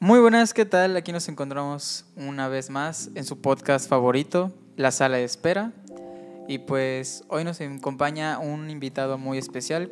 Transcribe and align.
Muy 0.00 0.20
buenas, 0.20 0.54
¿qué 0.54 0.64
tal? 0.64 0.96
Aquí 0.96 1.10
nos 1.10 1.28
encontramos 1.28 2.04
una 2.14 2.46
vez 2.46 2.70
más 2.70 3.10
en 3.16 3.24
su 3.24 3.40
podcast 3.40 3.88
favorito, 3.88 4.52
La 4.76 4.92
Sala 4.92 5.16
de 5.16 5.24
Espera. 5.24 5.72
Y 6.46 6.58
pues 6.58 7.24
hoy 7.26 7.42
nos 7.42 7.60
acompaña 7.60 8.38
un 8.38 8.70
invitado 8.70 9.18
muy 9.18 9.38
especial. 9.38 9.90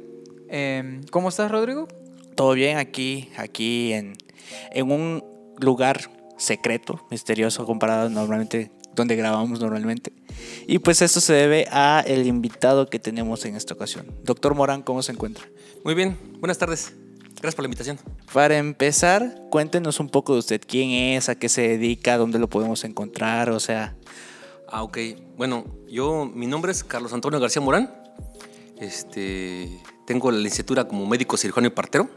Em, 0.48 1.02
¿Cómo 1.10 1.28
estás, 1.28 1.50
Rodrigo? 1.50 1.88
Todo 2.36 2.52
bien 2.52 2.78
aquí, 2.78 3.30
aquí 3.36 3.94
en, 3.94 4.16
en 4.70 4.92
un 4.92 5.24
lugar 5.58 6.08
secreto, 6.38 7.04
misterioso 7.10 7.66
comparado 7.66 8.08
normalmente 8.08 8.70
donde 8.94 9.16
grabamos 9.16 9.58
normalmente. 9.58 10.12
Y 10.68 10.78
pues 10.78 11.02
esto 11.02 11.20
se 11.20 11.32
debe 11.32 11.66
a 11.72 12.04
el 12.06 12.28
invitado 12.28 12.88
que 12.88 13.00
tenemos 13.00 13.44
en 13.44 13.56
esta 13.56 13.74
ocasión. 13.74 14.06
Doctor 14.22 14.54
Morán, 14.54 14.82
¿cómo 14.82 15.02
se 15.02 15.10
encuentra? 15.10 15.44
Muy 15.84 15.94
bien, 15.94 16.16
buenas 16.38 16.58
tardes. 16.58 16.94
Gracias 17.40 17.54
por 17.54 17.62
la 17.62 17.66
invitación. 17.66 17.98
Para 18.32 18.56
empezar, 18.58 19.42
cuéntenos 19.50 20.00
un 20.00 20.08
poco 20.08 20.32
de 20.34 20.38
usted. 20.40 20.60
¿Quién 20.66 20.90
es? 20.90 21.28
¿A 21.28 21.34
qué 21.34 21.48
se 21.48 21.62
dedica? 21.62 22.16
¿Dónde 22.16 22.38
lo 22.38 22.48
podemos 22.48 22.82
encontrar? 22.84 23.50
O 23.50 23.60
sea... 23.60 23.94
Ah, 24.68 24.82
ok. 24.82 24.98
Bueno, 25.36 25.64
yo, 25.88 26.30
mi 26.34 26.46
nombre 26.46 26.72
es 26.72 26.82
Carlos 26.82 27.12
Antonio 27.12 27.38
García 27.38 27.62
Morán. 27.62 27.94
Este, 28.78 29.80
tengo 30.06 30.30
la 30.30 30.38
licenciatura 30.38 30.86
como 30.88 31.06
médico 31.06 31.36
cirujano 31.36 31.66
y 31.66 31.70
partero. 31.70 32.08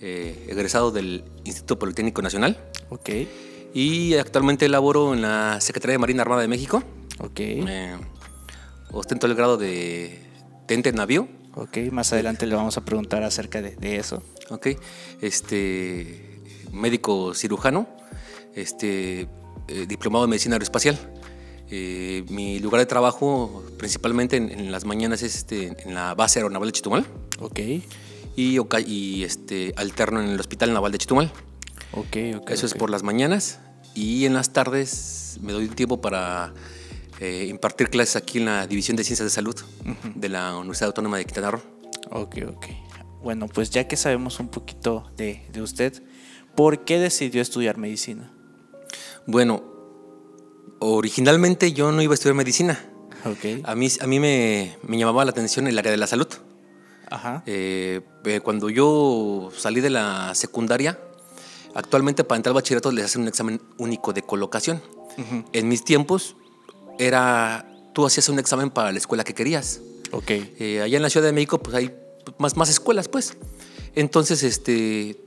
eh, 0.00 0.46
egresado 0.50 0.90
del 0.90 1.24
Instituto 1.44 1.78
Politécnico 1.78 2.20
Nacional. 2.22 2.58
Ok, 2.90 3.10
Y 3.74 4.14
actualmente 4.14 4.68
laboro 4.68 5.14
en 5.14 5.22
la 5.22 5.60
Secretaría 5.60 5.92
de 5.94 5.98
Marina 5.98 6.22
Armada 6.22 6.42
de 6.42 6.48
México. 6.48 6.82
ok, 7.18 7.38
Eh, 7.40 7.96
ostento 8.92 9.26
el 9.26 9.34
grado 9.34 9.56
de 9.56 10.18
teniente 10.66 10.92
navío. 10.92 11.28
Ok. 11.56 11.78
Más 11.90 12.12
adelante 12.12 12.46
le 12.46 12.54
vamos 12.54 12.76
a 12.76 12.84
preguntar 12.84 13.24
acerca 13.24 13.60
de, 13.60 13.74
de 13.76 13.96
eso. 13.96 14.22
Ok. 14.50 14.68
Este, 15.20 16.40
médico 16.72 17.34
cirujano. 17.34 17.88
Este, 18.54 19.28
eh, 19.68 19.86
diplomado 19.88 20.24
en 20.24 20.30
medicina 20.30 20.54
aeroespacial. 20.54 20.96
Eh, 21.68 22.24
mi 22.28 22.60
lugar 22.60 22.78
de 22.78 22.86
trabajo 22.86 23.64
principalmente 23.76 24.36
en, 24.36 24.50
en 24.50 24.70
las 24.70 24.84
mañanas 24.84 25.22
es 25.22 25.34
este, 25.34 25.76
en 25.82 25.94
la 25.94 26.14
base 26.14 26.38
aeronaval 26.38 26.68
de 26.68 26.72
Chitumal 26.72 27.04
Ok, 27.40 27.58
y, 28.36 29.24
este, 29.24 29.72
alterno 29.76 30.20
en 30.20 30.28
el 30.28 30.38
Hospital 30.38 30.72
Naval 30.72 30.92
de 30.92 30.98
Chitumal. 30.98 31.32
ok, 31.92 32.16
ok. 32.36 32.50
Eso 32.50 32.66
es 32.66 32.74
por 32.74 32.90
las 32.90 33.02
mañanas 33.02 33.58
y 33.94 34.26
en 34.26 34.34
las 34.34 34.52
tardes 34.52 35.38
me 35.42 35.52
doy 35.52 35.64
un 35.64 35.74
tiempo 35.74 36.00
para 36.00 36.54
eh, 37.20 37.46
impartir 37.48 37.90
clases 37.90 38.16
aquí 38.16 38.38
en 38.38 38.46
la 38.46 38.66
División 38.66 38.96
de 38.96 39.04
Ciencias 39.04 39.26
de 39.26 39.30
Salud 39.30 39.56
de 40.14 40.28
la 40.28 40.56
Universidad 40.56 40.88
Autónoma 40.88 41.18
de 41.18 41.24
Quintana 41.24 41.50
Roo. 41.52 41.62
Ok, 42.10 42.36
ok. 42.48 42.66
Bueno, 43.22 43.48
pues 43.48 43.70
ya 43.70 43.88
que 43.88 43.96
sabemos 43.96 44.38
un 44.38 44.48
poquito 44.48 45.10
de, 45.16 45.46
de 45.50 45.62
usted, 45.62 46.02
¿por 46.54 46.84
qué 46.84 46.98
decidió 46.98 47.42
estudiar 47.42 47.76
medicina? 47.78 48.32
Bueno, 49.26 49.64
originalmente 50.78 51.72
yo 51.72 51.90
no 51.90 52.02
iba 52.02 52.12
a 52.12 52.14
estudiar 52.14 52.36
medicina. 52.36 52.78
Ok. 53.24 53.64
A 53.64 53.74
mí, 53.74 53.88
a 54.00 54.06
mí 54.06 54.20
me, 54.20 54.76
me 54.86 54.98
llamaba 54.98 55.24
la 55.24 55.32
atención 55.32 55.66
el 55.66 55.78
área 55.78 55.90
de 55.90 55.98
la 55.98 56.06
salud. 56.06 56.28
Ajá. 57.10 57.42
Eh, 57.46 58.00
eh, 58.24 58.40
cuando 58.40 58.68
yo 58.70 59.50
salí 59.56 59.80
de 59.80 59.90
la 59.90 60.34
secundaria, 60.34 60.98
actualmente 61.74 62.24
para 62.24 62.36
entrar 62.36 62.50
al 62.50 62.54
bachillerato 62.54 62.92
les 62.92 63.06
hacen 63.06 63.22
un 63.22 63.28
examen 63.28 63.60
único 63.78 64.12
de 64.12 64.22
colocación. 64.22 64.82
En 65.52 65.66
mis 65.66 65.82
tiempos 65.82 66.36
era, 66.98 67.66
tú 67.94 68.06
hacías 68.06 68.28
un 68.28 68.38
examen 68.38 68.70
para 68.70 68.92
la 68.92 68.98
escuela 68.98 69.24
que 69.24 69.34
querías. 69.34 69.80
Ok. 70.12 70.30
Eh, 70.30 70.80
allá 70.82 70.96
en 70.96 71.02
la 71.02 71.10
Ciudad 71.10 71.26
de 71.26 71.32
México 71.32 71.58
pues 71.62 71.74
hay 71.76 71.94
más, 72.38 72.56
más 72.56 72.68
escuelas 72.70 73.08
pues. 73.08 73.36
Entonces 73.94 74.42
este, 74.42 75.20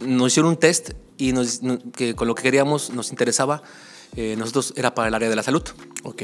nos 0.00 0.28
hicieron 0.32 0.50
un 0.52 0.56
test 0.56 0.90
y 1.16 1.32
nos, 1.32 1.62
no- 1.62 1.78
que 1.92 2.14
con 2.14 2.28
lo 2.28 2.34
que 2.34 2.42
queríamos 2.42 2.90
nos 2.90 3.10
interesaba, 3.10 3.62
eh, 4.16 4.34
nosotros 4.38 4.72
era 4.76 4.94
para 4.94 5.08
el 5.08 5.14
área 5.14 5.28
de 5.28 5.36
la 5.36 5.42
salud. 5.42 5.62
Ok. 6.04 6.22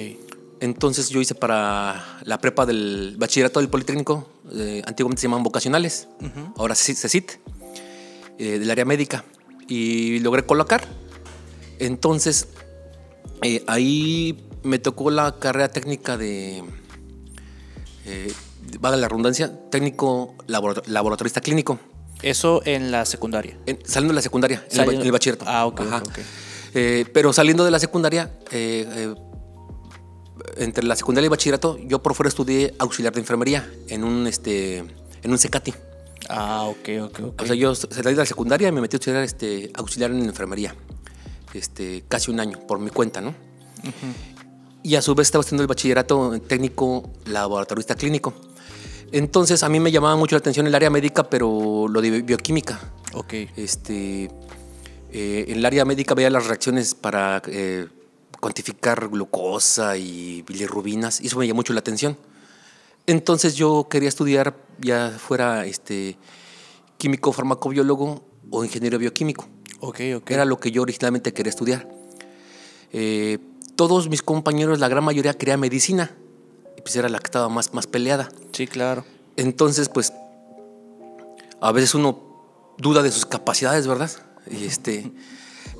Entonces 0.60 1.10
yo 1.10 1.20
hice 1.20 1.34
para 1.34 2.18
la 2.24 2.38
prepa 2.38 2.64
del 2.64 3.16
bachillerato 3.18 3.60
del 3.60 3.68
Politécnico, 3.68 4.26
eh, 4.54 4.82
antiguamente 4.86 5.20
se 5.20 5.26
llamaban 5.26 5.42
vocacionales, 5.44 6.08
ahora 6.56 6.74
sí 6.74 6.94
CECIT, 6.94 7.32
eh, 8.38 8.58
del 8.58 8.70
área 8.70 8.86
médica, 8.86 9.22
y 9.68 10.18
logré 10.20 10.46
colocar. 10.46 10.86
Entonces 11.78 12.48
eh, 13.42 13.62
ahí 13.66 14.45
me 14.66 14.78
tocó 14.78 15.10
la 15.10 15.38
carrera 15.38 15.68
técnica 15.68 16.16
de, 16.16 16.62
eh, 18.04 18.32
valga 18.80 18.96
la 18.96 19.08
redundancia, 19.08 19.52
técnico 19.70 20.34
labora- 20.46 20.82
laboratorista 20.86 21.40
clínico, 21.40 21.78
Eso 22.22 22.62
en 22.64 22.90
la 22.90 23.04
secundaria. 23.04 23.56
en- 23.66 23.78
saliendo 23.84 24.12
de 24.12 24.16
la 24.16 24.22
secundaria, 24.22 24.64
en 24.70 24.80
el 24.80 24.94
en 24.94 25.00
el, 25.02 25.12
bachillerato. 25.12 25.44
Ah, 25.48 25.66
ok, 25.66 25.80
Ajá. 25.80 26.02
Eh, 26.74 27.06
pero 27.14 27.32
saliendo 27.32 27.64
de 27.64 27.70
la 27.70 27.78
secundaria, 27.78 28.32
eh, 28.50 28.86
eh, 28.88 29.14
entre 30.58 30.84
la 30.84 30.94
secundaria 30.96 31.26
y 31.26 31.30
bachillerato, 31.30 31.78
yo 31.78 32.02
por 32.02 32.14
fuera 32.14 32.28
estudié 32.28 32.74
auxiliar 32.78 33.12
de 33.14 33.20
enfermería 33.20 33.70
en 33.88 34.04
un, 34.04 34.26
este, 34.26 34.78
en 34.78 35.30
un 35.30 35.38
CECATI. 35.38 35.72
Ah, 36.28 36.64
ok, 36.64 36.88
ok, 37.04 37.20
ok. 37.28 37.42
O 37.42 37.46
sea, 37.46 37.54
yo 37.54 37.74
salí 37.74 38.10
de 38.10 38.16
la 38.16 38.26
secundaria 38.26 38.68
y 38.68 38.72
me 38.72 38.80
metí 38.80 38.96
a 38.96 38.98
estudiar 38.98 39.22
este, 39.22 39.70
auxiliar 39.74 40.10
en 40.10 40.24
enfermería. 40.24 40.74
Este, 41.54 42.04
casi 42.08 42.30
un 42.30 42.40
año, 42.40 42.58
por 42.66 42.78
mi 42.78 42.90
cuenta, 42.90 43.20
¿no? 43.20 43.34
Y 44.86 44.94
a 44.94 45.02
su 45.02 45.14
vez 45.16 45.26
estaba 45.26 45.42
haciendo 45.42 45.62
el 45.62 45.66
bachillerato 45.66 46.38
técnico 46.46 47.10
laboratorista 47.26 47.96
clínico. 47.96 48.32
Entonces 49.10 49.62
a 49.64 49.68
mí 49.68 49.80
me 49.80 49.90
llamaba 49.90 50.14
mucho 50.16 50.36
la 50.36 50.38
atención 50.38 50.64
el 50.66 50.74
área 50.76 50.90
médica, 50.90 51.28
pero 51.28 51.86
lo 51.88 52.00
de 52.00 52.10
bi- 52.10 52.22
bioquímica. 52.22 52.78
ok. 53.12 53.32
Este, 53.56 54.30
eh, 55.12 55.44
en 55.48 55.56
el 55.58 55.64
área 55.64 55.84
médica 55.84 56.14
veía 56.14 56.30
las 56.30 56.46
reacciones 56.46 56.94
para 56.94 57.42
eh, 57.48 57.88
cuantificar 58.40 59.08
glucosa 59.08 59.96
y 59.96 60.42
bilirrubinas, 60.42 61.20
y 61.20 61.26
eso 61.26 61.38
me 61.38 61.46
llamó 61.48 61.56
mucho 61.58 61.72
la 61.72 61.80
atención. 61.80 62.16
Entonces 63.08 63.56
yo 63.56 63.88
quería 63.90 64.08
estudiar, 64.08 64.56
ya 64.80 65.10
fuera 65.18 65.66
este, 65.66 66.16
químico 66.98 67.32
farmacobiólogo 67.32 68.24
o 68.50 68.64
ingeniero 68.64 68.98
bioquímico. 68.98 69.48
Ok, 69.80 70.00
ok. 70.18 70.30
Era 70.30 70.44
lo 70.44 70.60
que 70.60 70.70
yo 70.70 70.82
originalmente 70.82 71.32
quería 71.32 71.50
estudiar. 71.50 71.88
Eh, 72.92 73.38
todos 73.76 74.08
mis 74.08 74.22
compañeros, 74.22 74.78
la 74.80 74.88
gran 74.88 75.04
mayoría, 75.04 75.34
quería 75.34 75.56
medicina, 75.56 76.14
y 76.76 76.80
pues 76.80 76.96
era 76.96 77.08
la 77.08 77.18
que 77.18 77.26
estaba 77.26 77.48
más, 77.48 77.72
más 77.74 77.86
peleada. 77.86 78.28
Sí, 78.52 78.66
claro. 78.66 79.04
Entonces, 79.36 79.88
pues, 79.88 80.12
a 81.60 81.72
veces 81.72 81.94
uno 81.94 82.18
duda 82.78 83.02
de 83.02 83.10
sus 83.12 83.26
capacidades, 83.26 83.86
¿verdad? 83.86 84.10
Y 84.50 84.64
este, 84.64 85.12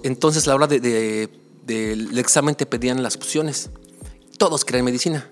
entonces, 0.03 0.47
a 0.47 0.51
la 0.51 0.57
hora 0.57 0.67
de, 0.67 0.81
de- 0.81 1.31
del 1.65 2.17
examen 2.19 2.55
te 2.55 2.65
pedían 2.67 3.03
las 3.03 3.17
opciones. 3.17 3.71
Todos 4.39 4.65
querían 4.65 4.85
medicina. 4.85 5.29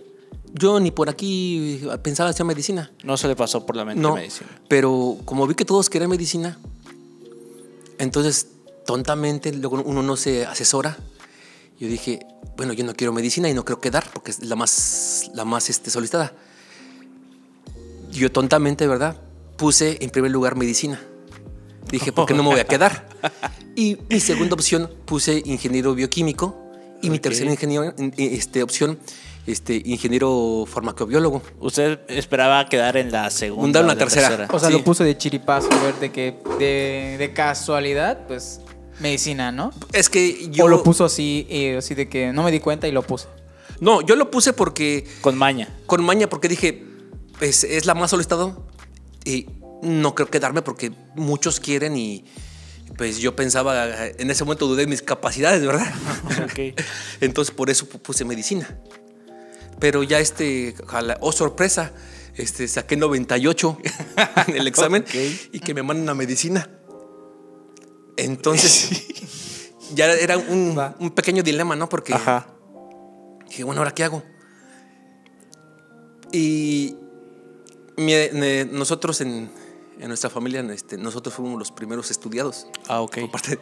Yo 0.52 0.80
ni 0.80 0.90
por 0.90 1.08
aquí 1.08 1.82
pensaba 2.02 2.30
hacer 2.30 2.44
medicina. 2.46 2.90
No 3.02 3.16
se 3.16 3.28
le 3.28 3.36
pasó 3.36 3.66
por 3.66 3.76
la 3.76 3.84
mente 3.84 4.00
No, 4.00 4.14
medicina. 4.14 4.48
pero 4.68 5.16
como 5.24 5.46
vi 5.46 5.54
que 5.54 5.64
todos 5.64 5.90
querían 5.90 6.10
medicina, 6.10 6.58
entonces 7.98 8.48
tontamente 8.86 9.52
luego 9.52 9.82
uno 9.84 10.02
no 10.02 10.16
se 10.16 10.46
asesora. 10.46 10.96
Yo 11.78 11.88
dije, 11.88 12.20
bueno, 12.56 12.72
yo 12.72 12.84
no 12.84 12.94
quiero 12.94 13.12
medicina 13.12 13.48
y 13.48 13.54
no 13.54 13.64
creo 13.64 13.80
quedar 13.80 14.04
porque 14.12 14.30
es 14.30 14.44
la 14.44 14.56
más, 14.56 15.30
la 15.34 15.44
más 15.44 15.68
este, 15.70 15.90
solicitada. 15.90 16.32
Yo 18.12 18.30
tontamente, 18.30 18.86
¿verdad? 18.86 19.16
Puse 19.56 19.98
en 20.00 20.10
primer 20.10 20.30
lugar 20.30 20.56
medicina. 20.56 21.00
Dije, 21.90 22.12
¿por 22.12 22.26
qué 22.26 22.34
no 22.34 22.42
me 22.42 22.50
voy 22.50 22.60
a 22.60 22.64
quedar? 22.64 23.06
Y 23.76 23.98
mi 24.08 24.20
segunda 24.20 24.54
opción 24.54 24.88
puse 25.04 25.42
ingeniero 25.44 25.96
bioquímico 25.96 26.56
y 27.02 27.10
mi 27.10 27.18
tercera 27.18 27.50
ingeniero, 27.50 27.92
este, 28.16 28.62
opción, 28.62 29.00
este, 29.48 29.82
ingeniero 29.84 30.64
farmacobiólogo. 30.64 31.42
Usted 31.58 31.98
esperaba 32.06 32.68
quedar 32.68 32.96
en 32.96 33.10
la 33.10 33.28
segunda. 33.30 33.80
Una, 33.80 33.88
o 33.90 33.92
la 33.94 33.98
tercera. 33.98 34.46
O 34.52 34.60
sea, 34.60 34.68
Sí. 34.68 34.76
lo 34.76 34.84
puso 34.84 35.02
de 35.02 35.18
chiripazo, 35.18 35.68
a 35.72 35.82
ver, 35.82 35.96
de 35.96 36.12
que 36.12 36.38
de, 36.60 37.16
de 37.18 37.32
casualidad, 37.34 38.28
pues 38.28 38.60
medicina, 39.00 39.50
¿no? 39.52 39.70
Es 39.92 40.08
que 40.08 40.48
yo... 40.50 40.64
O 40.64 40.68
lo 40.68 40.82
puso 40.82 41.04
así, 41.04 41.46
eh, 41.50 41.76
así 41.78 41.94
de 41.94 42.08
que 42.08 42.32
no 42.32 42.42
me 42.42 42.50
di 42.50 42.60
cuenta 42.60 42.86
y 42.88 42.92
lo 42.92 43.02
puso. 43.02 43.28
No, 43.80 44.00
yo 44.02 44.16
lo 44.16 44.30
puse 44.30 44.52
porque 44.52 45.06
Con 45.20 45.36
maña. 45.36 45.68
con 45.86 46.04
maña 46.04 46.28
porque 46.28 46.48
dije, 46.48 46.84
pues 47.38 47.64
es 47.64 47.86
la 47.86 47.94
más 47.94 48.10
solicitada 48.10 48.56
y 49.24 49.46
no 49.82 50.14
creo 50.14 50.30
quedarme 50.30 50.62
porque 50.62 50.92
muchos 51.16 51.60
quieren 51.60 51.96
y 51.96 52.24
pues 52.96 53.18
yo 53.18 53.34
pensaba, 53.34 54.06
en 54.06 54.30
ese 54.30 54.44
momento 54.44 54.66
dudé 54.68 54.82
de 54.82 54.86
mis 54.86 55.02
capacidades, 55.02 55.64
¿verdad? 55.66 55.92
Ok. 56.44 56.80
Entonces 57.20 57.52
por 57.54 57.68
eso 57.70 57.88
pu- 57.88 57.98
puse 58.00 58.24
medicina. 58.24 58.78
Pero 59.80 60.02
ya 60.04 60.20
este, 60.20 60.74
ojalá- 60.84 61.18
oh 61.20 61.32
sorpresa, 61.32 61.92
este, 62.36 62.68
saqué 62.68 62.96
98 62.96 63.78
en 64.46 64.56
el 64.56 64.68
examen 64.68 65.04
y 65.52 65.58
que 65.58 65.74
me 65.74 65.82
mandan 65.82 66.08
a 66.10 66.14
medicina. 66.14 66.68
Entonces 68.16 68.90
ya 69.94 70.12
era 70.12 70.36
un, 70.38 70.80
un 70.98 71.10
pequeño 71.10 71.42
dilema, 71.42 71.76
¿no? 71.76 71.88
Porque 71.88 72.14
Ajá. 72.14 72.46
Dije, 73.48 73.64
bueno, 73.64 73.80
¿ahora 73.80 73.92
qué 73.94 74.04
hago? 74.04 74.22
Y 76.32 76.96
mi- 77.96 78.12
ne- 78.32 78.64
nosotros 78.64 79.20
en, 79.20 79.50
en 80.00 80.08
nuestra 80.08 80.30
familia 80.30 80.60
este, 80.72 80.96
nosotros 80.98 81.34
fuimos 81.34 81.58
los 81.58 81.70
primeros 81.70 82.10
estudiados. 82.10 82.66
Ah, 82.88 83.00
ok. 83.02 83.18
Por 83.20 83.30
parte- 83.30 83.58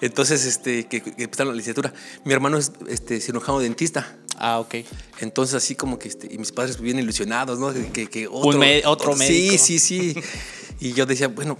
entonces, 0.00 0.44
este, 0.44 0.86
que, 0.86 1.00
que 1.02 1.22
empezaron 1.22 1.52
la 1.52 1.56
licenciatura. 1.56 1.94
Mi 2.24 2.32
hermano 2.32 2.58
es 2.58 2.72
este, 2.88 3.20
cirujano 3.20 3.60
dentista. 3.60 4.18
Ah, 4.36 4.58
ok. 4.58 4.74
Entonces, 5.20 5.54
así 5.54 5.74
como 5.74 5.98
que 5.98 6.08
este, 6.08 6.32
y 6.32 6.38
mis 6.38 6.52
padres 6.52 6.80
bien 6.80 6.98
ilusionados, 6.98 7.58
¿no? 7.58 7.72
Que, 7.92 8.06
que- 8.08 8.28
otro, 8.28 8.58
me- 8.58 8.82
otro 8.86 9.14
médico. 9.16 9.52
Sí, 9.64 9.78
sí, 9.78 10.14
sí. 10.14 10.20
Y 10.82 10.94
yo 10.94 11.04
decía, 11.04 11.28
bueno. 11.28 11.58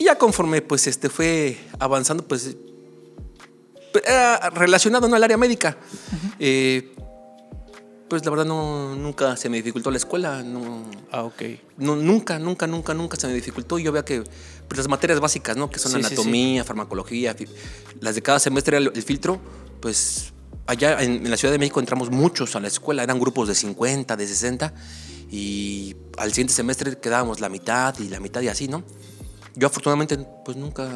Y 0.00 0.04
ya 0.06 0.16
conforme 0.16 0.62
pues 0.62 0.86
este 0.86 1.08
fue 1.10 1.58
avanzando, 1.78 2.26
pues 2.26 2.56
era 4.06 4.48
relacionado 4.50 5.08
¿no? 5.08 5.14
al 5.16 5.22
área 5.24 5.36
médica. 5.36 5.76
Eh, 6.38 6.94
pues 8.08 8.24
la 8.24 8.30
verdad 8.30 8.46
no, 8.46 8.96
nunca 8.96 9.36
se 9.36 9.50
me 9.50 9.58
dificultó 9.58 9.90
la 9.90 9.98
escuela. 9.98 10.42
No, 10.42 10.84
Ah, 11.12 11.22
ok. 11.24 11.42
no, 11.76 11.96
nunca, 11.96 12.38
nunca, 12.38 12.66
nunca, 12.66 12.94
nunca 12.94 13.16
se 13.18 13.26
me 13.26 13.34
dificultó. 13.34 13.78
Yo 13.78 13.92
veía 13.92 14.04
que 14.04 14.22
pues, 14.68 14.78
las 14.78 14.88
materias 14.88 15.20
básicas, 15.20 15.56
¿no? 15.58 15.68
Que 15.70 15.78
son 15.78 15.92
Sí, 15.92 15.98
sí, 15.98 16.02
sí. 16.04 16.14
anatomía, 16.14 16.64
farmacología, 16.64 17.36
las 18.00 18.14
de 18.14 18.22
cada 18.22 18.38
semestre 18.38 18.78
era 18.78 18.86
el, 18.86 18.92
el 18.96 19.02
filtro, 19.02 19.38
pues 19.82 20.32
allá 20.66 21.02
en, 21.02 21.24
en 21.26 21.30
la 21.30 21.36
Ciudad 21.36 21.52
de 21.52 21.58
México 21.58 21.78
entramos 21.78 22.10
muchos 22.10 22.56
a 22.56 22.60
la 22.60 22.68
escuela, 22.68 23.02
eran 23.02 23.20
grupos 23.20 23.48
de 23.48 23.54
50, 23.54 24.16
de 24.16 24.26
60, 24.26 24.72
y 25.30 25.94
al 26.16 26.30
siguiente 26.30 26.54
semestre 26.54 26.98
quedábamos 26.98 27.40
la 27.40 27.48
mitad 27.50 27.94
y 27.98 28.08
la 28.08 28.18
mitad 28.18 28.40
y 28.40 28.48
así, 28.48 28.66
¿no? 28.66 28.82
Yo 29.56 29.66
afortunadamente 29.66 30.18
pues 30.44 30.56
nunca 30.56 30.88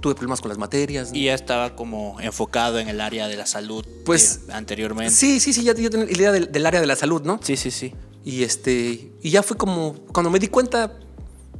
tuve 0.00 0.14
problemas 0.14 0.40
con 0.40 0.48
las 0.48 0.58
materias. 0.58 1.10
Y 1.12 1.24
ya 1.24 1.34
estaba 1.34 1.74
como 1.76 2.20
enfocado 2.20 2.78
en 2.78 2.88
el 2.88 3.00
área 3.00 3.28
de 3.28 3.36
la 3.36 3.46
salud 3.46 3.84
Pues, 4.04 4.40
eh, 4.48 4.52
anteriormente. 4.52 5.12
Sí, 5.14 5.40
sí, 5.40 5.52
sí, 5.52 5.64
ya 5.64 5.74
yo 5.74 5.90
tenía 5.90 6.10
idea 6.10 6.32
del, 6.32 6.50
del 6.52 6.66
área 6.66 6.80
de 6.80 6.86
la 6.86 6.96
salud, 6.96 7.22
¿no? 7.22 7.40
Sí, 7.42 7.56
sí, 7.56 7.70
sí. 7.70 7.94
Y 8.24 8.42
este. 8.42 9.12
Y 9.22 9.30
ya 9.30 9.42
fue 9.42 9.56
como. 9.56 9.94
Cuando 10.12 10.30
me 10.30 10.38
di 10.38 10.48
cuenta, 10.48 10.98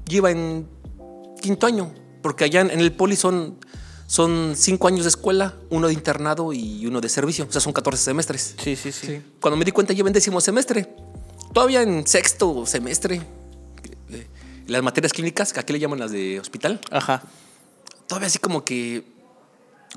yo 0.07 0.19
iba 0.19 0.31
en 0.31 0.69
quinto 1.41 1.67
año. 1.67 1.93
Porque 2.23 2.45
allá 2.45 2.61
en, 2.61 2.71
en 2.71 2.81
el 2.81 2.93
poli 2.93 3.17
son, 3.17 3.59
son 4.07 4.55
cinco 4.57 4.89
años 4.89 5.05
de 5.05 5.09
escuela, 5.09 5.55
uno 5.71 5.87
de 5.87 5.93
internado 5.95 6.53
y 6.53 6.85
uno 6.87 7.01
de 7.01 7.09
servicio. 7.09 7.47
O 7.49 7.53
sea, 7.53 7.61
son 7.61 7.73
14 7.73 8.03
semestres. 8.03 8.55
Sí, 8.63 8.77
sí, 8.77 8.91
sí. 8.93 9.07
Sí. 9.07 9.23
Cuando 9.41 9.57
me 9.57 9.65
di 9.65 9.71
cuenta, 9.71 9.93
yo 9.93 10.01
iba 10.01 10.09
en 10.09 10.13
décimo 10.15 10.41
semestre. 10.41 10.95
Todavía 11.53 11.83
en 11.83 12.07
sexto 12.07 12.67
semestre. 12.67 13.23
Las 14.69 14.83
materias 14.83 15.13
clínicas, 15.13 15.53
que 15.53 15.61
aquí 15.61 15.73
le 15.73 15.81
llaman 15.81 15.99
las 15.99 16.13
de 16.13 16.39
hospital. 16.39 16.81
Ajá. 16.91 17.23
Todavía 18.07 18.29
así 18.29 18.39
como 18.39 18.65
que. 18.65 19.05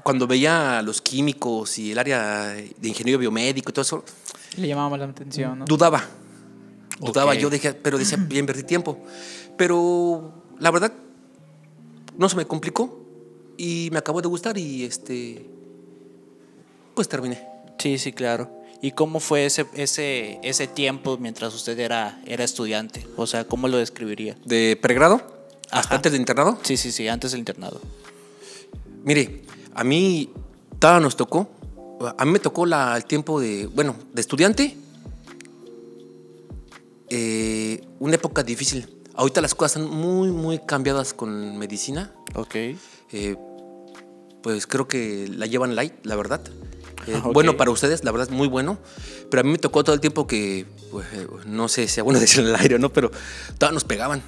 Cuando 0.03 0.25
veía 0.25 0.81
los 0.81 1.01
químicos 1.01 1.77
y 1.77 1.91
el 1.91 1.99
área 1.99 2.47
de 2.53 2.87
ingeniería 2.87 3.17
biomédico 3.17 3.69
y 3.69 3.73
todo 3.73 3.81
eso, 3.81 4.05
Le 4.55 4.65
llamaba 4.69 4.97
la 4.97 5.03
atención, 5.05 5.59
¿no? 5.59 5.65
dudaba. 5.65 6.01
Dudaba, 6.97 7.35
yo 7.35 7.49
dije, 7.49 7.73
pero 7.73 7.97
decía, 7.97 8.17
ya 8.29 8.39
invertí 8.39 8.63
tiempo. 8.63 8.97
Pero 9.57 10.33
la 10.59 10.71
verdad, 10.71 10.93
no 12.17 12.29
se 12.29 12.37
me 12.37 12.45
complicó 12.45 13.05
y 13.57 13.89
me 13.91 13.97
acabó 13.97 14.21
de 14.21 14.29
gustar 14.29 14.57
y 14.57 14.85
este. 14.85 15.45
Pues 16.95 17.09
terminé. 17.09 17.45
Sí, 17.77 17.97
sí, 17.97 18.13
claro. 18.13 18.60
¿Y 18.81 18.91
cómo 18.91 19.19
fue 19.19 19.45
ese, 19.45 19.65
ese, 19.75 20.39
ese 20.43 20.67
tiempo 20.67 21.17
mientras 21.19 21.53
usted 21.53 21.77
era, 21.79 22.19
era 22.25 22.43
estudiante? 22.43 23.05
O 23.15 23.27
sea, 23.27 23.43
¿cómo 23.45 23.67
lo 23.67 23.77
describiría? 23.77 24.35
De 24.43 24.77
pregrado 24.81 25.21
Ajá. 25.69 25.95
antes 25.95 26.11
de 26.11 26.17
internado. 26.17 26.57
Sí, 26.63 26.77
sí, 26.77 26.91
sí, 26.91 27.07
antes 27.07 27.31
del 27.31 27.39
internado. 27.39 27.79
Mire, 29.03 29.43
a 29.75 29.83
mí 29.83 30.31
todavía 30.79 31.01
nos 31.01 31.15
tocó. 31.15 31.49
A 32.17 32.25
mí 32.25 32.31
me 32.31 32.39
tocó 32.39 32.65
la, 32.65 32.97
el 32.97 33.05
tiempo 33.05 33.39
de, 33.39 33.67
bueno, 33.67 33.95
de 34.13 34.21
estudiante. 34.21 34.75
eh, 37.09 37.81
una 37.99 38.15
época 38.15 38.41
difícil. 38.43 38.87
Ahorita 39.13 39.41
las 39.41 39.53
cosas 39.53 39.77
están 39.81 39.95
muy, 39.95 40.31
muy 40.31 40.59
cambiadas 40.59 41.13
con 41.13 41.57
medicina. 41.57 42.11
Ok. 42.35 42.55
Eh, 42.55 43.35
pues 44.41 44.65
creo 44.65 44.87
que 44.87 45.27
la 45.29 45.45
llevan 45.45 45.75
light, 45.75 45.93
la 46.05 46.15
verdad. 46.15 46.41
Eh, 47.07 47.13
Ah. 47.23 47.29
Bueno 47.33 47.57
para 47.57 47.71
ustedes, 47.71 48.03
la 48.03 48.11
verdad 48.11 48.27
es 48.29 48.33
muy 48.35 48.47
bueno. 48.47 48.77
Pero 49.29 49.41
a 49.41 49.43
mí 49.43 49.51
me 49.51 49.57
tocó 49.57 49.83
todo 49.83 49.93
el 49.93 50.01
tiempo 50.01 50.27
que, 50.27 50.65
pues, 50.91 51.07
eh, 51.13 51.27
no 51.45 51.67
sé 51.67 51.87
si 51.87 51.95
sea 51.95 52.03
bueno 52.03 52.19
decirlo 52.21 52.49
en 52.49 52.55
el 52.55 52.61
aire 52.61 52.75
o 52.75 52.79
no, 52.79 52.91
pero 52.91 53.11
todas 53.57 53.73
nos 53.73 53.83
pegaban. 53.83 54.21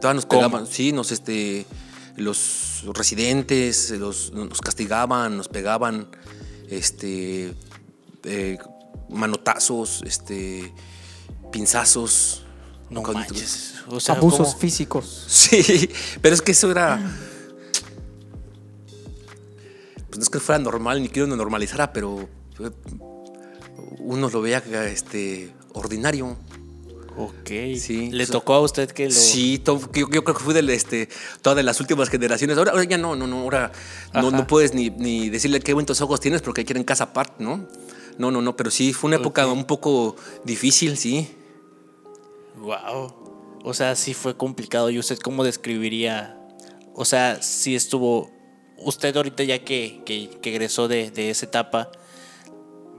Todas 0.00 0.14
nos 0.14 0.26
¿Cómo? 0.26 0.42
pegaban. 0.42 0.66
Sí, 0.66 0.92
nos, 0.92 1.10
este, 1.12 1.66
los 2.16 2.82
residentes 2.94 3.90
los, 3.90 4.32
nos 4.32 4.60
castigaban, 4.60 5.36
nos 5.36 5.48
pegaban, 5.48 6.08
este, 6.68 7.54
eh, 8.24 8.58
manotazos, 9.08 10.02
este, 10.04 10.72
pinzazos. 11.52 12.42
No 12.90 13.02
Con- 13.02 13.14
manches. 13.14 13.74
O 13.88 14.00
sea, 14.00 14.14
Abusos 14.14 14.48
¿cómo? 14.48 14.58
físicos. 14.58 15.24
Sí, 15.28 15.90
pero 16.22 16.34
es 16.34 16.42
que 16.42 16.52
eso 16.52 16.70
era. 16.70 17.00
Pues 20.08 20.18
no 20.18 20.22
es 20.22 20.30
que 20.30 20.40
fuera 20.40 20.58
normal, 20.58 21.02
ni 21.02 21.08
quiero 21.08 21.26
que 21.26 21.30
lo 21.30 21.36
normalizara, 21.36 21.92
pero 21.92 22.28
eh, 22.60 22.70
uno 23.98 24.28
lo 24.28 24.40
veía 24.40 24.62
este, 24.86 25.52
ordinario. 25.72 26.36
Ok. 27.16 27.50
Sí. 27.78 28.10
¿Le 28.12 28.22
O 28.22 28.26
sea, 28.26 28.32
tocó 28.32 28.54
a 28.54 28.60
usted 28.60 28.90
que 28.90 29.06
lo...? 29.06 29.10
Sí, 29.10 29.60
yo, 29.64 29.80
yo 29.92 30.24
creo 30.24 30.36
que 30.36 30.42
fui 30.42 30.54
de 30.54 30.72
este, 30.72 31.08
todas 31.42 31.56
de 31.56 31.64
las 31.64 31.80
últimas 31.80 32.08
generaciones. 32.08 32.56
Ahora, 32.56 32.70
ahora 32.70 32.84
ya 32.84 32.96
no, 32.96 33.16
no, 33.16 33.26
no, 33.26 33.40
ahora 33.40 33.72
no, 34.14 34.30
no 34.30 34.46
puedes 34.46 34.72
ni, 34.72 34.90
ni 34.90 35.28
decirle 35.28 35.60
qué 35.60 35.74
bonitos 35.74 36.00
ojos 36.00 36.20
tienes 36.20 36.42
porque 36.42 36.64
quieren 36.64 36.84
casa 36.84 37.04
aparte, 37.04 37.42
¿no? 37.42 37.66
No, 38.18 38.30
no, 38.30 38.40
no, 38.40 38.56
pero 38.56 38.70
sí, 38.70 38.92
fue 38.92 39.08
una 39.08 39.16
época 39.16 39.46
un 39.46 39.64
poco 39.64 40.16
difícil, 40.44 40.96
sí. 40.96 41.28
Wow. 42.56 43.14
O 43.64 43.74
sea, 43.74 43.96
sí 43.96 44.14
fue 44.14 44.36
complicado. 44.36 44.90
¿Y 44.90 44.98
usted 44.98 45.18
cómo 45.18 45.44
describiría? 45.44 46.38
O 46.94 47.04
sea, 47.04 47.42
sí 47.42 47.74
estuvo. 47.74 48.30
Usted 48.80 49.16
ahorita 49.16 49.42
ya 49.44 49.58
que, 49.64 50.00
que, 50.04 50.30
que 50.40 50.50
egresó 50.50 50.88
de, 50.88 51.10
de 51.10 51.30
esa 51.30 51.46
etapa, 51.46 51.90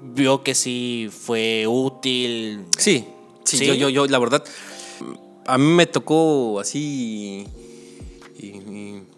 vio 0.02 0.44
que 0.44 0.56
sí 0.56 1.10
fue 1.12 1.66
útil. 1.68 2.66
Sí, 2.78 3.06
sí, 3.46 3.58
¿Sí? 3.58 3.66
Yo, 3.66 3.74
yo, 3.74 3.90
yo, 3.90 4.06
la 4.08 4.20
verdad, 4.20 4.44
a 5.46 5.58
mí 5.58 5.66
me 5.74 5.86
tocó 5.86 6.60
así 6.60 7.48
y- 8.40 8.48
y, 8.48 8.52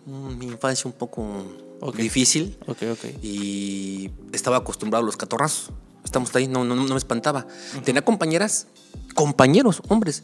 mm, 0.05 0.37
mi 0.37 0.45
infancia 0.47 0.87
un 0.89 0.93
poco 0.93 1.23
difícil 1.97 2.57
Ok, 2.67 2.77
ok. 2.91 3.05
y 3.23 4.09
estaba 4.33 4.57
acostumbrado 4.57 5.03
a 5.03 5.05
los 5.05 5.17
catorrazos. 5.17 5.71
Estamos 6.03 6.35
ahí, 6.35 6.47
no, 6.47 6.63
no, 6.63 6.75
no 6.75 6.83
me 6.83 6.97
espantaba. 6.97 7.45
Tenía 7.83 8.03
compañeras, 8.03 8.67
compañeros, 9.13 9.81
hombres, 9.87 10.23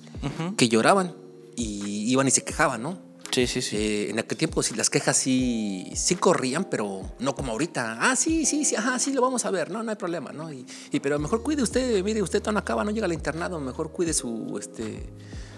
que 0.58 0.70
lloraban 0.70 1.16
y 1.56 2.12
iban 2.12 2.28
y 2.28 2.32
se 2.32 2.44
quejaban, 2.44 2.82
¿no? 2.82 2.98
Sí, 3.32 3.46
sí, 3.48 3.62
sí. 3.62 3.78
Eh, 3.78 4.10
en 4.10 4.20
aquel 4.20 4.38
tiempo 4.38 4.64
sí, 4.64 4.74
las 4.76 4.90
quejas 4.90 5.18
sí, 5.18 5.92
sí 5.96 6.16
corrían, 6.16 6.66
pero 6.66 7.02
no 7.20 7.36
como 7.36 7.52
ahorita. 7.52 7.98
Ah, 8.00 8.16
sí, 8.16 8.46
sí, 8.46 8.66
sí, 8.66 8.76
ajá, 8.76 8.98
sí, 9.00 9.14
lo 9.14 9.22
vamos 9.22 9.46
a 9.46 9.52
ver, 9.52 9.70
no, 9.70 9.84
no 9.84 9.92
hay 9.92 9.98
problema, 9.98 10.32
¿no? 10.32 10.52
Y, 10.52 10.66
y 10.92 11.00
pero 11.00 11.20
mejor 11.20 11.44
cuide 11.44 11.62
usted, 11.62 12.04
mire, 12.04 12.22
usted 12.22 12.44
no 12.46 12.58
acaba, 12.58 12.84
no 12.84 12.92
llega 12.92 13.06
al 13.06 13.14
internado, 13.14 13.60
mejor 13.60 13.92
cuide 13.92 14.14
su, 14.14 14.58
este, 14.60 15.10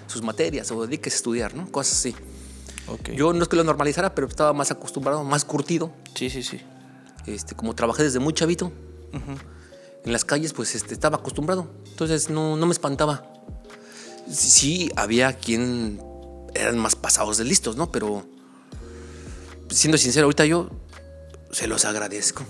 sus 0.07 0.21
materias 0.21 0.71
o 0.71 0.85
dedíquese 0.85 1.15
a 1.15 1.17
estudiar, 1.17 1.53
¿no? 1.55 1.71
Cosas 1.71 1.99
así. 1.99 2.15
Ok. 2.87 3.11
Yo 3.11 3.33
no 3.33 3.43
es 3.43 3.47
que 3.47 3.55
lo 3.55 3.63
normalizara, 3.63 4.15
pero 4.15 4.27
estaba 4.27 4.51
más 4.53 4.71
acostumbrado, 4.71 5.23
más 5.23 5.45
curtido. 5.45 5.91
Sí, 6.15 6.29
sí, 6.29 6.43
sí. 6.43 6.59
Este, 7.27 7.55
como 7.55 7.75
trabajé 7.75 8.03
desde 8.03 8.19
muy 8.19 8.33
chavito, 8.33 8.71
en 10.03 10.11
las 10.11 10.25
calles, 10.25 10.53
pues 10.53 10.75
este, 10.75 10.93
estaba 10.93 11.17
acostumbrado. 11.17 11.69
Entonces 11.87 12.29
no, 12.29 12.57
no 12.57 12.65
me 12.65 12.71
espantaba. 12.71 13.31
Sí, 14.29 14.91
había 14.95 15.33
quien 15.33 15.99
eran 16.53 16.77
más 16.77 16.95
pasados 16.95 17.37
de 17.37 17.45
listos, 17.45 17.75
¿no? 17.75 17.91
Pero 17.91 18.25
siendo 19.69 19.97
sincero, 19.97 20.25
ahorita 20.25 20.45
yo 20.45 20.69
se 21.51 21.67
los 21.67 21.85
agradezco 21.85 22.43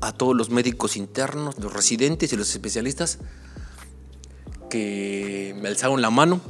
a 0.00 0.12
todos 0.12 0.36
los 0.36 0.50
médicos 0.50 0.96
internos, 0.96 1.58
los 1.58 1.72
residentes 1.72 2.32
y 2.32 2.36
los 2.36 2.50
especialistas 2.50 3.18
que 4.70 5.54
me 5.60 5.68
alzaron 5.68 6.02
la 6.02 6.10
mano, 6.10 6.40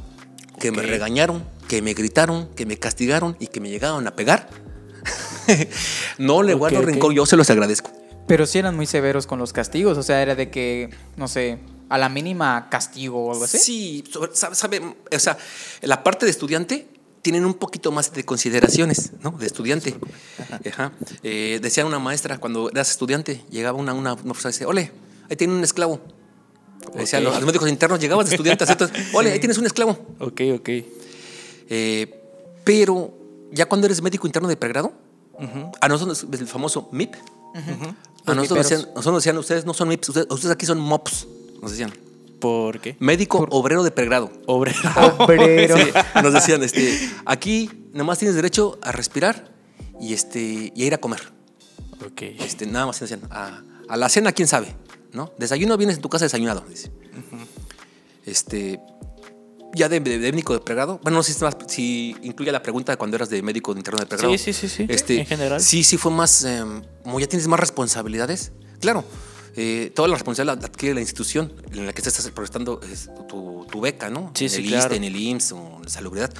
que 0.59 0.71
me 0.71 0.81
regañaron, 0.81 1.43
que 1.67 1.81
me 1.81 1.93
gritaron, 1.93 2.49
que 2.55 2.65
me 2.65 2.77
castigaron 2.77 3.37
y 3.39 3.47
que 3.47 3.59
me 3.59 3.69
llegaron 3.69 4.07
a 4.07 4.15
pegar. 4.15 4.49
no 6.17 6.43
le 6.43 6.53
guardo 6.53 6.79
ok. 6.79 6.85
rencor, 6.85 7.13
yo 7.13 7.25
se 7.25 7.37
los 7.37 7.49
agradezco. 7.49 7.91
Pero 8.27 8.45
sí 8.45 8.59
eran 8.59 8.75
muy 8.75 8.85
severos 8.85 9.25
con 9.25 9.39
los 9.39 9.53
castigos. 9.53 9.97
O 9.97 10.03
sea, 10.03 10.21
era 10.21 10.35
de 10.35 10.49
que, 10.49 10.89
no 11.15 11.27
sé, 11.27 11.59
a 11.87 11.97
la 11.97 12.09
mínima 12.09 12.67
castigo 12.69 13.25
o 13.25 13.31
algo 13.31 13.45
así. 13.45 13.57
Sí, 13.57 14.03
sabe, 14.33 14.55
sabe, 14.55 14.95
o 15.11 15.19
sea, 15.19 15.37
la 15.81 16.03
parte 16.03 16.25
de 16.25 16.31
estudiante 16.31 16.87
tienen 17.27 17.43
un 17.45 17.55
poquito 17.55 17.91
más 17.91 18.13
de 18.13 18.23
consideraciones, 18.23 19.11
¿no? 19.21 19.31
De 19.31 19.45
estudiante. 19.47 19.97
Ajá. 20.71 20.93
Eh, 21.23 21.59
decía 21.61 21.85
una 21.85 21.99
maestra 21.99 22.37
cuando 22.37 22.69
eras 22.69 22.89
estudiante, 22.89 23.43
llegaba 23.49 23.77
una, 23.77 23.93
una, 23.93 24.13
una 24.13 24.23
profesora 24.33 24.51
y 24.51 24.53
decía, 24.53 24.67
ole, 24.69 24.91
ahí 25.29 25.35
tiene 25.35 25.53
un 25.53 25.61
esclavo. 25.61 25.99
Decía, 26.95 27.19
Ok. 27.19 27.25
los, 27.25 27.35
los 27.35 27.45
médicos 27.45 27.67
internos 27.67 27.99
llegabas 27.99 28.29
de 28.29 28.35
estudiantes, 28.35 28.69
entonces, 28.69 29.07
ole, 29.13 29.33
ahí 29.33 29.39
tienes 29.39 29.57
un 29.57 29.65
esclavo. 29.65 29.91
Ok, 30.21 30.39
ok. 30.55 30.69
Eh, 31.69 32.21
pero 32.63 33.13
ya 33.51 33.65
cuando 33.65 33.87
eres 33.87 34.01
médico 34.01 34.25
interno 34.25 34.47
de 34.47 34.55
pregrado, 34.55 34.93
a 35.81 35.87
nosotros 35.89 36.23
nos- 36.23 36.39
el 36.39 36.47
famoso 36.47 36.87
MIP, 36.93 37.13
a 37.13 37.19
nosotros 37.59 38.25
nos, 38.25 38.37
miperos. 38.37 38.57
decían, 38.69 38.79
nosotros 38.95 39.05
nos 39.13 39.23
decían, 39.23 39.37
ustedes 39.37 39.65
no 39.65 39.73
son 39.73 39.89
MIPs, 39.89 40.07
ustedes, 40.09 40.27
ustedes 40.29 40.53
aquí 40.53 40.65
son 40.65 40.79
MOPs, 40.79 41.27
nos 41.61 41.71
decían. 41.71 41.91
¿Por 42.39 42.79
qué? 42.79 42.95
Médico 42.99 43.47
obrero 43.51 43.83
de 43.83 43.91
pregrado. 43.91 44.31
Obrero. 44.45 44.77
Obrero. 45.19 45.77
Sí, 45.77 45.89
nos 46.21 46.33
decían, 46.33 46.61
este, 46.63 46.97
aquí 47.25 47.69
nomás 47.93 48.19
tienes 48.19 48.35
derecho 48.35 48.77
a 48.83 48.91
respirar 48.91 49.51
y, 49.99 50.13
este, 50.13 50.71
y 50.75 50.83
a 50.83 50.85
ir 50.85 50.93
a 50.93 50.99
comer. 50.99 51.21
ok. 52.05 52.21
Este, 52.39 52.65
nada 52.67 52.85
más 52.85 52.99
decían, 52.99 53.21
a, 53.31 53.63
a 53.89 53.97
la 53.97 54.07
cena, 54.09 54.31
quién 54.33 54.47
sabe, 54.47 54.75
¿no? 55.13 55.33
Desayuno 55.39 55.77
vienes 55.77 55.95
en 55.95 56.01
tu 56.01 56.09
casa 56.09 56.25
desayunado, 56.25 56.63
dice. 56.69 56.91
Este, 58.25 58.79
ya 59.73 59.87
de, 59.89 59.99
de- 59.99 60.19
de 60.19 60.31
médico 60.31 60.53
de 60.53 60.59
pregrado, 60.59 60.99
bueno, 61.03 61.17
no 61.17 61.23
sé 61.23 61.33
si, 61.67 62.15
incluye 62.21 62.51
la 62.51 62.61
pregunta 62.61 62.91
de 62.91 62.97
cuando 62.97 63.15
eras 63.15 63.29
de 63.29 63.41
médico 63.41 63.73
de 63.73 63.79
interno 63.79 63.99
de 63.99 64.05
pregrado. 64.05 64.31
Sí, 64.37 64.37
sí, 64.37 64.53
sí, 64.53 64.67
sí. 64.69 64.85
Este, 64.89 65.19
en 65.19 65.25
general. 65.25 65.61
Sí, 65.61 65.83
sí 65.83 65.97
fue 65.97 66.11
más, 66.11 66.43
eh, 66.43 66.63
como 67.03 67.19
ya 67.19 67.27
tienes 67.27 67.47
más 67.47 67.59
responsabilidades, 67.59 68.51
claro, 68.79 69.03
eh, 69.59 69.91
toda 69.95 70.07
la 70.07 70.13
responsabilidad 70.13 70.59
la 70.61 70.67
adquiere 70.67 70.93
la 70.93 71.01
institución 71.01 71.51
en 71.71 71.87
la 71.87 71.91
que 71.91 72.01
estás 72.01 72.29
prestando 72.29 72.79
es, 72.81 73.09
tu, 73.27 73.65
tu 73.71 73.81
beca, 73.81 74.07
¿no? 74.07 74.31
Sí, 74.35 74.45
en 74.45 74.49
sí, 74.51 74.57
el 74.57 74.67
claro. 74.67 74.93
En 74.93 75.03
el 75.03 75.15
IMSS 75.15 75.51
o 75.53 75.77
en 75.77 75.83
la 75.83 75.89
salubridad. 75.89 76.31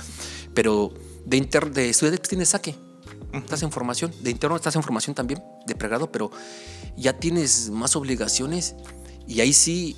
Pero 0.53 0.93
de, 1.25 1.37
inter, 1.37 1.71
de 1.71 1.89
estudiante 1.89 2.21
tienes 2.29 2.49
saque, 2.49 2.75
estás 3.33 3.63
en 3.63 3.71
formación, 3.71 4.13
de 4.21 4.29
interno 4.29 4.55
estás 4.55 4.75
en 4.75 4.83
formación 4.83 5.15
también, 5.15 5.41
de 5.65 5.73
pregrado, 5.73 6.11
pero 6.11 6.29
ya 6.95 7.13
tienes 7.13 7.71
más 7.71 7.95
obligaciones 7.95 8.75
y 9.27 9.41
ahí 9.41 9.51
sí, 9.51 9.97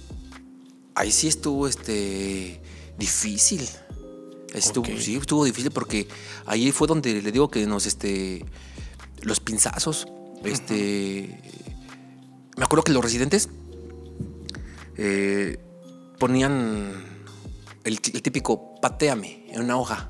ahí 0.95 1.11
sí 1.11 1.27
estuvo 1.27 1.67
este, 1.67 2.61
difícil. 2.97 3.67
Estuvo. 4.53 4.85
Sí, 4.97 5.17
estuvo 5.17 5.43
difícil 5.43 5.71
porque 5.71 6.07
ahí 6.45 6.71
fue 6.71 6.87
donde 6.87 7.21
le 7.21 7.31
digo 7.33 7.49
que 7.49 7.67
nos, 7.67 7.85
este, 7.85 8.45
los 9.21 9.41
pinzazos, 9.41 10.07
este, 10.43 11.37
me 12.59 12.65
acuerdo 12.65 12.83
que 12.83 12.91
los 12.91 13.03
residentes 13.03 13.49
eh, 14.97 15.57
ponían 16.19 16.93
el, 17.83 17.99
el 18.13 18.21
típico 18.21 18.75
pateame 18.81 19.47
en 19.51 19.61
una 19.61 19.77
hoja 19.77 20.09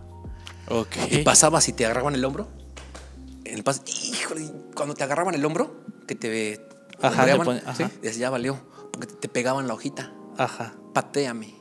Ok. 0.67 0.95
y 1.11 1.17
pasabas 1.19 1.67
y 1.69 1.73
te 1.73 1.85
agarraban 1.85 2.15
el 2.15 2.25
hombro. 2.25 2.47
En 3.45 3.55
el 3.55 3.63
pas 3.63 3.81
híjole, 3.87 4.51
cuando 4.75 4.93
te 4.95 5.03
agarraban 5.03 5.33
el 5.35 5.43
hombro, 5.45 5.83
que 6.07 6.15
te 6.15 6.59
Ajá, 7.01 7.23
ajá. 7.65 7.91
decías, 8.01 8.17
ya 8.17 8.29
valió, 8.29 8.59
porque 8.91 9.07
te 9.07 9.29
pegaban 9.29 9.67
la 9.67 9.73
hojita 9.73 10.11
Ajá. 10.37 10.73
pateame. 10.93 11.55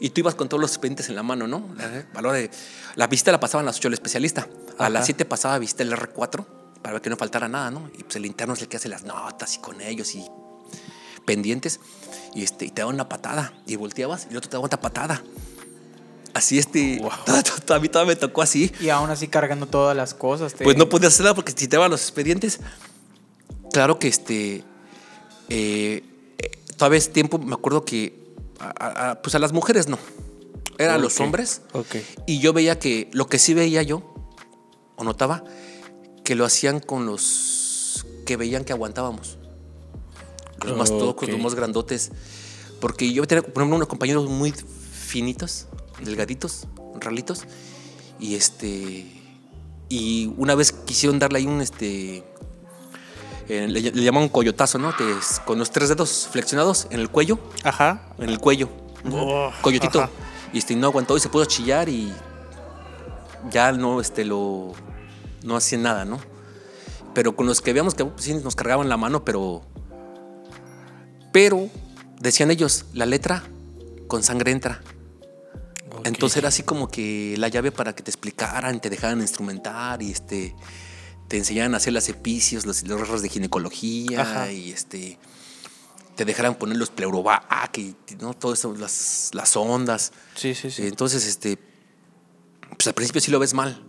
Y 0.00 0.10
tú 0.10 0.20
ibas 0.20 0.34
con 0.34 0.48
todos 0.48 0.60
los 0.60 0.70
expedientes 0.72 1.08
en 1.08 1.14
la 1.16 1.22
mano, 1.22 1.46
¿no? 1.46 1.68
La, 1.76 2.06
a 2.14 2.22
la 2.22 2.28
hora 2.28 2.38
de- 2.38 2.50
la 2.96 3.06
visita 3.06 3.30
la 3.30 3.38
pasaban 3.40 3.64
a 3.64 3.66
las 3.66 3.76
8 3.78 3.88
el 3.88 3.94
especialista. 3.94 4.48
A 4.78 4.82
Ajá. 4.84 4.88
las 4.90 5.04
7 5.04 5.24
pasaba 5.24 5.54
a 5.54 5.58
visitar 5.58 5.86
el 5.86 5.92
R4 5.92 6.44
para 6.84 7.00
que 7.00 7.08
no 7.08 7.16
faltara 7.16 7.48
nada, 7.48 7.70
¿no? 7.70 7.88
Y 7.98 8.02
pues 8.04 8.14
el 8.16 8.26
interno 8.26 8.52
es 8.52 8.60
el 8.60 8.68
que 8.68 8.76
hace 8.76 8.90
las 8.90 9.04
notas 9.04 9.54
y 9.56 9.58
con 9.58 9.80
ellos 9.80 10.14
y 10.14 10.22
pendientes. 11.24 11.80
Y, 12.34 12.42
este, 12.44 12.66
y 12.66 12.70
te 12.70 12.82
daban 12.82 12.94
una 12.96 13.08
patada 13.08 13.54
y 13.66 13.76
volteabas 13.76 14.26
y 14.28 14.32
el 14.32 14.36
otro 14.36 14.50
te 14.50 14.56
daba 14.56 14.66
otra 14.66 14.80
patada. 14.80 15.22
Así 16.34 16.58
este... 16.58 17.00
A 17.68 17.78
mí 17.78 17.88
todavía 17.88 18.14
me 18.14 18.16
tocó 18.16 18.42
así. 18.42 18.70
Y 18.80 18.90
aún 18.90 19.08
así 19.08 19.28
cargando 19.28 19.66
todas 19.66 19.96
las 19.96 20.12
cosas. 20.12 20.52
te- 20.52 20.62
Pues 20.64 20.76
no 20.76 20.88
podías 20.90 21.14
hacer 21.14 21.24
nada 21.24 21.34
porque 21.34 21.52
si 21.56 21.68
te 21.68 21.76
daban 21.76 21.90
los 21.90 22.02
expedientes. 22.02 22.60
Claro 23.72 23.98
que 23.98 24.08
este. 24.08 24.62
eh, 25.48 26.02
eh, 26.38 26.50
todavía 26.76 26.98
es 26.98 27.12
tiempo, 27.12 27.38
me 27.38 27.54
acuerdo 27.54 27.84
que. 27.84 28.34
a- 28.60 29.10
a- 29.12 29.22
pues 29.22 29.34
a 29.34 29.38
las 29.38 29.52
mujeres 29.52 29.88
no. 29.88 29.98
Eran 30.78 31.00
los 31.00 31.14
Ok. 31.16 31.20
hombres. 31.24 31.62
Ok. 31.72 31.96
Y 32.26 32.40
yo 32.40 32.52
veía 32.52 32.78
que. 32.78 33.08
Lo 33.12 33.26
que 33.26 33.38
sí 33.38 33.54
veía 33.54 33.82
yo, 33.82 34.14
o 34.96 35.04
notaba, 35.04 35.44
que 36.24 36.34
lo 36.34 36.44
hacían 36.44 36.80
con 36.80 37.06
los 37.06 38.04
que 38.26 38.36
veían 38.36 38.64
que 38.64 38.72
aguantábamos. 38.72 39.38
Los 40.64 40.76
más 40.76 40.88
tocos, 40.88 41.28
los 41.28 41.38
más 41.40 41.54
grandotes. 41.54 42.10
Porque 42.80 43.12
yo 43.12 43.26
tenía, 43.26 43.42
por 43.42 43.62
ejemplo, 43.62 43.76
unos 43.76 43.88
compañeros 43.88 44.28
muy 44.28 44.52
finitos, 44.52 45.66
delgaditos, 46.02 46.66
ralitos. 47.00 47.42
Y 48.18 48.34
este. 48.34 49.06
Y 49.90 50.32
una 50.38 50.54
vez 50.54 50.72
quisieron 50.72 51.18
darle 51.18 51.38
ahí 51.40 51.46
un 51.46 51.60
este. 51.60 52.24
eh, 53.48 53.66
le, 53.68 53.80
le 53.80 54.02
llaman 54.02 54.22
un 54.24 54.28
coyotazo, 54.30 54.78
¿no? 54.78 54.96
Que 54.96 55.18
es 55.18 55.40
con 55.44 55.58
los 55.58 55.70
tres 55.70 55.90
dedos 55.90 56.28
flexionados 56.30 56.86
en 56.90 57.00
el 57.00 57.10
cuello. 57.10 57.38
Ajá. 57.62 58.14
En 58.18 58.30
el 58.30 58.38
cuello. 58.38 58.70
Oh, 59.12 59.50
Coyotito. 59.60 60.00
ajá. 60.00 60.10
Y 60.54 60.58
este, 60.58 60.74
no 60.76 60.86
aguantó 60.86 61.16
y 61.16 61.20
se 61.20 61.28
puso 61.28 61.44
a 61.44 61.46
chillar 61.46 61.88
y 61.90 62.12
ya 63.50 63.72
no 63.72 64.00
este, 64.00 64.24
lo. 64.24 64.72
No 65.44 65.56
hacía 65.56 65.78
nada, 65.78 66.04
¿no? 66.04 66.18
Pero 67.14 67.36
con 67.36 67.46
los 67.46 67.60
que 67.60 67.72
veíamos 67.72 67.94
que 67.94 68.04
pues, 68.04 68.24
sí 68.24 68.34
nos 68.34 68.56
cargaban 68.56 68.88
la 68.88 68.96
mano, 68.96 69.24
pero. 69.24 69.62
Pero, 71.32 71.68
decían 72.20 72.50
ellos, 72.50 72.86
la 72.92 73.06
letra 73.06 73.44
con 74.08 74.24
sangre 74.24 74.50
entra. 74.50 74.82
Entonces 76.04 76.38
era 76.38 76.48
así 76.48 76.64
como 76.64 76.88
que 76.88 77.36
la 77.38 77.48
llave 77.48 77.70
para 77.70 77.94
que 77.94 78.02
te 78.02 78.10
explicaran, 78.10 78.80
te 78.80 78.90
dejaran 78.90 79.20
instrumentar 79.20 80.02
y 80.02 80.10
este 80.10 80.54
te 81.28 81.38
enseñaran 81.38 81.72
a 81.74 81.78
hacer 81.78 81.92
las 81.92 82.08
epicios, 82.08 82.66
los, 82.66 82.82
de 83.22 83.28
ginecología 83.28 84.20
Ajá. 84.20 84.52
y 84.52 84.70
este 84.70 85.18
te 86.16 86.24
dejaran 86.24 86.54
poner 86.56 86.76
los 86.76 86.90
pleurovac 86.90 87.76
y 87.78 87.96
no 88.20 88.34
todo 88.34 88.52
eso, 88.52 88.74
las, 88.74 89.30
las 89.32 89.56
ondas. 89.56 90.12
Sí, 90.34 90.54
sí, 90.54 90.70
sí. 90.70 90.86
Entonces, 90.86 91.26
este, 91.26 91.58
pues 92.76 92.86
al 92.86 92.94
principio 92.94 93.20
sí 93.20 93.30
lo 93.30 93.38
ves 93.38 93.54
mal, 93.54 93.82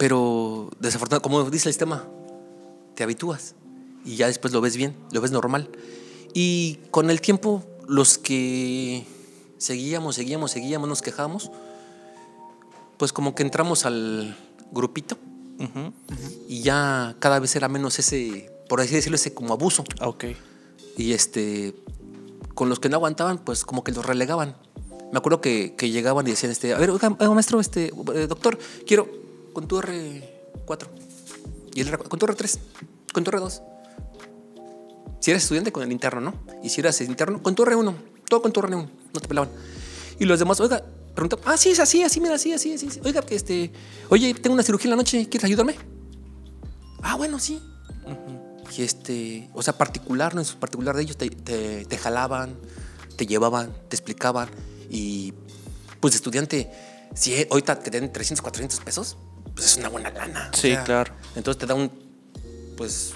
pero 0.00 0.70
desafortunadamente, 0.80 1.22
como 1.22 1.50
dice 1.50 1.68
el 1.68 1.74
sistema, 1.74 2.08
te 2.94 3.02
habitúas 3.02 3.54
y 4.02 4.16
ya 4.16 4.28
después 4.28 4.50
lo 4.50 4.62
ves 4.62 4.74
bien, 4.74 4.96
lo 5.12 5.20
ves 5.20 5.30
normal. 5.30 5.68
Y 6.32 6.78
con 6.90 7.10
el 7.10 7.20
tiempo, 7.20 7.62
los 7.86 8.16
que 8.16 9.04
seguíamos, 9.58 10.14
seguíamos, 10.14 10.52
seguíamos, 10.52 10.88
nos 10.88 11.02
quejábamos, 11.02 11.50
pues 12.96 13.12
como 13.12 13.34
que 13.34 13.42
entramos 13.42 13.84
al 13.84 14.38
grupito 14.72 15.18
Ujú. 15.58 15.92
y 16.48 16.62
ya 16.62 17.14
cada 17.18 17.38
vez 17.38 17.54
era 17.54 17.68
menos 17.68 17.98
ese, 17.98 18.50
por 18.70 18.80
así 18.80 18.94
decirlo, 18.94 19.16
ese 19.16 19.34
como 19.34 19.52
abuso. 19.52 19.84
Ok. 20.00 20.24
Y 20.96 21.12
este, 21.12 21.74
con 22.54 22.70
los 22.70 22.80
que 22.80 22.88
no 22.88 22.96
aguantaban, 22.96 23.36
pues 23.36 23.66
como 23.66 23.84
que 23.84 23.92
los 23.92 24.06
relegaban. 24.06 24.56
Me 25.12 25.18
acuerdo 25.18 25.42
que, 25.42 25.74
que 25.76 25.90
llegaban 25.90 26.26
y 26.26 26.30
decían, 26.30 26.52
este, 26.52 26.72
a 26.72 26.78
ver, 26.78 26.88
oiga, 26.88 27.14
oiga, 27.18 27.34
maestro, 27.34 27.60
este, 27.60 27.92
eh, 28.14 28.26
doctor, 28.26 28.58
quiero 28.86 29.19
con 29.52 29.66
tu 29.68 29.80
R4. 29.80 30.88
Y 31.74 31.80
el 31.80 31.88
R4, 31.90 32.08
con 32.08 32.18
tu 32.18 32.26
R3, 32.26 32.58
con 33.12 33.24
tu 33.24 33.30
R2. 33.30 33.62
Si 35.20 35.30
eres 35.30 35.42
estudiante, 35.42 35.70
con 35.72 35.82
el 35.82 35.92
interno, 35.92 36.20
¿no? 36.20 36.34
Y 36.62 36.68
si 36.70 36.80
eras 36.80 37.00
interno, 37.02 37.42
con 37.42 37.54
tu 37.54 37.64
R1. 37.64 37.94
Todo 38.28 38.42
con 38.42 38.52
tu 38.52 38.60
R1. 38.62 38.88
No 39.14 39.20
te 39.20 39.28
pelaban. 39.28 39.50
Y 40.18 40.24
los 40.24 40.38
demás, 40.38 40.60
oiga, 40.60 40.82
preguntaban, 41.14 41.44
ah, 41.48 41.56
sí, 41.56 41.70
es 41.70 41.80
así, 41.80 42.02
así, 42.02 42.20
mira, 42.20 42.34
así, 42.34 42.52
así, 42.52 42.74
así. 42.74 42.88
Oiga, 43.04 43.22
que 43.22 43.34
este, 43.34 43.72
oye, 44.08 44.32
tengo 44.34 44.54
una 44.54 44.62
cirugía 44.62 44.86
en 44.86 44.90
la 44.90 44.96
noche, 44.96 45.28
¿quieres 45.28 45.44
ayudarme? 45.44 45.74
Ah, 47.02 47.16
bueno, 47.16 47.38
sí. 47.38 47.60
Y 48.76 48.82
este, 48.82 49.50
o 49.52 49.62
sea, 49.62 49.76
particular, 49.76 50.34
no 50.34 50.40
en 50.40 50.44
su 50.46 50.56
particular 50.58 50.94
de 50.96 51.02
ellos, 51.02 51.16
te, 51.16 51.28
te- 51.30 51.84
te 51.84 51.98
jalaban, 51.98 52.56
te 53.16 53.26
llevaban, 53.26 53.72
te 53.88 53.96
explicaban. 53.96 54.48
Y 54.88 55.34
pues, 56.00 56.14
estudiante, 56.14 56.70
si 57.14 57.34
eh, 57.34 57.48
ahorita 57.50 57.80
que 57.80 57.90
te 57.90 58.00
den 58.00 58.12
300, 58.12 58.40
400 58.42 58.80
pesos, 58.80 59.16
pues 59.54 59.66
es 59.66 59.76
una 59.78 59.88
buena 59.88 60.10
lana. 60.10 60.50
o 60.52 60.56
Sí, 60.56 60.74
claro. 60.84 61.12
Entonces 61.36 61.58
te 61.58 61.66
da 61.66 61.74
un, 61.74 61.90
pues, 62.76 63.14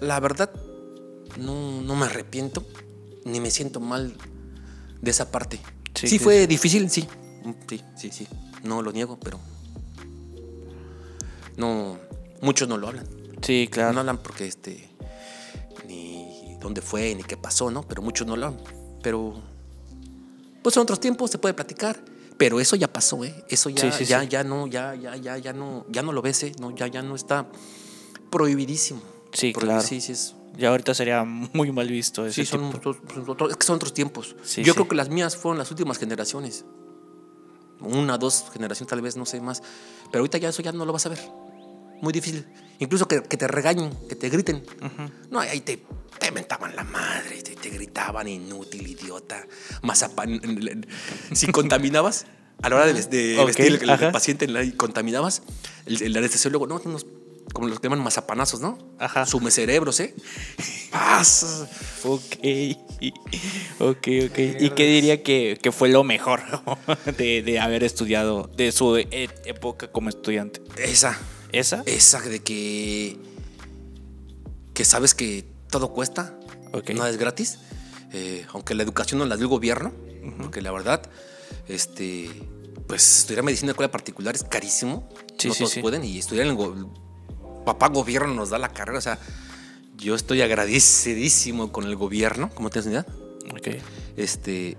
la 0.00 0.18
verdad, 0.20 0.50
no, 1.38 1.80
no 1.82 1.96
me 1.96 2.06
arrepiento, 2.06 2.66
ni 3.24 3.40
me 3.40 3.50
siento 3.50 3.80
mal 3.80 4.14
de 5.00 5.10
esa 5.10 5.30
parte. 5.30 5.60
Sí, 5.94 6.08
Sí, 6.08 6.18
fue 6.18 6.46
difícil, 6.46 6.90
sí. 6.90 7.06
Mm, 7.44 7.50
Sí, 7.68 7.82
sí, 7.96 8.10
sí. 8.12 8.28
No 8.62 8.82
lo 8.82 8.92
niego, 8.92 9.18
pero 9.18 9.40
no, 11.56 11.98
muchos 12.40 12.68
no 12.68 12.76
lo 12.76 12.88
hablan. 12.88 13.06
Sí, 13.42 13.68
claro. 13.70 13.92
No 13.92 14.00
hablan 14.00 14.18
porque 14.18 14.46
este 14.46 14.88
ni 15.86 16.56
dónde 16.60 16.80
fue 16.82 17.14
ni 17.14 17.22
qué 17.22 17.36
pasó, 17.36 17.70
¿no? 17.70 17.82
Pero 17.82 18.02
muchos 18.02 18.26
no 18.26 18.36
lo 18.36 18.46
hablan. 18.46 18.62
Pero 19.02 19.40
pues 20.62 20.74
son 20.74 20.82
otros 20.82 21.00
tiempos, 21.00 21.30
se 21.30 21.38
puede 21.38 21.54
platicar. 21.54 21.98
Pero 22.40 22.58
eso 22.58 22.74
ya 22.74 22.90
pasó, 22.90 23.22
¿eh? 23.22 23.44
Eso 23.50 23.68
ya, 23.68 23.92
Sí, 23.92 23.98
sí, 23.98 24.10
ya, 24.10 24.22
sí. 24.22 24.28
ya 24.28 24.42
no, 24.42 24.66
ya, 24.66 24.94
ya, 24.94 25.14
ya, 25.14 25.36
ya 25.36 25.52
no, 25.52 25.84
ya 25.90 26.00
no 26.02 26.10
lo 26.12 26.22
ves, 26.22 26.42
¿eh? 26.44 26.52
No, 26.58 26.74
ya, 26.74 26.86
ya 26.86 27.02
no 27.02 27.14
está 27.14 27.46
prohibidísimo. 28.30 29.02
Sí, 29.34 29.52
claro. 29.52 29.82
Sí, 29.82 30.00
sí, 30.00 30.12
es, 30.12 30.34
Ya 30.56 30.70
ahorita 30.70 30.94
sería 30.94 31.22
muy 31.24 31.70
mal 31.70 31.86
visto 31.88 32.24
ese 32.24 32.44
sí 32.44 32.50
son, 32.50 32.72
tipo. 32.72 32.78
otros- 32.78 33.50
es 33.50 33.56
que 33.58 33.66
son 33.66 33.76
otros 33.76 33.92
tiempos. 33.92 34.34
Sí, 34.42 34.62
Yo 34.64 34.72
sí. 34.72 34.76
creo 34.78 34.88
que 34.88 34.94
las 34.96 35.10
mías 35.10 35.36
fueron 35.36 35.58
las 35.58 35.70
últimas 35.70 35.98
generaciones. 35.98 36.64
Una, 37.80 38.16
dos 38.18 38.46
generaciones, 38.52 38.88
tal 38.88 39.02
vez, 39.02 39.16
no 39.16 39.26
sé 39.26 39.40
más. 39.40 39.62
Pero 40.10 40.20
ahorita 40.22 40.38
ya 40.38 40.48
eso 40.48 40.62
ya 40.62 40.72
no 40.72 40.84
lo 40.86 40.92
vas 40.94 41.04
a 41.06 41.10
ver. 41.10 41.20
Muy 42.00 42.12
difícil. 42.12 42.46
Incluso 42.80 43.06
que, 43.06 43.22
que 43.22 43.36
te 43.36 43.46
regañen, 43.46 43.90
que 44.08 44.16
te 44.16 44.28
griten. 44.28 44.64
No, 45.30 45.38
ahí 45.40 45.60
te, 45.60 45.82
te 46.18 46.32
mentaban 46.32 46.74
la 46.74 46.82
madre, 46.82 47.42
te, 47.42 47.54
te 47.54 47.70
gritaban 47.70 48.26
inútil, 48.26 48.86
idiota, 48.88 49.46
mazapán. 49.82 50.40
Si 51.32 51.46
contaminabas, 51.52 52.26
a 52.62 52.68
la 52.68 52.76
hora 52.76 52.86
de, 52.86 52.92
vestir 52.94 53.38
el, 53.82 54.12
paciente 54.12 54.46
en 54.46 54.54
la- 54.54 54.64
y 54.64 54.72
contaminabas, 54.72 55.42
el, 55.86 56.02
el 56.02 56.16
anestesiólogo, 56.16 56.66
no, 56.66 56.80
nos 56.84 57.06
como 57.52 57.66
los 57.66 57.80
que 57.80 57.88
llaman 57.88 57.98
mazapanazos, 58.04 58.60
¿no? 58.60 58.78
Ajá. 58.98 59.26
Sume 59.26 59.50
cerebros, 59.50 59.98
¿eh? 60.00 60.14
¡Paz! 60.90 61.66
Ok. 62.04 62.22
Ok, 63.80 64.08
ok. 64.28 64.38
¿Y 64.60 64.70
qué 64.70 64.84
diría 64.86 65.22
que, 65.22 65.58
que 65.60 65.72
fue 65.72 65.88
lo 65.88 66.04
mejor 66.04 66.42
de, 67.16 67.42
de 67.42 67.58
haber 67.58 67.82
estudiado, 67.82 68.50
de 68.54 68.72
su 68.72 68.98
e- 68.98 69.08
época 69.46 69.90
como 69.90 70.10
estudiante? 70.10 70.60
Esa, 70.76 71.18
¿Esa? 71.52 71.82
esa 71.86 72.20
de 72.20 72.40
que. 72.40 73.18
que 74.74 74.84
sabes 74.84 75.14
que 75.14 75.44
todo 75.70 75.92
cuesta, 75.92 76.38
Ok. 76.72 76.90
nada 76.90 77.10
es 77.10 77.16
gratis. 77.16 77.58
eh, 78.12 78.44
aunque 78.52 78.74
la 78.74 78.82
educación 78.82 79.18
no 79.20 79.26
la 79.26 79.36
dio 79.36 79.44
el 79.44 79.50
gobierno, 79.50 79.92
porque 80.38 80.60
la 80.62 80.72
verdad, 80.72 81.02
este. 81.68 82.28
Pues 82.88 83.18
estudiar 83.20 83.44
medicina 83.44 83.66
en 83.66 83.70
escuela 83.70 83.90
particular 83.92 84.34
es 84.34 84.42
carísimo. 84.42 85.08
Sí, 85.38 85.46
no 85.48 85.54
sí, 85.54 85.60
todos 85.60 85.72
sí. 85.72 85.80
pueden. 85.80 86.02
Y 86.04 86.18
estudiar 86.18 86.46
en 86.46 86.50
el 86.52 86.56
go- 86.56 86.92
papá 87.64 87.88
gobierno 87.88 88.34
nos 88.34 88.50
da 88.50 88.58
la 88.58 88.72
carrera. 88.72 88.98
O 88.98 89.00
sea, 89.02 89.18
yo 89.96 90.16
estoy 90.16 90.42
agradecidísimo 90.42 91.70
con 91.70 91.84
el 91.84 91.94
gobierno, 91.94 92.50
como 92.52 92.68
tienes 92.70 92.90
idea. 92.90 93.06
Ok. 93.52 93.76
Este, 94.16 94.76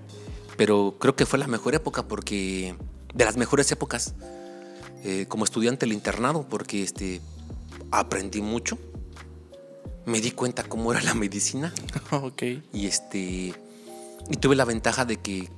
pero 0.57 0.97
creo 0.99 1.15
que 1.15 1.25
fue 1.25 1.39
la 1.39 1.47
mejor 1.47 1.73
época 1.73 2.05
porque 2.07 2.75
de 3.13 3.23
las 3.25 3.37
mejores 3.37 3.71
épocas 3.71 4.13
eh, 5.03 5.25
como 5.27 5.43
estudiante 5.45 5.85
del 5.85 5.93
internado 5.93 6.45
porque 6.49 6.83
este 6.83 7.21
aprendí 7.91 8.41
mucho. 8.41 8.77
Me 10.05 10.19
di 10.19 10.31
cuenta 10.31 10.63
cómo 10.63 10.91
era 10.91 11.01
la 11.01 11.13
medicina 11.13 11.73
Ok. 12.11 12.41
y 12.73 12.87
este 12.87 13.53
y 14.29 14.37
tuve 14.39 14.55
la 14.55 14.65
ventaja 14.65 15.05
de 15.05 15.17
que 15.17 15.49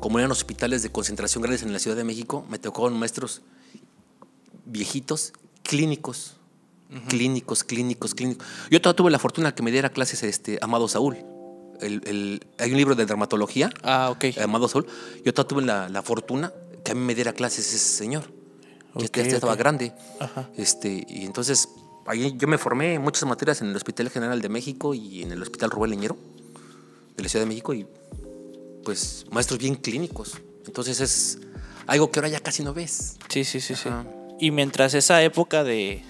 como 0.00 0.18
eran 0.18 0.30
hospitales 0.30 0.82
de 0.82 0.90
concentración 0.90 1.42
grandes 1.42 1.62
en 1.62 1.72
la 1.72 1.78
Ciudad 1.78 1.96
de 1.96 2.04
México, 2.04 2.44
me 2.48 2.58
tocaron 2.58 2.98
maestros 2.98 3.42
viejitos 4.64 5.32
clínicos. 5.62 6.36
Clínicos, 7.08 7.62
clínicos, 7.62 8.14
clínicos. 8.16 8.44
Yo 8.68 8.80
todavía 8.80 8.96
tuve 8.96 9.10
la 9.12 9.18
fortuna 9.20 9.54
que 9.54 9.62
me 9.62 9.70
diera 9.70 9.90
clases 9.90 10.24
este 10.24 10.58
Amado 10.60 10.88
Saúl. 10.88 11.18
El- 11.80 12.02
el- 12.06 12.46
hay 12.58 12.72
un 12.72 12.76
libro 12.78 12.94
de 12.96 13.06
dermatología 13.06 13.70
Ah, 13.82 14.10
ok. 14.10 14.36
Amado 14.42 14.66
Sol, 14.68 14.86
yo 15.24 15.32
todavía 15.32 15.48
tuve 15.48 15.62
la, 15.62 15.88
la 15.88 16.02
fortuna 16.02 16.52
que 16.84 16.92
a 16.92 16.94
mí 16.94 17.00
me 17.00 17.14
diera 17.14 17.32
clases 17.32 17.68
ese 17.68 17.78
señor. 17.96 18.24
Ya- 18.96 19.06
Ok, 19.06 19.16
ya, 19.16 19.22
estaba 19.22 19.56
grande. 19.56 19.92
Ajá. 20.18 20.48
Este, 20.56 21.04
y 21.08 21.24
entonces 21.24 21.68
ahí 22.06 22.34
yo 22.36 22.48
me 22.48 22.58
formé 22.58 22.94
en 22.94 23.02
muchas 23.02 23.24
materias 23.24 23.60
en 23.62 23.68
el 23.68 23.76
Hospital 23.76 24.10
General 24.10 24.40
de 24.40 24.48
México 24.48 24.94
y 24.94 25.22
en 25.22 25.32
el 25.32 25.40
Hospital 25.42 25.70
Rubén 25.70 25.90
Leñero 25.90 26.16
de 27.16 27.22
la 27.22 27.28
Ciudad 27.28 27.44
de 27.44 27.48
México 27.48 27.72
y 27.74 27.86
pues 28.84 29.26
maestros 29.30 29.58
bien 29.58 29.74
clínicos. 29.76 30.38
Entonces 30.66 31.00
es 31.00 31.38
algo 31.86 32.10
que 32.10 32.18
ahora 32.18 32.28
ya 32.28 32.40
casi 32.40 32.62
no 32.62 32.72
ves. 32.74 33.16
Sí, 33.28 33.44
sí, 33.44 33.60
sí, 33.60 33.74
sí. 33.74 33.88
Y 34.40 34.50
mientras 34.50 34.94
esa 34.94 35.22
época 35.22 35.62
de, 35.64 36.02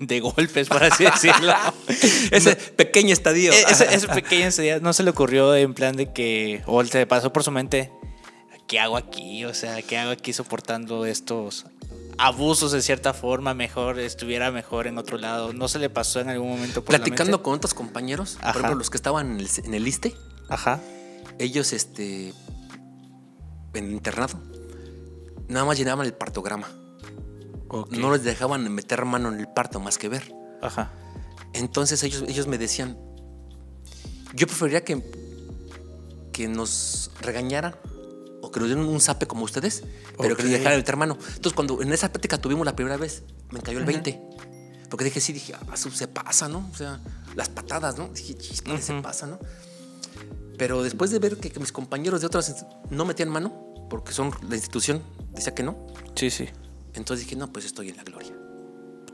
de 0.00 0.20
golpes, 0.20 0.68
por 0.68 0.82
así 0.82 1.04
decirlo. 1.04 1.52
Ese 2.32 2.56
pequeño 2.56 3.12
estadio. 3.12 3.52
E- 3.52 3.62
ese, 3.70 3.94
ese 3.94 4.08
pequeño 4.08 4.50
día 4.50 4.80
no 4.80 4.92
se 4.92 5.02
le 5.04 5.10
ocurrió 5.10 5.54
en 5.54 5.72
plan 5.74 5.94
de 5.96 6.12
que, 6.12 6.62
o 6.66 6.84
se 6.84 7.06
pasó 7.06 7.32
por 7.32 7.44
su 7.44 7.50
mente, 7.52 7.92
¿qué 8.66 8.80
hago 8.80 8.96
aquí? 8.96 9.44
O 9.44 9.54
sea, 9.54 9.80
¿qué 9.82 9.96
hago 9.98 10.10
aquí 10.10 10.32
soportando 10.32 11.06
estos 11.06 11.66
abusos 12.18 12.72
de 12.72 12.82
cierta 12.82 13.12
forma? 13.12 13.54
Mejor 13.54 13.98
estuviera 13.98 14.50
mejor 14.50 14.86
en 14.86 14.98
otro 14.98 15.18
lado. 15.18 15.52
¿No 15.52 15.68
se 15.68 15.78
le 15.78 15.90
pasó 15.90 16.20
en 16.20 16.28
algún 16.28 16.50
momento 16.50 16.84
por 16.84 16.92
la 16.92 16.98
Platicando 16.98 17.42
con 17.42 17.54
otros 17.54 17.74
compañeros, 17.74 18.36
Ajá. 18.40 18.52
por 18.52 18.62
ejemplo, 18.62 18.78
los 18.78 18.90
que 18.90 18.96
estaban 18.96 19.32
en 19.32 19.40
el, 19.40 19.48
en 19.64 19.74
el 19.74 19.86
ISTE, 19.86 20.14
Ajá. 20.48 20.80
ellos 21.38 21.72
este 21.72 22.32
en 23.74 23.84
el 23.84 23.92
internado 23.92 24.40
nada 25.48 25.64
más 25.66 25.78
llenaban 25.78 26.06
el 26.06 26.14
partograma 26.14 26.68
no 27.90 28.12
les 28.12 28.24
dejaban 28.24 28.72
meter 28.72 29.04
mano 29.04 29.32
en 29.32 29.40
el 29.40 29.48
parto 29.48 29.80
más 29.80 29.98
que 29.98 30.08
ver 30.08 30.34
Ajá. 30.62 30.92
entonces 31.52 32.02
ellos, 32.02 32.24
ellos 32.26 32.46
me 32.46 32.58
decían 32.58 32.98
yo 34.34 34.46
preferiría 34.46 34.84
que 34.84 35.02
que 36.32 36.48
nos 36.48 37.10
regañaran 37.20 37.76
o 38.46 38.50
que 38.50 38.60
nos 38.60 38.68
dieran 38.68 38.84
un 38.86 39.00
zape 39.00 39.26
como 39.26 39.44
ustedes 39.44 39.82
pero 40.18 40.36
que 40.36 40.42
nos 40.42 40.52
Ok. 40.52 40.58
dejaran 40.58 40.78
meter 40.78 40.96
mano 40.96 41.16
entonces 41.28 41.52
cuando 41.52 41.82
en 41.82 41.92
esa 41.92 42.10
plática 42.12 42.38
tuvimos 42.38 42.64
la 42.64 42.74
primera 42.76 42.96
vez 42.96 43.22
me 43.50 43.60
cayó 43.60 43.78
el 43.78 43.84
20 43.84 44.20
porque 44.90 45.04
dije 45.04 45.20
sí 45.20 45.32
dije 45.32 45.54
ah, 45.54 45.76
se 45.76 46.08
pasa 46.08 46.48
no 46.48 46.68
o 46.72 46.76
sea 46.76 47.00
las 47.34 47.48
patadas 47.48 47.98
no 47.98 48.08
dije 48.08 48.34
chispa 48.34 48.78
se 48.78 48.94
pasa 49.02 49.26
no 49.26 49.38
pero 50.58 50.82
después 50.82 51.10
de 51.10 51.18
ver 51.18 51.36
que, 51.36 51.50
que 51.50 51.60
mis 51.60 51.70
compañeros 51.72 52.20
de 52.22 52.26
otras 52.28 52.64
no 52.88 53.04
metían 53.04 53.28
mano, 53.28 53.52
porque 53.90 54.12
son 54.12 54.30
la 54.48 54.54
institución 54.54 55.02
decía 55.34 55.54
que 55.54 55.62
no, 55.62 55.76
Sí, 56.14 56.30
sí. 56.30 56.48
entonces 56.94 57.26
dije, 57.26 57.36
no, 57.36 57.52
pues 57.52 57.66
estoy 57.66 57.90
en 57.90 57.96
la 57.98 58.04
gloria. 58.04 58.32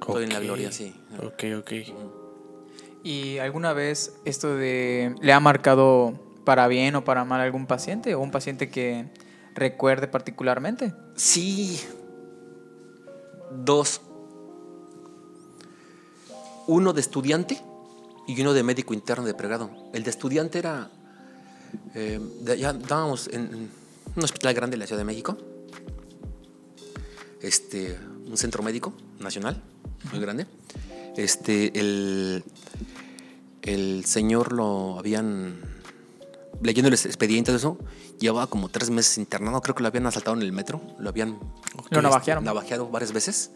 Estoy 0.00 0.22
en 0.22 0.32
la 0.32 0.38
gloria, 0.38 0.70
sí. 0.70 0.94
Ok, 1.20 1.42
ok. 1.58 1.72
¿Y 3.02 3.38
alguna 3.38 3.72
vez 3.72 4.12
esto 4.24 4.54
de 4.54 5.16
le 5.20 5.32
ha 5.32 5.40
marcado 5.40 6.12
para 6.44 6.68
bien 6.68 6.94
o 6.94 7.02
para 7.04 7.24
mal 7.24 7.40
a 7.40 7.44
algún 7.44 7.66
paciente 7.66 8.14
o 8.14 8.20
un 8.20 8.30
paciente 8.30 8.70
que 8.70 9.10
recuerde 9.54 10.08
particularmente? 10.08 10.94
Sí. 11.16 11.80
Dos. 13.64 14.00
Uno 16.66 16.92
de 16.92 17.00
estudiante 17.00 17.60
y 18.26 18.40
uno 18.40 18.52
de 18.52 18.62
médico 18.62 18.94
interno 18.94 19.24
de 19.24 19.34
pregrado. 19.34 19.70
El 19.92 20.04
de 20.04 20.10
estudiante 20.10 20.58
era. 20.58 20.90
eh, 21.94 22.20
ya 22.58 22.70
estábamos 22.70 23.28
en, 23.28 23.42
en 23.42 23.70
un 24.16 24.24
hospital 24.24 24.54
grande 24.54 24.74
de 24.74 24.78
la 24.78 24.86
Ciudad 24.86 25.00
de 25.00 25.04
México. 25.04 25.36
Este, 27.40 27.98
un 28.26 28.36
centro 28.36 28.62
médico 28.62 28.92
nacional, 29.18 29.60
muy 30.12 30.20
grande. 30.20 30.46
Este, 31.16 31.78
el, 31.78 32.44
el 33.62 34.04
señor 34.04 34.52
lo 34.52 34.98
habían. 34.98 35.60
Leyendo 36.62 36.86
el 36.86 36.94
expediente 36.94 37.50
de 37.50 37.56
eso, 37.58 37.76
llevaba 38.22 38.46
como 38.46 38.68
tres 38.68 38.90
meses 38.90 39.18
internado. 39.18 39.60
Creo 39.60 39.74
que 39.74 39.82
lo 39.82 39.88
habían 39.88 40.06
asaltado 40.06 40.36
en 40.36 40.42
el 40.42 40.52
metro. 40.52 40.80
Lo 40.98 41.10
habían 41.10 41.38
Lo 41.90 42.02
navajearon. 42.02 42.44
navajeado 42.44 42.88
varias 42.88 43.12
veces. 43.12 43.50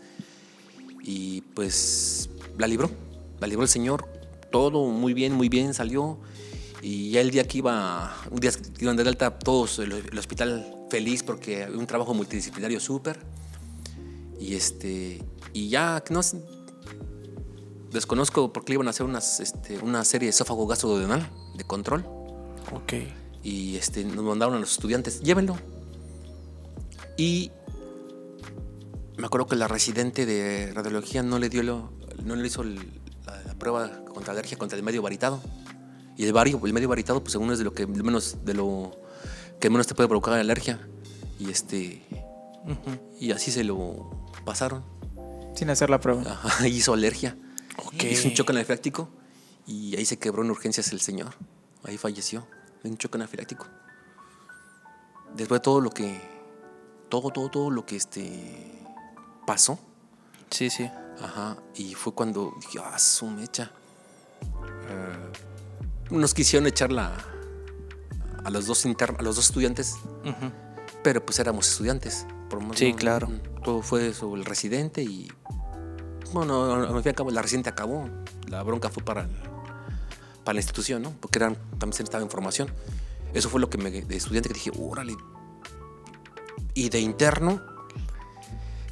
Y 1.02 1.40
pues 1.54 2.28
la 2.58 2.66
libró. 2.66 2.90
La 3.40 3.46
libró 3.46 3.62
el 3.62 3.68
señor. 3.68 4.06
Todo 4.50 4.86
muy 4.86 5.14
bien, 5.14 5.32
muy 5.32 5.48
bien 5.48 5.72
salió. 5.72 6.18
Y 6.82 7.10
ya 7.10 7.20
el 7.20 7.30
día 7.30 7.46
que 7.48 7.58
iba, 7.58 8.14
un 8.30 8.38
día 8.38 8.50
que 8.52 8.84
iban 8.84 8.96
de 8.96 9.02
alta, 9.02 9.38
todos, 9.38 9.78
el, 9.78 9.92
el 9.92 10.18
hospital 10.18 10.86
feliz 10.90 11.22
porque 11.22 11.64
había 11.64 11.78
un 11.78 11.86
trabajo 11.86 12.12
multidisciplinario 12.14 12.78
súper. 12.80 13.18
Y 14.38 14.54
este, 14.54 15.24
y 15.52 15.68
ya, 15.68 16.02
no 16.10 16.20
desconozco 17.90 18.52
por 18.52 18.64
qué 18.64 18.72
le 18.72 18.74
iban 18.74 18.86
a 18.86 18.90
hacer 18.90 19.06
unas, 19.06 19.40
este, 19.40 19.78
una 19.78 20.04
serie 20.04 20.26
de 20.26 20.30
esófago 20.30 20.66
gastroduodenal 20.66 21.28
de 21.56 21.64
control. 21.64 22.04
Ok. 22.72 22.92
Y 23.46 23.76
este, 23.76 24.04
nos 24.04 24.24
mandaron 24.24 24.56
a 24.56 24.58
los 24.58 24.72
estudiantes, 24.72 25.20
llévenlo. 25.20 25.56
Y 27.16 27.52
me 29.16 29.26
acuerdo 29.26 29.46
que 29.46 29.54
la 29.54 29.68
residente 29.68 30.26
de 30.26 30.72
radiología 30.74 31.22
no 31.22 31.38
le 31.38 31.48
dio 31.48 31.62
lo, 31.62 31.92
no 32.24 32.34
le 32.34 32.44
hizo 32.44 32.62
el- 32.62 33.00
la, 33.24 33.40
la 33.44 33.54
prueba 33.54 34.04
contra 34.12 34.32
alergia 34.32 34.58
contra 34.58 34.76
el 34.76 34.82
medio 34.84 35.00
varitado. 35.00 35.40
Y 36.16 36.24
el 36.24 36.32
vario, 36.32 36.60
el 36.64 36.72
medio 36.72 36.88
varitado, 36.88 37.20
pues 37.20 37.32
según 37.32 37.52
es 37.52 37.58
de 37.58 37.64
lo 37.64 37.72
que 37.72 37.86
menos, 37.86 38.38
de 38.44 38.54
lo 38.54 38.96
que 39.60 39.70
menos 39.70 39.86
te 39.86 39.94
puede 39.94 40.08
provocar 40.08 40.34
alergia. 40.34 40.84
Y 41.38 41.48
este, 41.50 42.02
y 43.20 43.30
así 43.30 43.52
se 43.52 43.62
lo 43.62 44.26
pasaron. 44.44 44.82
Sin 45.54 45.70
hacer 45.70 45.88
la 45.88 46.00
prueba. 46.00 46.22
Ajá, 46.22 46.66
hizo 46.68 46.92
alergia. 46.94 47.36
Ok. 47.86 48.02
Hizo 48.10 48.26
un 48.26 48.34
choque 48.34 48.50
anafiláctico 48.52 49.08
y 49.68 49.94
ahí 49.96 50.04
se 50.04 50.18
quebró 50.18 50.42
en 50.42 50.50
urgencias 50.50 50.90
el 50.92 51.00
señor. 51.00 51.34
Ahí 51.84 51.96
falleció 51.96 52.44
un 52.88 52.96
choque 52.98 53.16
anafiláctico. 53.18 53.66
Después 55.34 55.60
de 55.60 55.64
todo 55.64 55.80
lo 55.80 55.90
que. 55.90 56.20
Todo, 57.08 57.30
todo, 57.30 57.48
todo 57.50 57.70
lo 57.70 57.84
que 57.86 57.96
este. 57.96 58.82
pasó. 59.46 59.78
Sí, 60.50 60.70
sí. 60.70 60.90
Ajá. 61.22 61.56
Y 61.74 61.94
fue 61.94 62.12
cuando 62.14 62.52
dije, 62.60 62.78
ah, 62.82 62.98
su 62.98 63.26
mecha. 63.28 63.70
Nos 66.10 66.34
quisieron 66.34 66.66
echar 66.66 66.92
la. 66.92 67.12
a 68.44 68.50
los 68.50 68.66
dos 68.66 68.84
internos, 68.86 69.20
a 69.20 69.22
los 69.22 69.36
dos 69.36 69.46
estudiantes, 69.46 69.96
pero 71.02 71.24
pues 71.24 71.38
éramos 71.38 71.68
estudiantes. 71.68 72.26
Por 72.48 72.60
menos 72.60 72.78
Sí, 72.78 72.92
no- 72.92 72.98
claro. 72.98 73.28
Todo 73.64 73.82
fue 73.82 74.12
sobre 74.14 74.40
el 74.40 74.46
residente 74.46 75.02
y. 75.02 75.30
Bueno, 76.32 76.72
al 76.74 76.86
fin 76.88 77.02
y 77.04 77.08
al 77.08 77.14
cabo, 77.14 77.30
la 77.30 77.42
residente 77.42 77.70
acabó. 77.70 78.08
La 78.48 78.62
bronca 78.62 78.88
fue 78.88 79.02
para, 79.02 79.22
el- 79.22 79.30
para 80.46 80.54
la 80.54 80.60
institución, 80.60 81.02
¿no? 81.02 81.10
Porque 81.20 81.38
eran, 81.38 81.56
también 81.56 81.92
se 81.92 82.02
necesitaba 82.02 82.24
información. 82.24 82.70
Eso 83.34 83.50
fue 83.50 83.60
lo 83.60 83.68
que 83.68 83.76
me. 83.76 83.90
de 83.90 84.16
estudiante 84.16 84.48
que 84.48 84.54
dije, 84.54 84.70
órale. 84.80 85.14
Y 86.72 86.88
de 86.88 87.00
interno, 87.00 87.60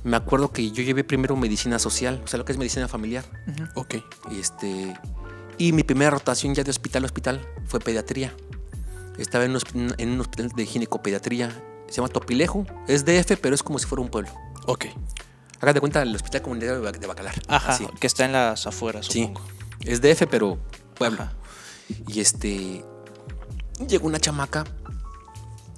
me 0.03 0.17
acuerdo 0.17 0.51
que 0.53 0.71
yo 0.71 0.83
llevé 0.83 1.05
primero 1.05 1.37
medicina 1.37 1.79
social, 1.79 2.21
o 2.25 2.27
sea, 2.27 2.39
lo 2.39 2.45
que 2.45 2.53
es 2.53 2.59
medicina 2.59 2.89
familiar. 2.89 3.25
Ok. 3.75 3.95
Y 4.31 4.41
este. 4.41 4.95
Y 5.57 5.73
mi 5.73 5.83
primera 5.85 6.11
rotación 6.11 6.55
ya 6.55 6.65
de 6.65 6.71
hospital 6.71 7.05
a 7.05 7.07
hospital 7.07 7.47
fue 7.67 7.81
pediatría. 7.81 8.35
Estaba 9.19 9.45
en 9.45 9.53
un, 9.53 9.95
en 9.97 10.11
un 10.11 10.21
hospital 10.21 10.49
de 10.51 10.67
ginecopediatría. 10.67 11.51
Se 11.89 11.97
llama 11.97 12.09
Topilejo. 12.09 12.67
Es 12.89 13.05
DF, 13.05 13.39
pero 13.41 13.55
es 13.55 13.63
como 13.63 13.79
si 13.79 13.87
fuera 13.87 14.03
un 14.03 14.09
pueblo. 14.09 14.31
Ok. 14.67 14.87
Haga 15.61 15.73
de 15.73 15.81
cuenta 15.81 16.03
el 16.03 16.15
hospital 16.15 16.43
comunitario 16.43 16.81
de 16.81 16.91
Bac- 16.91 16.99
de 16.99 17.07
Bacalar. 17.07 17.35
Ajá, 17.47 17.73
así. 17.75 17.87
que 18.01 18.07
está 18.09 18.25
en 18.25 18.33
las 18.33 18.67
afueras, 18.67 19.07
Sí. 19.07 19.23
supongo. 19.23 19.43
Es 19.83 20.01
DF, 20.03 20.27
pero 20.29 20.59
pueblo. 20.97 21.23
Ajá. 21.23 21.33
Y 22.07 22.21
este. 22.21 22.85
Llegó 23.89 24.07
una 24.07 24.21
chamaca. 24.21 24.65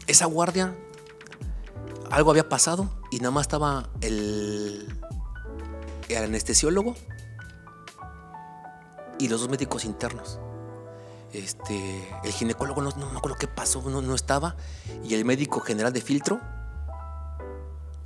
Esa 0.07 0.27
guardia. 0.27 0.77
Algo 2.11 2.31
había 2.31 2.49
pasado 2.49 2.89
y 3.11 3.19
nada 3.19 3.31
más 3.31 3.43
estaba 3.43 3.89
el. 4.01 4.93
Anestesiólogo 6.17 6.95
y 9.19 9.29
los 9.29 9.41
dos 9.41 9.49
médicos 9.49 9.85
internos. 9.85 10.39
Este, 11.33 12.09
el 12.25 12.33
ginecólogo 12.33 12.83
no, 12.83 12.91
no 12.91 13.11
me 13.11 13.19
acuerdo 13.19 13.37
qué 13.39 13.49
pasó, 13.49 13.83
no, 13.83 14.03
no 14.03 14.15
estaba. 14.15 14.57
Y 15.05 15.15
el 15.15 15.25
médico 15.25 15.61
general 15.61 15.93
de 15.93 16.01
filtro, 16.01 16.41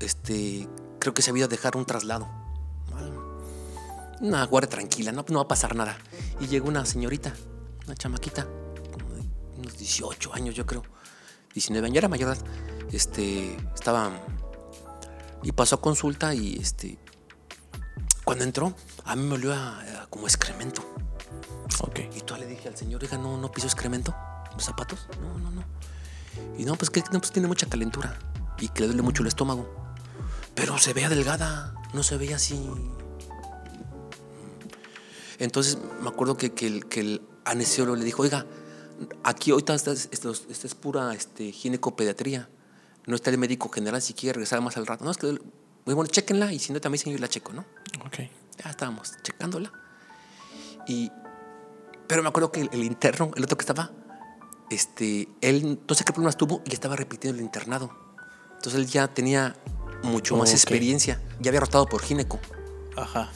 este, 0.01 0.69
creo 0.99 1.15
que 1.15 1.23
se 1.23 1.31
había 1.31 1.49
dejar 1.49 1.77
un 1.77 1.85
traslado. 1.85 2.29
Una 4.21 4.45
guardia 4.45 4.69
tranquila, 4.69 5.13
no, 5.13 5.25
no 5.29 5.39
va 5.39 5.45
a 5.45 5.49
pasar 5.49 5.75
nada. 5.75 5.97
Y 6.41 6.47
llegó 6.47 6.69
una 6.69 6.85
señorita, 6.85 7.35
una 7.87 7.95
chamaquita, 7.95 8.47
como 8.93 9.15
de 9.15 9.23
unos 9.59 9.77
18 9.79 10.35
años, 10.35 10.55
yo 10.55 10.67
creo. 10.67 10.83
19 11.55 11.87
años, 11.87 11.95
ya 11.95 11.99
era 12.01 12.09
mayor 12.09 12.29
edad. 12.37 12.45
Este, 12.93 13.57
estaba. 13.75 14.11
Y 15.43 15.53
pasó 15.53 15.77
a 15.77 15.81
consulta 15.81 16.35
y 16.35 16.57
este. 16.57 16.99
Cuando 18.25 18.45
entró, 18.45 18.75
a 19.05 19.17
mí 19.17 19.25
me 19.27 19.35
olió 19.35 19.53
a- 19.55 19.81
a 20.03 20.07
como 20.09 20.27
excremento. 20.27 20.83
Ok. 21.83 22.01
Y 22.15 22.21
tú 22.21 22.37
le 22.37 22.47
dije 22.47 22.69
al 22.69 22.77
señor, 22.77 23.03
oiga, 23.03 23.19
¿no, 23.19 23.37
no 23.39 23.51
pisó 23.51 23.67
excremento? 23.67 24.15
¿Los 24.53 24.65
zapatos? 24.65 25.09
No, 25.21 25.39
no, 25.39 25.51
no. 25.51 25.65
Y 26.59 26.65
no, 26.65 26.77
pues 26.77 26.91
que 26.91 27.01
no, 27.13 27.19
pues 27.21 27.33
tiene 27.33 27.49
mucha 27.49 27.67
calentura 27.67 28.17
y 28.59 28.69
que 28.69 28.83
le 28.83 28.87
duele 28.89 29.03
mucho 29.03 29.23
el 29.23 29.29
estómago. 29.29 29.69
Pero 30.55 30.79
se 30.79 30.93
veía 30.93 31.09
delgada, 31.09 31.75
no 31.95 32.03
se 32.03 32.17
veía 32.19 32.37
así. 32.37 32.71
Entonces 35.39 35.79
me 36.03 36.09
acuerdo 36.09 36.37
que, 36.37 36.53
que 36.53 36.67
el, 36.67 36.87
que 36.87 37.01
el 37.01 37.23
anestesiólogo 37.45 37.97
le 37.97 38.05
dijo, 38.05 38.23
oiga, 38.23 38.47
aquí 39.25 39.51
ahorita 39.51 39.75
esta 39.75 39.93
es, 39.93 40.09
esta 40.13 40.31
es 40.67 40.75
pura 40.75 41.15
este, 41.15 41.53
ginecopediatría. 41.53 42.49
No 43.07 43.17
está 43.17 43.31
el 43.31 43.39
médico 43.39 43.69
general 43.71 44.01
si 44.03 44.15
quiere 44.15 44.35
regresar 44.35 44.61
más 44.61 44.77
al 44.77 44.87
rato. 44.87 45.05
No, 45.05 45.11
es 45.11 45.17
que, 45.17 45.27
muy 45.27 45.95
bueno, 45.95 46.07
chéquenla 46.07 46.53
y 46.53 46.59
si 46.59 46.73
no, 46.73 46.81
también 46.81 47.03
yo 47.05 47.19
la 47.19 47.29
checo, 47.29 47.53
¿no? 47.53 47.65
Ok. 48.07 48.19
Ya 48.63 48.71
estábamos 48.71 49.13
checándola. 49.23 49.73
Y, 50.87 51.11
pero 52.07 52.23
me 52.23 52.29
acuerdo 52.29 52.53
que 52.53 52.61
el, 52.63 52.69
el 52.73 52.83
interno, 52.85 53.31
el 53.37 53.45
otro 53.45 53.57
que 53.57 53.63
estaba, 53.63 53.91
este, 54.71 55.29
él 55.41 55.81
no 55.89 55.95
sé 55.95 56.05
qué 56.05 56.13
problemas 56.13 56.37
tuvo 56.37 56.63
y 56.67 56.73
estaba 56.75 56.95
repitiendo 56.95 57.39
el 57.39 57.45
internado. 57.45 57.91
Entonces 58.57 58.75
él 58.75 58.87
ya 58.87 59.09
tenía 59.09 59.57
mucho 60.03 60.37
más 60.37 60.51
Ok. 60.51 60.55
experiencia. 60.55 61.21
Ya 61.41 61.51
había 61.51 61.61
rotado 61.61 61.87
por 61.87 62.03
gineco. 62.03 62.39
Ajá. 62.97 63.31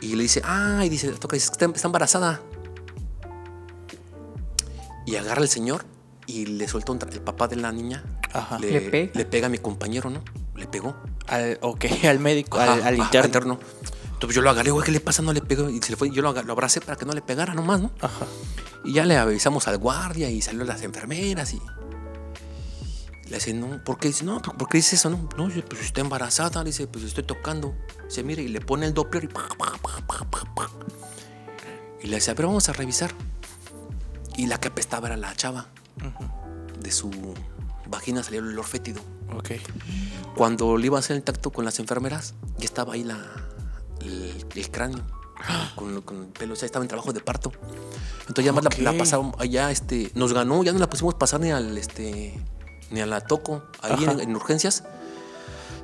Y 0.00 0.14
le 0.16 0.24
dice, 0.24 0.42
ah, 0.44 0.82
y 0.84 0.88
dice, 0.88 1.10
toca, 1.12 1.34
dice, 1.36 1.50
está, 1.50 1.64
está 1.66 1.88
embarazada. 1.88 2.42
Y 5.06 5.16
agarra 5.16 5.42
al 5.42 5.48
señor 5.48 5.84
y 6.26 6.46
le 6.46 6.68
suelta 6.68 6.92
un 6.92 6.98
tra- 7.00 7.12
el 7.12 7.20
papá 7.20 7.48
de 7.48 7.56
la 7.56 7.72
niña. 7.72 8.04
Ajá. 8.32 8.58
Le, 8.58 8.70
¿Le 8.70 8.80
pega? 8.82 9.12
le 9.14 9.24
pega 9.24 9.46
a 9.46 9.50
mi 9.50 9.58
compañero, 9.58 10.08
¿no? 10.10 10.22
Le 10.56 10.66
pegó. 10.66 10.96
Al, 11.26 11.58
ok, 11.62 11.84
al 12.08 12.18
médico, 12.18 12.58
Ajá, 12.58 12.74
al, 12.74 12.82
al 12.82 13.00
ajá, 13.00 13.04
interno. 13.18 13.58
Entonces 14.12 14.36
yo 14.36 14.42
lo 14.42 14.50
agarré, 14.50 14.70
güey, 14.70 14.84
¿qué 14.86 14.92
le 14.92 15.00
pasa? 15.00 15.20
No 15.22 15.32
le 15.32 15.40
pegó. 15.40 15.68
Y 15.68 15.80
se 15.82 15.90
le 15.90 15.96
fue, 15.96 16.10
yo 16.10 16.22
lo, 16.22 16.28
aga- 16.30 16.42
lo 16.44 16.52
abracé 16.52 16.80
para 16.80 16.96
que 16.96 17.04
no 17.04 17.12
le 17.12 17.22
pegara 17.22 17.54
nomás, 17.54 17.80
¿no? 17.80 17.90
Ajá. 18.00 18.26
Y 18.84 18.92
ya 18.94 19.04
le 19.04 19.16
avisamos 19.16 19.66
al 19.68 19.78
guardia 19.78 20.30
y 20.30 20.40
salió 20.42 20.64
las 20.64 20.82
enfermeras 20.82 21.52
y 21.54 21.60
le 23.28 23.36
dice, 23.38 23.54
no, 23.54 23.82
¿por 23.82 23.98
qué? 23.98 24.08
Dice, 24.08 24.24
no, 24.24 24.40
¿por 24.42 24.68
qué 24.68 24.78
dice 24.78 24.96
eso? 24.96 25.08
No, 25.10 25.28
no, 25.36 25.48
dice, 25.48 25.62
pues 25.62 25.80
está 25.82 26.00
embarazada, 26.02 26.62
dice, 26.64 26.86
pues 26.86 27.04
estoy 27.04 27.24
tocando. 27.24 27.74
Se 28.08 28.22
mira 28.22 28.42
y 28.42 28.48
le 28.48 28.60
pone 28.60 28.86
el 28.86 28.94
Doppler 28.94 29.24
y 29.24 29.28
pa, 29.28 29.48
pa, 29.58 29.72
pa, 29.80 30.06
pa, 30.06 30.24
pa, 30.30 30.54
pa. 30.54 30.70
Y 32.02 32.08
le 32.08 32.16
dice, 32.16 32.30
a 32.30 32.34
ver, 32.34 32.46
vamos 32.46 32.68
a 32.68 32.72
revisar. 32.72 33.12
Y 34.36 34.46
la 34.46 34.58
que 34.58 34.68
apestaba 34.68 35.08
era 35.08 35.16
la 35.16 35.34
chava. 35.34 35.66
De 36.80 36.90
su 36.90 37.10
vagina 37.86 38.22
salía 38.22 38.40
el 38.40 38.48
olor 38.48 38.64
fétido. 38.64 39.00
Ok. 39.36 39.50
Cuando 40.36 40.76
le 40.76 40.86
iba 40.86 40.96
a 40.96 41.00
hacer 41.00 41.16
el 41.16 41.22
tacto 41.22 41.50
con 41.50 41.64
las 41.64 41.78
enfermeras, 41.78 42.34
ya 42.58 42.64
estaba 42.64 42.94
ahí 42.94 43.04
la, 43.04 43.18
el, 44.00 44.44
el 44.54 44.70
cráneo. 44.70 45.00
Con, 45.74 46.00
con 46.02 46.18
el 46.22 46.26
pelo, 46.28 46.52
o 46.52 46.56
sea, 46.56 46.66
estaba 46.66 46.84
en 46.84 46.88
trabajo 46.88 47.12
de 47.12 47.20
parto. 47.20 47.50
Entonces 48.20 48.44
ya 48.44 48.52
más 48.52 48.62
la- 48.62 48.92
la, 48.92 48.96
pasaron, 48.98 49.32
allá 49.38 49.70
este, 49.72 50.12
nos 50.14 50.32
ganó, 50.32 50.62
ya 50.62 50.72
no 50.72 50.78
la 50.78 50.88
pusimos 50.88 51.14
pasar 51.14 51.40
ni 51.40 51.50
al 51.50 51.76
este 51.76 52.38
ni 52.92 53.00
a 53.00 53.06
la 53.06 53.20
toco, 53.22 53.64
ahí 53.80 54.04
en, 54.04 54.20
en 54.20 54.36
urgencias. 54.36 54.84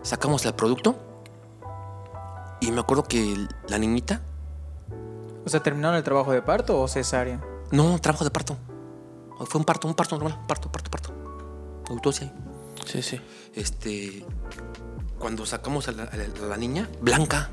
Sacamos 0.02 0.44
el 0.46 0.54
producto. 0.54 0.96
Y 2.60 2.70
me 2.70 2.80
acuerdo 2.80 3.02
que 3.04 3.46
la 3.68 3.78
niñita, 3.78 4.20
O 5.44 5.48
sea, 5.48 5.60
¿terminaron 5.62 5.96
el 5.96 6.04
trabajo 6.04 6.30
de 6.32 6.42
parto 6.42 6.80
o 6.80 6.86
cesárea? 6.86 7.40
No, 7.72 7.98
trabajo 8.00 8.24
de 8.24 8.30
parto. 8.30 8.56
Fue 9.46 9.58
un 9.60 9.64
parto, 9.64 9.86
un 9.88 9.94
parto 9.94 10.16
normal, 10.18 10.40
parto, 10.48 10.70
parto, 10.70 10.90
parto. 10.90 11.84
Autopsia. 11.88 12.32
Sí, 12.84 13.02
sí. 13.02 13.20
este, 13.54 14.24
cuando 15.18 15.44
sacamos 15.46 15.88
a 15.88 15.92
la, 15.92 16.04
a 16.04 16.16
la- 16.16 16.24
a 16.24 16.46
la 16.48 16.56
niña, 16.56 16.88
blanca, 17.00 17.50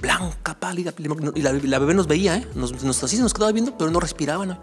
blanca, 0.00 0.58
pálida, 0.58 0.92
y 1.34 1.42
la, 1.42 1.52
la 1.52 1.78
bebé 1.78 1.94
nos 1.94 2.06
veía, 2.08 2.36
¿eh? 2.36 2.48
nos, 2.54 2.82
nos, 2.82 3.02
así 3.04 3.18
nos 3.18 3.32
quedaba 3.34 3.52
viendo, 3.52 3.76
pero 3.78 3.90
no 3.90 4.00
respiraba. 4.00 4.44
¿no? 4.46 4.58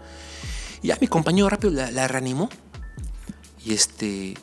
Y 0.82 0.88
ya 0.88 0.98
mi 1.00 1.08
compañero 1.08 1.48
rápido 1.48 1.72
la, 1.72 1.90
la 1.90 2.08
reanimó 2.08 2.48
y 3.64 3.72
este, 3.74 4.34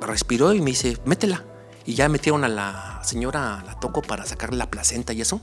respiró 0.00 0.52
y 0.54 0.60
me 0.60 0.70
dice, 0.70 0.98
métela. 1.04 1.44
Y 1.86 1.94
ya 1.94 2.08
metieron 2.08 2.44
a 2.44 2.48
la 2.48 3.00
señora, 3.04 3.62
la 3.66 3.78
toco 3.78 4.00
para 4.00 4.24
sacarle 4.24 4.56
la 4.56 4.70
placenta 4.70 5.12
y 5.12 5.20
eso, 5.20 5.40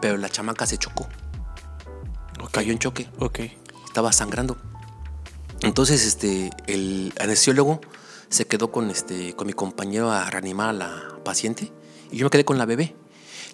pero 0.00 0.16
la 0.16 0.30
chamaca 0.30 0.66
se 0.66 0.78
chocó, 0.78 1.06
Cayó 2.50 2.72
en 2.72 2.78
choque 2.78 3.08
Ok. 3.18 3.40
estaba 3.86 4.12
sangrando. 4.12 4.56
Entonces, 5.60 6.06
este, 6.06 6.50
el 6.66 7.12
anestesiólogo 7.18 7.80
se 8.28 8.46
quedó 8.46 8.70
con, 8.70 8.90
este, 8.90 9.34
con 9.34 9.46
mi 9.46 9.52
compañero 9.52 10.10
a 10.10 10.28
reanimar 10.30 10.70
a 10.70 10.72
la 10.72 11.18
paciente 11.24 11.72
y 12.10 12.18
yo 12.18 12.26
me 12.26 12.30
quedé 12.30 12.44
con 12.44 12.58
la 12.58 12.66
bebé. 12.66 12.94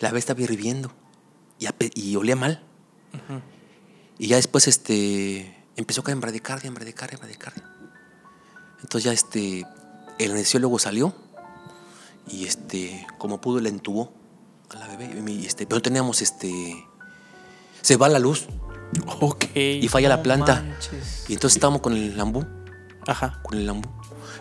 La 0.01 0.09
bebé 0.09 0.18
estaba 0.18 0.40
hirviendo 0.42 0.92
y, 1.94 2.16
olía 2.16 2.37
mal. 2.37 2.62
Y 4.18 4.29
ya 4.29 4.37
después, 4.37 4.68
este, 4.68 5.66
empezó 5.77 6.03
a 6.03 6.05
caer 6.05 6.16
en 6.16 6.20
bradicardia, 6.20 6.68
en 6.68 6.75
bradicardia, 6.75 7.14
en 7.14 7.20
bradicardia. 7.20 7.64
Entonces 8.83 9.05
ya, 9.05 9.12
este, 9.12 9.64
el 10.18 10.31
anestesiólogo 10.33 10.79
salió 10.79 11.14
y, 12.29 12.44
este, 12.44 13.07
como 13.18 13.40
pudo, 13.40 13.61
le 13.61 13.70
entubó 13.70 14.12
a 14.70 14.77
la 14.77 14.88
bebé. 14.88 15.23
Y, 15.31 15.47
este, 15.47 15.66
pero 15.66 15.79
no 15.79 15.83
teníamos, 15.83 16.20
este, 16.20 16.87
se 17.81 17.97
va 17.97 18.09
la 18.09 18.18
luz 18.18 18.47
Ok. 19.20 19.46
y 19.54 19.87
falla 19.88 20.09
la 20.09 20.22
planta. 20.22 20.62
manches. 20.62 21.24
Y 21.28 21.35
entonces 21.35 21.57
estábamos 21.57 21.80
con 21.80 21.92
el 21.94 22.16
lambú, 22.16 22.44
Ajá. 23.07 23.40
con 23.42 23.59
el 23.59 23.66
lambú. 23.66 23.88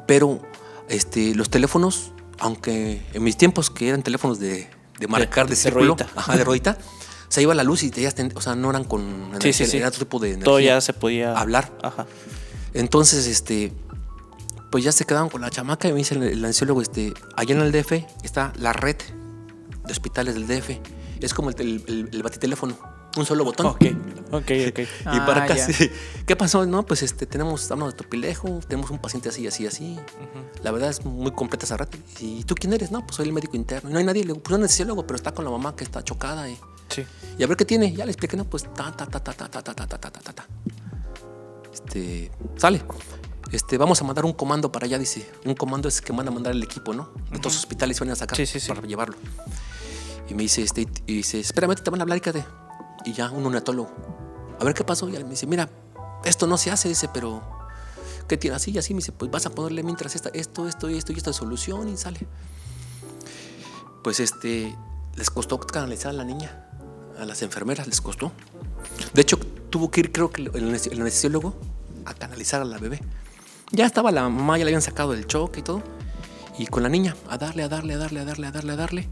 Pero 0.07 0.41
este, 0.89 1.33
los 1.35 1.49
teléfonos, 1.49 2.11
aunque 2.39 3.05
en 3.13 3.23
mis 3.23 3.37
tiempos 3.37 3.69
que 3.69 3.89
eran 3.89 4.03
teléfonos 4.03 4.39
de, 4.39 4.69
de 4.99 5.07
marcar 5.07 5.45
de, 5.47 5.51
de 5.51 5.55
círculo, 5.55 5.95
ruedita. 5.95 6.09
ajá, 6.19 6.35
de 6.37 6.43
ruedita, 6.43 6.77
se 7.29 7.41
iba 7.41 7.53
la 7.55 7.63
luz 7.63 7.83
y 7.83 7.87
ellas, 7.95 8.13
ten- 8.15 8.31
o 8.35 8.41
sea, 8.41 8.55
no 8.55 8.69
eran 8.69 8.83
con 8.83 9.01
Sí, 9.01 9.29
energía, 9.31 9.53
sí, 9.53 9.65
sí. 9.65 9.77
era 9.77 9.87
otro 9.87 9.99
tipo 9.99 10.19
de 10.19 10.27
energía. 10.29 10.45
Todo 10.45 10.59
ya 10.59 10.79
se 10.81 10.93
podía 10.93 11.37
hablar. 11.37 11.71
Ajá. 11.81 12.05
Entonces, 12.73 13.27
este, 13.27 13.71
pues 14.71 14.83
ya 14.83 14.91
se 14.91 15.05
quedaban 15.05 15.29
con 15.29 15.41
la 15.41 15.49
chamaca 15.49 15.87
y 15.87 15.91
me 15.93 15.99
dice 15.99 16.15
el, 16.15 16.23
el 16.23 16.39
anestesiólogo, 16.43 16.81
este, 16.81 17.13
allá 17.35 17.55
en 17.55 17.61
el 17.61 17.71
DF 17.71 17.91
está 18.23 18.53
la 18.57 18.73
red 18.73 18.97
de 19.85 19.91
hospitales 19.91 20.35
del 20.35 20.47
DF. 20.47 20.79
Es 21.21 21.33
como 21.33 21.49
el, 21.49 21.55
el, 21.59 21.83
el- 21.87 22.09
el 22.11 22.23
batiteléfono, 22.23 22.77
un 23.17 23.25
solo 23.25 23.43
botón. 23.45 23.67
Ok. 23.67 23.85
Ok, 24.31 24.51
ok. 24.69 24.79
Y 24.79 24.87
Ah, 25.05 25.23
para 25.27 25.43
acá, 25.43 25.55
sí. 25.57 25.89
¿qué 26.25 26.35
pasó? 26.35 26.65
No, 26.65 26.85
pues 26.85 27.03
este, 27.03 27.25
tenemos, 27.27 27.61
estamos 27.61 27.91
de 27.93 27.97
Topilejo, 27.97 28.59
tenemos 28.67 28.89
un 28.89 28.97
paciente 28.99 29.29
así, 29.29 29.45
así, 29.45 29.67
así. 29.67 29.99
La 30.63 30.71
verdad 30.71 30.89
es 30.89 31.05
muy 31.05 31.31
completa 31.31 31.65
esa 31.65 31.77
red. 31.77 31.87
¿Y 32.19 32.43
tú 32.43 32.55
quién 32.55 32.73
eres? 32.73 32.89
No, 32.91 33.01
pues 33.05 33.15
soy 33.17 33.27
el 33.27 33.33
médico 33.33 33.55
interno. 33.55 33.89
Y 33.89 33.93
no 33.93 33.99
hay 33.99 34.05
nadie, 34.05 34.21
le 34.23 34.27
digo, 34.33 34.39
pues 34.41 34.51
un 34.55 34.61
anestesiólogo, 34.61 35.05
pero 35.05 35.17
está 35.17 35.33
con 35.33 35.45
la 35.45 35.51
mamá 35.51 35.75
que 35.75 35.83
está 35.83 36.03
chocada. 36.03 36.49
Y, 36.49 36.57
Sí. 36.89 37.05
y 37.37 37.43
a 37.43 37.47
ver 37.47 37.57
qué 37.57 37.65
tiene. 37.65 37.93
Ya 37.93 38.05
le 38.05 38.11
expliqué, 38.11 38.35
no, 38.37 38.45
pues 38.45 38.63
ta, 38.73 38.91
ta, 38.95 39.05
ta, 39.05 39.19
ta, 39.19 39.33
ta, 39.33 39.47
ta, 39.49 39.61
ta, 39.61 39.73
ta, 39.75 39.87
ta, 39.87 39.97
ta, 39.99 40.09
ta, 40.19 40.33
ta. 40.33 40.47
Este, 41.71 42.31
sale. 42.57 42.81
Este, 43.51 43.77
vamos 43.77 44.01
a 44.01 44.03
mandar 44.03 44.25
un 44.25 44.33
comando 44.33 44.71
para 44.71 44.85
allá, 44.85 44.97
dice. 44.97 45.29
Un 45.45 45.53
comando 45.53 45.87
es 45.87 46.01
que 46.01 46.11
manda 46.13 46.31
a 46.31 46.33
mandar 46.33 46.53
el 46.53 46.63
equipo, 46.63 46.93
¿no? 46.93 47.09
De 47.31 47.37
todos 47.39 47.53
los 47.53 47.57
hospitales 47.57 47.99
van 47.99 48.09
a 48.09 48.15
sacar 48.15 48.35
Sí, 48.37 48.45
sí, 48.47 48.59
sí. 48.59 48.67
para 48.69 48.81
llevarlo. 48.81 49.15
Y 50.29 50.33
me 50.33 50.43
dice, 50.43 50.61
este, 50.63 50.87
y 51.05 51.17
dice, 51.17 51.39
espérame, 51.39 51.75
te 51.75 51.89
van 51.91 51.99
a 51.99 52.03
hablar, 52.03 52.19
de 52.21 52.43
Y 53.05 53.13
ya, 53.13 53.29
un 53.31 53.41
neonatólogo. 53.43 53.91
A 54.59 54.63
ver 54.63 54.73
qué 54.73 54.83
pasó. 54.83 55.09
Y 55.09 55.15
él 55.15 55.23
me 55.25 55.31
dice, 55.31 55.47
mira, 55.47 55.69
esto 56.25 56.47
no 56.47 56.57
se 56.57 56.71
hace, 56.71 56.87
dice, 56.89 57.09
pero 57.13 57.41
¿qué 58.27 58.37
tiene 58.37 58.55
así 58.55 58.71
y 58.71 58.77
así? 58.77 58.93
Me 58.93 58.99
dice, 58.99 59.11
pues 59.11 59.29
vas 59.29 59.45
a 59.45 59.49
ponerle 59.49 59.83
mientras 59.83 60.15
esta, 60.15 60.29
esto, 60.29 60.67
esto 60.67 60.89
y 60.89 60.97
esto 60.97 61.11
y 61.11 61.17
esta 61.17 61.33
solución 61.33 61.89
y 61.89 61.97
sale. 61.97 62.25
Pues 64.03 64.19
este, 64.19 64.75
les 65.15 65.29
costó 65.29 65.59
canalizar 65.59 66.09
a 66.11 66.13
la 66.13 66.23
niña, 66.23 66.65
a 67.19 67.25
las 67.25 67.41
enfermeras 67.41 67.87
les 67.87 68.01
costó. 68.01 68.31
De 69.13 69.21
hecho, 69.21 69.37
tuvo 69.69 69.89
que 69.91 70.01
ir, 70.01 70.11
creo 70.11 70.29
que 70.31 70.41
el, 70.43 70.51
anes- 70.53 70.87
el 70.91 70.99
anestesiólogo, 71.01 71.55
a 72.05 72.13
canalizar 72.13 72.61
a 72.61 72.65
la 72.65 72.77
bebé. 72.77 72.99
Ya 73.71 73.85
estaba 73.85 74.11
la 74.11 74.23
mamá, 74.27 74.57
ya 74.57 74.65
le 74.65 74.69
habían 74.69 74.81
sacado 74.81 75.13
el 75.13 75.25
choque 75.25 75.61
y 75.61 75.63
todo. 75.63 75.81
Y 76.57 76.67
con 76.67 76.83
la 76.83 76.89
niña, 76.89 77.15
a 77.29 77.37
darle, 77.37 77.63
a 77.63 77.69
darle, 77.69 77.93
a 77.93 77.97
darle, 77.97 78.19
a 78.19 78.25
darle, 78.25 78.47
a 78.47 78.51
darle, 78.51 78.73
a 78.73 78.75
darle. 78.75 79.09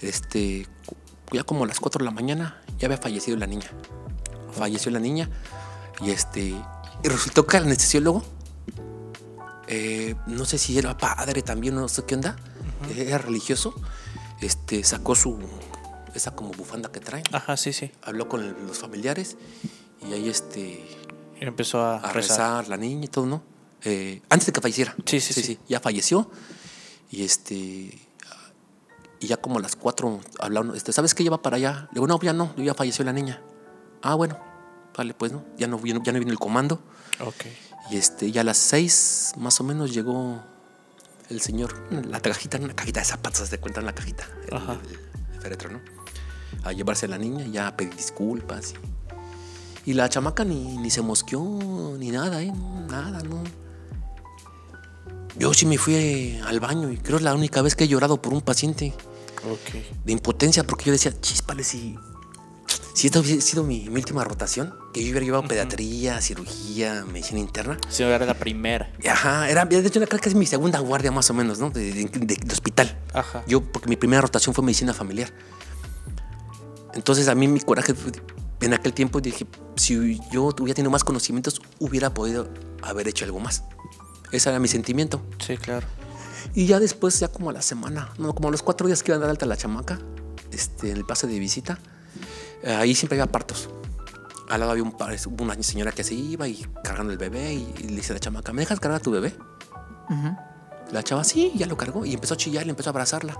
Este, 0.00 0.66
ya 1.30 1.44
como 1.44 1.64
a 1.64 1.66
las 1.68 1.78
4 1.80 2.00
de 2.00 2.04
la 2.04 2.10
mañana, 2.10 2.60
ya 2.78 2.86
había 2.86 2.98
fallecido 2.98 3.36
la 3.36 3.46
niña. 3.46 3.70
Falleció 4.52 4.90
la 4.92 5.00
niña. 5.00 5.28
Y 6.00 6.10
este, 6.10 6.40
y 7.02 7.08
resultó 7.08 7.46
que 7.46 7.56
el 7.58 7.64
anestesiólogo, 7.64 8.22
eh, 9.68 10.14
no 10.26 10.44
sé 10.44 10.58
si 10.58 10.76
era 10.78 10.96
padre 10.98 11.42
también, 11.42 11.74
no 11.74 11.88
sé 11.88 12.04
qué 12.04 12.14
onda, 12.14 12.36
era 12.96 13.18
religioso, 13.18 13.74
este, 14.40 14.82
sacó 14.84 15.14
su, 15.14 15.38
esa 16.14 16.32
como 16.34 16.50
bufanda 16.50 16.90
que 16.90 17.00
trae, 17.00 17.22
Ajá, 17.32 17.56
sí, 17.56 17.72
sí. 17.72 17.90
habló 18.02 18.28
con 18.28 18.42
el- 18.42 18.56
los 18.66 18.78
familiares 18.78 19.36
y 20.06 20.12
ahí 20.12 20.28
este, 20.28 20.84
Y 21.40 21.44
empezó 21.44 21.80
a, 21.80 21.96
a 21.98 22.12
rezar. 22.12 22.14
rezar 22.64 22.68
la 22.68 22.76
niña 22.76 23.04
y 23.04 23.08
todo, 23.08 23.26
¿no? 23.26 23.42
Eh, 23.84 24.20
antes 24.28 24.46
de 24.46 24.52
que 24.52 24.60
falleciera. 24.60 24.94
Sí, 25.06 25.20
sí, 25.20 25.34
sí. 25.42 25.58
Ya 25.68 25.80
falleció. 25.80 26.30
Y 27.10 27.24
este. 27.24 27.98
Y 29.22 29.28
ya 29.28 29.36
como 29.36 29.60
a 29.60 29.62
las 29.62 29.76
cuatro 29.76 30.20
hablaron, 30.40 30.74
este, 30.74 30.92
¿sabes 30.92 31.14
qué 31.14 31.22
lleva 31.22 31.40
para 31.40 31.56
allá? 31.56 31.88
Le 31.92 31.94
digo, 31.94 32.08
no, 32.08 32.18
ya 32.20 32.32
no, 32.32 32.54
ya 32.56 32.74
falleció 32.74 33.04
la 33.04 33.12
niña. 33.12 33.40
Ah, 34.02 34.16
bueno, 34.16 34.36
vale, 34.96 35.14
pues 35.14 35.30
no, 35.30 35.44
ya 35.56 35.68
no 35.68 35.78
vino, 35.78 36.02
ya 36.02 36.12
no 36.12 36.18
vino 36.18 36.32
el 36.32 36.40
comando. 36.40 36.80
Ok. 37.24 37.44
Y 37.92 37.96
este, 37.98 38.32
ya 38.32 38.40
a 38.40 38.44
las 38.44 38.56
seis 38.56 39.32
más 39.36 39.60
o 39.60 39.64
menos 39.64 39.94
llegó 39.94 40.42
el 41.28 41.40
señor, 41.40 41.72
la 42.08 42.18
cajita, 42.18 42.58
una 42.58 42.74
cajita 42.74 42.98
de 42.98 43.06
zapatos, 43.06 43.48
de 43.48 43.58
cuenta 43.58 43.78
en 43.78 43.86
la 43.86 43.94
cajita, 43.94 44.28
el, 44.48 44.56
Ajá. 44.56 44.78
el 45.32 45.40
féretro, 45.40 45.70
¿no? 45.70 45.80
A 46.64 46.72
llevarse 46.72 47.06
a 47.06 47.08
la 47.08 47.18
niña, 47.18 47.46
ya 47.46 47.68
a 47.68 47.76
pedir 47.76 47.94
disculpas. 47.94 48.74
Y, 49.86 49.92
y 49.92 49.94
la 49.94 50.08
chamaca 50.08 50.42
ni, 50.44 50.78
ni 50.78 50.90
se 50.90 51.00
mosqueó, 51.00 51.96
ni 51.96 52.10
nada, 52.10 52.42
¿eh? 52.42 52.52
Nada, 52.88 53.22
¿no? 53.22 53.44
Yo 55.38 55.54
sí 55.54 55.64
me 55.64 55.78
fui 55.78 56.40
al 56.44 56.58
baño 56.58 56.90
y 56.90 56.98
creo 56.98 57.18
es 57.18 57.22
la 57.22 57.34
única 57.34 57.62
vez 57.62 57.76
que 57.76 57.84
he 57.84 57.88
llorado 57.88 58.20
por 58.20 58.34
un 58.34 58.42
paciente 58.42 58.92
Ok. 59.44 59.74
de 60.04 60.12
impotencia 60.12 60.64
porque 60.64 60.86
yo 60.86 60.92
decía, 60.92 61.12
chispale, 61.20 61.64
si, 61.64 61.96
si 62.94 63.06
esta 63.08 63.20
hubiese 63.20 63.40
sido 63.40 63.64
mi, 63.64 63.88
mi 63.88 63.96
última 63.96 64.22
rotación, 64.24 64.74
que 64.92 65.02
yo 65.02 65.10
hubiera 65.10 65.24
llevado 65.24 65.48
pediatría, 65.48 66.20
cirugía, 66.20 67.04
medicina 67.10 67.40
interna. 67.40 67.78
Sí, 67.88 68.02
era 68.02 68.24
la 68.26 68.34
primera. 68.34 68.92
Ajá, 69.08 69.48
era, 69.50 69.64
de 69.64 69.78
hecho, 69.78 70.00
creo 70.06 70.20
que 70.20 70.28
es 70.28 70.34
mi 70.34 70.46
segunda 70.46 70.78
guardia 70.80 71.10
más 71.10 71.28
o 71.30 71.34
menos, 71.34 71.58
¿no? 71.58 71.70
De, 71.70 71.92
de- 71.92 72.04
de- 72.04 72.36
de 72.36 72.52
hospital. 72.52 72.98
Ajá. 73.14 73.42
Yo, 73.46 73.62
porque 73.62 73.88
mi 73.88 73.96
primera 73.96 74.20
rotación 74.22 74.54
fue 74.54 74.62
medicina 74.64 74.92
familiar. 74.94 75.32
Entonces 76.94 77.28
a 77.28 77.34
mí 77.34 77.48
mi 77.48 77.60
coraje 77.60 77.94
en 78.60 78.74
aquel 78.74 78.92
tiempo 78.92 79.20
dije, 79.20 79.46
si 79.76 80.20
yo 80.30 80.44
hubiera 80.60 80.74
tenido 80.74 80.90
más 80.90 81.04
conocimientos, 81.04 81.62
hubiera 81.78 82.12
podido 82.14 82.48
haber 82.82 83.08
hecho 83.08 83.24
algo 83.24 83.40
más. 83.40 83.64
Ese 84.30 84.50
era 84.50 84.58
mi 84.58 84.68
sentimiento. 84.68 85.20
Sí, 85.44 85.56
claro. 85.56 85.86
Y 86.54 86.66
ya 86.66 86.80
después, 86.80 87.18
ya 87.20 87.28
como 87.28 87.50
a 87.50 87.52
la 87.52 87.62
semana, 87.62 88.10
no, 88.18 88.34
como 88.34 88.48
a 88.48 88.50
los 88.50 88.62
cuatro 88.62 88.86
días 88.86 89.02
que 89.02 89.10
iba 89.12 89.16
a 89.16 89.20
dar 89.20 89.30
alta 89.30 89.46
la 89.46 89.56
chamaca, 89.56 89.98
este, 90.50 90.90
en 90.90 90.96
el 90.98 91.04
pase 91.04 91.26
de 91.26 91.38
visita, 91.38 91.78
eh, 92.62 92.72
ahí 92.74 92.94
siempre 92.94 93.20
había 93.20 93.30
partos. 93.30 93.68
Al 94.48 94.60
lado 94.60 94.72
había 94.72 94.82
un, 94.84 94.94
una 95.40 95.62
señora 95.62 95.92
que 95.92 96.04
se 96.04 96.14
iba 96.14 96.46
y 96.48 96.66
cargando 96.84 97.12
el 97.12 97.18
bebé 97.18 97.54
y, 97.54 97.74
y 97.78 97.82
le 97.88 97.96
dice 97.96 98.12
a 98.12 98.14
la 98.14 98.20
chamaca, 98.20 98.52
¿me 98.52 98.62
dejas 98.62 98.80
cargar 98.80 99.00
a 99.00 99.02
tu 99.02 99.10
bebé? 99.10 99.34
Ujú. 100.10 100.36
La 100.90 101.02
chava 101.02 101.24
sí, 101.24 101.52
ya 101.54 101.66
lo 101.66 101.76
cargó 101.76 102.04
y 102.04 102.12
empezó 102.12 102.34
a 102.34 102.36
chillar 102.36 102.66
y 102.66 102.70
empezó 102.70 102.90
a 102.90 102.92
abrazarla. 102.92 103.38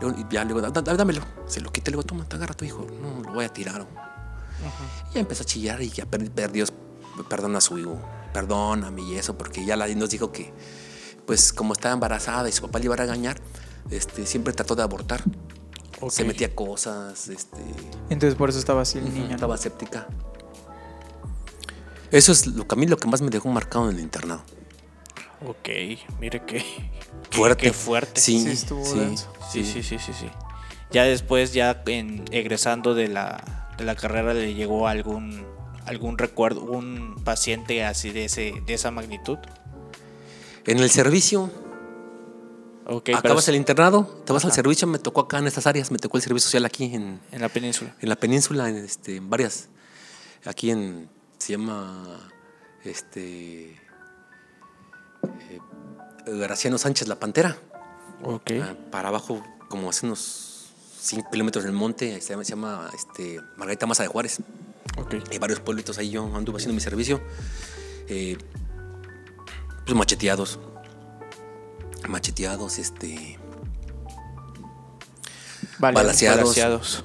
Luego, 0.00 0.16
y 0.18 0.32
ya 0.32 0.42
le 0.44 0.48
digo, 0.54 0.60
"Da- 0.60 0.70
da- 0.70 0.94
dámelo. 0.94 1.22
Se 1.46 1.60
lo 1.60 1.72
quité, 1.72 1.90
le 1.90 1.96
digo, 1.96 2.04
toma, 2.04 2.24
te 2.24 2.36
agarra 2.36 2.52
a 2.52 2.56
tu 2.56 2.64
hijo. 2.64 2.86
No, 3.00 3.22
lo 3.22 3.32
voy 3.34 3.44
a 3.44 3.48
tirar. 3.48 3.84
Y 5.10 5.14
ya 5.14 5.20
empezó 5.20 5.42
a 5.42 5.46
chillar 5.46 5.82
y 5.82 5.88
ya 5.90 6.06
per- 6.06 6.30
perdió, 6.30 6.64
perdona 7.28 7.58
a 7.58 7.60
su 7.60 7.78
hijo, 7.78 7.98
perdóname 8.32 9.02
y 9.02 9.16
eso, 9.16 9.36
porque 9.36 9.64
ya 9.66 9.76
la 9.76 9.88
nos 9.88 10.10
dijo 10.10 10.30
que, 10.30 10.52
pues 11.26 11.52
como 11.52 11.72
estaba 11.72 11.94
embarazada 11.94 12.48
y 12.48 12.52
su 12.52 12.62
papá 12.62 12.78
le 12.78 12.86
iba 12.86 12.94
a 12.94 12.98
regañar, 12.98 13.40
este, 13.90 14.26
siempre 14.26 14.52
trató 14.52 14.74
de 14.76 14.82
abortar. 14.82 15.22
Se 16.08 16.24
metía 16.24 16.54
cosas, 16.54 17.28
este, 17.28 17.58
Entonces 18.10 18.34
por 18.36 18.50
eso 18.50 18.58
estaba 18.58 18.82
así 18.82 18.98
el 18.98 19.30
estaba 19.30 19.56
séptica. 19.56 20.06
Eso 22.10 22.32
es 22.32 22.46
lo 22.46 22.68
que 22.68 22.74
a 22.74 22.78
mí 22.78 22.86
lo 22.86 22.96
que 22.96 23.08
más 23.08 23.22
me 23.22 23.30
dejó 23.30 23.48
marcado 23.48 23.88
en 23.90 23.96
el 23.96 24.02
internado. 24.02 24.42
Ok, 25.46 25.68
mire 26.20 26.42
qué. 26.46 26.58
qué- 27.30 27.36
Fuerte. 27.36 27.62
Qué 27.62 27.72
fuerte. 27.72 28.20
Sí, 28.20 28.38
Sí, 28.40 28.50
estuvo 28.50 28.84
sí, 28.84 28.98
denso. 28.98 29.32
Sí, 29.50 29.64
sí, 29.64 29.82
sí, 29.82 29.98
sí, 29.98 30.12
sí. 30.12 30.28
Ya 30.92 31.04
después, 31.04 31.52
ya 31.52 31.82
en, 31.86 32.24
egresando 32.30 32.94
de 32.94 33.08
la, 33.08 33.68
de 33.78 33.84
la 33.84 33.96
carrera, 33.96 34.34
le 34.34 34.54
llegó 34.54 34.86
algún 34.88 35.44
algún 35.86 36.16
recuerdo, 36.16 36.62
un 36.62 37.16
paciente 37.24 37.84
así 37.84 38.10
de 38.10 38.26
ese 38.26 38.62
de 38.64 38.74
esa 38.74 38.90
magnitud. 38.90 39.38
En 40.66 40.78
el 40.78 40.90
servicio, 40.90 41.50
pero 43.04 43.18
acabas 43.18 43.48
el 43.48 43.54
internado, 43.56 44.22
te 44.24 44.32
vas 44.32 44.44
al 44.44 44.52
servicio, 44.52 44.86
me 44.86 44.98
tocó 44.98 45.22
acá 45.22 45.38
en 45.38 45.46
estas 45.46 45.66
áreas, 45.66 45.90
me 45.90 45.98
tocó 45.98 46.16
el 46.16 46.22
servicio 46.22 46.46
social 46.46 46.64
aquí 46.64 46.94
en, 46.94 47.20
en 47.32 47.40
la 47.40 47.48
península. 47.48 47.94
en 48.00 48.08
la 48.08 48.16
península, 48.16 48.68
en, 48.68 48.76
este, 48.76 49.16
en 49.16 49.28
varias, 49.30 49.68
aquí 50.44 50.70
en, 50.70 51.08
se 51.38 51.52
llama, 51.52 52.30
este, 52.84 53.72
eh, 55.50 55.60
Graciano 56.26 56.78
Sánchez 56.78 57.08
La 57.08 57.16
Pantera, 57.16 57.56
Ok. 58.22 58.52
Ah, 58.62 58.74
para 58.90 59.08
abajo, 59.08 59.42
como 59.68 59.90
hace 59.90 60.06
unos 60.06 60.70
5 61.00 61.28
kilómetros 61.30 61.64
del 61.64 61.74
monte, 61.74 62.18
se 62.22 62.30
llama, 62.30 62.44
se 62.44 62.50
llama, 62.50 62.90
este, 62.94 63.40
Margarita 63.56 63.86
Maza 63.86 64.02
de 64.02 64.08
Juárez. 64.08 64.38
Ok. 64.96 65.16
Hay 65.30 65.38
varios 65.38 65.60
pueblitos 65.60 65.98
ahí, 65.98 66.10
yo 66.10 66.24
anduve 66.34 66.56
haciendo 66.56 66.74
mi 66.74 66.80
servicio. 66.80 67.20
eh, 68.08 68.38
pues 69.84 69.96
macheteados. 69.96 70.58
Macheteados, 72.08 72.78
este. 72.78 73.38
Vale. 75.78 75.94
Balaseados. 75.94 76.42
Balaseados. 76.42 77.04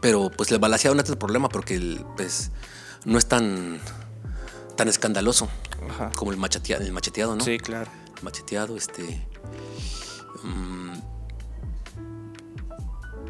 Pero 0.00 0.30
pues 0.36 0.50
el 0.50 0.58
balaseado 0.58 0.94
no 0.94 1.02
es 1.02 1.08
el 1.08 1.18
problema 1.18 1.48
porque 1.48 1.76
el, 1.76 2.04
pues, 2.16 2.50
no 3.04 3.18
es 3.18 3.26
tan, 3.26 3.80
tan 4.76 4.88
escandaloso 4.88 5.48
Ajá. 5.88 6.10
como 6.16 6.32
el 6.32 6.36
macheteado, 6.38 6.82
el 6.82 6.92
macheteado, 6.92 7.36
¿no? 7.36 7.44
Sí, 7.44 7.58
claro. 7.58 7.90
Macheteado, 8.22 8.76
este. 8.76 9.26
mm, 10.42 10.92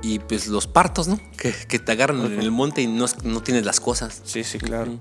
y 0.02 0.18
pues 0.18 0.48
los 0.48 0.66
partos, 0.66 1.08
¿no? 1.08 1.20
Que, 1.36 1.52
que 1.52 1.78
te 1.78 1.92
agarran 1.92 2.24
en 2.24 2.40
el 2.40 2.50
monte 2.50 2.82
y 2.82 2.86
no, 2.86 3.06
no 3.22 3.42
tienes 3.42 3.64
las 3.64 3.78
cosas. 3.78 4.20
Sí, 4.24 4.42
sí, 4.42 4.58
claro. 4.58 4.98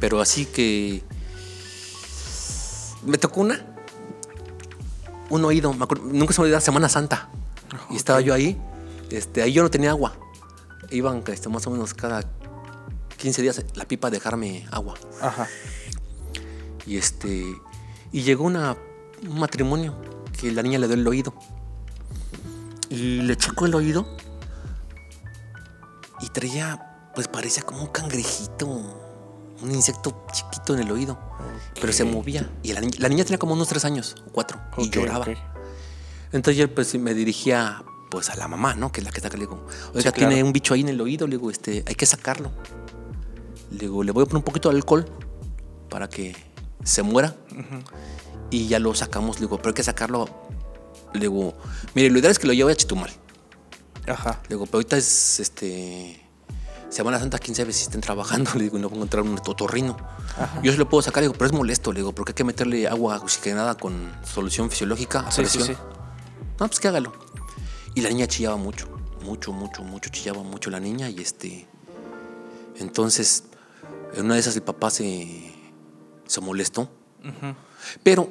Pero 0.00 0.20
así 0.20 0.46
que. 0.46 1.02
Me 3.06 3.18
tocó 3.18 3.40
una. 3.40 3.64
Un 5.30 5.44
oído. 5.44 5.72
me 5.72 5.84
acuerdo- 5.84 6.04
nunca 6.04 6.32
se 6.34 6.40
me 6.40 6.44
olvida 6.46 6.60
Semana 6.60 6.88
Santa. 6.88 7.28
Y 7.90 7.96
estaba 7.96 8.20
yo 8.20 8.34
ahí. 8.34 8.60
Este, 9.10 9.42
ahí 9.42 9.52
yo 9.52 9.62
no 9.62 9.70
tenía 9.70 9.90
agua. 9.90 10.16
Iban 10.90 11.22
este, 11.28 11.48
más 11.48 11.66
o 11.66 11.70
menos 11.70 11.94
cada 11.94 12.22
15 13.16 13.42
días 13.42 13.64
la 13.74 13.86
pipa 13.86 14.08
a 14.08 14.10
dejarme 14.10 14.66
agua. 14.70 14.94
Ajá. 15.20 15.46
Y 16.86 16.96
este. 16.96 17.44
Y 18.12 18.22
llegó 18.22 18.44
una, 18.44 18.76
un 19.28 19.38
matrimonio 19.38 19.96
que 20.38 20.52
la 20.52 20.62
niña 20.62 20.78
le 20.78 20.86
dio 20.86 20.94
el 20.94 21.06
oído. 21.06 21.34
Y 22.88 23.22
le 23.22 23.36
checó 23.36 23.66
el 23.66 23.74
oído. 23.74 24.06
Y 26.20 26.28
traía, 26.28 27.10
pues 27.14 27.28
parecía 27.28 27.62
como 27.62 27.80
un 27.82 27.88
cangrejito. 27.88 29.02
Un 29.62 29.70
insecto 29.72 30.24
chiquito 30.32 30.74
en 30.74 30.80
el 30.80 30.90
oído. 30.90 31.18
Pero 31.80 31.92
se 31.92 32.04
movía. 32.04 32.50
Y 32.62 32.72
la, 32.72 32.80
ni- 32.80 32.90
la 32.98 33.08
niña 33.08 33.24
tenía 33.24 33.38
como 33.38 33.54
unos 33.54 33.68
tres 33.68 33.84
años 33.84 34.14
o 34.26 34.30
cuatro. 34.32 34.60
y 34.78 34.90
lloraba. 34.90 35.26
Entonces 36.32 36.58
yo 36.58 36.74
pues 36.74 36.94
me 36.98 37.14
dirigía 37.14 37.82
pues 38.10 38.30
a 38.30 38.36
la 38.36 38.48
mamá, 38.48 38.74
¿no? 38.74 38.92
Que 38.92 39.00
es 39.00 39.04
la 39.06 39.10
que 39.12 39.20
saca. 39.20 39.36
Le 39.36 39.44
digo, 39.44 39.66
oiga, 39.94 40.10
Sí, 40.10 40.16
tiene 40.16 40.34
claro. 40.34 40.46
un 40.46 40.52
bicho 40.52 40.74
ahí 40.74 40.80
en 40.82 40.88
el 40.90 41.00
oído. 41.00 41.26
Le 41.26 41.36
digo, 41.36 41.50
este, 41.50 41.84
hay 41.86 41.94
que 41.94 42.06
sacarlo. 42.06 42.50
Le 43.70 43.78
digo, 43.78 44.02
le 44.04 44.12
voy 44.12 44.22
a 44.22 44.26
poner 44.26 44.36
un 44.38 44.42
poquito 44.44 44.68
de 44.70 44.76
alcohol 44.76 45.06
para 45.88 46.08
que 46.08 46.36
se 46.84 47.02
muera. 47.02 47.34
Y 48.50 48.68
ya 48.68 48.78
lo 48.78 48.94
sacamos. 48.94 49.36
Le 49.36 49.46
digo, 49.46 49.56
pero 49.58 49.68
hay 49.70 49.74
que 49.74 49.82
sacarlo. 49.82 50.28
Le 51.14 51.20
digo, 51.20 51.54
mire, 51.94 52.10
lo 52.10 52.18
ideal 52.18 52.32
es 52.32 52.38
que 52.38 52.46
lo 52.46 52.52
lleve 52.52 52.72
a 52.72 52.76
Chetumal. 52.76 53.10
Ajá. 54.06 54.40
Le 54.44 54.48
digo, 54.50 54.66
pero 54.66 54.76
ahorita 54.78 54.96
es 54.96 55.40
este. 55.40 56.22
Semana 56.88 57.18
Santa, 57.18 57.38
quién 57.38 57.54
sabe 57.54 57.72
si 57.72 57.82
estén 57.84 58.00
trabajando. 58.00 58.50
Le 58.54 58.64
digo, 58.64 58.78
no 58.78 58.88
voy 58.88 58.96
a 58.96 58.98
encontrar 58.98 59.22
un 59.24 59.36
totorrino. 59.36 59.96
Yo 60.62 60.72
se 60.72 60.78
lo 60.78 60.88
puedo 60.88 61.02
sacar, 61.02 61.22
le 61.22 61.28
digo, 61.28 61.34
pero 61.34 61.46
es 61.46 61.52
molesto. 61.52 61.92
Le 61.92 62.00
digo, 62.00 62.12
porque 62.12 62.30
hay 62.30 62.34
que 62.34 62.44
meterle 62.44 62.86
agua 62.88 63.16
oxigenada 63.16 63.76
con 63.76 64.12
solución 64.24 64.70
fisiológica 64.70 65.20
a 65.20 65.30
Sí, 65.30 65.42
presión. 65.42 65.66
sí. 65.66 65.72
No, 66.60 66.66
pues 66.68 66.80
que 66.80 66.88
hágalo. 66.88 67.12
Y 67.94 68.00
la 68.02 68.08
niña 68.10 68.26
chillaba 68.26 68.56
mucho, 68.56 68.86
mucho, 69.24 69.52
mucho, 69.52 69.82
mucho, 69.82 70.10
chillaba 70.10 70.42
mucho 70.42 70.70
la 70.70 70.80
niña 70.80 71.08
y 71.10 71.20
este... 71.20 71.66
Entonces, 72.78 73.44
en 74.14 74.26
una 74.26 74.34
de 74.34 74.40
esas 74.40 74.54
el 74.56 74.62
papá 74.62 74.90
se, 74.90 75.52
se 76.26 76.40
molestó. 76.40 76.90
Pero, 78.02 78.30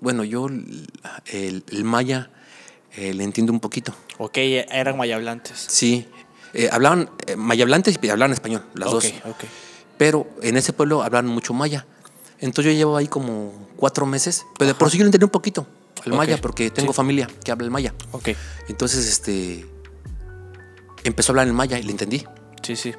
bueno, 0.00 0.24
yo 0.24 0.46
el, 0.48 0.88
el 1.32 1.84
maya 1.84 2.30
eh, 2.96 3.14
le 3.14 3.22
entiendo 3.24 3.52
un 3.52 3.60
poquito. 3.60 3.94
Ok, 4.18 4.36
eran 4.38 4.96
mayablantes. 4.96 5.56
Sí, 5.68 6.08
eh, 6.56 6.68
hablaban 6.72 7.10
eh, 7.26 7.36
maya 7.36 7.62
hablantes 7.64 7.98
y 8.00 8.08
hablaban 8.08 8.32
español, 8.32 8.64
las 8.74 8.88
ok, 8.88 8.94
dos. 8.94 9.04
ok. 9.26 9.44
Pero 9.98 10.26
en 10.42 10.56
ese 10.56 10.72
pueblo 10.72 11.02
hablaban 11.02 11.26
mucho 11.26 11.54
maya. 11.54 11.86
Entonces 12.38 12.72
yo 12.72 12.76
llevo 12.78 12.96
ahí 12.96 13.06
como 13.08 13.68
cuatro 13.76 14.04
meses, 14.06 14.44
pero 14.58 14.68
de 14.68 14.74
por 14.74 14.90
sí 14.90 14.98
yo 14.98 15.04
lo 15.04 15.08
entendí 15.08 15.24
un 15.24 15.30
poquito. 15.30 15.66
el 16.04 16.12
maya, 16.12 16.38
porque 16.40 16.70
tengo 16.70 16.92
sí. 16.92 16.96
familia 16.96 17.28
que 17.44 17.50
habla 17.52 17.64
el 17.64 17.70
maya. 17.70 17.94
Ok. 18.12 18.30
Entonces, 18.68 19.06
este. 19.06 19.66
Empezó 21.04 21.30
a 21.30 21.32
hablar 21.32 21.48
en 21.48 21.54
maya 21.54 21.78
y 21.78 21.82
le 21.84 21.92
entendí. 21.92 22.24
Sí, 22.62 22.74
sí. 22.76 22.94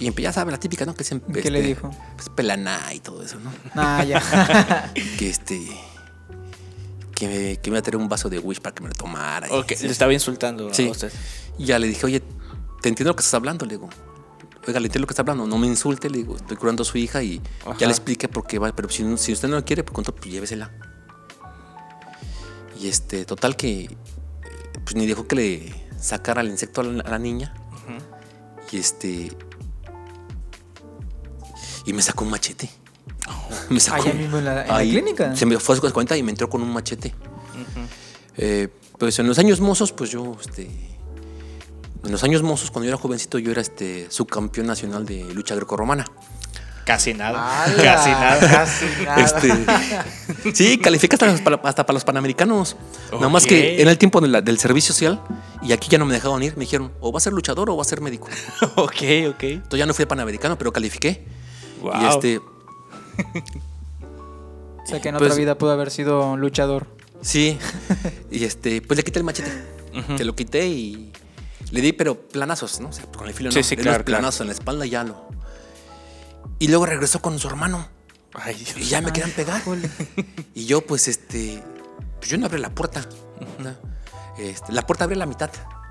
Y 0.00 0.12
ya 0.20 0.32
sabe 0.32 0.50
la 0.52 0.58
típica, 0.60 0.84
¿no? 0.84 0.94
Que 0.94 1.02
se, 1.04 1.20
¿Qué 1.20 1.50
le 1.50 1.62
dijo? 1.62 1.90
Pues 2.16 2.28
pelaná 2.28 2.92
y 2.94 3.00
todo 3.00 3.22
eso, 3.22 3.38
¿no? 3.40 3.50
Ah, 3.74 4.04
ya. 4.04 4.92
que 5.18 5.28
este. 5.30 5.60
Que 7.14 7.26
me, 7.26 7.56
que 7.56 7.70
me 7.70 7.76
iba 7.76 7.78
a 7.78 7.82
traer 7.82 7.96
un 7.96 8.08
vaso 8.08 8.28
de 8.28 8.38
wish 8.38 8.60
para 8.60 8.74
que 8.74 8.82
me 8.82 8.88
lo 8.88 8.94
tomara. 8.94 9.48
y- 9.48 9.52
Ok, 9.52 9.70
le 9.80 9.88
estaba 9.90 10.12
insultando 10.12 10.72
Sí. 10.72 10.86
a 10.88 10.90
usted. 10.90 11.12
Y 11.58 11.64
ya 11.64 11.78
le 11.78 11.88
dije, 11.88 12.04
oye, 12.06 12.22
te 12.88 12.90
entiendo 12.90 13.10
lo 13.10 13.16
que 13.16 13.20
estás 13.20 13.34
hablando, 13.34 13.66
le 13.66 13.72
digo. 13.76 13.88
Oiga, 14.66 14.80
le 14.80 14.86
entiendo 14.86 15.02
lo 15.04 15.06
que 15.06 15.12
está 15.12 15.22
hablando, 15.22 15.46
no 15.46 15.58
me 15.58 15.66
insulte, 15.66 16.08
le 16.10 16.18
digo, 16.18 16.36
estoy 16.36 16.56
curando 16.56 16.82
a 16.82 16.86
su 16.86 16.96
hija 16.98 17.22
y 17.22 17.40
Ajá. 17.66 17.76
ya 17.78 17.86
le 17.86 17.92
expliqué 17.92 18.28
por 18.28 18.46
qué 18.46 18.58
va, 18.58 18.74
pero 18.74 18.88
si, 18.88 19.04
si 19.18 19.32
usted 19.32 19.48
no 19.48 19.56
lo 19.56 19.64
quiere, 19.64 19.82
pues, 19.84 19.94
con 19.94 20.04
todo, 20.04 20.14
pues 20.16 20.30
llévesela. 20.30 20.70
Y 22.80 22.88
este, 22.88 23.24
total 23.24 23.56
que, 23.56 23.94
pues 24.84 24.94
ni 24.94 25.06
dejó 25.06 25.26
que 25.26 25.36
le 25.36 25.74
sacara 26.00 26.40
el 26.40 26.48
insecto 26.48 26.80
a 26.80 26.84
la, 26.84 27.02
a 27.02 27.10
la 27.10 27.18
niña. 27.18 27.52
Y 28.70 28.76
este, 28.78 29.32
y 31.86 31.92
me 31.92 32.02
sacó 32.02 32.24
un 32.24 32.30
machete. 32.30 32.68
Me 33.70 33.80
sacó. 33.80 34.02
Allá 34.02 34.14
mismo 34.14 34.38
en 34.38 34.44
la- 34.44 34.62
en 34.62 34.68
la 34.68 34.78
clínica. 34.80 35.36
Se 35.36 35.46
me 35.46 35.58
fue 35.58 35.76
a 35.76 35.80
su 35.80 35.92
cuenta 35.92 36.16
y 36.16 36.22
me 36.22 36.30
entró 36.30 36.48
con 36.48 36.62
un 36.62 36.72
machete. 36.72 37.14
Eh, 38.36 38.68
pues 38.98 39.18
en 39.18 39.26
los 39.26 39.38
años 39.38 39.60
mozos, 39.60 39.92
pues 39.92 40.10
yo, 40.10 40.36
este. 40.40 40.70
En 42.04 42.12
los 42.12 42.22
años 42.24 42.42
mozos, 42.42 42.70
cuando 42.70 42.84
yo 42.86 42.90
era 42.94 43.02
jovencito, 43.02 43.38
yo 43.38 43.50
era 43.50 43.60
este 43.60 44.06
subcampeón 44.10 44.66
nacional 44.66 45.04
de 45.04 45.24
lucha 45.34 45.54
grecorromana. 45.54 46.04
Casi 46.84 47.12
nada. 47.12 47.66
Casi 47.76 48.08
nada. 48.10 48.38
Casi 48.40 48.86
nada. 49.04 49.20
Este, 49.22 50.54
sí, 50.54 50.78
califica 50.78 51.16
hasta, 51.16 51.44
para- 51.44 51.60
hasta 51.68 51.84
para 51.84 51.94
los 51.94 52.04
panamericanos. 52.04 52.76
Nada 53.12 53.28
más 53.28 53.44
que 53.44 53.82
era 53.82 53.90
el 53.90 53.98
tiempo 53.98 54.20
de 54.22 54.28
la- 54.28 54.40
del 54.40 54.58
servicio 54.58 54.94
social 54.94 55.20
y 55.60 55.72
aquí 55.72 55.90
ya 55.90 55.98
no 55.98 56.06
me 56.06 56.14
dejaban 56.14 56.42
ir. 56.42 56.56
Me 56.56 56.60
dijeron, 56.60 56.92
o 57.00 57.12
va 57.12 57.18
a 57.18 57.20
ser 57.20 57.34
luchador 57.34 57.68
o 57.68 57.76
va 57.76 57.82
a 57.82 57.84
ser 57.84 58.00
médico. 58.00 58.28
ok, 58.76 59.02
ok. 59.30 59.42
Entonces 59.42 59.78
ya 59.78 59.84
no 59.86 59.92
fui 59.92 60.06
panamericano, 60.06 60.56
pero 60.56 60.72
califiqué. 60.72 61.26
Wow. 61.82 61.92
Y 62.00 62.04
este, 62.06 62.38
O 64.82 64.86
sea 64.86 65.00
que 65.02 65.08
en 65.10 65.16
Pues- 65.16 65.30
otra 65.32 65.38
vida 65.38 65.58
pudo 65.58 65.72
haber 65.72 65.90
sido 65.90 66.36
luchador. 66.38 66.86
sí. 67.20 67.58
y 68.30 68.44
este, 68.44 68.80
pues 68.80 68.96
le 68.96 69.02
quité 69.04 69.18
el 69.18 69.24
machete. 69.24 69.50
Te 70.16 70.24
lo 70.24 70.34
quité 70.36 70.66
y 70.68 71.12
le 71.70 71.80
di, 71.80 71.92
pero 71.92 72.28
planazos, 72.28 72.80
¿no? 72.80 72.88
O 72.88 72.92
sea, 72.92 73.04
con 73.06 73.26
el 73.28 73.34
filo 73.34 73.50
Sí, 73.50 73.58
no. 73.58 73.62
sí, 73.64 73.76
Le 73.76 73.80
di 73.80 73.82
claro, 73.82 73.96
unos 73.98 74.04
planazos 74.06 74.40
en 74.42 74.46
la 74.48 74.52
espalda 74.54 74.86
y 74.86 74.90
ya 74.90 75.04
lo. 75.04 75.28
Y 76.58 76.68
luego 76.68 76.86
regresó 76.86 77.20
con 77.20 77.38
su 77.38 77.48
hermano. 77.48 77.88
Ay, 78.34 78.54
Dios. 78.54 78.76
Y 78.76 78.84
ya 78.84 79.00
me 79.00 79.12
querían 79.12 79.30
pegar. 79.32 79.62
Y 80.54 80.66
yo, 80.66 80.80
pues, 80.86 81.08
este. 81.08 81.62
Pues 82.18 82.30
yo 82.30 82.38
no 82.38 82.46
abrí 82.46 82.60
la 82.60 82.70
puerta. 82.74 83.06
¿no? 83.58 83.74
Este, 84.38 84.72
la 84.72 84.86
puerta 84.86 85.04
abría 85.04 85.18
la 85.18 85.26
mitad. 85.26 85.50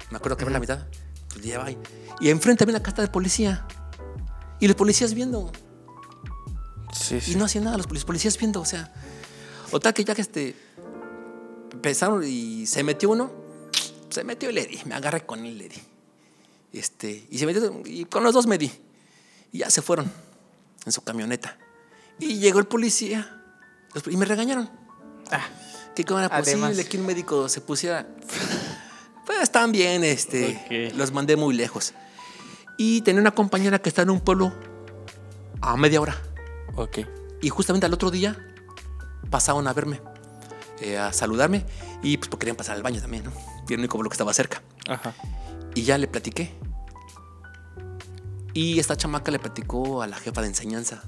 Me 0.09 0.17
acuerdo 0.17 0.37
que 0.37 0.43
abría 0.43 0.55
la 0.55 0.59
mitad. 0.59 0.87
Pues 1.29 1.45
ya 1.45 1.59
va. 1.59 1.67
Y 2.19 2.29
enfrente 2.29 2.63
había 2.63 2.75
una 2.75 2.83
casa 2.83 3.01
de 3.01 3.07
policía. 3.07 3.65
Y 4.59 4.67
los 4.67 4.75
policías 4.75 5.13
viendo. 5.13 5.51
Sí, 6.93 7.21
sí. 7.21 7.33
Y 7.33 7.35
no 7.35 7.45
hacían 7.45 7.65
nada, 7.65 7.77
los, 7.77 7.89
los 7.91 8.05
policías 8.05 8.37
viendo. 8.37 8.61
O 8.61 8.65
sea. 8.65 8.93
O 9.71 9.79
tal 9.79 9.93
que 9.93 10.03
ya 10.03 10.15
que 10.15 10.21
este. 10.21 10.55
Empezaron 11.71 12.23
y 12.25 12.65
se 12.65 12.83
metió 12.83 13.09
uno. 13.09 13.31
Se 14.09 14.23
metió 14.23 14.49
y 14.49 14.53
le 14.53 14.65
di. 14.65 14.79
Me 14.85 14.95
agarré 14.95 15.25
con 15.25 15.39
él 15.39 15.47
y 15.47 15.55
le 15.55 15.69
di. 15.69 15.81
Este. 16.73 17.25
Y 17.29 17.37
se 17.37 17.45
metió. 17.45 17.81
Y 17.85 18.05
con 18.05 18.23
los 18.23 18.33
dos 18.33 18.47
me 18.47 18.57
di. 18.57 18.71
Y 19.51 19.59
ya 19.59 19.69
se 19.69 19.81
fueron. 19.81 20.11
En 20.85 20.91
su 20.91 21.01
camioneta. 21.03 21.57
Y 22.19 22.39
llegó 22.39 22.59
el 22.59 22.65
policía. 22.67 23.41
Y 24.09 24.17
me 24.17 24.25
regañaron. 24.25 24.69
Ah, 25.31 25.45
Que 25.95 26.03
cómo 26.03 26.19
era 26.19 26.29
Además. 26.31 26.69
posible 26.69 26.89
que 26.89 26.97
un 26.97 27.05
médico 27.05 27.49
se 27.49 27.61
pusiera. 27.61 28.07
Pues 29.25 29.39
están 29.41 29.71
bien, 29.71 30.03
este. 30.03 30.91
Los 30.95 31.11
mandé 31.11 31.35
muy 31.35 31.53
lejos. 31.55 31.93
Y 32.77 33.01
tenía 33.01 33.19
una 33.21 33.31
compañera 33.31 33.79
que 33.79 33.89
está 33.89 34.03
en 34.03 34.11
un 34.11 34.21
pueblo 34.21 34.53
a 35.61 35.75
media 35.75 35.99
hora. 35.99 36.15
Ok. 36.75 36.99
Y 37.41 37.49
justamente 37.49 37.85
al 37.87 37.93
otro 37.93 38.11
día 38.11 38.37
pasaron 39.29 39.67
a 39.67 39.73
verme, 39.73 39.99
eh, 40.79 40.97
a 40.97 41.11
saludarme. 41.11 41.65
Y 42.03 42.17
pues 42.17 42.29
porque 42.29 42.45
querían 42.45 42.55
pasar 42.55 42.75
al 42.77 42.83
baño 42.83 43.01
también, 43.01 43.23
¿no? 43.25 43.31
Y 43.67 43.73
el 43.73 43.80
único 43.80 44.01
que 44.01 44.08
estaba 44.13 44.34
cerca. 44.34 44.62
Ajá. 44.88 45.13
Y 45.75 45.84
ya 45.84 45.97
le 45.97 46.08
platiqué. 46.08 46.53
Y 48.53 48.80
esta 48.80 48.95
chamaca 48.97 49.32
le 49.32 49.39
platicó 49.39 50.01
a 50.01 50.08
la 50.08 50.17
jefa 50.17 50.41
de 50.41 50.47
enseñanza 50.47 51.03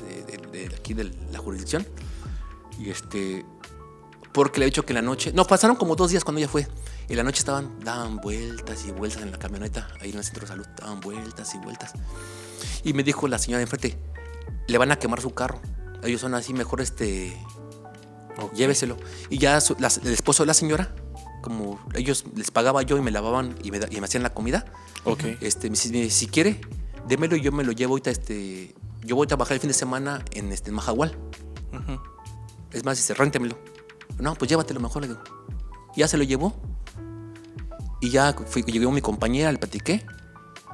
de, 0.00 0.22
de- 0.38 0.66
de 0.68 0.74
aquí 0.74 0.94
de 0.94 1.04
la 1.32 1.38
jurisdicción. 1.38 1.86
Y 2.78 2.90
este. 2.90 3.44
Porque 4.32 4.58
le 4.60 4.64
he 4.66 4.68
dicho 4.70 4.84
que 4.84 4.92
en 4.92 4.96
la 4.96 5.02
noche. 5.02 5.32
No, 5.32 5.44
pasaron 5.44 5.76
como 5.76 5.94
dos 5.94 6.10
días 6.10 6.24
cuando 6.24 6.38
ella 6.40 6.48
fue. 6.48 6.66
Y 7.08 7.12
en 7.12 7.18
la 7.18 7.24
noche 7.24 7.40
estaban, 7.40 7.78
daban 7.80 8.16
vueltas 8.16 8.84
y 8.86 8.90
vueltas 8.90 9.22
en 9.22 9.30
la 9.30 9.38
camioneta, 9.38 9.88
ahí 10.00 10.10
en 10.10 10.18
el 10.18 10.24
centro 10.24 10.42
de 10.42 10.48
salud, 10.48 10.66
daban 10.80 11.00
vueltas 11.00 11.54
y 11.54 11.58
vueltas. 11.58 11.92
Y 12.84 12.94
me 12.94 13.02
dijo 13.02 13.28
la 13.28 13.38
señora 13.38 13.58
de 13.58 13.64
enfrente: 13.64 13.98
le 14.66 14.78
van 14.78 14.90
a 14.90 14.96
quemar 14.98 15.20
su 15.20 15.34
carro. 15.34 15.60
Ellos 16.02 16.20
son 16.20 16.34
así, 16.34 16.52
mejor 16.54 16.80
este. 16.80 17.36
Lléveselo. 18.54 18.96
Y 19.28 19.38
ya 19.38 19.60
su- 19.60 19.76
el 19.76 20.12
esposo 20.12 20.42
de 20.42 20.46
la 20.48 20.54
señora, 20.54 20.94
como 21.42 21.78
ellos 21.94 22.24
les 22.34 22.50
pagaba 22.50 22.80
yo 22.82 22.96
y 22.96 23.02
me 23.02 23.10
lavaban 23.10 23.54
y 23.62 23.70
me, 23.70 23.78
da- 23.80 23.88
y 23.90 24.00
me 24.00 24.06
hacían 24.06 24.22
la 24.22 24.32
comida, 24.32 24.64
Ok. 25.04 25.24
este, 25.42 25.68
me 25.68 25.74
dice, 25.74 25.90
"Mire, 25.90 26.08
si 26.10 26.26
quiere, 26.28 26.60
démelo 27.06 27.36
y 27.36 27.40
yo 27.42 27.52
me 27.52 27.64
lo 27.64 27.72
llevo 27.72 27.92
ahorita, 27.94 28.10
este, 28.10 28.74
yo 29.04 29.16
voy 29.16 29.24
a 29.26 29.28
trabajar 29.28 29.54
el 29.54 29.60
fin 29.60 29.68
de 29.68 29.74
semana 29.74 30.24
en 30.30 30.52
este 30.52 30.70
en 30.70 30.76
Majahual. 30.76 31.16
Ujú. 31.72 32.00
Es 32.72 32.84
más, 32.84 32.96
dice, 32.96 33.12
réntemelo. 33.14 33.58
No, 34.18 34.34
pues 34.34 34.48
llévatelo 34.48 34.80
mejor, 34.80 35.02
le 35.02 35.08
digo. 35.08 35.20
Ya 35.96 36.08
se 36.08 36.16
lo 36.16 36.22
llevó. 36.24 36.54
Y 38.00 38.10
ya 38.10 38.32
fui, 38.46 38.62
llegó 38.62 38.90
mi 38.90 39.00
compañera, 39.00 39.52
le 39.52 39.58
platiqué. 39.58 40.04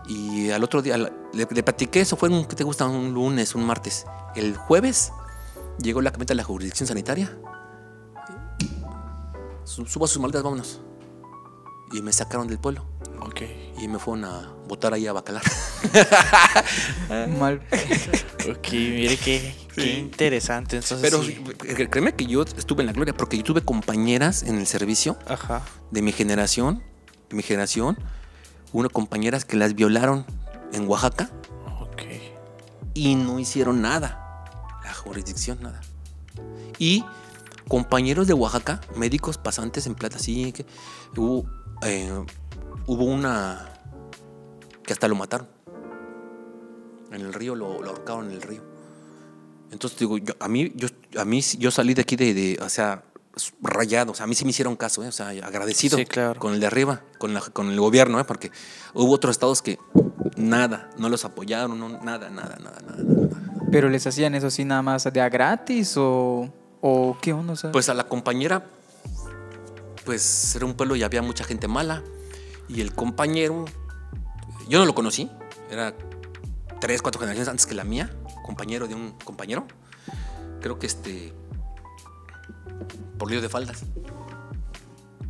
Y 0.09 0.50
al 0.50 0.62
otro 0.64 0.81
día 0.81 0.96
le, 0.96 1.11
le 1.33 1.62
platiqué, 1.62 2.00
eso 2.00 2.16
fue 2.16 2.28
un, 2.31 2.44
¿qué 2.46 2.57
te 2.57 2.64
gusta? 2.64 2.87
Un 2.87 3.12
lunes, 3.12 3.54
un 3.54 3.64
martes. 3.66 4.07
El 4.37 4.57
jueves 4.57 5.12
llegó 5.83 6.00
la 6.00 6.11
camioneta 6.11 6.33
de 6.33 6.37
la 6.37 6.44
jurisdicción 6.44 6.87
sanitaria. 6.87 7.37
Su- 9.68 9.87
Suba 9.87 10.07
sus 10.07 10.20
maletas, 10.20 10.42
vámonos. 10.42 10.81
Y 11.92 12.02
me 12.02 12.12
sacaron 12.12 12.48
del 12.48 12.59
pueblo. 12.59 12.85
Ok. 13.20 13.42
Y 13.78 13.88
me 13.88 13.98
fueron 13.98 14.24
a 14.24 14.52
botar 14.66 14.92
ahí 14.94 15.07
a 15.07 15.12
Bacalar. 15.12 15.42
mal. 17.38 17.61
Ok, 18.50 18.68
mire 18.72 19.16
qué, 19.16 19.54
qué 19.74 19.98
interesante. 19.98 20.76
Entonces, 20.76 21.00
Pero 21.00 21.22
sí. 21.22 21.42
créeme 21.88 22.14
que 22.14 22.26
yo 22.26 22.42
estuve 22.42 22.83
en 22.83 22.87
la 22.87 22.92
gloria 22.92 23.14
porque 23.16 23.37
yo 23.37 23.44
tuve 23.44 23.62
compañeras 23.62 24.42
en 24.42 24.59
el 24.59 24.66
servicio 24.66 25.18
Ajá. 25.26 25.62
de 25.90 26.02
mi 26.02 26.12
generación, 26.12 26.83
de 27.31 27.37
mi 27.37 27.42
generación, 27.42 27.98
unas 28.72 28.92
compañeras 28.92 29.44
que 29.44 29.57
las 29.57 29.74
violaron 29.74 30.26
en 30.72 30.87
Oaxaca 30.88 31.31
Ok. 31.81 32.02
y 32.94 33.14
no 33.14 33.38
hicieron 33.38 33.81
nada. 33.83 34.24
La 34.85 34.92
jurisdicción, 34.94 35.59
nada. 35.62 35.81
Y 36.78 37.04
compañeros 37.68 38.26
de 38.26 38.35
Oaxaca, 38.35 38.81
médicos 38.96 39.38
pasantes 39.38 39.87
en 39.87 39.94
plata, 39.94 40.18
sí, 40.18 40.52
que 40.52 40.64
hubo, 41.16 41.44
eh, 41.83 42.11
hubo 42.87 43.04
una 43.04 43.72
que 44.85 44.92
hasta 44.92 45.07
lo 45.09 45.14
mataron. 45.14 45.48
En 47.12 47.20
el 47.22 47.33
río, 47.33 47.54
lo, 47.54 47.83
lo 47.83 47.90
ahorcaron 47.90 48.26
en 48.26 48.33
el 48.33 48.42
río. 48.42 48.62
Entonces 49.70 49.98
digo, 49.98 50.18
yo, 50.18 50.35
a 50.40 50.48
mí, 50.48 50.72
yo, 50.74 50.88
a 51.18 51.24
mí 51.24 51.40
yo 51.40 51.70
salí 51.70 51.94
de 51.94 52.02
aquí 52.02 52.16
de, 52.16 52.33
de, 52.35 52.59
o 52.62 52.68
sea, 52.68 53.02
rayado, 53.62 54.12
o 54.12 54.14
sea, 54.14 54.24
a 54.24 54.26
mí 54.26 54.35
sí 54.35 54.44
me 54.44 54.50
hicieron 54.50 54.76
caso, 54.76 55.04
¿eh? 55.04 55.09
o 55.09 55.12
sea, 55.12 55.28
agradecido 55.28 55.96
Sí, 55.98 56.04
claro. 56.07 56.40
con 56.40 56.54
el 56.54 56.61
de 56.61 56.66
arriba, 56.66 57.02
con, 57.18 57.35
la- 57.35 57.40
con 57.40 57.68
el 57.70 57.78
gobierno, 57.78 58.18
¿eh? 58.18 58.24
porque 58.24 58.50
hubo 58.94 59.12
otros 59.12 59.33
estados 59.37 59.62
que 59.62 59.78
nada, 60.37 60.90
no 60.98 61.09
los 61.09 61.24
apoyaron, 61.24 61.78
no, 61.78 61.88
nada, 61.88 62.31
nada, 62.31 62.57
nada, 62.61 62.81
nada, 62.81 63.02
nada. 63.04 63.40
Pero 63.70 63.88
les 63.90 64.07
hacían 64.07 64.35
eso 64.35 64.46
así 64.48 64.64
nada 64.64 64.81
más 64.83 65.04
de 65.04 65.20
a 65.20 65.28
gratis 65.28 65.94
o, 65.98 66.48
o 66.80 67.16
qué 67.20 67.32
onda, 67.32 67.52
o 67.52 67.56
sea? 67.56 67.72
Pues 67.72 67.88
a 67.88 67.94
la 67.94 68.04
compañera, 68.08 68.66
pues 70.04 70.54
era 70.56 70.64
un 70.66 70.74
pueblo 70.74 70.96
y 70.96 71.02
había 71.02 71.22
mucha 71.22 71.44
gente 71.44 71.68
mala. 71.68 72.02
Y 72.68 72.80
el 72.80 72.94
compañero, 72.94 73.64
yo 74.68 74.78
no 74.78 74.84
lo 74.84 74.94
conocí, 74.94 75.30
era 75.70 75.94
tres, 76.80 77.02
cuatro 77.02 77.18
generaciones 77.20 77.48
antes 77.48 77.66
que 77.66 77.74
la 77.74 77.84
mía, 77.84 78.10
compañero 78.44 78.86
de 78.86 78.94
un 78.94 79.12
compañero. 79.24 79.66
Creo 80.60 80.78
que 80.78 80.86
este. 80.86 81.32
Por 83.18 83.30
lío 83.30 83.40
de 83.40 83.48
faldas. 83.48 83.84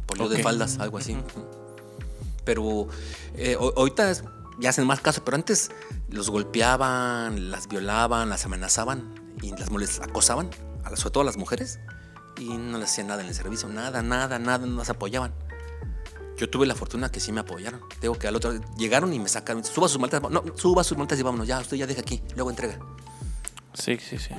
Por 0.06 0.18
lío 0.18 0.28
de 0.28 0.42
faldas, 0.42 0.78
algo 0.78 0.98
así. 0.98 1.16
Pero 2.44 2.88
eh, 3.34 3.56
ho- 3.58 3.72
ahorita 3.76 4.12
ya 4.58 4.70
hacen 4.70 4.86
más 4.86 5.00
caso, 5.00 5.22
pero 5.24 5.36
antes 5.36 5.70
los 6.10 6.30
golpeaban, 6.30 7.50
las 7.50 7.68
violaban, 7.68 8.28
las 8.30 8.44
amenazaban 8.46 9.14
y 9.42 9.50
las 9.52 10.00
acosaban, 10.00 10.50
a 10.84 10.94
sobre 10.96 11.12
todo 11.12 11.22
a 11.22 11.24
las 11.26 11.36
mujeres, 11.36 11.78
y 12.38 12.44
no 12.56 12.78
les 12.78 12.90
hacían 12.90 13.08
nada 13.08 13.22
en 13.22 13.28
el 13.28 13.34
servicio, 13.34 13.68
nada, 13.68 14.02
nada, 14.02 14.38
nada, 14.38 14.66
no 14.66 14.76
las 14.78 14.90
apoyaban. 14.90 15.32
Yo 16.36 16.48
tuve 16.48 16.66
la 16.66 16.76
fortuna 16.76 17.10
que 17.10 17.18
sí 17.18 17.32
me 17.32 17.40
apoyaron. 17.40 17.80
Tengo 18.00 18.14
que 18.16 18.28
al 18.28 18.36
otro 18.36 18.52
llegaron 18.76 19.12
y 19.12 19.18
me 19.18 19.28
sacaron. 19.28 19.64
Suba 19.64 19.88
sus 19.88 20.00
maltas, 20.00 20.22
no, 20.30 20.44
suba 20.54 20.84
sus 20.84 20.96
maltas 20.96 21.18
y 21.18 21.22
vámonos, 21.22 21.48
ya, 21.48 21.58
usted 21.58 21.76
ya 21.76 21.86
deja 21.86 22.00
aquí, 22.00 22.22
luego 22.36 22.50
entrega. 22.50 22.78
Sí, 23.74 23.98
sí, 23.98 24.18
sí. 24.18 24.30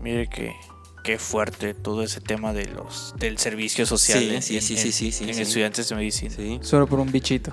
Mire 0.00 0.28
qué, 0.28 0.54
qué 1.02 1.18
fuerte 1.18 1.74
todo 1.74 2.02
ese 2.04 2.20
tema 2.20 2.52
de 2.52 2.66
los 2.66 3.12
del 3.18 3.38
servicio 3.38 3.86
social 3.86 4.20
Sí, 4.20 4.34
en- 4.36 4.42
sí, 4.42 4.56
en- 4.56 4.62
sí, 4.62 4.74
en- 4.74 4.78
sí, 4.80 4.92
sí, 4.92 5.12
sí, 5.12 5.24
en 5.24 5.34
sí. 5.34 5.42
estudiantes 5.42 5.88
de 5.88 5.96
medicina. 5.96 6.34
Sí. 6.34 6.60
Solo 6.62 6.86
por 6.86 7.00
un 7.00 7.10
bichito. 7.10 7.52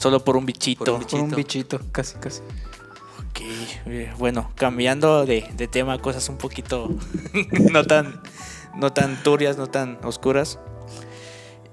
Solo 0.00 0.24
por 0.24 0.36
un 0.36 0.44
bichito. 0.44 0.84
Por 0.84 0.94
un 0.94 1.04
Por 1.04 1.20
un 1.20 1.30
Bichito. 1.30 1.78
bichito, 1.78 1.92
casi, 1.92 2.16
casi. 2.18 2.40
Ok, 3.34 3.40
eh, 3.86 4.12
bueno, 4.16 4.50
cambiando 4.54 5.26
de, 5.26 5.48
de 5.56 5.66
tema, 5.66 5.98
cosas 5.98 6.28
un 6.28 6.38
poquito 6.38 6.88
no 7.72 7.84
tan, 7.84 8.20
no 8.76 8.92
tan 8.92 9.20
turbias, 9.24 9.56
no 9.56 9.66
tan 9.66 9.98
oscuras. 10.04 10.60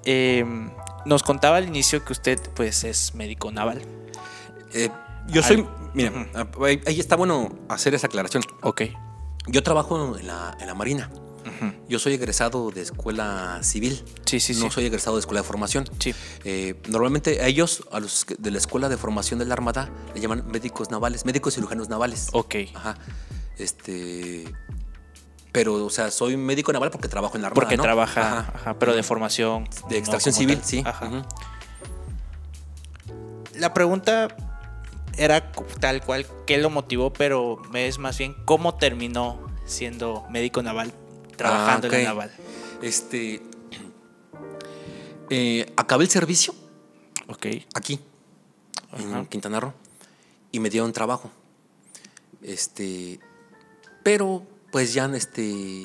Eh, 0.06 0.44
nos 1.06 1.22
contaba 1.22 1.58
al 1.58 1.68
inicio 1.68 2.04
que 2.04 2.14
usted 2.14 2.40
pues 2.56 2.84
es 2.84 3.14
médico 3.14 3.52
naval. 3.52 3.84
Eh, 4.74 4.90
yo 5.28 5.44
soy. 5.44 5.58
Al- 5.58 5.70
Mira, 5.94 6.12
ahí 6.66 6.82
ahí 6.88 7.00
está 7.00 7.16
bueno 7.16 7.50
hacer 7.70 7.94
esa 7.94 8.08
aclaración. 8.08 8.44
Ok. 8.64 8.84
Yo 9.48 9.62
trabajo 9.62 10.18
en 10.18 10.26
la, 10.26 10.58
en 10.60 10.66
la 10.68 10.74
Marina. 10.74 11.10
Yo 11.88 12.00
soy 12.00 12.14
egresado 12.14 12.72
de 12.72 12.82
escuela 12.82 13.60
civil. 13.64 14.04
Sí, 14.26 14.40
sí, 14.40 14.54
no 14.54 14.66
sí. 14.66 14.72
soy 14.72 14.86
egresado 14.86 15.16
de 15.16 15.22
escuela 15.22 15.42
de 15.42 15.48
formación. 15.48 15.90
Sí. 16.00 16.14
Eh, 16.44 16.76
normalmente 16.88 17.42
a 17.42 17.48
ellos, 17.48 17.84
a 17.92 18.00
los 18.00 18.26
de 18.38 18.52
la 18.52 18.58
escuela 18.58 18.90
de 18.90 18.98
formación 18.98 19.40
de 19.40 19.46
la 19.46 19.54
Armada, 19.54 19.90
le 20.14 20.22
llaman 20.22 20.48
médicos 20.48 20.92
navales, 20.92 21.26
médicos 21.26 21.56
cirujanos 21.56 21.90
navales. 21.90 22.30
Ok. 22.34 22.56
Ajá. 22.74 22.98
Este. 23.58 24.46
Pero, 25.52 25.86
o 25.86 25.90
sea, 25.90 26.12
soy 26.12 26.38
médico 26.38 26.72
naval 26.72 26.92
porque 26.92 27.10
trabajo 27.10 27.36
en 27.36 27.42
la 27.42 27.48
Armada. 27.48 27.62
Porque 27.62 27.78
¿no? 27.78 27.84
trabaja, 27.84 28.22
Ajá. 28.22 28.52
ajá, 28.56 28.80
pero 28.80 28.96
de 28.96 29.04
formación. 29.04 29.66
De 29.90 29.96
no 29.96 29.98
extracción 29.98 30.34
civil, 30.34 30.58
tal. 30.58 30.66
sí. 30.66 30.84
Ajá. 30.86 31.28
La 33.56 33.74
pregunta 33.74 34.30
era 35.18 35.52
tal 35.80 36.02
cual, 36.04 36.26
¿qué 36.48 36.58
lo 36.58 36.70
motivó? 36.70 37.12
Pero 37.12 37.62
es 37.74 38.00
más 38.00 38.18
bien, 38.18 38.36
¿cómo 38.46 38.76
terminó 38.76 39.46
siendo 39.66 40.26
médico 40.30 40.62
naval, 40.62 40.94
trabajando 41.42 41.88
Ah, 41.92 41.96
en 41.98 42.04
la 42.04 42.10
naval? 42.10 42.32
Este. 42.82 43.42
eh, 45.30 45.72
acabé 45.78 46.04
el 46.06 46.10
servicio 46.10 46.54
Ok. 47.28 47.48
aquí, 47.74 48.00
en. 48.98 49.26
Quintana 49.28 49.60
Roo, 49.60 49.74
y 50.52 50.60
me 50.60 50.70
dieron 50.70 50.92
trabajo. 50.92 51.32
Este. 52.42 53.20
Pero, 54.04 54.44
pues 54.72 54.94
ya 54.94 55.06
este. 55.16 55.84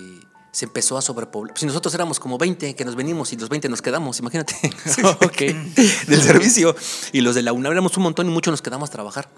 Se 0.53 0.65
empezó 0.65 0.97
a 0.97 1.03
sobrepoblar. 1.03 1.57
Si 1.59 1.67
nosotros 1.67 1.93
éramos 1.95 2.19
como 2.19 2.39
20 2.39 2.75
que 2.75 2.85
nos 2.87 2.97
venimos 2.97 3.31
y 3.33 3.37
los 3.37 3.51
20 3.51 3.69
nos 3.69 3.83
quedamos, 3.83 4.19
imagínate. 4.21 4.55
Ok. 5.23 5.37
Del 6.09 6.23
servicio. 6.23 6.75
Y 7.13 7.21
los 7.21 7.35
de 7.35 7.43
la 7.43 7.53
UNAM 7.53 7.73
éramos 7.73 7.95
un 7.99 8.05
montón 8.05 8.27
y 8.27 8.31
muchos 8.31 8.53
nos 8.53 8.63
quedamos 8.63 8.89
a 8.89 8.93
trabajar. 8.93 9.29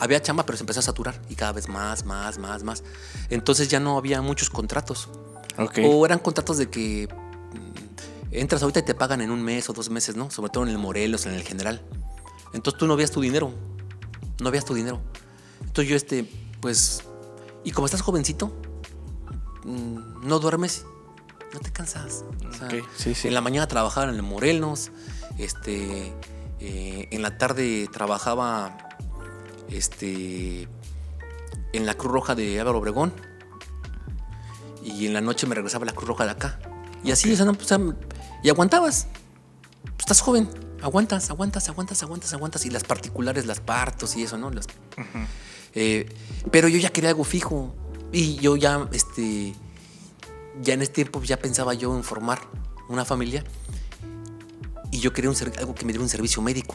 Había 0.00 0.20
chamba, 0.22 0.44
pero 0.46 0.56
se 0.56 0.62
empezó 0.62 0.80
a 0.80 0.82
saturar 0.82 1.20
y 1.28 1.34
cada 1.34 1.52
vez 1.52 1.68
más, 1.68 2.04
más, 2.04 2.38
más, 2.38 2.62
más. 2.62 2.82
Entonces 3.28 3.68
ya 3.68 3.80
no 3.80 3.96
había 3.98 4.20
muchos 4.22 4.50
contratos. 4.50 5.08
Ok. 5.58 5.78
O 5.86 6.04
eran 6.06 6.18
contratos 6.18 6.56
de 6.58 6.70
que 6.70 7.06
mm, 7.52 8.34
entras 8.34 8.62
ahorita 8.62 8.80
y 8.80 8.82
te 8.84 8.94
pagan 8.94 9.20
en 9.20 9.30
un 9.30 9.42
mes 9.42 9.68
o 9.68 9.72
dos 9.72 9.90
meses, 9.90 10.16
¿no? 10.16 10.30
Sobre 10.30 10.50
todo 10.50 10.64
en 10.64 10.70
el 10.70 10.78
Morelos, 10.78 11.26
en 11.26 11.34
el 11.34 11.42
General. 11.42 11.82
Entonces 12.52 12.78
tú 12.78 12.86
no 12.86 12.96
veías 12.96 13.10
tu 13.10 13.20
dinero. 13.20 13.52
No 14.40 14.50
veías 14.50 14.64
tu 14.64 14.74
dinero. 14.74 15.00
Entonces 15.60 15.88
yo, 15.90 15.96
este, 15.96 16.24
pues. 16.60 17.04
Y 17.62 17.72
como 17.72 17.84
estás 17.86 18.00
jovencito, 18.00 18.52
mm, 19.64 20.26
no 20.26 20.38
duermes, 20.38 20.84
no 21.52 21.60
te 21.60 21.70
cansas. 21.72 22.24
O 22.48 22.52
sea, 22.54 22.66
Ok, 22.68 22.74
sí, 22.96 23.14
sí. 23.14 23.28
En 23.28 23.34
la 23.34 23.40
mañana 23.42 23.66
trabajaba 23.68 24.08
en 24.08 24.14
el 24.16 24.22
Morelos, 24.22 24.90
este. 25.38 26.14
eh, 26.58 27.08
en 27.10 27.22
la 27.22 27.36
tarde 27.38 27.88
trabajaba 27.92 28.76
este, 29.70 30.68
en 31.72 31.86
la 31.86 31.94
Cruz 31.94 32.12
Roja 32.12 32.34
de 32.34 32.58
Álvaro 32.60 32.78
Obregón 32.78 33.12
y 34.82 35.06
en 35.06 35.12
la 35.14 35.20
noche 35.20 35.46
me 35.46 35.54
regresaba 35.54 35.82
a 35.84 35.86
la 35.86 35.92
Cruz 35.92 36.08
Roja 36.08 36.24
de 36.24 36.30
acá. 36.30 36.58
Y 37.04 37.12
así, 37.12 37.32
o 37.32 37.36
sea, 37.36 37.44
no, 37.44 37.54
sea, 37.54 37.78
y 38.42 38.48
aguantabas. 38.48 39.06
Pues 39.82 40.00
estás 40.00 40.20
joven, 40.20 40.48
aguantas, 40.82 41.30
aguantas, 41.30 41.68
aguantas, 41.68 42.02
aguantas, 42.02 42.32
aguantas. 42.32 42.66
Y 42.66 42.70
las 42.70 42.84
particulares, 42.84 43.46
las 43.46 43.60
partos 43.60 44.16
y 44.16 44.22
eso, 44.24 44.36
¿no? 44.38 44.50
Las- 44.50 44.66
Eh, 45.74 46.12
pero 46.50 46.66
yo 46.68 46.78
ya 46.78 46.90
quería 46.90 47.10
algo 47.10 47.24
fijo. 47.24 47.74
Y 48.12 48.34
yo 48.36 48.56
ya, 48.56 48.88
este, 48.92 49.54
ya 50.62 50.74
en 50.74 50.82
este 50.82 50.94
tiempo 51.04 51.22
ya 51.22 51.36
pensaba 51.38 51.74
yo 51.74 51.96
en 51.96 52.02
formar 52.02 52.40
una 52.88 53.04
familia. 53.04 53.44
Y 54.90 54.98
yo 54.98 55.12
quería 55.12 55.30
un 55.30 55.36
ser- 55.36 55.52
algo 55.58 55.74
que 55.74 55.84
me 55.84 55.92
diera 55.92 56.02
un 56.02 56.08
servicio 56.08 56.42
médico. 56.42 56.74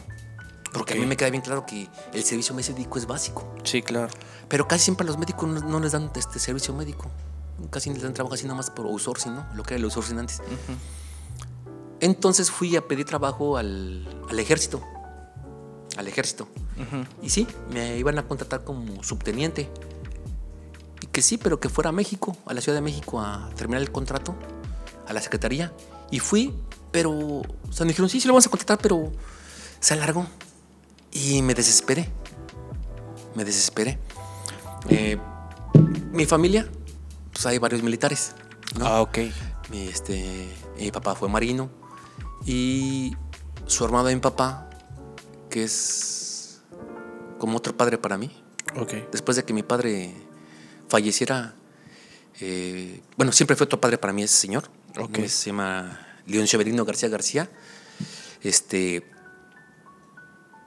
Porque 0.72 0.94
a 0.94 0.96
mí 0.96 1.06
me 1.06 1.16
queda 1.16 1.30
bien 1.30 1.42
claro 1.42 1.64
que 1.64 1.88
el 2.12 2.24
servicio 2.24 2.54
médico 2.54 2.98
es 2.98 3.06
básico. 3.06 3.54
Sí, 3.62 3.82
claro. 3.82 4.12
Pero 4.48 4.68
casi 4.68 4.84
siempre 4.84 5.04
a 5.04 5.06
los 5.06 5.18
médicos 5.18 5.48
no, 5.48 5.60
no 5.60 5.80
les 5.80 5.92
dan 5.92 6.10
este 6.14 6.38
servicio 6.38 6.74
médico. 6.74 7.10
Casi 7.70 7.90
les 7.92 8.02
dan 8.02 8.12
trabajo 8.12 8.34
así 8.34 8.44
nada 8.44 8.56
más 8.56 8.70
por 8.70 8.86
outsourcing, 8.86 9.34
¿no? 9.34 9.46
Lo 9.54 9.62
que 9.62 9.74
era 9.74 9.78
el 9.78 9.84
outsourcing 9.84 10.18
antes. 10.18 10.42
Entonces 12.00 12.50
fui 12.50 12.76
a 12.76 12.86
pedir 12.86 13.06
trabajo 13.06 13.56
al, 13.56 14.06
al 14.28 14.38
ejército. 14.38 14.82
Al 15.96 16.08
ejército. 16.08 16.48
Y 17.22 17.30
sí, 17.30 17.46
me 17.70 17.96
iban 17.96 18.18
a 18.18 18.28
contratar 18.28 18.64
como 18.64 19.02
subteniente. 19.02 19.70
Y 21.00 21.06
que 21.06 21.22
sí, 21.22 21.38
pero 21.38 21.58
que 21.58 21.68
fuera 21.68 21.90
a 21.90 21.92
México, 21.92 22.36
a 22.44 22.52
la 22.52 22.60
Ciudad 22.60 22.76
de 22.76 22.82
México, 22.82 23.20
a 23.20 23.48
terminar 23.56 23.80
el 23.80 23.90
contrato, 23.90 24.34
a 25.06 25.12
la 25.14 25.22
secretaría. 25.22 25.72
Y 26.10 26.20
fui, 26.20 26.54
pero. 26.92 27.12
O 27.12 27.44
sea, 27.70 27.84
me 27.84 27.92
dijeron, 27.92 28.10
sí, 28.10 28.20
sí 28.20 28.28
lo 28.28 28.34
vamos 28.34 28.46
a 28.46 28.50
contratar, 28.50 28.78
pero 28.78 29.10
se 29.80 29.94
alargó. 29.94 30.26
Y 31.12 31.42
me 31.42 31.54
desesperé. 31.54 32.08
Me 33.34 33.44
desesperé. 33.44 33.98
Eh, 34.88 35.18
mi 36.12 36.26
familia, 36.26 36.68
pues 37.32 37.46
hay 37.46 37.58
varios 37.58 37.82
militares. 37.82 38.34
¿no? 38.78 38.86
Ah, 38.86 39.00
ok. 39.02 39.18
Mi, 39.70 39.88
este, 39.88 40.48
mi 40.78 40.90
papá 40.90 41.14
fue 41.14 41.28
marino 41.28 41.70
y 42.44 43.16
su 43.66 43.84
hermano 43.84 44.04
de 44.04 44.14
mi 44.14 44.20
papá, 44.20 44.70
que 45.50 45.64
es 45.64 46.60
como 47.38 47.58
otro 47.58 47.76
padre 47.76 47.98
para 47.98 48.16
mí. 48.16 48.30
Ok. 48.76 48.94
Después 49.10 49.36
de 49.36 49.44
que 49.44 49.52
mi 49.52 49.62
padre 49.62 50.14
falleciera, 50.88 51.54
eh, 52.40 53.02
bueno, 53.16 53.32
siempre 53.32 53.56
fue 53.56 53.64
otro 53.64 53.80
padre 53.80 53.98
para 53.98 54.12
mí 54.12 54.22
ese 54.22 54.36
señor. 54.36 54.70
Ok. 54.98 55.18
Eh, 55.18 55.28
Se 55.28 55.50
llama 55.50 56.06
León 56.26 56.46
Severino 56.46 56.84
García 56.84 57.08
García. 57.08 57.50
Este, 58.42 59.04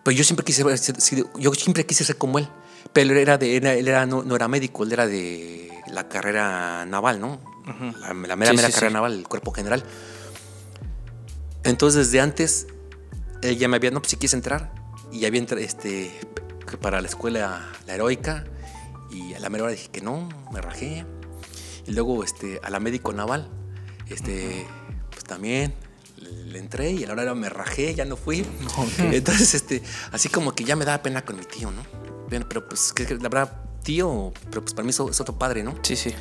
pues 0.03 0.15
yo 0.17 0.23
siempre 0.23 0.43
quise 0.45 0.63
ser- 0.77 1.25
yo 1.37 1.53
siempre 1.53 1.85
quise 1.85 2.03
ser 2.03 2.17
como 2.17 2.39
él. 2.39 2.47
Pero 2.93 3.11
él 3.11 3.17
era 3.17 3.37
de, 3.37 3.57
él 3.57 3.87
era, 3.87 4.05
no, 4.05 4.23
no 4.23 4.35
era 4.35 4.47
médico, 4.47 4.83
él 4.83 4.91
era 4.93 5.05
de 5.05 5.69
la 5.91 6.07
carrera 6.07 6.85
naval, 6.85 7.19
¿no? 7.19 7.39
La, 7.99 8.13
la 8.13 8.35
mera, 8.35 8.51
Sí, 8.51 8.55
mera 8.55 8.67
sí, 8.67 8.73
carrera 8.73 8.89
sí. 8.89 8.93
naval, 8.93 9.13
el 9.19 9.27
cuerpo 9.27 9.51
general. 9.51 9.83
Entonces, 11.63 12.07
desde 12.07 12.21
antes, 12.21 12.67
él 13.41 13.57
ya 13.57 13.67
me 13.67 13.75
había, 13.75 13.91
no, 13.91 13.99
pues 13.99 14.11
si 14.11 14.17
quieres 14.17 14.33
entrar. 14.33 14.71
Y 15.11 15.19
ya 15.19 15.27
había 15.27 15.39
entrado, 15.39 15.61
este, 15.63 16.11
para 16.81 17.01
la 17.01 17.07
escuela, 17.07 17.69
la 17.85 17.95
heroica. 17.95 18.45
Y 19.11 19.33
a 19.33 19.39
la 19.39 19.49
mera 19.49 19.65
hora 19.65 19.73
dije 19.73 19.89
que 19.91 20.01
no, 20.01 20.29
me 20.51 20.61
rajé. 20.61 21.05
Y 21.85 21.91
luego, 21.91 22.23
este, 22.23 22.59
a 22.63 22.69
la 22.69 22.79
médico 22.79 23.11
naval, 23.13 23.49
este, 24.09 24.65
pues 25.11 25.23
también 25.25 25.73
le 26.19 26.59
entré 26.59 26.91
y 26.91 27.03
a 27.03 27.15
la 27.15 27.21
hora 27.21 27.35
me 27.35 27.49
rajé, 27.49 27.95
ya 27.95 28.05
no 28.05 28.15
fui. 28.15 28.45
Entonces, 28.99 29.53
este, 29.53 29.81
así 30.11 30.29
como 30.29 30.53
que 30.53 30.63
ya 30.63 30.75
me 30.75 30.85
daba 30.85 31.01
pena 31.01 31.23
con 31.23 31.37
mi 31.37 31.45
tío, 31.45 31.71
¿no? 31.71 31.83
Bien, 32.29 32.45
pero 32.47 32.67
pues, 32.67 32.93
que, 32.93 33.03
la 33.15 33.29
verdad, 33.29 33.61
tío, 33.83 34.31
pero 34.49 34.61
pues 34.61 34.73
para 34.73 34.83
mí 34.83 34.89
es 34.89 34.99
otro 34.99 35.37
padre, 35.37 35.63
¿no? 35.63 35.75
Sí, 35.81 35.95
sí. 35.95 36.13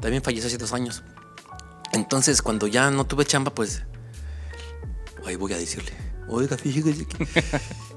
También 0.00 0.22
falleció 0.22 0.48
hace 0.48 0.58
dos 0.58 0.72
años. 0.72 1.02
Entonces, 1.92 2.42
cuando 2.42 2.66
ya 2.66 2.90
no 2.90 3.06
tuve 3.06 3.24
chamba, 3.24 3.54
pues. 3.54 3.82
Ahí 5.24 5.36
voy 5.36 5.52
a 5.52 5.58
decirle. 5.58 5.92
Oiga, 6.28 6.56
fíjese. 6.56 7.06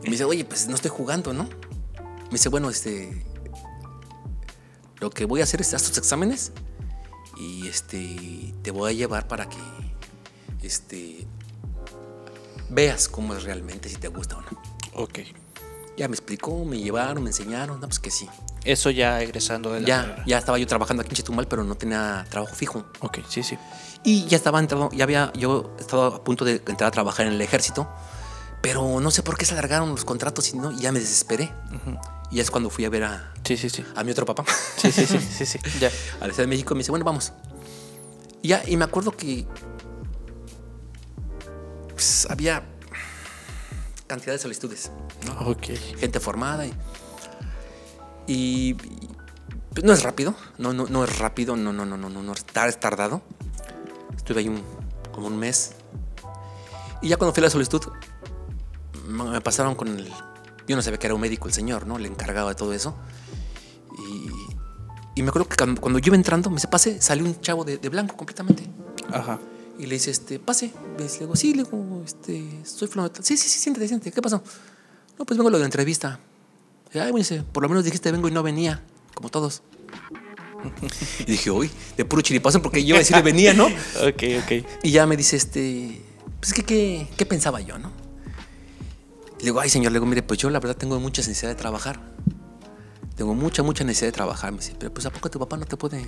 Y 0.03 0.07
me 0.07 0.11
dice, 0.11 0.25
oye, 0.25 0.45
pues 0.45 0.67
no 0.67 0.75
estoy 0.75 0.91
jugando, 0.91 1.33
¿no? 1.33 1.45
Me 2.25 2.31
dice, 2.33 2.49
bueno, 2.49 2.69
este. 2.69 3.25
Lo 4.99 5.09
que 5.09 5.25
voy 5.25 5.41
a 5.41 5.45
hacer 5.45 5.61
es 5.61 5.73
haz 5.73 5.83
tus 5.83 5.97
exámenes. 5.97 6.51
Y 7.37 7.67
este. 7.67 8.53
Te 8.61 8.69
voy 8.69 8.91
a 8.91 8.93
llevar 8.93 9.27
para 9.27 9.49
que. 9.49 9.57
Este. 10.61 11.25
Veas 12.69 13.07
cómo 13.07 13.35
es 13.35 13.43
realmente, 13.43 13.89
si 13.89 13.95
te 13.97 14.07
gusta 14.07 14.37
o 14.37 14.41
no. 14.41 14.47
Ok. 14.95 15.19
Ya 15.97 16.07
me 16.09 16.15
explicó, 16.15 16.65
me 16.65 16.77
llevaron, 16.79 17.23
me 17.23 17.29
enseñaron, 17.29 17.79
no, 17.79 17.87
pues 17.87 17.99
que 17.99 18.11
sí. 18.11 18.27
Eso 18.65 18.89
ya 18.89 19.21
egresando 19.21 19.71
de 19.71 19.81
la 19.81 19.87
Ya, 19.87 20.01
carrera. 20.01 20.23
ya 20.25 20.37
estaba 20.39 20.57
yo 20.57 20.67
trabajando 20.67 21.01
aquí 21.01 21.11
en 21.11 21.15
Chetumal, 21.15 21.47
pero 21.47 21.63
no 21.63 21.75
tenía 21.75 22.25
trabajo 22.29 22.53
fijo. 22.55 22.85
Ok, 22.99 23.19
sí, 23.29 23.43
sí. 23.43 23.57
Y 24.03 24.25
ya 24.25 24.35
estaba 24.37 24.59
entrado, 24.59 24.89
ya 24.91 25.03
había 25.03 25.31
yo 25.33 25.73
estaba 25.79 26.07
a 26.07 26.23
punto 26.23 26.43
de 26.43 26.55
entrar 26.67 26.85
a 26.87 26.91
trabajar 26.91 27.27
en 27.27 27.33
el 27.33 27.41
ejército, 27.41 27.87
pero 28.61 28.99
no 28.99 29.09
sé 29.11 29.23
por 29.23 29.37
qué 29.37 29.45
se 29.45 29.53
alargaron 29.53 29.89
los 29.89 30.03
contratos 30.03 30.51
y 30.53 30.57
no, 30.57 30.71
y 30.71 30.79
ya 30.79 30.91
me 30.91 30.99
desesperé. 30.99 31.53
Y 32.31 32.39
es 32.39 32.51
cuando 32.51 32.69
fui 32.69 32.83
a 32.85 32.89
ver 32.89 33.03
a, 33.03 33.31
Sí, 33.43 33.55
sí, 33.55 33.69
sí. 33.69 33.85
a 33.95 34.03
mi 34.03 34.11
otro 34.11 34.25
papá, 34.25 34.43
Sí, 34.77 34.91
sí, 34.91 35.05
sí, 35.05 35.19
sí, 35.19 35.45
sí. 35.45 35.59
Ya. 35.79 35.87
a 36.19 36.27
la 36.27 36.33
Ciudad 36.33 36.43
de 36.43 36.47
México, 36.47 36.73
me 36.75 36.79
dice, 36.79 36.91
bueno, 36.91 37.05
vamos. 37.05 37.31
Y 38.41 38.49
ya, 38.49 38.63
y 38.67 38.75
me 38.77 38.83
acuerdo 38.85 39.11
que 39.11 39.45
pues, 41.95 42.27
había 42.29 42.63
cantidad 44.07 44.33
de 44.33 44.39
solicitudes, 44.39 44.91
Ok. 45.45 45.63
gente 45.97 46.19
formada 46.19 46.65
y, 46.67 46.73
y- 48.27 48.73
Pues 49.73 49.83
no 49.83 49.91
es 49.91 50.03
rápido, 50.03 50.35
no, 50.57 50.71
no, 50.73 50.85
no 50.87 51.03
es 51.03 51.19
rápido, 51.19 51.55
no, 51.57 51.73
no, 51.73 51.85
no, 51.85 51.97
no, 51.97 52.09
no, 52.09 52.23
no, 52.23 52.31
es 52.33 52.45
tar- 52.45 52.69
es 52.69 52.79
tardado. 52.79 53.21
Estuve 54.15 54.39
ahí 54.39 54.47
un, 54.47 54.63
como 55.11 55.27
un 55.27 55.37
mes. 55.37 55.73
Y 57.01 57.09
ya 57.09 57.17
cuando 57.17 57.33
fui 57.33 57.41
a 57.41 57.45
la 57.45 57.49
solicitud, 57.49 57.81
me 59.07 59.41
pasaron 59.41 59.75
con 59.75 59.89
el... 59.89 60.09
Yo 60.67 60.75
no 60.77 60.81
sabía 60.81 60.97
que 60.97 61.07
era 61.07 61.13
un 61.13 61.19
médico 61.21 61.47
el 61.49 61.53
señor, 61.53 61.85
¿no? 61.85 61.97
Le 61.97 62.07
encargaba 62.07 62.49
de 62.51 62.55
todo 62.55 62.71
eso. 62.73 62.95
Y, 63.99 64.29
y 65.19 65.23
me 65.23 65.29
acuerdo 65.29 65.49
que 65.49 65.57
cuando 65.57 65.99
yo 65.99 66.07
iba 66.07 66.15
entrando, 66.15 66.49
me 66.49 66.55
dice, 66.55 66.67
pase, 66.69 67.01
salió 67.01 67.25
un 67.25 67.39
chavo 67.41 67.65
de, 67.65 67.77
de 67.77 67.89
blanco 67.89 68.15
completamente. 68.15 68.67
Ajá. 69.11 69.39
Y 69.77 69.85
le 69.87 69.95
dice, 69.95 70.11
este, 70.11 70.39
pase. 70.39 70.71
Le 70.97 71.07
digo, 71.07 71.35
sí, 71.35 71.53
le 71.53 71.63
digo, 71.63 72.01
este, 72.05 72.61
soy 72.63 72.87
fulano 72.87 73.09
de 73.09 73.15
tal". 73.15 73.25
Sí, 73.25 73.35
sí, 73.37 73.49
sí, 73.49 73.59
siéntate, 73.59 73.87
siéntate. 73.87 74.11
¿Qué 74.11 74.21
pasó? 74.21 74.41
No, 75.17 75.25
pues 75.25 75.37
vengo 75.37 75.49
a 75.49 75.51
lo 75.51 75.57
de 75.57 75.63
la 75.63 75.67
entrevista. 75.67 76.19
Y, 76.93 76.99
Ay, 76.99 77.11
me 77.11 77.19
dice, 77.19 77.43
por 77.43 77.63
lo 77.63 77.69
menos 77.69 77.83
dijiste 77.83 78.11
vengo 78.11 78.27
y 78.27 78.31
no 78.31 78.43
venía, 78.43 78.83
como 79.13 79.29
todos. 79.29 79.63
y 81.19 81.31
dije, 81.31 81.51
uy, 81.51 81.69
de 81.97 82.05
puro 82.05 82.21
chiripazo, 82.21 82.61
porque 82.61 82.81
yo 82.81 82.89
iba 82.89 82.97
a 82.97 82.99
decirle 82.99 83.21
venía, 83.21 83.53
¿no? 83.53 83.65
Ok, 84.01 84.23
ok. 84.43 84.65
Y 84.83 84.91
ya 84.91 85.05
me 85.05 85.17
dice, 85.17 85.35
este, 85.35 86.01
pues 86.39 86.53
que, 86.53 86.63
¿qué, 86.63 87.07
qué 87.17 87.25
pensaba 87.25 87.61
yo, 87.61 87.77
no? 87.77 87.91
Y 89.37 89.39
le 89.39 89.45
digo, 89.45 89.59
ay, 89.59 89.69
señor, 89.69 89.91
le 89.91 89.99
digo, 89.99 90.05
mire, 90.05 90.23
pues 90.23 90.39
yo 90.39 90.49
la 90.49 90.59
verdad 90.59 90.77
tengo 90.77 90.99
mucha 90.99 91.21
necesidad 91.21 91.49
de 91.49 91.55
trabajar. 91.55 91.99
Tengo 93.15 93.33
mucha, 93.33 93.63
mucha 93.63 93.83
necesidad 93.83 94.07
de 94.07 94.13
trabajar. 94.13 94.51
Me 94.51 94.59
dice, 94.59 94.75
pero 94.77 94.93
pues 94.93 95.05
¿a 95.05 95.11
poco 95.11 95.29
tu 95.29 95.39
papá 95.39 95.57
no 95.57 95.65
te 95.65 95.77
puede 95.77 96.05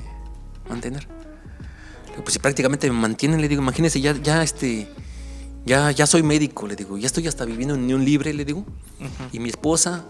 mantener? 0.69 1.07
Pues 2.23 2.33
si 2.33 2.39
prácticamente 2.39 2.89
me 2.89 2.97
mantienen, 2.99 3.41
le 3.41 3.47
digo, 3.47 3.61
imagínese, 3.61 4.01
ya, 4.01 4.13
ya, 4.21 4.43
este, 4.43 4.89
ya, 5.65 5.91
ya 5.91 6.07
soy 6.07 6.23
médico, 6.23 6.67
le 6.67 6.75
digo, 6.75 6.97
ya 6.97 7.05
estoy 7.05 7.27
hasta 7.27 7.45
viviendo 7.45 7.75
en 7.75 7.81
unión 7.83 8.03
libre, 8.03 8.33
le 8.33 8.43
digo. 8.45 8.65
Y 9.31 9.39
mi 9.39 9.49
esposa 9.49 10.05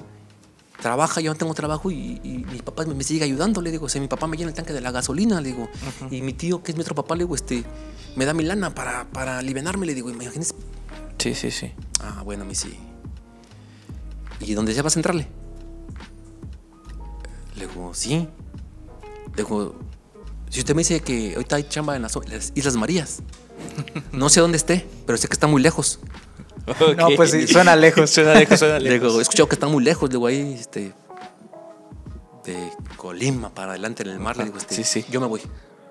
trabaja, 0.81 1.21
yo 1.21 1.31
no 1.31 1.37
tengo 1.37 1.53
trabajo 1.53 1.91
y, 1.91 2.21
y 2.23 2.45
mi 2.51 2.59
papá 2.61 2.85
me, 2.85 2.93
me 2.93 3.03
sigue 3.03 3.23
ayudando, 3.23 3.61
le 3.61 3.71
digo, 3.71 3.87
o 3.87 3.89
sea, 3.89 3.99
mi 4.01 4.07
papá 4.07 4.27
me 4.27 4.37
llena 4.37 4.49
el 4.49 4.55
tanque 4.55 4.73
de 4.73 4.81
la 4.81 4.91
gasolina, 4.91 5.41
le 5.41 5.49
digo, 5.49 5.69
y 6.11 6.21
mi 6.21 6.33
tío, 6.33 6.63
que 6.63 6.71
es 6.71 6.77
mi 6.77 6.81
otro 6.81 6.95
papá, 6.95 7.15
le 7.15 7.23
digo, 7.23 7.35
este, 7.35 7.63
me 8.15 8.25
da 8.25 8.33
mi 8.33 8.43
lana 8.43 8.73
para, 8.73 9.05
para 9.05 9.39
alivianarme, 9.39 9.85
le 9.85 9.95
digo, 9.95 10.09
imagínese. 10.09 10.53
Sí, 11.17 11.33
sí, 11.33 11.51
sí. 11.51 11.71
Ah, 11.99 12.21
bueno, 12.23 12.45
mi 12.45 12.55
sí. 12.55 12.77
¿Y 14.39 14.53
dónde 14.53 14.73
ya 14.73 14.83
vas 14.83 14.95
a 14.95 14.99
entrarle? 14.99 15.27
Le 17.55 17.67
digo, 17.67 17.91
sí. 17.93 18.27
Le 19.35 19.43
digo, 19.43 19.75
si 20.49 20.59
usted 20.59 20.75
me 20.75 20.81
dice 20.81 20.99
que 21.01 21.33
ahorita 21.35 21.55
hay 21.57 21.63
chamba 21.63 21.95
en 21.95 22.01
las, 22.01 22.17
Islas 22.55 22.75
Marías, 22.75 23.19
no 24.11 24.29
sé 24.29 24.39
dónde 24.39 24.57
esté, 24.57 24.87
pero 25.05 25.17
sé 25.17 25.27
que 25.27 25.33
está 25.33 25.47
muy 25.47 25.61
lejos. 25.61 25.99
No, 26.97 27.07
pues 27.15 27.31
sí, 27.31 27.47
suena 27.47 27.75
lejos. 27.75 28.09
suena 28.11 28.33
lejos, 28.35 28.59
suena 28.59 28.79
Le 28.79 28.89
lejos. 28.89 29.07
digo, 29.07 29.19
he 29.19 29.21
escuchado 29.21 29.47
que 29.47 29.55
está 29.55 29.67
muy 29.67 29.83
lejos, 29.83 30.09
le 30.09 30.13
digo, 30.15 30.27
ahí, 30.27 30.53
este, 30.59 30.93
de 32.43 32.71
Colima 32.97 33.49
para 33.53 33.71
adelante 33.71 34.03
en 34.03 34.09
el 34.09 34.19
mar, 34.19 34.37
le 34.37 34.45
digo, 34.45 34.57
este, 34.57 34.75
Sí, 34.75 34.83
sí. 34.83 35.05
yo 35.09 35.21
me 35.21 35.27
voy. 35.27 35.41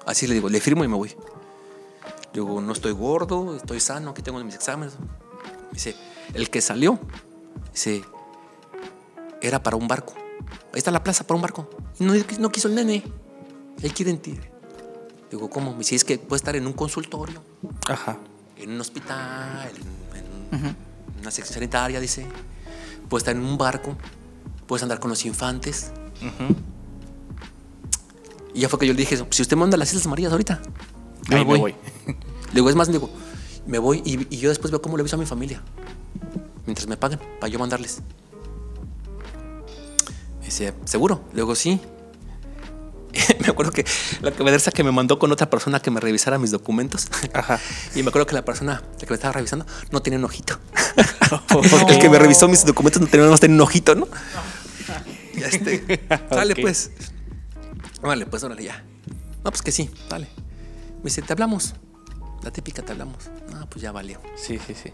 Así 0.04 0.26
le 0.26 0.34
digo, 0.34 0.48
le 0.48 0.60
firmo 0.60 0.84
y 0.84 0.88
me 0.88 0.96
voy. 0.96 1.08
Le 1.08 2.42
digo, 2.42 2.60
no 2.60 2.72
estoy 2.72 2.92
gordo, 2.92 3.56
estoy 3.56 3.80
sano, 3.80 4.10
aquí 4.10 4.22
tengo 4.22 4.42
mis 4.44 4.54
exámenes. 4.54 4.94
Me 4.98 5.72
dice, 5.72 5.96
el 6.34 6.50
que 6.50 6.60
salió, 6.60 6.98
dice, 7.72 8.04
era 9.40 9.62
para 9.62 9.76
un 9.76 9.88
barco. 9.88 10.14
Ahí 10.72 10.78
está 10.78 10.90
la 10.90 11.02
plaza 11.02 11.26
para 11.26 11.36
un 11.36 11.42
barco. 11.42 11.70
Y 11.98 12.04
no, 12.04 12.12
no 12.38 12.50
quiso 12.50 12.68
el 12.68 12.74
nene. 12.74 13.02
Él 13.82 13.92
quiere 13.92 14.10
en 14.10 14.18
ti. 14.18 14.38
Digo, 15.30 15.50
¿cómo? 15.50 15.72
Me 15.72 15.78
dice, 15.78 15.94
es 15.96 16.04
que 16.04 16.18
puede 16.18 16.38
estar 16.38 16.54
en 16.56 16.66
un 16.66 16.72
consultorio, 16.72 17.42
Ajá. 17.88 18.18
en 18.56 18.70
un 18.70 18.80
hospital, 18.80 19.70
en, 20.52 20.58
en 20.58 20.76
una 21.20 21.30
sección 21.30 21.54
sanitaria, 21.54 22.00
dice. 22.00 22.26
Puedes 23.08 23.22
estar 23.22 23.36
en 23.36 23.42
un 23.44 23.58
barco, 23.58 23.96
puedes 24.66 24.82
andar 24.82 24.98
con 25.00 25.10
los 25.10 25.24
infantes. 25.26 25.90
Ujú. 26.20 26.54
Y 28.54 28.60
ya 28.60 28.68
fue 28.68 28.78
que 28.78 28.86
yo 28.86 28.92
le 28.94 29.00
dije, 29.00 29.16
si 29.30 29.42
usted 29.42 29.56
manda 29.56 29.74
a 29.74 29.78
las 29.78 29.90
Islas 29.90 30.06
Marías 30.06 30.32
ahorita, 30.32 30.60
yo 31.28 31.36
Ahí 31.36 31.44
me 31.44 31.50
voy. 31.50 31.58
voy. 31.58 31.74
Le 32.06 32.54
digo, 32.54 32.70
es 32.70 32.76
más, 32.76 32.88
le 32.88 32.94
digo, 32.94 33.10
me 33.66 33.78
voy 33.78 34.00
y, 34.04 34.34
y 34.34 34.38
yo 34.38 34.48
después 34.48 34.70
veo 34.70 34.80
cómo 34.80 34.96
le 34.96 35.02
aviso 35.02 35.16
a 35.16 35.18
mi 35.18 35.26
familia. 35.26 35.60
Mientras 36.64 36.86
me 36.88 36.96
paguen, 36.96 37.20
para 37.40 37.48
yo 37.48 37.58
mandarles. 37.58 38.00
Me 40.40 40.46
dice, 40.46 40.72
¿seguro? 40.84 41.22
Le 41.32 41.42
digo, 41.42 41.54
sí. 41.54 41.80
Me 43.46 43.52
acuerdo 43.52 43.72
que 43.72 43.84
la 44.22 44.30
cabeza 44.32 44.70
que 44.70 44.84
me 44.84 44.92
mandó 44.92 45.18
con 45.18 45.32
otra 45.32 45.48
persona 45.50 45.80
que 45.80 45.90
me 45.90 46.00
revisara 46.00 46.38
mis 46.38 46.50
documentos. 46.50 47.08
Ajá. 47.32 47.60
Y 47.94 48.02
me 48.02 48.08
acuerdo 48.10 48.26
que 48.26 48.34
la 48.34 48.44
persona 48.44 48.82
que 48.98 49.06
me 49.06 49.14
estaba 49.14 49.32
revisando 49.32 49.64
no 49.90 50.00
tenía 50.02 50.18
un 50.18 50.24
ojito. 50.24 50.58
El 51.88 51.98
que 51.98 52.08
me 52.10 52.18
revisó 52.18 52.48
mis 52.48 52.64
documentos 52.64 53.00
no 53.00 53.06
tenía, 53.08 53.22
nada 53.22 53.30
más 53.32 53.40
tenía 53.40 53.56
un 53.56 53.60
ojito, 53.62 53.94
¿no? 53.94 54.06
Ya 55.36 55.46
este. 55.48 56.00
Dale, 56.30 56.52
Ok. 56.54 56.60
pues. 56.62 56.90
Órale, 58.02 58.26
pues, 58.26 58.42
órale, 58.44 58.62
ya. 58.64 58.84
No, 59.44 59.50
pues 59.50 59.62
que 59.62 59.72
sí, 59.72 59.90
dale. 60.08 60.28
Me 60.98 61.04
dice, 61.04 61.22
te 61.22 61.32
hablamos. 61.32 61.74
La 62.42 62.50
típica 62.50 62.82
te 62.82 62.92
hablamos. 62.92 63.30
No, 63.52 63.68
pues 63.68 63.82
ya 63.82 63.92
valió. 63.92 64.20
Sí, 64.36 64.58
sí, 64.66 64.74
sí. 64.74 64.92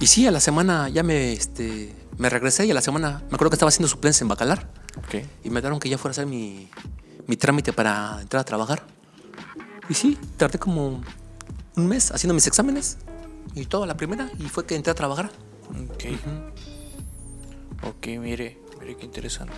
Y 0.00 0.06
sí, 0.06 0.26
a 0.26 0.30
la 0.30 0.40
semana 0.40 0.88
ya 0.88 1.02
me, 1.02 1.32
este, 1.32 1.94
me 2.18 2.28
regresé 2.30 2.66
y 2.66 2.70
a 2.70 2.74
la 2.74 2.80
semana 2.82 3.22
me 3.30 3.34
acuerdo 3.34 3.50
que 3.50 3.56
estaba 3.56 3.68
haciendo 3.68 3.88
suplencia 3.88 4.24
en 4.24 4.28
Bacalar 4.28 4.70
Ok. 4.98 5.24
y 5.44 5.50
me 5.50 5.60
daron 5.60 5.80
que 5.80 5.88
ya 5.88 5.98
fuera 5.98 6.12
a 6.12 6.14
hacer 6.14 6.26
mi, 6.26 6.68
mi 7.28 7.36
trámite 7.36 7.72
para 7.72 8.18
entrar 8.20 8.40
a 8.40 8.44
trabajar. 8.44 8.82
Y 9.88 9.94
sí, 9.94 10.18
tardé 10.36 10.58
como 10.58 11.00
un 11.76 11.86
mes 11.86 12.10
haciendo 12.10 12.34
mis 12.34 12.48
exámenes 12.48 12.98
y 13.54 13.66
todo 13.66 13.84
a 13.84 13.86
la 13.86 13.96
primera 13.96 14.28
y 14.38 14.48
fue 14.48 14.66
que 14.66 14.74
entré 14.74 14.90
a 14.90 14.94
trabajar. 14.94 15.30
Ok. 15.70 16.04
Ok, 17.84 18.06
mire, 18.18 18.58
mire 18.80 18.96
qué 18.96 19.04
interesante. 19.04 19.54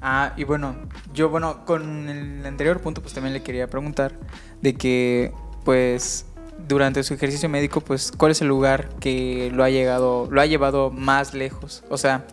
Ah, 0.00 0.32
y 0.36 0.44
bueno, 0.44 0.74
yo, 1.12 1.28
bueno, 1.28 1.64
con 1.64 2.08
el 2.08 2.46
anterior 2.46 2.80
punto, 2.80 3.02
pues 3.02 3.14
también 3.14 3.34
le 3.34 3.42
quería 3.42 3.68
preguntar 3.68 4.18
de 4.60 4.74
que, 4.74 5.32
pues, 5.64 6.26
durante 6.66 7.02
su 7.02 7.14
ejercicio 7.14 7.48
médico, 7.48 7.80
pues, 7.80 8.12
¿cuál 8.16 8.32
es 8.32 8.40
el 8.40 8.48
lugar 8.48 8.88
que 9.00 9.50
lo 9.52 9.62
ha 9.64 9.70
llegado, 9.70 10.28
lo 10.30 10.40
ha 10.40 10.46
llevado 10.46 10.90
más 10.90 11.34
lejos? 11.34 11.84
O 11.88 11.98
sea, 11.98 12.26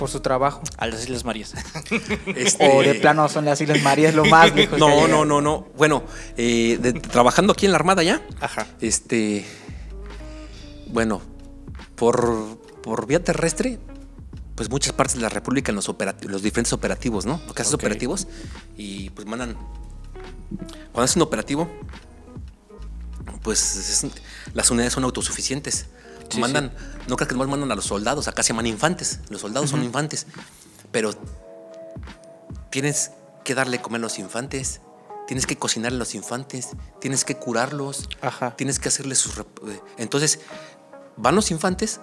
por 0.00 0.08
su 0.10 0.18
trabajo. 0.20 0.62
A 0.78 0.86
las 0.88 1.04
Islas 1.04 1.24
Marías. 1.24 1.54
O 2.58 2.82
de 2.82 2.94
plano 2.96 3.28
son 3.28 3.44
las 3.44 3.60
Islas 3.60 3.82
Marías 3.82 4.14
lo 4.14 4.24
más 4.24 4.52
lejos. 4.54 4.74
que 4.74 4.80
No, 4.80 5.06
no, 5.06 5.24
no, 5.24 5.40
no. 5.40 5.68
Bueno, 5.76 6.02
eh, 6.36 6.78
de- 6.80 6.94
trabajando 6.94 7.52
aquí 7.52 7.66
en 7.66 7.72
la 7.72 7.76
Armada 7.78 8.02
ya, 8.02 8.20
Ajá. 8.40 8.66
este, 8.80 9.44
bueno, 10.88 11.20
por, 11.94 12.58
por 12.82 13.06
vía 13.06 13.22
terrestre, 13.22 13.78
pues 14.54 14.70
muchas 14.70 14.92
partes 14.94 15.16
de 15.16 15.22
la 15.22 15.28
República 15.28 15.70
los, 15.72 15.86
diferentes 16.42 16.72
operativos, 16.72 17.26
¿no? 17.26 17.40
Porque 17.46 17.62
haces 17.62 17.74
Ok. 17.74 17.80
operativos 17.82 18.26
y 18.76 19.10
pues 19.10 19.26
mandan, 19.26 19.54
cuando 20.92 21.02
haces 21.04 21.16
un 21.16 21.22
operativo, 21.22 21.70
pues 23.42 23.76
es- 23.76 24.06
las 24.54 24.70
unidades 24.70 24.94
son 24.94 25.04
autosuficientes. 25.04 25.86
Sí, 26.30 26.40
mandan, 26.40 26.72
no 27.08 27.16
creo 27.16 27.28
que 27.28 27.34
nomás 27.34 27.48
mandan 27.48 27.70
a 27.72 27.74
los 27.74 27.84
soldados, 27.86 28.28
acá 28.28 28.42
se 28.42 28.48
llaman 28.48 28.66
infantes, 28.66 29.20
los 29.28 29.40
soldados 29.40 29.70
son 29.70 29.82
infantes, 29.84 30.26
pero 30.92 31.12
tienes 32.70 33.12
que 33.44 33.54
darle 33.54 33.80
comer 33.80 33.98
a 34.00 34.02
los 34.02 34.18
infantes, 34.18 34.80
tienes 35.26 35.46
que 35.46 35.56
cocinar 35.56 35.92
a 35.92 35.96
los 35.96 36.14
infantes, 36.14 36.68
tienes 37.00 37.24
que 37.24 37.36
curarlos, 37.36 38.08
Ajá. 38.22 38.54
tienes 38.56 38.78
que 38.78 38.88
hacerles 38.88 39.18
sus... 39.18 39.38
eh, 39.38 39.44
Entonces, 39.98 40.40
van 41.16 41.34
los 41.34 41.50
infantes, 41.50 42.00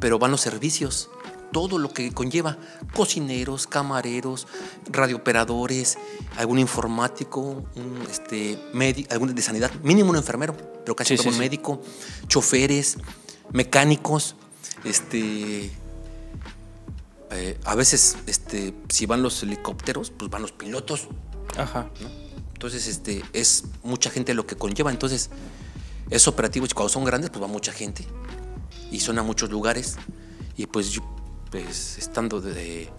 pero 0.00 0.18
van 0.18 0.30
los 0.30 0.40
servicios, 0.40 1.08
todo 1.52 1.78
lo 1.78 1.90
que 1.92 2.12
conlleva, 2.12 2.58
cocineros, 2.94 3.66
camareros, 3.66 4.48
radiooperadores, 4.90 5.96
algún 6.36 6.58
informático, 6.58 7.64
un 7.76 8.06
este, 8.10 8.58
médico, 8.72 9.12
algún 9.12 9.34
de 9.34 9.42
sanidad, 9.42 9.70
mínimo 9.82 10.10
un 10.10 10.16
enfermero, 10.16 10.56
pero 10.84 10.96
casi 10.96 11.10
Sí, 11.10 11.16
todo 11.16 11.30
sí, 11.30 11.34
un 11.34 11.38
médico, 11.38 11.80
choferes, 12.26 12.98
mecánicos, 13.54 14.36
este... 14.84 15.70
eh, 17.30 17.58
a 17.64 17.74
veces, 17.74 18.18
este, 18.26 18.74
si 18.90 19.06
van 19.06 19.22
los 19.22 19.42
helicópteros, 19.42 20.10
pues 20.10 20.30
van 20.30 20.42
los 20.42 20.52
pilotos, 20.52 21.08
Ajá. 21.56 21.88
entonces, 22.52 22.86
este, 22.88 23.22
es 23.32 23.64
mucha 23.82 24.10
gente 24.10 24.34
lo 24.34 24.46
que 24.46 24.56
conlleva. 24.56 24.90
Entonces, 24.90 25.30
es 26.10 26.28
operativo. 26.28 26.66
Y 26.66 26.68
cuando 26.70 26.88
son 26.90 27.04
grandes, 27.04 27.30
pues 27.30 27.42
va 27.42 27.46
mucha 27.46 27.72
gente. 27.72 28.04
Y 28.90 29.00
son 29.00 29.18
a 29.18 29.22
muchos 29.22 29.50
lugares. 29.50 29.96
Y 30.56 30.66
pues 30.66 30.90
yo, 30.90 31.02
pues, 31.50 31.98
estando 31.98 32.40
de, 32.40 32.90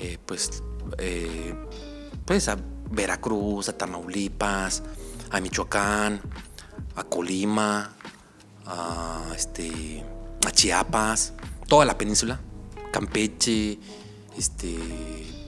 eh, 0.00 0.18
pues, 0.26 0.62
eh, 0.98 1.54
pues 2.24 2.48
a 2.48 2.56
Veracruz, 2.90 3.68
a 3.68 3.78
Tamaulipas, 3.78 4.82
a 5.30 5.40
Michoacán, 5.40 6.20
a 6.96 7.04
Colima, 7.04 7.96
a, 8.68 9.32
este, 9.34 10.04
a 10.46 10.50
Chiapas, 10.52 11.32
toda 11.66 11.84
la 11.84 11.98
península, 11.98 12.40
Campeche, 12.92 13.78
este, 14.36 14.76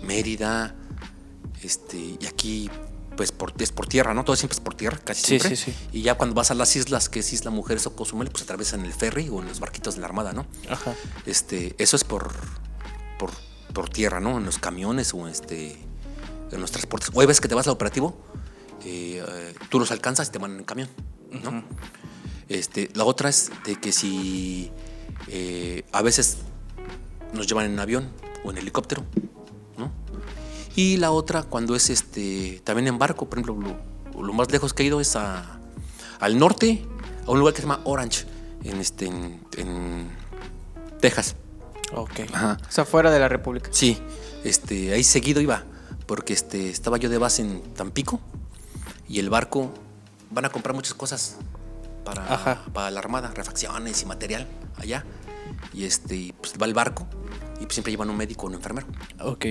Mérida, 0.03 0.75
este, 1.63 2.17
y 2.19 2.27
aquí 2.27 2.71
pues 3.17 3.33
por, 3.33 3.53
es 3.59 3.71
por 3.71 3.87
tierra, 3.87 4.15
¿no? 4.15 4.25
Todo 4.25 4.35
siempre 4.35 4.55
es 4.55 4.61
por 4.61 4.75
tierra, 4.75 4.99
casi 5.05 5.21
Sí, 5.21 5.27
siempre. 5.41 5.57
sí, 5.57 5.73
sí. 5.73 5.89
Y 5.93 6.01
ya 6.03 6.15
cuando 6.17 6.35
vas 6.35 6.51
a 6.51 6.55
las 6.55 6.75
islas, 6.77 7.11
que 7.11 7.19
es 7.21 7.33
Isla 7.35 7.51
Mujeres 7.51 7.87
o 7.87 7.95
Cozumel, 7.95 8.31
pues 8.31 8.45
atraviesan 8.45 8.85
el 8.87 8.95
ferry 8.95 9.29
o 9.29 9.41
en 9.41 9.49
los 9.49 9.61
barquitos 9.61 9.97
de 9.97 10.01
la 10.01 10.07
Armada, 10.07 10.33
¿no? 10.33 10.47
Ajá. 10.71 10.95
Este, 11.27 11.75
eso 11.77 11.97
es 11.97 12.05
por, 12.05 12.33
por, 13.19 13.31
por 13.75 13.91
tierra, 13.91 14.21
¿no? 14.21 14.39
En 14.39 14.47
los 14.47 14.57
camiones 14.59 15.13
o 15.13 15.29
este 15.29 15.77
en 16.51 16.61
los 16.63 16.71
transportes. 16.71 17.11
O 17.13 17.21
hay 17.21 17.27
veces 17.27 17.43
que 17.43 17.49
te 17.49 17.55
vas 17.55 17.67
al 17.67 17.75
operativo, 17.75 18.17
eh, 18.87 19.23
eh, 19.29 19.55
tú 19.69 19.79
los 19.79 19.91
alcanzas 19.91 20.29
y 20.29 20.33
te 20.33 20.39
mandan 20.39 20.61
en 20.61 20.65
camión, 20.65 20.89
¿no? 21.31 21.63
Este, 22.51 22.91
la 22.95 23.05
otra 23.05 23.29
es 23.29 23.51
de 23.65 23.77
que 23.77 23.93
si 23.93 24.71
eh, 25.29 25.85
a 25.93 26.03
veces 26.03 26.39
nos 27.33 27.47
llevan 27.47 27.67
en 27.67 27.79
avión 27.79 28.11
o 28.45 28.51
en 28.51 28.59
helicóptero, 28.59 29.05
¿no? 29.79 29.93
Y 30.75 30.97
la 30.97 31.13
otra 31.13 31.45
cuando 31.45 31.77
es 31.77 31.91
este 31.91 32.61
también 32.65 32.89
en 32.89 32.99
barco, 32.99 33.29
por 33.29 33.39
ejemplo, 33.39 33.79
lo, 34.15 34.23
lo 34.23 34.33
más 34.33 34.51
lejos 34.51 34.75
que 34.75 34.83
he 34.83 34.87
ido 34.87 35.01
es 35.01 35.15
a, 35.15 35.61
al 36.19 36.39
norte, 36.39 36.85
a 37.27 37.31
un 37.31 37.39
lugar 37.39 37.55
que 37.55 37.63
se 37.63 37.69
llama 37.69 37.83
Orange, 37.85 38.27
en 38.65 38.81
este 38.81 39.07
en, 39.07 39.41
en 39.57 40.11
Texas. 41.01 41.37
Ok. 41.95 42.21
Ajá. 42.33 42.59
O 42.69 42.73
sea, 42.73 42.85
fuera 42.85 43.11
de 43.11 43.21
la 43.21 43.29
República. 43.29 43.71
Sí, 43.73 43.99
este, 44.45 44.93
ahí 44.93 45.05
seguido 45.05 45.41
iba, 45.41 45.65
porque 46.07 46.33
este, 46.33 46.69
estaba 46.71 46.97
yo 46.99 47.09
de 47.09 47.19
base 47.19 47.43
en 47.43 47.63
Tampico 47.75 48.21
y 49.09 49.21
el 49.21 49.31
barco 49.31 49.73
van 50.31 50.45
a 50.45 50.51
comprar 50.51 50.75
muchas 50.75 50.95
cosas 50.95 51.37
para, 52.15 52.35
Ajá. 52.35 52.65
para 52.73 52.91
la 52.91 52.99
armada, 53.01 53.31
refacciones 53.35 54.03
y 54.03 54.07
material 54.07 54.47
allá. 54.77 55.05
Y 55.73 55.85
este, 55.85 56.17
y, 56.17 56.33
pues 56.33 56.55
va 56.61 56.67
el 56.67 56.75
barco 56.75 57.07
y 57.61 57.65
pues, 57.65 57.75
siempre 57.75 57.93
llevan 57.93 58.11
un 58.11 58.17
médico 58.17 58.47
o 58.47 58.49
un 58.49 58.55
enfermero. 58.55 58.87
Ok. 59.21 59.47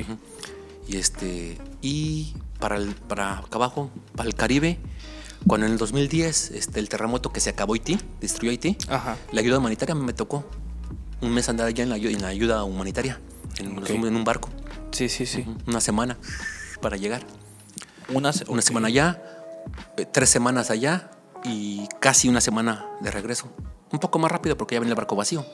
Y 0.88 0.98
este, 0.98 1.58
y 1.82 2.34
para, 2.60 2.76
el, 2.78 2.96
para 2.96 3.40
acá 3.40 3.48
abajo, 3.58 3.92
para 4.16 4.28
el 4.28 4.36
Caribe, 4.36 4.80
cuando 5.48 5.68
en 5.68 5.74
el 5.74 5.78
2010 5.78 6.52
este, 6.52 6.80
el 6.80 6.90
terremoto 6.90 7.32
que 7.32 7.40
se 7.40 7.52
acabó 7.52 7.74
Haití, 7.74 8.00
destruyó 8.20 8.52
Haití, 8.52 8.76
Ajá. 8.90 9.16
la 9.32 9.42
ayuda 9.42 9.60
humanitaria 9.60 9.96
me 9.96 10.14
tocó 10.14 10.44
un 11.22 11.32
mes 11.32 11.48
andar 11.48 11.68
allá 11.68 11.84
en 11.84 11.90
la, 11.90 11.98
en 11.98 12.22
la 12.22 12.28
ayuda 12.30 12.64
humanitaria, 12.64 13.20
en, 13.60 13.78
Ok. 13.78 13.90
en 13.92 14.16
un 14.16 14.24
barco, 14.24 14.50
Sí, 14.92 15.08
sí, 15.10 15.26
sí. 15.26 15.46
una 15.68 15.80
semana 15.80 16.18
para 16.82 16.98
llegar. 16.98 17.22
Una, 18.12 18.34
se- 18.34 18.46
Una 18.50 18.60
ok. 18.62 18.66
semana 18.68 18.88
allá, 18.88 19.22
eh, 19.98 20.06
tres 20.12 20.30
semanas 20.30 20.72
allá 20.72 21.12
y 21.44 21.88
casi 22.00 22.30
una 22.30 22.42
semana 22.42 22.86
de 23.02 23.12
regreso. 23.12 23.48
Un 23.92 24.00
poco 24.00 24.20
más 24.20 24.32
rápido 24.32 24.58
porque 24.58 24.76
ya 24.76 24.80
venía 24.80 24.92
el 24.94 24.98
barco 24.98 25.16
vacío. 25.16 25.46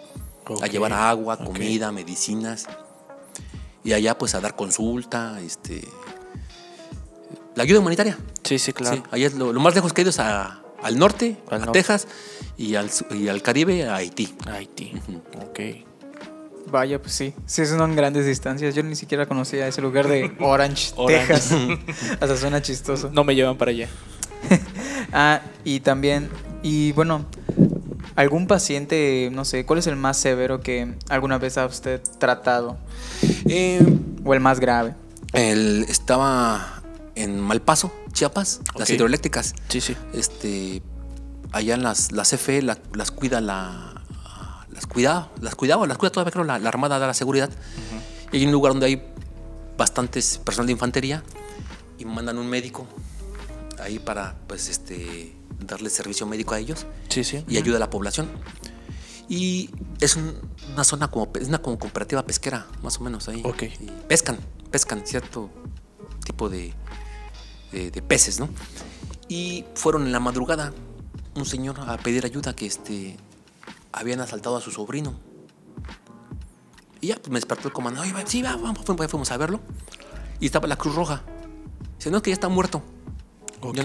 A 0.61 0.67
llevar 0.67 0.93
agua, 0.93 1.37
comida, 1.37 1.91
medicinas. 1.91 2.67
Y 3.83 3.93
allá 3.93 4.17
pues 4.17 4.35
a 4.35 4.41
dar 4.41 4.55
consulta, 4.55 5.39
este... 5.41 5.87
La 7.55 7.63
ayuda 7.63 7.79
humanitaria. 7.79 8.17
Sí, 8.43 8.59
sí, 8.59 8.73
claro. 8.73 8.97
Sí, 8.97 9.03
allá 9.11 9.27
es 9.27 9.33
lo, 9.35 9.53
lo 9.53 9.59
más 9.61 9.73
lejos 9.75 9.93
que 9.93 10.01
he 10.01 10.03
ido 10.03 10.09
es 10.09 10.19
a- 10.19 10.61
al 10.83 10.99
norte, 10.99 11.37
Al 11.49 11.55
a 11.55 11.65
norte. 11.65 11.79
Texas, 11.79 12.07
y 12.57 12.75
al, 12.75 12.91
y 13.11 13.27
al 13.29 13.41
Caribe, 13.41 13.87
a 13.87 13.95
Haití. 13.95 14.35
Haití. 14.47 14.93
Ok. 15.41 15.59
Vaya, 16.69 17.01
pues 17.01 17.13
sí. 17.13 17.33
Sí, 17.45 17.65
son 17.65 17.95
grandes 17.95 18.25
distancias. 18.25 18.75
Yo 18.75 18.83
ni 18.83 18.95
siquiera 18.95 19.25
conocía 19.25 19.67
ese 19.67 19.81
lugar 19.81 20.07
de 20.07 20.35
Orange, 20.41 20.91
Orange. 20.97 21.27
Texas. 21.33 21.53
Hasta 22.19 22.37
suena 22.37 22.61
chistoso. 22.61 23.09
No 23.11 23.23
me 23.23 23.33
llevan 23.35 23.57
para 23.57 23.71
allá. 23.71 23.87
Ah, 25.13 25.41
y 25.63 25.79
también, 25.79 26.29
y 26.61 26.91
bueno, 26.91 27.25
algún 28.15 28.47
paciente, 28.47 29.29
no 29.31 29.45
sé, 29.45 29.65
¿cuál 29.65 29.79
es 29.79 29.87
el 29.87 29.95
más 29.95 30.17
severo 30.17 30.59
que 30.61 30.93
alguna 31.09 31.37
vez 31.37 31.57
ha 31.57 31.65
usted 31.65 32.01
tratado? 32.19 32.77
Eh, 33.47 33.81
O 34.25 34.33
el 34.33 34.39
más 34.41 34.59
grave. 34.59 34.93
él 35.33 35.85
estaba 35.87 36.81
en 37.15 37.39
Malpaso, 37.39 37.93
Chiapas, 38.11 38.59
las 38.77 38.89
Ok. 38.89 38.95
hidroeléctricas. 38.95 39.53
Sí, 39.69 39.79
sí. 39.79 39.95
este 40.13 40.81
allá 41.53 41.75
en 41.75 41.83
las, 41.83 42.11
las 42.11 42.29
CFE 42.31 42.61
la- 42.61 42.77
las 42.93 43.11
cuida 43.11 43.39
la 43.39 43.93
las 44.71 44.85
cuida 44.87 45.29
las 45.39 45.55
cuidaba 45.55 45.87
las 45.87 45.97
cuida 45.97 46.11
todavía 46.11 46.31
creo 46.33 46.43
la, 46.43 46.59
la 46.59 46.67
armada 46.67 46.99
da 46.99 47.07
la 47.07 47.13
seguridad 47.13 47.49
y 48.33 48.37
hay 48.37 48.45
un 48.45 48.51
lugar 48.51 48.73
donde 48.73 48.87
hay 48.87 49.01
bastantes 49.77 50.37
personal 50.43 50.65
de 50.65 50.73
infantería 50.73 51.23
y 51.97 52.03
mandan 52.03 52.37
un 52.37 52.47
médico 52.49 52.85
ahí 53.79 53.99
para 53.99 54.35
pues 54.47 54.69
este 54.69 55.35
darle 55.59 55.89
servicio 55.89 56.25
médico 56.25 56.53
a 56.53 56.59
ellos. 56.59 56.85
Sí, 57.09 57.23
sí. 57.23 57.43
y 57.47 57.57
ayuda 57.57 57.77
a 57.77 57.79
la 57.79 57.89
población. 57.89 58.29
Y 59.27 59.71
es 60.01 60.15
un- 60.15 60.35
una 60.73 60.83
zona 60.83 61.09
como 61.09 61.31
es 61.39 61.47
una 61.47 61.59
como 61.61 61.79
cooperativa 61.79 62.23
pesquera 62.25 62.67
más 62.83 62.97
o 62.99 63.03
menos 63.03 63.27
ahí. 63.27 63.41
Ok. 63.45 63.63
Y 63.63 63.89
pescan 64.07 64.37
pescan 64.71 65.01
cierto 65.05 65.49
tipo 66.25 66.49
de, 66.49 66.73
de, 67.71 67.91
de 67.91 68.01
peces 68.01 68.39
no 68.39 68.49
y 69.27 69.63
fueron 69.75 70.05
en 70.05 70.11
la 70.11 70.19
madrugada 70.19 70.73
un 71.35 71.45
señor 71.45 71.79
a 71.79 71.97
pedir 71.97 72.25
ayuda 72.25 72.55
que 72.55 72.65
este 72.65 73.17
habían 73.91 74.19
asaltado 74.19 74.57
a 74.57 74.61
su 74.61 74.71
sobrino. 74.71 75.13
Y 77.01 77.07
ya 77.07 77.15
pues 77.15 77.29
me 77.29 77.35
despertó 77.35 77.67
el 77.67 77.73
comando 77.73 78.01
"Oye, 78.01 78.13
va, 78.13 78.23
sí 78.25 78.41
va, 78.41 78.55
vamos 78.57 78.83
fuimos, 78.85 79.07
fuimos 79.09 79.31
a 79.31 79.37
verlo 79.37 79.59
y 80.39 80.45
estaba 80.47 80.67
la 80.67 80.75
Cruz 80.75 80.95
Roja. 80.95 81.23
Dice 81.97 82.11
no 82.11 82.21
que 82.21 82.29
ya 82.31 82.35
está 82.35 82.49
muerto 82.49 82.81
Ok. 83.61 83.77
No. 83.77 83.83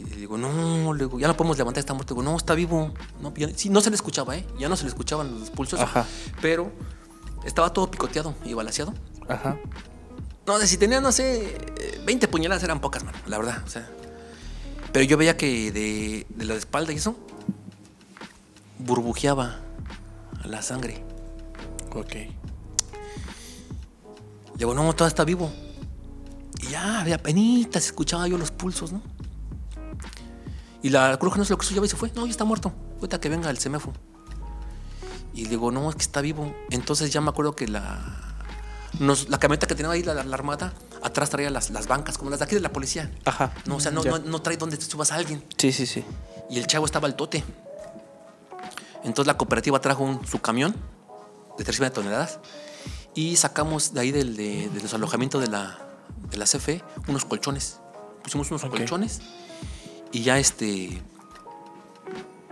Y 0.00 0.04
le 0.10 0.16
digo, 0.16 0.36
no, 0.38 0.92
le 0.94 1.04
digo, 1.04 1.18
ya 1.18 1.28
no 1.28 1.36
podemos 1.36 1.56
levantar, 1.58 1.80
está 1.80 1.94
muerto. 1.94 2.14
Digo, 2.14 2.22
no, 2.24 2.36
está 2.36 2.54
vivo. 2.54 2.92
No, 3.20 3.32
ya- 3.34 3.50
sí, 3.56 3.68
no 3.70 3.80
se 3.80 3.90
le 3.90 3.96
escuchaba, 3.96 4.36
¿eh? 4.36 4.46
Ya 4.58 4.68
no 4.68 4.76
se 4.76 4.82
le 4.84 4.88
escuchaban 4.90 5.38
los 5.40 5.50
pulsos. 5.50 5.80
Ajá. 5.80 6.06
Pero 6.40 6.70
estaba 7.44 7.72
todo 7.72 7.90
picoteado 7.90 8.34
y 8.44 8.54
balaseado. 8.54 8.94
Ajá. 9.28 9.58
No, 10.46 10.58
de 10.58 10.66
si 10.66 10.76
tenía, 10.76 11.00
no 11.00 11.10
sé, 11.12 11.56
eh, 11.80 12.02
20 12.04 12.28
puñaladas 12.28 12.62
eran 12.64 12.80
pocas, 12.80 13.02
mano, 13.04 13.16
la 13.26 13.38
verdad. 13.38 13.62
O 13.64 13.68
sea. 13.68 13.88
Pero 14.92 15.04
yo 15.06 15.16
veía 15.16 15.36
que 15.36 15.72
de, 15.72 16.26
de 16.28 16.44
la 16.44 16.54
espalda 16.54 16.92
y 16.92 16.96
eso, 16.96 17.16
burbujeaba 18.78 19.60
la 20.44 20.60
sangre. 20.62 21.02
Ok. 21.94 22.12
Le 22.14 22.32
digo, 24.58 24.74
no, 24.74 24.92
todo 24.92 25.08
está 25.08 25.24
vivo. 25.24 25.50
Y 26.60 26.68
ya, 26.68 27.04
de 27.04 27.14
apenitas 27.14 27.84
escuchaba 27.86 28.26
yo 28.28 28.38
los 28.38 28.50
pulsos, 28.50 28.92
¿no? 28.92 29.02
Y 30.82 30.90
la 30.90 31.16
Cruz 31.18 31.36
no 31.36 31.44
se 31.44 31.52
lo 31.52 31.58
quiso 31.58 31.72
llevar 31.72 31.86
y 31.86 31.90
se 31.90 31.96
fue. 31.96 32.12
No, 32.14 32.24
ya 32.26 32.30
está 32.30 32.44
muerto. 32.44 32.72
Ahorita 32.96 33.18
que 33.20 33.28
venga 33.28 33.48
el 33.50 33.58
semefo. 33.58 33.92
Y 35.32 35.46
digo, 35.46 35.70
no, 35.72 35.88
es 35.90 35.96
que 35.96 36.02
está 36.02 36.20
vivo. 36.20 36.54
Entonces 36.70 37.10
ya 37.12 37.20
me 37.20 37.30
acuerdo 37.30 37.56
que 37.56 37.66
la. 37.66 38.44
nos- 39.00 39.28
la 39.28 39.38
camioneta 39.38 39.66
que 39.66 39.74
tenía 39.74 39.90
ahí 39.90 40.02
la, 40.02 40.14
la 40.22 40.34
armada, 40.34 40.72
atrás 41.02 41.30
traía 41.30 41.50
las, 41.50 41.70
las 41.70 41.86
bancas, 41.86 42.18
como 42.18 42.30
las 42.30 42.38
de 42.38 42.44
aquí 42.44 42.54
de 42.54 42.60
la 42.60 42.70
policía. 42.72 43.10
Ajá. 43.24 43.52
No, 43.66 43.76
o 43.76 43.80
sea, 43.80 43.90
no, 43.90 44.04
Ya. 44.04 44.10
no, 44.12 44.18
no 44.18 44.42
trae 44.42 44.56
donde 44.56 44.76
te 44.76 44.84
subas 44.84 45.10
a 45.10 45.16
alguien. 45.16 45.42
Sí, 45.56 45.72
sí, 45.72 45.86
sí. 45.86 46.04
Y 46.50 46.58
el 46.58 46.66
chavo 46.66 46.84
estaba 46.86 47.08
al 47.08 47.16
tote. 47.16 47.42
Entonces 49.02 49.26
la 49.26 49.36
cooperativa 49.36 49.80
trajo 49.80 50.04
un- 50.04 50.26
su 50.26 50.38
camión 50.40 50.74
de 51.58 51.64
3 51.64 51.92
toneladas 51.92 52.38
y 53.14 53.36
sacamos 53.36 53.92
de 53.94 54.00
ahí 54.00 54.12
del, 54.12 54.36
de, 54.36 54.68
de 54.68 54.80
los 54.82 54.92
alojamientos 54.94 55.40
de 55.42 55.48
la, 55.48 55.78
de 56.30 56.36
la 56.36 56.44
CFE 56.44 56.82
unos 57.08 57.24
colchones. 57.24 57.80
Pusimos 58.22 58.50
unos 58.50 58.64
colchones 58.64 59.20
y 60.12 60.22
ya 60.22 60.38
este. 60.38 61.02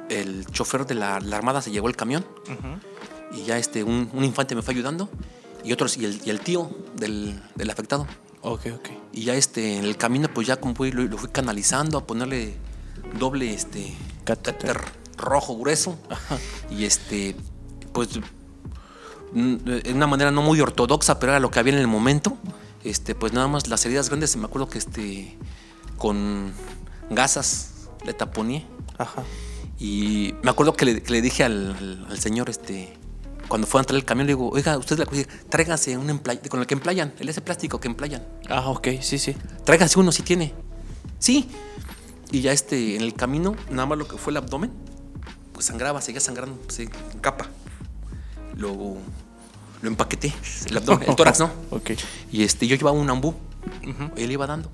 El 0.08 0.44
chofer 0.46 0.86
de 0.86 0.94
la, 0.94 1.20
la 1.20 1.36
armada 1.36 1.62
se 1.62 1.70
llevó 1.70 1.88
el 1.88 1.96
camión 1.96 2.26
y 3.32 3.44
ya 3.44 3.56
este, 3.56 3.82
un, 3.82 4.10
un 4.12 4.24
infante 4.24 4.54
me 4.54 4.60
fue 4.60 4.74
ayudando 4.74 5.08
y 5.64 5.72
otros, 5.72 5.96
y 5.96 6.04
el, 6.04 6.20
y 6.24 6.30
el 6.30 6.40
tío 6.40 6.70
del, 6.96 7.40
del 7.54 7.70
afectado. 7.70 8.06
Ok, 8.42 8.66
ok. 8.74 8.88
Y 9.12 9.24
ya 9.24 9.34
este, 9.34 9.78
en 9.78 9.84
el 9.84 9.96
camino, 9.96 10.28
pues 10.32 10.46
ya 10.46 10.56
como 10.56 10.74
fui, 10.74 10.90
lo, 10.92 11.02
lo 11.04 11.16
fui 11.16 11.30
canalizando 11.30 11.96
a 11.96 12.06
ponerle 12.06 12.56
doble 13.18 13.54
este 13.54 13.94
Catéter. 14.24 14.80
rojo 15.16 15.56
grueso. 15.56 15.96
Y 16.70 16.84
este, 16.84 17.36
pues 17.92 18.08
de 19.32 19.92
una 19.94 20.06
manera 20.06 20.30
no 20.30 20.42
muy 20.42 20.60
ortodoxa, 20.60 21.18
pero 21.18 21.32
era 21.32 21.40
lo 21.40 21.50
que 21.50 21.58
había 21.60 21.72
en 21.72 21.78
el 21.78 21.86
momento. 21.86 22.36
Este, 22.84 23.14
pues 23.14 23.32
nada 23.32 23.48
más 23.48 23.68
las 23.68 23.84
heridas 23.86 24.08
grandes, 24.08 24.36
me 24.36 24.44
acuerdo 24.46 24.68
que 24.68 24.78
este, 24.78 25.36
con 25.98 26.52
gasas 27.10 27.88
le 28.04 28.12
taponé. 28.14 28.66
Ajá. 28.98 29.22
Y 29.78 30.34
me 30.42 30.50
acuerdo 30.50 30.74
que 30.74 30.84
le, 30.84 31.02
que 31.02 31.12
le 31.12 31.22
dije 31.22 31.44
al, 31.44 31.74
al- 31.76 32.06
al 32.10 32.18
señor, 32.18 32.50
este, 32.50 32.96
cuando 33.48 33.66
fue 33.66 33.80
a 33.80 33.82
entrar 33.82 33.96
el 33.96 34.04
camión, 34.04 34.26
le 34.26 34.32
digo, 34.34 34.48
oiga, 34.50 34.78
usted 34.78 34.98
la 34.98 35.06
tráigase 35.48 35.96
un 35.96 36.08
emplay- 36.08 36.46
con 36.48 36.60
el 36.60 36.66
que 36.66 36.74
emplayan, 36.74 37.12
el 37.18 37.28
ese 37.28 37.40
plástico 37.40 37.80
que 37.80 37.88
emplayan. 37.88 38.26
Ah, 38.48 38.68
ok, 38.68 38.88
sí, 39.00 39.18
sí. 39.18 39.36
Tráigase 39.64 39.98
uno 39.98 40.12
si 40.12 40.22
tiene. 40.22 40.52
Sí. 41.18 41.48
Y 42.30 42.40
ya 42.40 42.52
este, 42.52 42.96
en 42.96 43.02
el 43.02 43.14
camino, 43.14 43.54
nada 43.70 43.86
más 43.86 43.98
lo 43.98 44.08
que 44.08 44.16
fue 44.16 44.30
el 44.32 44.38
abdomen, 44.38 44.70
pues 45.52 45.66
sangraba, 45.66 46.00
seguía 46.00 46.20
sangrando, 46.20 46.58
sí, 46.68 46.88
en 47.12 47.18
capa. 47.20 47.48
Lo, 48.56 48.96
lo 49.82 49.88
empaqueté, 49.88 50.32
el 50.66 50.76
abdomen, 50.76 51.10
el 51.10 51.16
tórax, 51.16 51.40
¿no? 51.40 51.50
Ok. 51.70 51.90
Y 52.30 52.44
este, 52.44 52.66
yo 52.66 52.76
llevaba 52.76 52.96
un 52.96 53.10
ambú. 53.10 53.34
Él 54.16 54.30
iba 54.30 54.46
dando. 54.46 54.70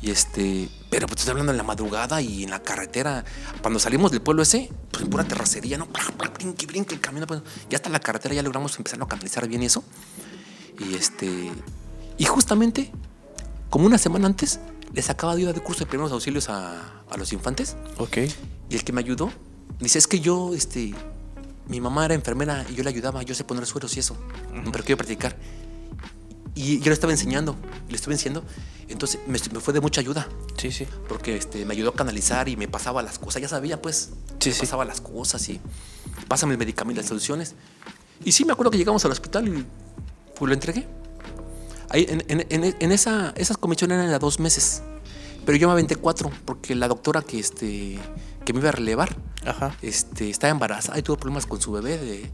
Y 0.00 0.10
este, 0.10 0.68
pero 0.90 1.06
pues 1.06 1.20
estoy 1.20 1.32
hablando 1.32 1.52
en 1.52 1.58
la 1.58 1.64
madrugada 1.64 2.20
y 2.22 2.44
en 2.44 2.50
la 2.50 2.62
carretera. 2.62 3.24
Cuando 3.60 3.78
salimos 3.78 4.10
del 4.10 4.22
pueblo 4.22 4.42
ese, 4.42 4.70
pues 4.90 5.04
en 5.04 5.10
pura 5.10 5.24
terracería, 5.24 5.76
¿no? 5.76 5.88
Brinque, 6.34 6.66
brinque 6.66 6.94
el 6.94 7.00
camino. 7.00 7.26
Pues, 7.26 7.42
ya 7.68 7.76
hasta 7.76 7.90
la 7.90 8.00
carretera 8.00 8.34
ya 8.34 8.42
logramos 8.42 8.76
empezar 8.78 9.02
a 9.02 9.06
canalizar 9.06 9.46
bien 9.48 9.62
eso. 9.62 9.84
Y 10.78 10.94
este, 10.94 11.50
y 12.16 12.24
justamente, 12.24 12.92
como 13.68 13.86
una 13.86 13.98
semana 13.98 14.26
antes, 14.26 14.60
les 14.94 15.10
acaba 15.10 15.34
de 15.34 15.42
ir 15.42 15.46
dar 15.48 15.62
curso 15.62 15.80
de 15.80 15.86
primeros 15.86 16.12
auxilios 16.12 16.48
a, 16.48 17.02
a 17.10 17.16
los 17.16 17.32
infantes. 17.32 17.76
Ok. 17.98 18.18
Y 18.70 18.76
el 18.76 18.84
que 18.84 18.92
me 18.92 19.00
ayudó, 19.00 19.30
dice, 19.80 19.98
es 19.98 20.06
que 20.06 20.20
yo, 20.20 20.54
este, 20.54 20.94
mi 21.68 21.80
mamá 21.80 22.04
era 22.06 22.14
enfermera 22.14 22.64
y 22.70 22.74
yo 22.74 22.82
le 22.82 22.90
ayudaba, 22.90 23.22
yo 23.22 23.34
sé 23.34 23.44
poner 23.44 23.66
sueros 23.66 23.96
y 23.96 24.00
eso, 24.00 24.16
pero 24.72 24.84
quiero 24.84 24.96
practicar. 24.96 25.36
Y 26.54 26.78
yo 26.80 26.86
le 26.86 26.92
estaba 26.94 27.12
enseñando, 27.12 27.54
le 27.88 27.94
estuve 27.96 28.14
enseñando, 28.14 28.42
entonces 28.88 29.20
me, 29.28 29.38
me 29.52 29.60
fue 29.60 29.72
de 29.74 29.80
mucha 29.80 30.00
ayuda, 30.00 30.28
Sí, 30.56 30.72
sí. 30.72 30.86
porque 31.08 31.36
este, 31.36 31.64
me 31.64 31.74
ayudó 31.74 31.90
a 31.90 31.94
canalizar 31.94 32.48
y 32.48 32.56
me 32.56 32.66
pasaba 32.66 33.00
las 33.02 33.18
cosas, 33.18 33.40
ya 33.42 33.48
sabía 33.48 33.80
pues, 33.80 34.10
Sí, 34.40 34.48
me 34.48 34.54
sí. 34.54 34.60
pasaba 34.62 34.84
las 34.84 35.00
cosas 35.00 35.48
y 35.48 35.60
pásame 36.26 36.52
el 36.54 36.58
medicamento, 36.58 37.00
las 37.00 37.08
soluciones. 37.08 37.54
Y 38.24 38.32
sí, 38.32 38.44
me 38.44 38.52
acuerdo 38.52 38.72
que 38.72 38.78
llegamos 38.78 39.04
al 39.04 39.12
hospital 39.12 39.46
y 39.48 39.64
pues 40.36 40.48
lo 40.48 40.54
entregué. 40.54 40.86
Ahí, 41.90 42.06
en, 42.08 42.24
en- 42.28 42.46
en- 42.64 42.76
en 42.78 42.92
esa, 42.92 43.32
esas 43.36 43.56
comisiones 43.56 43.96
eran 43.98 44.10
de 44.10 44.18
dos 44.18 44.40
meses, 44.40 44.82
pero 45.46 45.56
yo 45.56 45.68
me 45.68 45.72
aventé 45.74 45.94
cuatro, 45.96 46.30
porque 46.44 46.74
la 46.74 46.88
doctora 46.88 47.22
que, 47.22 47.38
este, 47.38 47.98
que 48.48 48.54
me 48.54 48.60
iba 48.60 48.70
a 48.70 48.72
relevar, 48.72 49.14
Ajá. 49.44 49.76
este, 49.82 50.30
estaba 50.30 50.50
embarazada 50.50 50.98
y 50.98 51.02
tuvo 51.02 51.18
problemas 51.18 51.44
con 51.44 51.60
su 51.60 51.70
bebé 51.70 51.98
de- 51.98 52.30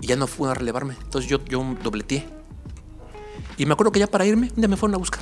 y 0.00 0.06
ya 0.06 0.16
no 0.16 0.26
fue 0.26 0.50
a 0.50 0.54
relevarme. 0.54 0.94
Entonces 1.02 1.28
yo, 1.30 1.44
yo 1.44 1.62
dobleteé. 1.82 2.26
Y 3.58 3.66
me 3.66 3.74
acuerdo 3.74 3.92
que 3.92 3.98
ya 4.00 4.06
para 4.06 4.24
irme, 4.24 4.48
un 4.48 4.56
día 4.56 4.66
me 4.68 4.78
fueron 4.78 4.94
a 4.94 4.98
buscar. 4.98 5.20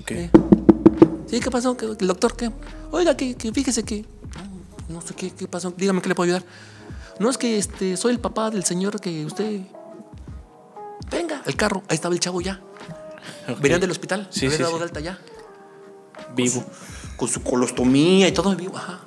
Ok. 0.00 0.10
Eh, 0.10 0.30
Sí, 1.28 1.38
¿qué 1.38 1.48
pasó? 1.48 1.76
¿Qué- 1.76 1.86
¿El 2.00 2.08
doctor 2.08 2.34
qué? 2.36 2.50
Oiga, 2.90 3.16
que, 3.16 3.36
que 3.36 3.52
fíjese 3.52 3.84
que... 3.84 4.04
No, 4.88 4.96
no 4.96 5.00
sé 5.00 5.14
qué, 5.14 5.30
qué 5.30 5.46
pasó. 5.46 5.72
Dígame 5.76 6.02
qué 6.02 6.08
le 6.08 6.16
puedo 6.16 6.24
ayudar. 6.26 6.44
No, 7.20 7.30
es 7.30 7.38
que 7.38 7.56
este, 7.56 7.96
soy 7.96 8.10
el 8.14 8.18
papá 8.18 8.50
del 8.50 8.64
señor 8.64 9.00
que 9.00 9.24
usted... 9.24 9.60
Venga, 11.08 11.40
el 11.46 11.54
carro. 11.54 11.84
Ahí 11.88 11.94
estaba 11.94 12.12
el 12.14 12.20
chavo 12.20 12.40
ya. 12.40 12.60
Ok. 13.48 13.60
Venían 13.60 13.80
del 13.80 13.92
hospital. 13.92 14.26
Sí, 14.30 14.46
había 14.46 14.56
sí, 14.56 14.62
dado 14.64 14.74
sí. 14.74 14.78
de 14.80 14.84
alta 14.86 14.98
ya. 15.00 15.18
Vivo. 16.34 16.64
Con 17.16 17.28
su 17.28 17.42
colostomía 17.44 18.26
y 18.26 18.32
todo 18.32 18.56
vivo. 18.56 18.76
Ajá. 18.76 19.00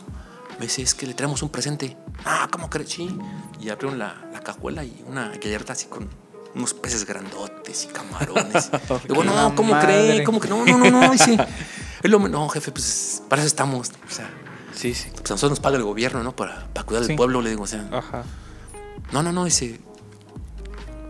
Me 0.59 0.65
dice, 0.65 0.81
es 0.81 0.93
que 0.95 1.05
le 1.05 1.13
traemos 1.13 1.41
un 1.43 1.49
presente. 1.49 1.97
Ah, 2.23 2.47
¿cómo 2.51 2.69
crees? 2.69 2.89
Sí. 2.89 3.17
Y 3.59 3.69
abrieron 3.69 3.99
la, 3.99 4.15
la 4.31 4.39
cajuela 4.41 4.83
y 4.83 5.03
una 5.07 5.29
gallarda 5.29 5.73
así 5.73 5.87
con 5.87 6.07
unos 6.55 6.73
peces 6.73 7.05
grandotes 7.05 7.83
y 7.85 7.87
camarones. 7.87 8.69
Digo, 9.07 9.23
no, 9.23 9.53
¿cómo 9.55 9.77
cree? 9.79 10.23
¿Cómo 10.23 10.39
que 10.39 10.47
no? 10.47 10.65
No, 10.65 10.77
no, 10.77 10.89
no. 10.91 11.11
Dice, 11.11 11.37
"Es 12.01 12.09
lo- 12.09 12.19
no, 12.19 12.47
jefe, 12.49 12.71
pues 12.71 13.21
para 13.27 13.41
eso 13.41 13.47
estamos. 13.47 13.91
O 14.07 14.11
sea, 14.11 14.29
Sí, 14.73 14.93
sí. 14.93 15.09
pues 15.11 15.29
a 15.31 15.33
nosotros 15.33 15.51
nos 15.51 15.59
paga 15.59 15.75
el 15.77 15.83
gobierno, 15.83 16.23
¿no? 16.23 16.35
Para, 16.35 16.67
para 16.73 16.85
cuidar 16.85 17.03
Sí. 17.03 17.09
del 17.09 17.17
pueblo, 17.17 17.41
le 17.41 17.49
digo, 17.49 17.63
o 17.63 17.67
sea. 17.67 17.87
Ajá. 17.91 18.23
No, 19.11 19.21
no, 19.23 19.31
no, 19.33 19.43
dice, 19.45 19.79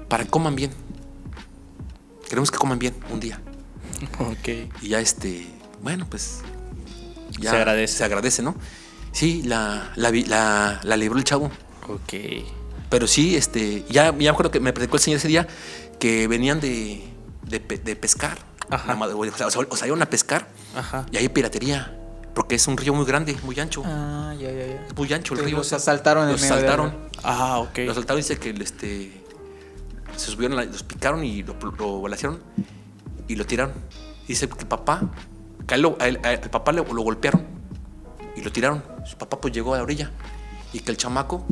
para 0.09 0.23
que 0.23 0.29
coman 0.31 0.55
bien. 0.55 0.71
Queremos 2.27 2.49
que 2.49 2.57
coman 2.57 2.79
bien 2.79 2.95
un 3.11 3.19
día. 3.19 3.39
Ok. 4.19 4.49
Y 4.81 4.89
ya 4.89 4.99
este, 4.99 5.47
bueno, 5.81 6.07
pues 6.09 6.41
ya 7.39 7.51
Se 7.51 7.55
agradece. 7.57 7.97
Se 7.97 8.03
agradece, 8.03 8.41
¿no? 8.41 8.55
Sí, 9.15 9.43
la, 9.43 9.93
la, 9.95 10.11
vi- 10.11 10.25
la, 10.25 10.81
la 10.83 10.97
libró 10.97 11.17
el 11.17 11.23
chavo. 11.23 11.45
Ok. 11.87 12.13
Pero 12.89 13.07
sí, 13.07 13.37
este, 13.37 13.85
ya, 13.89 14.05
ya 14.07 14.11
me 14.11 14.27
acuerdo 14.27 14.51
que 14.51 14.59
me 14.59 14.73
predicó 14.73 14.97
el 14.97 15.01
señor 15.01 15.19
ese 15.19 15.29
día 15.29 15.47
que 15.99 16.27
venían 16.27 16.59
de, 16.59 17.01
de, 17.43 17.59
pe- 17.61 17.77
de 17.77 17.95
pescar. 17.95 18.37
Ajá. 18.69 18.97
O, 18.99 19.25
sea, 19.37 19.47
o 19.47 19.75
salieron 19.77 20.01
a 20.01 20.09
pescar 20.09 20.49
Ajá. 20.75 21.05
y 21.13 21.17
hay 21.17 21.29
piratería. 21.29 21.97
Porque 22.33 22.55
es 22.55 22.67
un 22.67 22.75
río 22.75 22.93
muy 22.93 23.05
grande, 23.05 23.37
muy 23.43 23.57
ancho. 23.57 23.83
Ah, 23.85 24.35
ya, 24.37 24.51
ya, 24.51 24.65
ya. 24.67 24.85
Es 24.87 24.95
muy 24.97 25.07
ancho 25.13 25.33
el 25.33 25.39
Entonces 25.39 25.45
río. 25.45 25.57
los 25.59 25.71
asaltaron 25.71 26.25
en 26.25 26.31
Los 26.33 26.43
asaltaron. 26.43 26.89
río. 26.91 26.99
Ah, 27.23 27.59
ok. 27.59 27.77
Los 27.85 27.91
asaltaron 27.91 28.17
dice 28.19 28.37
que 28.37 28.49
este, 28.49 29.23
se 30.17 30.31
subieron, 30.31 30.57
los 30.57 30.83
picaron 30.83 31.23
y 31.23 31.43
lo, 31.43 31.55
lo 31.79 32.01
balacearon 32.01 32.41
y 33.29 33.37
lo 33.37 33.45
tiraron. 33.45 33.73
Dice 34.27 34.49
que 34.49 34.59
el 34.59 34.67
papá, 34.67 35.03
que 35.65 35.75
a 35.75 35.77
él 35.77 35.83
lo- 35.83 35.95
a 36.01 36.09
él- 36.09 36.19
a 36.23 36.33
él- 36.33 36.41
al 36.43 36.49
papá 36.49 36.73
le- 36.73 36.83
lo 36.83 37.01
golpearon 37.03 37.54
y 38.35 38.41
lo 38.41 38.51
tiraron. 38.51 38.83
Su 39.05 39.17
papá 39.17 39.39
pues 39.39 39.53
llegó 39.53 39.73
a 39.73 39.77
la 39.77 39.83
orilla 39.83 40.11
y 40.73 40.79
que 40.79 40.91
el 40.91 40.97
chamaco, 40.97 41.45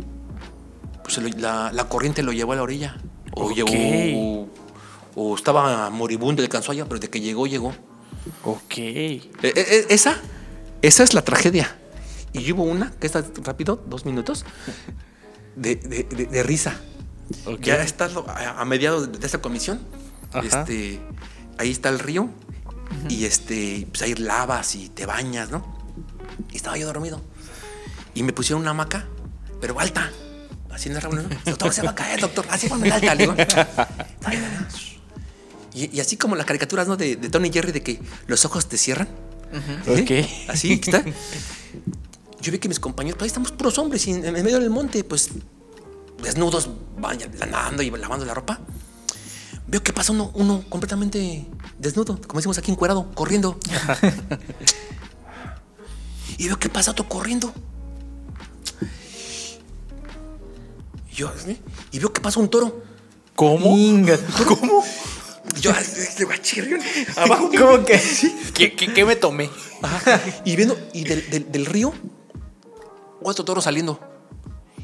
pues 1.03 1.17
lo- 1.17 1.29
la, 1.39 1.71
la 1.71 1.87
corriente 1.89 2.23
lo 2.23 2.31
llevó 2.31 2.53
a 2.53 2.55
la 2.57 2.63
orilla. 2.63 2.97
O, 3.35 3.45
Ok. 3.45 3.55
llegó, 3.55 4.47
o 5.15 5.35
estaba 5.35 5.89
moribundo, 5.89 6.41
le 6.41 6.45
alcanzó 6.45 6.71
allá, 6.71 6.85
pero 6.85 6.99
de 6.99 7.09
que 7.09 7.19
llegó, 7.21 7.47
llegó. 7.47 7.73
Ok. 8.43 8.77
E- 8.77 9.21
e- 9.43 9.85
esa, 9.89 10.17
esa 10.81 11.03
es 11.03 11.13
la 11.13 11.23
tragedia. 11.23 11.77
Y 12.31 12.51
hubo 12.51 12.63
una, 12.63 12.91
que 12.99 13.05
está 13.07 13.23
rápido, 13.43 13.81
dos 13.87 14.05
minutos, 14.05 14.45
de, 15.55 15.75
de- 15.75 16.03
de- 16.03 16.25
de 16.25 16.43
risa. 16.43 16.79
Ya 17.61 17.81
está 17.81 18.09
a, 18.27 18.61
a 18.61 18.65
mediados 18.65 19.11
de 19.19 19.25
esta 19.25 19.39
comisión. 19.41 19.79
Ajá. 20.31 20.61
Este, 20.61 20.99
ahí 21.57 21.71
está 21.71 21.89
el 21.89 21.99
río. 21.99 22.29
Y 23.09 23.25
este, 23.25 23.87
pues 23.89 24.01
hay 24.03 24.13
lavas 24.15 24.75
y 24.75 24.89
te 24.89 25.05
bañas, 25.05 25.49
¿no? 25.51 25.72
Y 26.51 26.57
estaba 26.57 26.77
yo 26.77 26.85
dormido. 26.87 27.21
Y 28.13 28.23
me 28.23 28.33
pusieron 28.33 28.61
una 28.61 28.71
hamaca, 28.71 29.05
pero 29.61 29.79
alta. 29.79 30.11
Así 30.71 30.89
en 30.89 30.95
la 30.95 31.01
reunión. 31.01 31.29
Doctor, 31.45 31.73
se 31.73 31.81
va 31.81 31.91
a 31.91 31.95
caer, 31.95 32.19
doctor. 32.19 32.45
Así 32.49 32.67
ponme 32.67 32.91
alta. 32.91 33.13
Le 33.15 33.23
digo. 33.23 33.35
Y, 35.73 35.97
y 35.97 35.99
así 35.99 36.17
como 36.17 36.35
las 36.35 36.45
caricaturas, 36.45 36.87
¿no? 36.87 36.97
De, 36.97 37.15
de 37.15 37.29
Tony 37.29 37.51
Jerry, 37.51 37.71
de 37.71 37.81
que 37.81 37.99
los 38.27 38.45
ojos 38.45 38.67
te 38.67 38.77
cierran. 38.77 39.07
Así 40.47 40.73
está. 40.73 41.03
Yo 42.41 42.51
vi 42.51 42.59
que 42.59 42.67
mis 42.67 42.79
compañeros, 42.79 43.17
pues 43.17 43.23
ahí 43.23 43.27
estamos 43.27 43.51
puros 43.51 43.77
hombres 43.77 44.05
y 44.07 44.11
en, 44.11 44.25
en 44.25 44.33
medio 44.33 44.59
del 44.59 44.69
monte, 44.69 45.03
pues 45.03 45.29
desnudos, 46.21 46.69
nadando 47.39 47.83
y 47.83 47.89
lavando 47.89 48.25
la 48.25 48.33
ropa. 48.33 48.59
Veo 49.67 49.81
que 49.81 49.93
pasa 49.93 50.11
uno, 50.11 50.31
uno 50.33 50.63
completamente 50.69 51.45
desnudo, 51.79 52.19
como 52.27 52.39
decimos 52.39 52.57
aquí, 52.57 52.71
encuerado, 52.71 53.11
corriendo. 53.13 53.57
y 56.37 56.47
veo 56.47 56.57
que 56.59 56.69
pasa 56.69 56.91
otro 56.91 57.07
corriendo. 57.07 57.53
Y 61.11 61.15
yo, 61.15 61.31
¿eh? 61.47 61.57
y 61.91 61.99
veo 61.99 62.11
que 62.11 62.21
pasa 62.21 62.39
un 62.39 62.49
toro. 62.49 62.83
¿Cómo? 63.35 63.69
¿Cómo? 64.47 64.83
Yo, 65.59 65.71
abajo. 67.15 67.49
¿Cómo 67.57 67.85
que? 67.85 67.99
¿Qué, 68.53 68.75
qué, 68.75 68.93
qué 68.93 69.05
me 69.05 69.15
tomé? 69.15 69.49
Ajá. 69.81 70.21
Y 70.45 70.55
viendo, 70.55 70.77
y 70.93 71.03
del, 71.03 71.29
del- 71.29 71.51
del 71.51 71.65
río, 71.65 71.93
otro 73.21 73.45
toro 73.45 73.61
saliendo. 73.61 73.99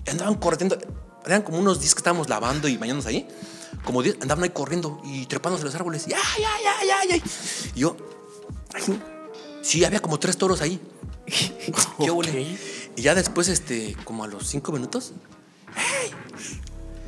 Y 0.06 0.10
andaban 0.10 0.36
corriendo. 0.36 0.78
Eran 1.26 1.42
como 1.42 1.60
unos 1.60 1.80
10 1.80 1.94
que 1.96 2.00
estábamos 2.00 2.30
lavando 2.30 2.68
y 2.68 2.78
bañándonos 2.78 3.06
ahí. 3.08 3.28
Como 3.84 4.02
10 4.04 4.18
andaban 4.22 4.44
ahí 4.44 4.50
corriendo 4.52 5.02
y 5.06 5.26
trepándose 5.26 5.64
los 5.64 5.76
árboles. 5.76 6.08
Y 6.08 6.14
ay, 6.14 6.20
ay, 6.38 6.64
ay, 6.82 6.90
ay, 6.90 7.10
ay. 7.14 7.24
Y 7.76 7.80
yo, 7.82 7.96
sí, 9.62 9.84
había 9.84 10.00
como 10.02 10.20
tres 10.20 10.38
toros 10.38 10.62
ahí. 10.62 10.80
Qué 12.00 12.10
Ok. 12.10 12.18
huele. 12.18 12.58
Y 12.96 13.02
ya 13.02 13.16
después, 13.16 13.48
este, 13.48 13.96
como 14.04 14.24
a 14.24 14.28
los 14.28 14.48
cinco 14.48 14.72
minutos, 14.72 15.14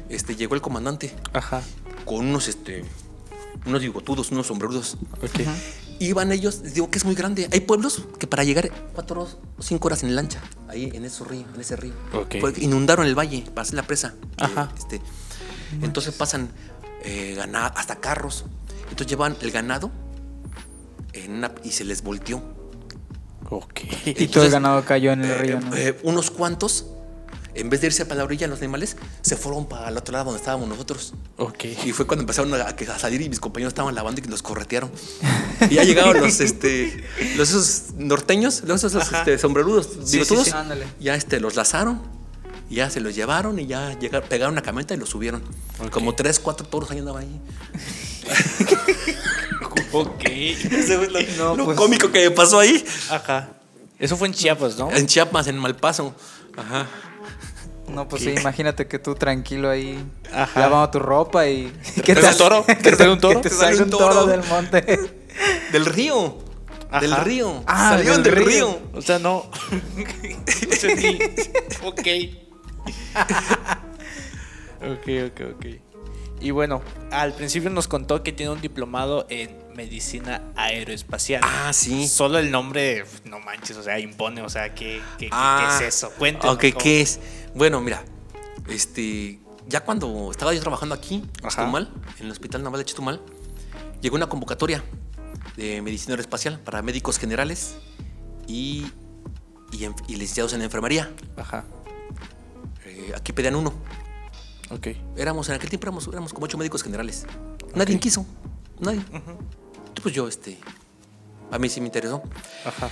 este, 0.10 0.36
llegó 0.36 0.56
el 0.56 0.62
comandante 0.62 1.14
Ajá. 1.34 1.62
con 2.06 2.28
unos, 2.28 2.48
este, 2.48 2.84
unos 3.66 3.82
bigotudos, 3.82 4.32
unos 4.32 4.48
sombrerudos. 4.48 4.98
Ok. 5.22 5.42
Iban 6.00 6.32
ellos, 6.32 6.74
digo 6.74 6.90
que 6.90 6.98
es 6.98 7.06
muy 7.06 7.14
grande. 7.16 7.48
Hay 7.52 7.60
pueblos 7.62 8.04
que 8.20 8.26
para 8.26 8.44
llegar 8.44 8.72
cuatro 8.94 9.28
o 9.58 9.62
cinco 9.62 9.88
horas 9.88 10.02
en 10.04 10.16
lancha, 10.16 10.42
ahí 10.68 10.90
en 10.94 11.06
ese 11.06 11.24
río, 11.24 11.46
en 11.54 11.62
ese 11.62 11.76
río. 11.76 11.94
Inundaron 12.58 13.06
el 13.06 13.14
valle 13.18 13.44
para 13.54 13.62
hacer 13.62 13.76
la 13.76 13.84
presa. 13.84 14.16
Ajá. 14.38 14.72
Eh, 14.74 14.76
este, 14.80 15.02
entonces 15.84 16.14
pasan 16.16 16.50
eh, 17.04 17.38
hasta 17.76 17.98
carros. 17.98 18.46
Entonces 18.84 19.08
llevan 19.08 19.38
el 19.42 19.52
ganado 19.52 19.92
en 21.14 21.32
una- 21.34 21.52
y 21.64 21.72
se 21.72 21.84
les 21.84 22.02
volteó. 22.02 22.42
Ok. 23.50 23.82
Y 24.06 24.28
todo 24.28 24.46
el 24.46 24.52
ganado 24.52 24.84
cayó 24.86 25.12
en 25.12 25.24
el 25.26 25.32
Eh, 25.32 25.38
río, 25.38 25.60
¿no? 25.60 25.76
eh, 25.76 25.98
unos 26.04 26.32
cuantos, 26.32 26.86
en 27.54 27.70
vez 27.70 27.82
de 27.82 27.88
irse 27.88 28.06
para 28.06 28.20
la 28.20 28.24
orilla, 28.24 28.48
los 28.48 28.60
animales, 28.60 28.96
se 29.22 29.36
fueron 29.36 29.66
para 29.68 29.90
el 29.90 29.98
otro 29.98 30.14
lado 30.14 30.26
donde 30.26 30.40
estábamos 30.40 30.70
nosotros. 30.70 31.14
Ok. 31.38 31.66
Y 31.86 31.92
fue 31.92 32.08
cuando 32.08 32.22
empezaron 32.22 32.54
a, 32.54 32.64
a 32.64 33.00
salir 33.00 33.22
y 33.22 33.28
mis 33.30 33.40
compañeros 33.42 33.72
estaban 33.72 33.94
lavando 33.94 34.22
y 34.24 34.28
los 34.30 34.42
corretearon. 34.42 34.90
Y 35.70 35.76
ya 35.76 35.84
llegaron 35.84 36.22
los, 36.22 36.40
este, 36.40 37.04
los 37.36 37.50
esos 37.50 37.94
norteños, 37.98 38.64
los 38.66 38.84
esos 38.84 39.12
este, 39.12 39.38
sombrerudos, 39.38 39.88
Sí, 40.06 40.12
digo, 40.14 40.24
sí, 40.24 40.30
todos, 40.34 40.46
sí. 40.48 40.54
Ya 41.02 41.16
este, 41.16 41.42
los 41.42 41.56
lazaron, 41.58 42.02
ya 42.70 42.90
se 42.90 43.02
los 43.02 43.14
llevaron 43.16 43.60
y 43.60 43.68
ya 43.68 44.00
llegaron, 44.00 44.30
pegaron 44.30 44.54
una 44.54 44.62
camioneta 44.62 44.94
y 44.94 44.98
los 44.98 45.10
subieron. 45.10 45.44
Ok. 45.84 45.90
Como 45.90 46.16
tres, 46.16 46.40
cuatro 46.40 46.66
toros 46.66 46.90
ahí 46.92 47.00
andaban 47.00 47.24
ahí. 47.24 47.42
Ok. 49.92 50.24
Ese 50.26 50.98
fue 50.98 51.10
lo, 51.10 51.20
No, 51.38 51.56
lo 51.56 51.66
pues. 51.66 51.78
cómico 51.78 52.12
que 52.12 52.30
pasó 52.32 52.60
ahí. 52.60 52.84
Ajá. 53.10 53.50
Eso 54.00 54.18
fue 54.18 54.28
en 54.28 54.34
Chiapas, 54.34 54.78
¿no? 54.78 54.92
En 54.92 55.06
Chiapas, 55.08 55.48
en 55.48 55.58
Malpaso. 55.58 56.16
Ajá. 56.58 56.88
No, 57.88 58.08
pues 58.08 58.24
sí, 58.24 58.30
imagínate 58.32 58.88
que 58.88 59.00
tú 59.00 59.16
tranquilo 59.16 59.70
ahí 59.70 60.02
Ajá. 60.34 60.62
lavando 60.62 60.90
tu 60.92 61.00
ropa 61.00 61.48
y... 61.48 61.72
¿Te 62.06 62.16
sale 62.16 62.30
un 62.32 62.38
toro? 62.38 62.66
¿Te 62.82 62.96
sale 62.96 63.12
un 63.12 63.20
toro? 63.20 63.42
Que 63.42 63.50
te 63.50 63.50
Te 63.50 63.56
sale 63.56 63.84
un 63.84 63.90
toro 63.90 64.26
del 64.26 64.44
monte. 64.46 65.00
Del 65.72 65.86
río. 65.86 66.38
Ajá. 66.90 67.02
Del 67.02 67.16
río. 67.18 67.64
Ah, 67.68 67.90
Salieron 67.92 68.24
del 68.24 68.36
del 68.36 68.46
río. 68.46 68.68
río. 68.68 68.80
O 68.94 69.02
sea, 69.02 69.20
no. 69.20 69.50
Ok. 71.84 72.08
ok, 74.82 75.08
ok, 75.28 75.42
ok. 75.56 75.66
Y 76.42 76.52
bueno, 76.52 76.82
al 77.12 77.34
principio 77.34 77.70
nos 77.70 77.88
contó 77.88 78.24
que 78.24 78.32
tiene 78.32 78.52
un 78.52 78.62
diplomado 78.62 79.26
en 79.30 79.61
medicina 79.76 80.42
aeroespacial. 80.56 81.42
Ah, 81.44 81.72
sí. 81.74 82.08
Solo 82.08 82.38
el 82.40 82.52
nombre, 82.52 83.04
no 83.26 83.40
manches, 83.40 83.78
o 83.78 83.84
sea, 83.84 84.00
impone, 84.00 84.42
o 84.42 84.50
sea, 84.50 84.74
¿qué, 84.74 85.02
qué, 85.18 85.30
Ah, 85.32 85.78
qué 85.80 85.88
es 85.88 85.96
eso? 85.96 86.12
Cuéntanos. 86.18 86.56
Ok, 86.56 86.66
¿qué 86.78 87.02
es? 87.02 87.20
Bueno, 87.56 87.82
mira, 87.82 88.04
Este, 88.68 89.40
ya 89.68 89.82
cuando 89.82 90.32
estaba 90.32 90.54
yo 90.54 90.62
trabajando 90.62 90.96
aquí, 90.96 91.24
en. 91.42 91.50
Chetumal, 91.50 91.92
en 92.20 92.26
el 92.26 92.32
Hospital 92.32 92.64
Naval 92.64 92.80
de 92.82 92.86
Chetumal, 92.86 93.22
llegó 94.02 94.16
una 94.16 94.30
convocatoria 94.30 94.84
de 95.58 95.82
medicina 95.82 96.14
aeroespacial 96.14 96.60
para 96.60 96.82
médicos 96.82 97.18
generales 97.18 97.76
y, 98.48 98.86
y, 99.72 99.86
y 100.08 100.16
licenciados 100.16 100.54
en 100.54 100.62
enfermería. 100.62 101.12
Ajá. 101.38 101.66
Eh, 102.86 103.12
aquí 103.16 103.34
pedían 103.34 103.56
uno. 103.56 103.74
Ok. 104.70 104.88
Éramos, 105.18 105.50
en 105.50 105.56
aquel 105.56 105.70
tiempo 105.70 105.86
éramos, 105.86 106.08
éramos 106.08 106.34
como 106.34 106.46
ocho 106.46 106.58
médicos 106.58 106.84
generales. 106.84 107.26
Nadie 107.76 108.00
quiso, 108.00 108.26
nadie. 108.80 109.02
Pues 110.02 110.14
yo, 110.16 110.28
este, 110.28 110.58
a 111.52 111.60
mí 111.60 111.70
sí 111.70 111.80
me 111.82 111.88
interesó. 111.88 112.22
Ajá. 112.66 112.90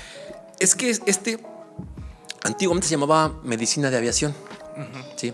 Es 0.59 0.75
que 0.75 0.89
es- 0.89 1.01
este 1.05 1.39
antiguamente 2.43 2.87
se 2.87 2.91
llamaba 2.95 3.33
medicina 3.43 3.89
de 3.89 3.97
aviación. 3.97 4.33
Sí. 5.17 5.33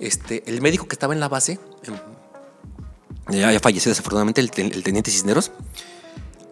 Este, 0.00 0.42
el 0.46 0.60
médico 0.60 0.86
que 0.88 0.94
estaba 0.94 1.14
en 1.14 1.20
la 1.20 1.28
base, 1.28 1.58
en- 1.84 3.38
ya, 3.38 3.50
ya 3.52 3.60
falleció 3.60 3.90
desafortunadamente, 3.90 4.40
el, 4.40 4.50
ten- 4.50 4.72
el 4.72 4.82
teniente 4.82 5.10
Cisneros, 5.10 5.52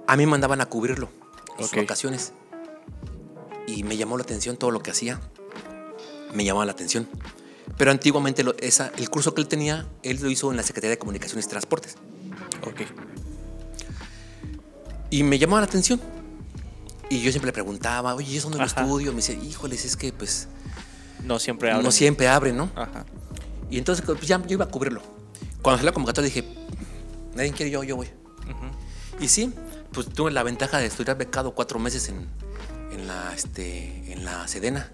a 0.07 0.17
mí 0.17 0.25
me 0.25 0.31
mandaban 0.31 0.61
a 0.61 0.67
cubrirlo 0.67 1.09
en 1.59 1.65
sus 1.65 1.73
Ok. 1.73 1.79
vacaciones. 1.81 2.33
Y 3.67 3.83
me 3.85 3.97
llamó 3.97 4.17
la 4.17 4.23
atención 4.23 4.57
todo 4.57 4.71
lo 4.71 4.81
que 4.83 4.91
hacía. 4.91 5.21
Me 6.35 6.45
llamaba 6.45 6.65
la 6.67 6.73
atención. 6.73 7.09
Pero 7.77 7.91
antiguamente 7.91 8.43
lo- 8.43 8.57
esa, 8.59 8.93
el 8.97 9.09
curso 9.11 9.35
que 9.35 9.41
él 9.41 9.49
tenía, 9.49 9.87
él 10.03 10.19
lo 10.23 10.31
hizo 10.31 10.51
en 10.51 10.57
la 10.57 10.63
Secretaría 10.63 10.91
de 10.91 10.99
Comunicaciones 10.99 11.47
y 11.47 11.49
Transportes. 11.49 11.97
Ok. 12.67 12.83
Y 15.13 15.23
me 15.23 15.39
llamaba 15.39 15.61
la 15.61 15.67
atención. 15.67 16.01
Y 17.11 17.21
yo 17.21 17.31
siempre 17.31 17.47
le 17.49 17.53
preguntaba, 17.53 18.15
oye, 18.15 18.33
¿y 18.33 18.37
eso 18.39 18.49
no 18.49 18.57
lo 18.57 18.65
estudio? 18.65 19.11
Me 19.13 19.17
dice, 19.17 19.35
híjoles, 19.35 19.85
es 19.85 19.97
que 19.97 20.13
pues 20.13 20.49
No 21.23 21.39
siempre 21.39 21.71
hablan. 21.71 21.85
no 21.85 21.93
siempre 21.93 22.27
abre, 22.29 22.53
¿no? 22.53 22.71
Ajá. 22.75 23.05
Y 23.71 23.77
entonces 23.79 24.05
pues, 24.05 24.21
ya 24.23 24.39
yo 24.41 24.55
iba 24.55 24.65
a 24.65 24.69
cubrirlo. 24.69 25.03
Cuando 25.61 25.77
salió 25.79 25.91
la 25.91 25.95
convocatoria 25.95 26.31
dije, 26.33 26.49
nadie 27.35 27.53
quiere 27.53 27.71
yo, 27.71 27.85
yo 27.85 27.97
voy. 27.97 28.09
Y 29.21 29.29
sí, 29.29 29.53
pues 29.93 30.09
tuve 30.09 30.31
la 30.33 30.43
ventaja 30.43 30.79
de 30.79 30.87
estudiar 30.87 31.17
becado 31.19 31.55
cuatro 31.55 31.79
meses 31.79 32.09
en, 32.09 32.27
en 32.93 33.07
la, 33.07 33.33
este, 33.35 34.11
en 34.13 34.25
la 34.25 34.49
Sedena, 34.49 34.91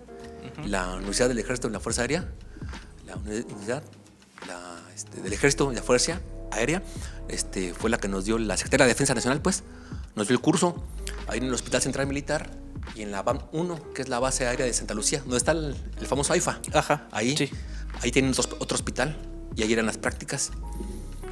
la 0.67 0.97
Universidad 0.97 1.29
del 1.29 1.39
Ejército 1.39 1.69
y 1.69 1.71
la 1.71 1.81
Fuerza 1.81 2.03
Aérea, 2.03 2.29
la 3.07 3.15
uni- 3.17 3.41
Universidad 3.45 3.83
la, 4.47 4.77
este, 4.95 5.23
del 5.23 5.33
Ejército 5.33 5.73
y 5.73 5.77
la 5.77 5.83
Fuerza 5.83 6.21
Aérea, 6.51 6.83
este, 7.29 7.73
fue 7.73 7.89
la 7.91 7.99
que 7.99 8.09
nos 8.09 8.25
dio 8.25 8.37
la 8.39 8.57
Secretaría 8.57 8.85
de 8.87 8.93
Defensa 8.93 9.15
Nacional, 9.15 9.41
pues, 9.41 9.63
nos 10.19 10.29
dio 10.29 10.35
el 10.35 10.43
curso 10.43 10.75
ahí 11.29 11.39
en 11.39 11.45
el 11.45 11.55
Hospital 11.55 11.81
Central 11.81 12.07
Militar 12.07 12.51
y 12.95 13.03
en 13.03 13.11
la 13.11 13.23
BAM 13.23 13.41
1, 13.53 13.93
que 13.95 14.03
es 14.03 14.09
la 14.09 14.19
base 14.19 14.47
aérea 14.47 14.67
de 14.67 14.73
Santa 14.73 14.95
Lucía, 14.95 15.21
donde 15.21 15.37
está 15.37 15.53
el, 15.53 15.77
el 15.99 16.07
famoso 16.07 16.33
AIFA. 16.33 16.61
Ajá, 16.75 17.09
Ahí, 17.13 17.37
sí. 17.37 17.51
ahí 18.03 18.11
tienen 18.11 18.33
otro, 18.33 18.57
otro 18.61 18.75
hospital 18.75 19.17
y 19.55 19.63
ahí 19.63 19.73
eran 19.73 19.87
las 19.87 19.99
prácticas. 19.99 20.51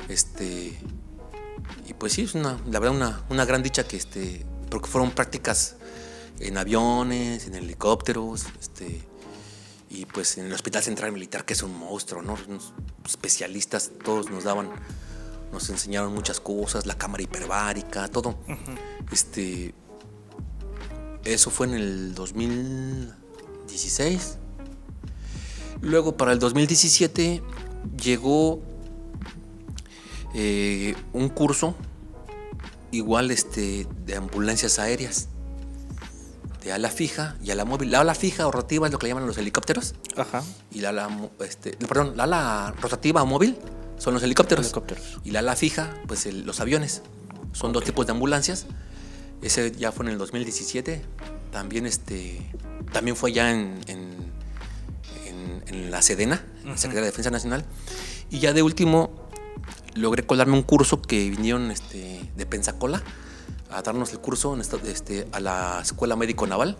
Este, 0.08 0.78
y 1.86 1.94
pues 1.94 2.12
sí, 2.12 2.22
es 2.22 2.34
una, 2.34 2.58
la 2.70 2.78
verdad, 2.78 2.96
una, 2.96 3.24
una 3.28 3.44
gran 3.44 3.62
dicha 3.62 3.84
que 3.84 3.96
este, 3.96 4.46
porque 4.70 4.88
fueron 4.88 5.10
prácticas 5.10 5.76
en 6.40 6.58
aviones, 6.58 7.46
en 7.46 7.54
helicópteros, 7.54 8.46
este, 8.60 9.02
y 9.88 10.04
pues 10.06 10.38
en 10.38 10.46
el 10.46 10.52
Hospital 10.52 10.82
Central 10.82 11.12
Militar, 11.12 11.44
que 11.44 11.54
es 11.54 11.62
un 11.62 11.76
monstruo, 11.76 12.22
¿no? 12.22 12.36
Unos 12.48 12.72
especialistas, 13.04 13.90
todos 14.04 14.30
nos 14.30 14.44
daban, 14.44 14.70
nos 15.52 15.70
enseñaron 15.70 16.12
muchas 16.12 16.40
cosas, 16.40 16.86
la 16.86 16.98
cámara 16.98 17.22
hiperbárica, 17.22 18.08
todo. 18.08 18.36
Este, 19.12 19.72
eso 21.24 21.50
fue 21.50 21.68
en 21.68 21.74
el 21.74 22.14
2016. 22.14 24.38
Luego 25.80 26.16
para 26.16 26.32
el 26.32 26.38
2017 26.38 27.42
llegó 28.02 28.62
eh, 30.34 30.94
un 31.12 31.28
curso 31.28 31.74
igual 32.90 33.30
este, 33.30 33.86
de 34.04 34.16
ambulancias 34.16 34.78
aéreas, 34.78 35.28
de 36.62 36.72
ala 36.72 36.90
fija 36.90 37.36
y 37.42 37.50
ala 37.50 37.64
móvil. 37.64 37.90
La 37.90 38.00
ala 38.00 38.14
fija 38.14 38.46
o 38.46 38.52
rotativa 38.52 38.86
es 38.86 38.92
lo 38.92 38.98
que 38.98 39.06
le 39.06 39.10
llaman 39.10 39.26
los 39.26 39.38
helicópteros 39.38 39.94
Ajá. 40.16 40.42
y 40.70 40.80
la 40.80 40.90
ala, 40.90 41.08
este, 41.40 41.72
perdón, 41.72 42.16
la 42.16 42.24
ala 42.24 42.74
rotativa 42.80 43.22
o 43.22 43.26
móvil 43.26 43.56
son 43.98 44.14
los 44.14 44.22
helicópteros. 44.22 44.66
Helicópteros. 44.66 45.18
Y 45.24 45.30
la 45.30 45.40
ala 45.40 45.56
fija, 45.56 45.94
pues 46.06 46.26
el- 46.26 46.44
los 46.46 46.60
aviones. 46.60 47.02
Son 47.52 47.72
dos 47.72 47.84
tipos 47.84 48.06
de 48.06 48.12
ambulancias. 48.12 48.66
Ese 49.42 49.72
ya 49.72 49.92
fue 49.92 50.06
en 50.06 50.12
el 50.12 50.18
2017. 50.18 51.02
También 51.52 51.86
este 51.86 52.50
también 52.92 53.16
fue 53.16 53.32
ya 53.32 53.50
en, 53.50 53.80
en, 53.88 54.32
en- 55.26 55.62
en 55.66 55.90
la 55.90 56.00
Sedena, 56.02 56.44
en 56.62 56.70
la 56.70 56.76
Secretaría 56.76 57.02
de 57.02 57.10
Defensa 57.10 57.30
Nacional. 57.30 57.64
Y 58.30 58.38
ya 58.38 58.52
de 58.52 58.62
último 58.62 59.10
logré 59.94 60.24
colarme 60.26 60.54
un 60.54 60.62
curso 60.62 61.00
que 61.02 61.28
vinieron 61.30 61.70
este, 61.70 62.20
de 62.36 62.46
Pensacola 62.46 63.02
a 63.70 63.82
darnos 63.82 64.12
el 64.12 64.18
curso 64.20 64.54
en 64.54 64.60
esta- 64.60 64.76
este, 64.86 65.26
a 65.32 65.40
la 65.40 65.80
Escuela 65.82 66.14
Médico 66.16 66.46
Naval 66.46 66.76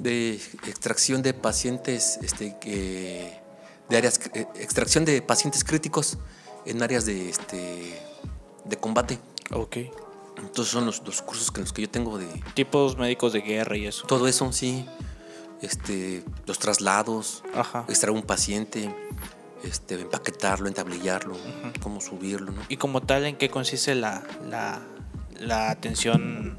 de 0.00 0.34
extracción 0.66 1.22
de 1.22 1.34
pacientes 1.34 2.18
este, 2.22 2.56
que- 2.60 3.40
de 3.88 3.96
áreas 3.96 4.20
eh, 4.34 4.46
extracción 4.56 5.04
de 5.04 5.22
pacientes 5.22 5.64
críticos 5.64 6.18
en 6.64 6.82
áreas 6.82 7.06
de 7.06 7.28
este 7.30 8.00
de 8.64 8.76
combate 8.76 9.18
Ok. 9.52 9.76
entonces 10.38 10.72
son 10.72 10.86
los, 10.86 11.02
los 11.06 11.22
cursos 11.22 11.50
que 11.52 11.60
los 11.60 11.72
que 11.72 11.82
yo 11.82 11.90
tengo 11.90 12.18
de 12.18 12.26
Tipos 12.54 12.96
médicos 12.96 13.32
de 13.32 13.40
guerra 13.42 13.76
y 13.76 13.86
eso. 13.86 14.06
todo 14.06 14.26
eso 14.28 14.50
sí 14.52 14.84
este 15.62 16.24
los 16.46 16.58
traslados 16.58 17.42
Ajá. 17.54 17.84
extraer 17.88 18.14
un 18.14 18.22
paciente 18.22 18.94
este 19.62 19.94
empaquetarlo 20.00 20.68
entablillarlo 20.68 21.36
cómo 21.82 22.00
subirlo 22.00 22.52
¿no? 22.52 22.62
Y 22.68 22.76
como 22.76 23.02
tal, 23.02 23.24
¿en 23.24 23.36
qué 23.36 23.48
consiste 23.48 23.94
la, 23.94 24.22
la, 24.48 24.80
la 25.40 25.70
atención 25.70 26.58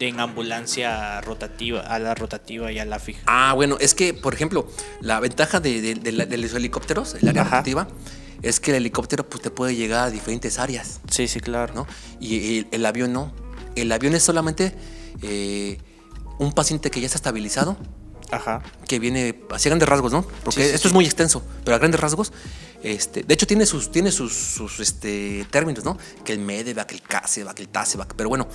en 0.00 0.20
ambulancia 0.20 1.20
rotativa, 1.20 1.80
a 1.80 1.98
la 1.98 2.14
rotativa 2.14 2.70
y 2.72 2.78
a 2.78 2.84
la 2.84 2.98
fija? 2.98 3.22
Ah, 3.26 3.52
bueno, 3.54 3.76
es 3.80 3.94
que, 3.94 4.12
por 4.14 4.34
ejemplo, 4.34 4.68
la 5.00 5.20
ventaja 5.20 5.60
de, 5.60 5.80
de- 5.80 5.94
de 5.94 6.12
la- 6.12 6.26
de 6.26 6.36
los 6.36 6.52
helicópteros, 6.54 7.14
el 7.14 7.28
área 7.28 7.42
Ajá. 7.42 7.50
rotativa, 7.58 7.88
es 8.42 8.60
que 8.60 8.72
el 8.72 8.78
helicóptero 8.78 9.28
pues, 9.28 9.42
te 9.42 9.50
puede 9.50 9.74
llegar 9.76 10.08
a 10.08 10.10
diferentes 10.10 10.58
áreas. 10.58 11.00
Sí, 11.10 11.28
sí, 11.28 11.40
claro. 11.40 11.72
¿no? 11.74 11.86
Y 12.20 12.58
el, 12.58 12.66
el 12.72 12.86
avión 12.86 13.12
no. 13.12 13.32
El 13.76 13.90
avión 13.92 14.14
es 14.14 14.22
solamente 14.22 14.74
eh, 15.22 15.78
un 16.38 16.52
paciente 16.52 16.90
que 16.90 17.00
ya 17.00 17.06
está 17.06 17.16
estabilizado, 17.16 17.76
Ajá. 18.36 18.62
que 18.88 18.98
viene 18.98 19.40
hacia 19.50 19.68
grandes 19.70 19.88
rasgos, 19.88 20.12
¿no? 20.12 20.22
Porque 20.44 20.62
Sí, 20.62 20.68
sí, 20.68 20.74
esto 20.74 20.88
sí. 20.88 20.88
es 20.88 20.94
muy 20.94 21.04
extenso, 21.04 21.42
pero 21.64 21.74
a 21.76 21.78
grandes 21.78 22.00
rasgos, 22.00 22.32
este, 22.82 23.22
de 23.22 23.34
hecho 23.34 23.46
tiene 23.46 23.64
sus, 23.66 23.90
tiene 23.90 24.10
sus, 24.12 24.32
sus, 24.34 24.80
este, 24.80 25.46
términos, 25.50 25.84
¿no? 25.84 25.96
Que 26.24 26.32
el 26.32 26.38
MEDEVAC, 26.40 26.92
el 26.92 27.02
CASEVAC, 27.02 27.60
el 27.60 27.68
TASEVAC, 27.68 28.14
pero 28.14 28.28
bueno, 28.28 28.46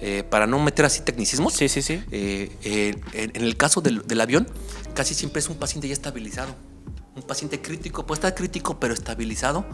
eh, 0.00 0.22
para 0.28 0.46
no 0.46 0.58
meter 0.60 0.84
así 0.84 1.00
tecnicismos, 1.02 1.54
Sí, 1.54 1.68
sí, 1.68 1.82
sí. 1.82 2.02
eh, 2.12 2.50
eh, 2.62 2.94
en, 3.14 3.32
en 3.34 3.42
el 3.42 3.56
caso 3.56 3.80
del, 3.80 4.06
del 4.06 4.20
avión, 4.20 4.46
casi 4.94 5.14
siempre 5.14 5.40
es 5.40 5.48
un 5.48 5.56
paciente 5.56 5.88
ya 5.88 5.94
estabilizado. 5.94 6.54
Un 7.16 7.22
paciente 7.22 7.62
crítico, 7.62 8.04
puede 8.06 8.18
estar 8.18 8.34
crítico, 8.34 8.80
pero 8.80 8.92
estabilizado, 8.92 9.64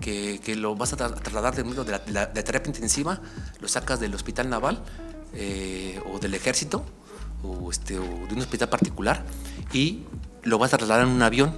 que, 0.00 0.40
que 0.42 0.56
lo 0.56 0.74
vas 0.74 0.94
a 0.94 0.96
tra- 0.96 1.14
trasladar 1.20 1.54
de, 1.54 1.62
de, 1.62 1.90
la, 1.90 1.98
de 1.98 2.12
la- 2.12 2.26
de 2.26 2.42
terapia 2.42 2.70
intensiva, 2.70 3.20
lo 3.60 3.68
sacas 3.68 4.00
del 4.00 4.14
hospital 4.14 4.48
naval 4.48 4.82
eh, 5.34 6.00
o 6.10 6.18
del 6.18 6.32
ejército 6.34 6.84
o, 7.42 7.70
este, 7.70 7.98
o 7.98 8.02
de 8.02 8.34
un 8.34 8.38
hospital 8.40 8.68
particular 8.68 9.24
y 9.72 10.04
lo 10.42 10.58
vas 10.58 10.72
a 10.74 10.78
trasladar 10.78 11.06
en 11.06 11.12
un 11.12 11.22
avión. 11.22 11.54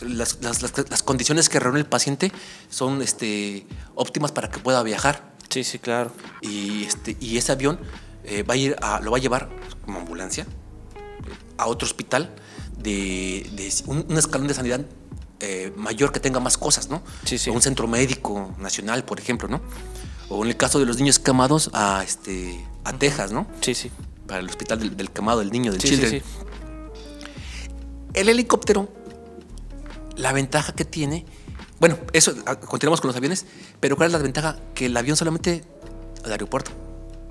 Las, 0.00 0.38
las- 0.42 0.60
las- 0.62 0.90
las 0.90 1.02
condiciones 1.02 1.48
que 1.48 1.60
reúne 1.60 1.78
el 1.78 1.86
paciente 1.86 2.32
son 2.68 3.00
este, 3.00 3.66
óptimas 3.94 4.32
para 4.32 4.50
que 4.50 4.58
pueda 4.58 4.82
viajar 4.82 5.32
Sí, 5.48 5.62
sí, 5.62 5.78
claro. 5.78 6.10
y, 6.42 6.84
este, 6.84 7.16
y 7.20 7.36
ese 7.38 7.52
avión 7.52 7.78
eh, 8.24 8.42
va 8.42 8.54
a 8.54 8.56
ir 8.56 8.76
a- 8.82 9.00
lo 9.00 9.10
va 9.12 9.18
a 9.18 9.20
llevar 9.20 9.48
como 9.84 10.00
ambulancia 10.00 10.44
eh, 10.44 11.30
a 11.58 11.66
otro 11.66 11.86
hospital 11.86 12.34
de, 12.76 13.48
de 13.52 13.72
un, 13.86 14.04
un 14.08 14.18
escalón 14.18 14.48
de 14.48 14.54
sanidad 14.54 14.80
eh, 15.40 15.72
mayor 15.76 16.10
que 16.12 16.20
tenga 16.20 16.40
más 16.40 16.56
cosas, 16.58 16.88
¿no? 16.88 17.02
Sí, 17.24 17.38
sí. 17.38 17.50
A 17.50 17.52
un 17.52 17.62
centro 17.62 17.86
médico 17.86 18.54
nacional, 18.58 19.04
por 19.04 19.20
ejemplo, 19.20 19.46
¿no? 19.48 19.60
O 20.28 20.42
en 20.42 20.50
el 20.50 20.56
caso 20.56 20.78
de 20.80 20.86
los 20.86 20.96
niños 20.96 21.18
quemados 21.18 21.70
a, 21.72 22.02
este, 22.02 22.64
a 22.82 22.92
Texas, 22.94 23.30
¿no? 23.30 23.46
Sí, 23.60 23.74
sí. 23.74 23.90
Para 24.26 24.40
el 24.40 24.48
hospital 24.48 24.78
del, 24.78 24.96
del 24.96 25.10
quemado 25.10 25.40
del 25.40 25.50
niño, 25.50 25.70
del 25.72 25.80
Sí, 25.80 25.88
sí, 25.88 25.94
children. 25.96 26.22
sí. 26.22 26.26
El 28.14 28.28
helicóptero, 28.28 28.88
la 30.16 30.32
ventaja 30.32 30.72
que 30.72 30.84
tiene, 30.84 31.26
bueno, 31.80 31.98
eso, 32.12 32.32
ah, 32.46 32.56
continuamos 32.60 33.00
con 33.00 33.08
los 33.08 33.16
aviones, 33.16 33.44
pero 33.80 33.96
¿cuál 33.96 34.06
es 34.08 34.12
la 34.12 34.18
ventaja? 34.18 34.56
Que 34.74 34.86
el 34.86 34.96
avión 34.96 35.16
solamente 35.16 35.64
al 36.24 36.30
aeropuerto 36.32 36.70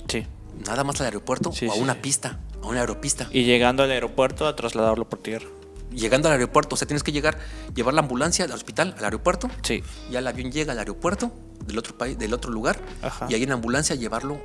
Sí. 0.09 0.25
nada 0.67 0.83
más 0.83 0.99
al 0.99 1.05
aeropuerto 1.05 1.51
Sí, 1.53 1.67
o 1.67 1.71
a 1.71 1.75
sí, 1.75 1.81
una 1.81 1.93
sí. 1.93 1.99
pista, 2.01 2.39
a 2.61 2.67
una 2.67 2.81
aeropista. 2.81 3.27
Y 3.31 3.43
llegando 3.45 3.81
al 3.83 3.91
aeropuerto 3.91 4.45
a 4.45 4.55
trasladarlo 4.55 5.07
por 5.09 5.19
tierra. 5.19 5.47
Llegando 5.91 6.27
al 6.27 6.33
aeropuerto, 6.33 6.73
o 6.75 6.77
sea, 6.77 6.87
tienes 6.87 7.03
que 7.03 7.11
llegar, 7.11 7.37
llevar 7.75 7.93
la 7.93 8.01
ambulancia 8.01 8.43
al 8.45 8.51
hospital, 8.51 8.95
al 8.97 9.05
aeropuerto. 9.05 9.47
Sí. 9.61 9.83
Ya 10.11 10.19
el 10.19 10.27
avión 10.27 10.51
llega 10.51 10.73
al 10.73 10.79
aeropuerto 10.79 11.31
del 11.65 11.77
otro 11.77 11.97
país, 11.97 12.17
del 12.17 12.33
otro 12.33 12.51
lugar, 12.51 12.81
Ajá. 13.01 13.27
y 13.29 13.35
ahí 13.35 13.43
en 13.43 13.49
la 13.49 13.55
ambulancia 13.55 13.95
llevarlo, 13.95 14.41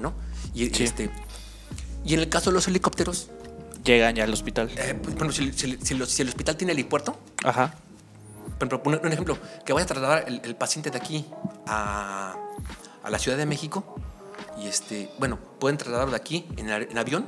¿no? 0.00 0.14
Y 0.54 0.66
Sí. 0.70 0.84
este 0.84 1.10
y 2.04 2.14
en 2.14 2.20
el 2.20 2.28
caso 2.28 2.50
de 2.50 2.54
los 2.54 2.66
helicópteros, 2.68 3.28
llegan 3.84 4.14
ya 4.14 4.24
al 4.24 4.32
hospital. 4.32 4.70
Eh, 4.76 4.98
pues, 5.02 5.14
bueno, 5.16 5.32
si, 5.32 5.52
si- 5.52 5.78
si 5.82 5.94
los- 5.94 6.10
si 6.10 6.22
el 6.22 6.28
hospital 6.28 6.56
tiene 6.56 6.72
helipuerto, 6.72 7.16
Ajá. 7.44 7.74
por 8.58 8.68
ejemplo, 8.68 8.82
un, 8.84 9.00
un 9.06 9.12
ejemplo, 9.12 9.38
que 9.64 9.72
vaya 9.72 9.84
a 9.84 9.86
trasladar 9.88 10.24
el, 10.26 10.40
el 10.44 10.56
paciente 10.56 10.90
de 10.90 10.98
aquí 10.98 11.26
a, 11.66 12.34
a 13.02 13.10
la 13.10 13.18
Ciudad 13.18 13.36
de 13.36 13.46
México 13.46 13.96
y 14.62 14.66
este, 14.68 15.10
bueno, 15.18 15.38
pueden 15.58 15.76
trasladarlo 15.76 16.12
de 16.12 16.16
aquí 16.16 16.46
en, 16.56 16.70
en 16.70 16.98
avión 16.98 17.26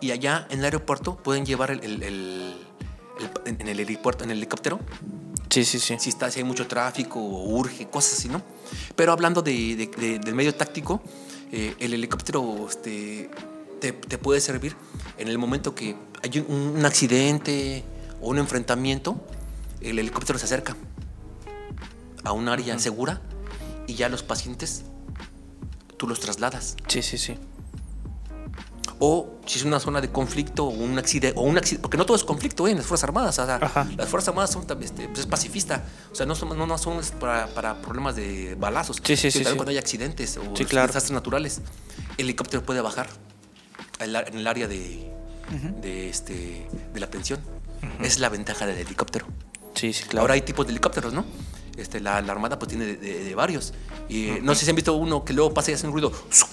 y 0.00 0.10
allá 0.12 0.46
en 0.50 0.60
el 0.60 0.64
aeropuerto 0.66 1.16
pueden 1.16 1.44
llevar 1.44 1.70
el, 1.70 1.82
el- 1.84 2.02
el- 2.02 2.54
el- 3.20 3.30
en, 3.46 3.60
en 3.60 3.68
el 3.68 3.80
helipuerto, 3.80 4.24
en 4.24 4.30
el 4.30 4.38
helicóptero, 4.38 4.80
Sí, 5.50 5.64
sí, 5.66 5.78
sí. 5.78 5.96
si, 5.98 6.08
está, 6.08 6.30
si 6.30 6.38
hay 6.40 6.44
mucho 6.44 6.66
tráfico 6.66 7.18
o 7.20 7.48
urge, 7.58 7.86
cosas 7.88 8.14
así, 8.18 8.28
¿no? 8.30 8.40
Pero 8.96 9.12
hablando 9.12 9.42
de, 9.42 9.76
de- 9.76 9.86
de- 9.88 10.18
del 10.18 10.34
medio 10.34 10.54
táctico, 10.54 11.02
eh, 11.52 11.74
el 11.78 11.92
helicóptero 11.92 12.66
este, 12.66 13.30
te, 13.82 13.92
te 13.92 14.16
puede 14.16 14.40
servir 14.40 14.76
en 15.18 15.26
el 15.26 15.38
momento 15.38 15.74
que 15.74 15.96
hay 16.22 16.38
un, 16.38 16.76
un 16.76 16.86
accidente 16.86 17.82
o 18.20 18.28
un 18.28 18.38
enfrentamiento, 18.38 19.26
el 19.80 19.98
helicóptero 19.98 20.38
se 20.38 20.44
acerca 20.44 20.76
a 22.22 22.30
un 22.30 22.48
área 22.48 22.78
segura 22.78 23.20
y 23.88 23.94
ya 23.94 24.08
los 24.08 24.22
pacientes 24.22 24.84
tú 25.96 26.06
los 26.06 26.20
trasladas. 26.20 26.76
Sí, 26.86 27.02
sí, 27.02 27.18
sí. 27.18 27.36
O 29.00 29.40
si 29.46 29.58
es 29.58 29.64
una 29.64 29.80
zona 29.80 30.00
de 30.00 30.12
conflicto 30.12 30.64
o 30.64 30.68
un 30.68 30.96
accidente, 30.96 31.36
o 31.36 31.42
un 31.42 31.58
accidente 31.58 31.82
porque 31.82 31.96
no 31.96 32.06
todo 32.06 32.16
es 32.16 32.22
conflicto 32.22 32.68
¿eh? 32.68 32.70
en 32.70 32.76
las 32.76 32.86
Fuerzas 32.86 33.08
Armadas. 33.08 33.36
o 33.40 33.44
sea, 33.44 33.58
las 33.96 34.08
Fuerzas 34.08 34.28
Armadas 34.28 34.50
son 34.52 34.64
este, 34.80 35.08
pues, 35.08 35.18
es 35.18 35.26
pacifista. 35.26 35.82
O 36.12 36.14
sea, 36.14 36.24
no 36.24 36.36
son, 36.36 36.56
no, 36.56 36.68
no 36.68 36.78
son 36.78 37.00
para, 37.18 37.48
para 37.48 37.82
problemas 37.82 38.14
de 38.14 38.54
balazos. 38.54 39.02
Sí, 39.02 39.16
sí, 39.16 39.32
sí, 39.32 39.38
también 39.38 39.54
sí. 39.54 39.56
cuando 39.56 39.70
hay 39.72 39.78
accidentes 39.78 40.36
o 40.36 40.56
Sí, 40.56 40.66
claro. 40.66 40.86
desastres 40.86 41.10
naturales, 41.10 41.60
el 42.16 42.26
helicóptero 42.26 42.62
puede 42.62 42.80
bajar 42.80 43.08
en 44.04 44.38
el 44.38 44.46
área 44.46 44.68
de, 44.68 45.10
de, 45.80 46.08
este, 46.08 46.66
de 46.92 47.00
la 47.00 47.06
atención. 47.06 47.40
Es 48.02 48.18
la 48.18 48.28
ventaja 48.28 48.66
del 48.66 48.78
helicóptero. 48.78 49.26
Sí, 49.74 49.92
sí, 49.92 50.04
claro. 50.04 50.20
Ahora 50.22 50.34
hay 50.34 50.42
tipos 50.42 50.66
de 50.66 50.72
helicópteros, 50.72 51.12
¿no? 51.12 51.24
Este, 51.76 52.00
la, 52.00 52.20
la 52.20 52.32
Armada 52.32 52.58
pues 52.58 52.68
tiene 52.68 52.84
de, 52.84 52.96
de- 52.96 53.24
de 53.24 53.34
varios. 53.34 53.72
Y 54.08 54.28
no 54.42 54.54
sé 54.54 54.64
si 54.66 54.70
han 54.70 54.76
visto 54.76 54.92
uno 54.94 55.24
que 55.24 55.32
luego 55.32 55.52
pasa 55.54 55.70
y 55.70 55.74
hace 55.74 55.86
un 55.86 55.92
ruido. 55.94 56.12
Sí, 56.30 56.44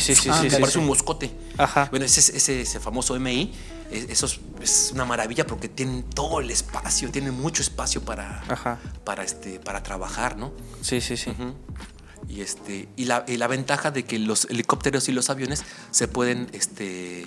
sí, 0.00 0.14
que 0.14 0.14
sí, 0.14 0.14
sí, 0.14 0.30
Parece 0.50 0.72
sí. 0.72 0.78
un 0.78 0.86
moscote. 0.86 1.30
Ajá. 1.58 1.88
Bueno, 1.90 2.04
ese, 2.06 2.20
ese, 2.36 2.60
ese 2.62 2.80
famoso 2.80 3.18
MI, 3.18 3.52
eso 3.90 4.26
es, 4.26 4.38
es 4.62 4.90
una 4.94 5.04
maravilla 5.04 5.46
porque 5.46 5.68
tienen 5.68 6.02
todo 6.04 6.40
el 6.40 6.50
espacio, 6.50 7.10
tienen 7.10 7.34
mucho 7.34 7.62
espacio 7.62 8.02
para, 8.02 8.42
Ajá. 8.48 8.78
para, 9.04 9.24
este, 9.24 9.58
para 9.60 9.82
trabajar, 9.82 10.36
¿no? 10.36 10.52
Sí, 10.82 11.00
sí, 11.00 11.16
sí. 11.16 11.30
Ujú. 11.30 11.54
Y, 12.28 12.42
este, 12.42 12.88
y, 12.96 13.04
la, 13.06 13.24
y 13.26 13.36
la 13.38 13.46
ventaja 13.46 13.90
de 13.90 14.04
que 14.04 14.18
los 14.18 14.44
helicópteros 14.46 15.08
y 15.08 15.12
los 15.12 15.30
aviones 15.30 15.62
se 15.90 16.08
pueden 16.08 16.48
este, 16.52 17.22
eh, 17.22 17.26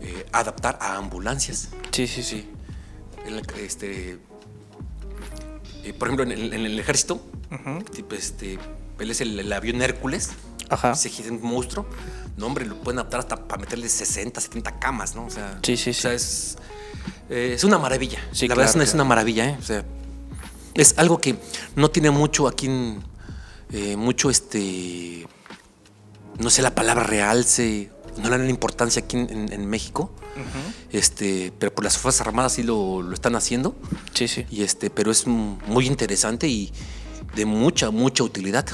eh, 0.00 0.26
adaptar 0.32 0.78
a 0.80 0.96
ambulancias. 0.96 1.68
Sí, 1.92 2.06
sí, 2.08 2.22
sí. 2.22 2.48
El- 3.24 3.42
este, 3.60 4.18
eh, 5.84 5.92
por 5.92 6.08
ejemplo, 6.08 6.24
en 6.24 6.32
el, 6.32 6.52
en 6.52 6.66
el 6.66 6.78
ejército, 6.78 7.24
este, 8.10 8.58
él 8.98 9.10
es 9.10 9.20
el, 9.20 9.38
el 9.38 9.52
avión 9.52 9.80
Hércules, 9.80 10.30
Ajá. 10.68 10.92
ese 10.92 11.08
es 11.08 11.20
un 11.30 11.40
monstruo. 11.42 11.86
No, 12.36 12.46
hombre, 12.46 12.66
lo 12.66 12.76
pueden 12.82 12.98
adaptar 12.98 13.20
hasta 13.20 13.36
para 13.48 13.60
meterle 13.60 13.88
60, 13.88 14.40
70 14.40 14.78
camas, 14.78 15.14
¿no? 15.14 15.24
O 15.26 15.30
sea, 15.30 15.58
Sí, 15.62 15.76
sí, 15.76 15.90
o 15.90 15.94
sea, 15.94 16.10
sí. 16.10 16.16
es, 16.16 16.56
eh, 17.30 17.52
es 17.54 17.64
una 17.64 17.78
maravilla. 17.78 18.18
Sí, 18.32 18.46
la 18.48 18.54
verdad 18.56 18.66
es 18.66 18.72
claro, 18.72 18.76
una, 18.82 18.84
es 18.84 18.94
una 18.94 19.04
maravilla, 19.04 19.48
¿eh? 19.50 19.56
O 19.58 19.62
sea, 19.62 19.84
es 20.74 20.98
algo 20.98 21.18
que 21.20 21.36
no 21.76 21.90
tiene 21.90 22.10
mucho 22.10 22.46
aquí, 22.48 22.66
en, 22.66 23.02
eh, 23.72 23.96
mucho 23.96 24.30
este, 24.30 25.26
no 26.38 26.50
sé 26.50 26.62
la 26.62 26.74
palabra 26.74 27.04
realce, 27.04 27.90
no 28.16 28.24
le 28.24 28.30
dan 28.30 28.44
la 28.44 28.50
importancia 28.50 29.02
aquí 29.02 29.16
en, 29.16 29.30
en- 29.30 29.52
en 29.52 29.66
México. 29.66 30.12
Este, 30.92 31.50
pero 31.58 31.74
por 31.74 31.82
las 31.84 31.96
Fuerzas 31.96 32.26
Armadas 32.26 32.52
sí 32.52 32.62
lo, 32.62 33.00
lo 33.02 33.14
están 33.14 33.34
haciendo. 33.36 33.74
Sí, 34.12 34.28
sí. 34.28 34.44
Y 34.50 34.62
este, 34.62 34.90
pero 34.90 35.10
es 35.10 35.26
muy 35.26 35.86
interesante 35.86 36.46
y 36.46 36.72
de 37.34 37.46
mucha, 37.46 37.90
mucha 37.90 38.22
utilidad. 38.22 38.66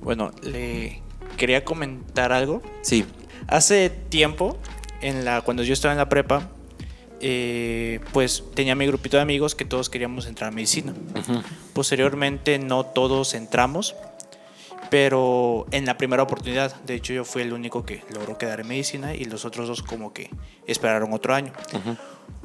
Bueno, 0.00 0.30
le 0.42 1.02
quería 1.36 1.64
comentar 1.64 2.32
algo. 2.32 2.62
Sí. 2.82 3.04
Hace 3.48 3.90
tiempo, 3.90 4.58
en 5.02 5.24
la, 5.24 5.40
cuando 5.42 5.62
yo 5.62 5.72
estaba 5.72 5.92
en 5.92 5.98
la 5.98 6.08
prepa, 6.08 6.48
eh, 7.20 8.00
pues 8.12 8.44
tenía 8.54 8.74
mi 8.74 8.86
grupito 8.86 9.16
de 9.16 9.22
amigos 9.22 9.54
que 9.54 9.64
todos 9.64 9.88
queríamos 9.88 10.26
entrar 10.26 10.48
a 10.48 10.50
medicina. 10.50 10.94
Posteriormente 11.72 12.58
no 12.58 12.84
todos 12.84 13.34
entramos, 13.34 13.94
pero 14.90 15.66
en 15.70 15.86
la 15.86 15.96
primera 15.96 16.22
oportunidad, 16.22 16.74
de 16.82 16.94
hecho 16.94 17.12
yo 17.12 17.24
fui 17.24 17.42
el 17.42 17.52
único 17.52 17.84
que 17.84 18.02
logró 18.12 18.38
quedar 18.38 18.60
en 18.60 18.68
medicina 18.68 19.14
y 19.14 19.24
los 19.24 19.44
otros 19.44 19.68
dos 19.68 19.82
como 19.82 20.12
que 20.12 20.30
esperaron 20.66 21.12
otro 21.12 21.34
año. 21.34 21.52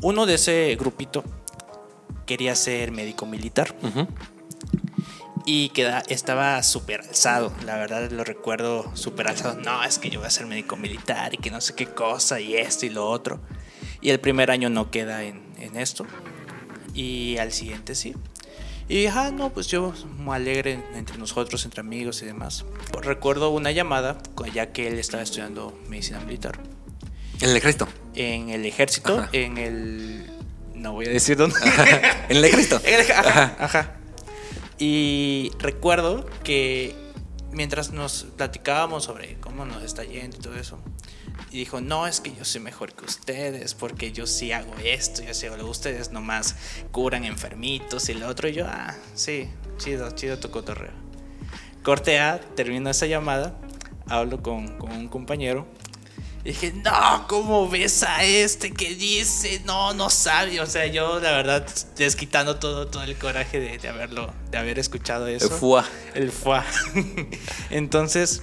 Uno 0.01 0.25
de 0.25 0.35
ese 0.35 0.75
grupito 0.79 1.23
quería 2.25 2.55
ser 2.55 2.91
médico 2.91 3.25
militar 3.25 3.75
y 5.45 5.69
queda, 5.69 6.03
estaba 6.07 6.61
súper 6.63 7.01
alzado, 7.01 7.51
la 7.65 7.75
verdad 7.75 8.09
lo 8.11 8.23
recuerdo 8.23 8.95
súper 8.95 9.27
alzado. 9.27 9.59
No, 9.59 9.83
es 9.83 9.99
que 9.99 10.09
yo 10.09 10.19
voy 10.19 10.27
a 10.27 10.31
ser 10.31 10.45
médico 10.45 10.77
militar 10.77 11.33
y 11.33 11.37
que 11.37 11.51
no 11.51 11.61
sé 11.61 11.75
qué 11.75 11.87
cosa 11.87 12.39
y 12.39 12.55
esto 12.55 12.85
y 12.85 12.89
lo 12.89 13.07
otro. 13.09 13.41
Y 14.01 14.09
el 14.09 14.19
primer 14.19 14.49
año 14.51 14.69
no 14.69 14.89
queda 14.91 15.23
en, 15.23 15.41
en 15.59 15.75
esto 15.77 16.05
y 16.93 17.37
al 17.37 17.51
siguiente 17.51 17.95
sí. 17.95 18.15
Y 18.89 19.05
ah, 19.05 19.31
no, 19.31 19.51
pues 19.53 19.67
yo 19.67 19.93
muy 20.17 20.35
alegre 20.35 20.83
entre 20.95 21.17
nosotros, 21.17 21.63
entre 21.65 21.79
amigos 21.81 22.21
y 22.23 22.25
demás. 22.25 22.65
Recuerdo 23.01 23.49
una 23.51 23.71
llamada, 23.71 24.17
ya 24.53 24.73
que 24.73 24.87
él 24.87 24.99
estaba 24.99 25.23
estudiando 25.23 25.77
medicina 25.87 26.19
militar, 26.19 26.59
En 27.39 27.51
el 27.51 27.55
ejército. 27.57 27.87
en 28.15 28.49
el 28.49 28.65
ejército, 28.65 29.19
Ajá. 29.19 29.29
en 29.31 29.57
el... 29.57 30.25
No 30.75 30.93
voy 30.93 31.05
a 31.05 31.09
decir 31.09 31.37
dónde. 31.37 31.55
en 32.27 32.37
el 32.37 32.43
ejército. 32.45 32.81
En 32.85 32.99
el- 32.99 33.11
Ajá, 33.11 33.55
ajá. 33.59 33.91
Y 34.79 35.51
recuerdo 35.59 36.25
que 36.43 36.95
mientras 37.51 37.91
nos 37.91 38.23
platicábamos 38.35 39.03
sobre 39.03 39.35
cómo 39.35 39.63
nos 39.65 39.83
está 39.83 40.03
yendo 40.03 40.37
y 40.37 40.39
todo 40.39 40.55
eso, 40.55 40.79
y 41.51 41.57
dijo, 41.57 41.81
no, 41.81 42.07
es 42.07 42.21
que 42.21 42.33
yo 42.33 42.45
soy 42.45 42.61
mejor 42.61 42.93
que 42.93 43.03
ustedes, 43.03 43.73
porque 43.73 44.13
yo 44.13 44.25
sí 44.25 44.53
hago 44.53 44.73
esto, 44.83 45.21
yo 45.21 45.33
sí 45.33 45.47
hago 45.47 45.57
lo 45.57 45.67
ustedes 45.67 46.11
nomás 46.11 46.55
curan 46.91 47.25
enfermitos 47.25 48.07
y 48.07 48.13
lo 48.13 48.27
otro, 48.29 48.47
y 48.47 48.53
yo, 48.53 48.65
ah, 48.67 48.95
sí, 49.15 49.49
chido, 49.77 50.09
chido 50.11 50.39
tu 50.39 50.49
cotorreo. 50.49 50.93
Corte 51.83 52.19
A, 52.19 52.39
termino 52.39 52.89
esa 52.89 53.05
llamada, 53.05 53.59
hablo 54.07 54.41
con, 54.41 54.77
con 54.77 54.93
un 54.93 55.09
compañero, 55.09 55.67
y 56.45 56.49
dije, 56.49 56.73
no, 56.73 57.27
¿cómo 57.27 57.69
ves 57.69 58.01
a 58.03 58.23
este 58.23 58.71
que 58.71 58.95
dice? 58.95 59.61
No, 59.65 59.93
no 59.93 60.09
sabe. 60.09 60.59
O 60.59 60.65
sea, 60.65 60.87
yo 60.87 61.19
la 61.19 61.33
verdad 61.33 61.67
desquitando 61.97 62.57
todo, 62.57 62.87
todo 62.87 63.03
el 63.03 63.15
coraje 63.15 63.59
de, 63.59 63.77
de 63.77 63.87
haberlo, 63.87 64.33
de 64.49 64.57
haber 64.57 64.79
escuchado 64.79 65.27
eso. 65.27 65.45
El 65.45 65.51
FUA. 65.51 65.89
El 66.15 66.31
FUA. 66.31 66.65
Entonces, 67.69 68.41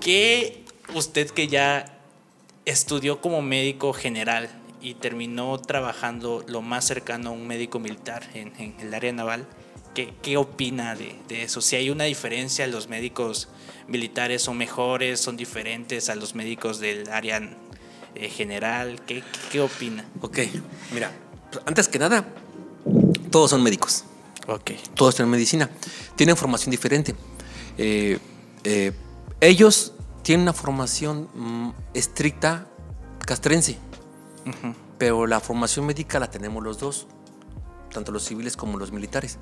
¿qué 0.00 0.64
usted 0.94 1.28
que 1.30 1.48
ya 1.48 1.97
estudió 2.68 3.20
como 3.20 3.42
médico 3.42 3.92
general 3.92 4.48
y 4.80 4.94
terminó 4.94 5.58
trabajando 5.58 6.44
lo 6.46 6.62
más 6.62 6.84
cercano 6.84 7.30
a 7.30 7.32
un 7.32 7.46
médico 7.46 7.78
militar 7.78 8.28
en, 8.34 8.52
en 8.58 8.74
el 8.80 8.94
área 8.94 9.12
naval, 9.12 9.46
¿qué, 9.94 10.14
qué 10.22 10.36
opina 10.36 10.94
de, 10.94 11.16
de 11.28 11.42
eso? 11.42 11.60
Si 11.60 11.76
hay 11.76 11.90
una 11.90 12.04
diferencia, 12.04 12.66
los 12.66 12.88
médicos 12.88 13.48
militares 13.88 14.42
son 14.42 14.56
mejores, 14.56 15.20
son 15.20 15.36
diferentes 15.36 16.08
a 16.08 16.14
los 16.14 16.34
médicos 16.34 16.78
del 16.78 17.08
área 17.10 17.40
eh, 18.14 18.28
general, 18.28 19.00
¿qué, 19.06 19.22
qué, 19.50 19.60
opina? 19.60 20.04
Ok, 20.20 20.38
mira, 20.92 21.12
antes 21.66 21.88
que 21.88 21.98
nada, 21.98 22.24
todos 23.30 23.50
son 23.50 23.62
médicos. 23.62 24.04
Ok. 24.48 24.72
Todos 24.94 25.14
tienen 25.14 25.30
medicina. 25.30 25.68
Tienen 26.16 26.36
formación 26.36 26.70
diferente. 26.70 27.14
Eh, 27.76 28.18
eh, 28.64 28.92
ellos 29.40 29.92
tienen 30.28 30.42
una 30.42 30.52
formación 30.52 31.26
mm, 31.34 31.70
estricta 31.94 32.66
castrense, 33.24 33.78
pero 34.98 35.26
la 35.26 35.40
formación 35.40 35.86
médica 35.86 36.20
la 36.20 36.30
tenemos 36.30 36.62
los 36.62 36.78
dos, 36.78 37.06
tanto 37.90 38.12
los 38.12 38.24
civiles 38.26 38.54
como 38.54 38.76
los 38.76 38.92
militares. 38.92 39.38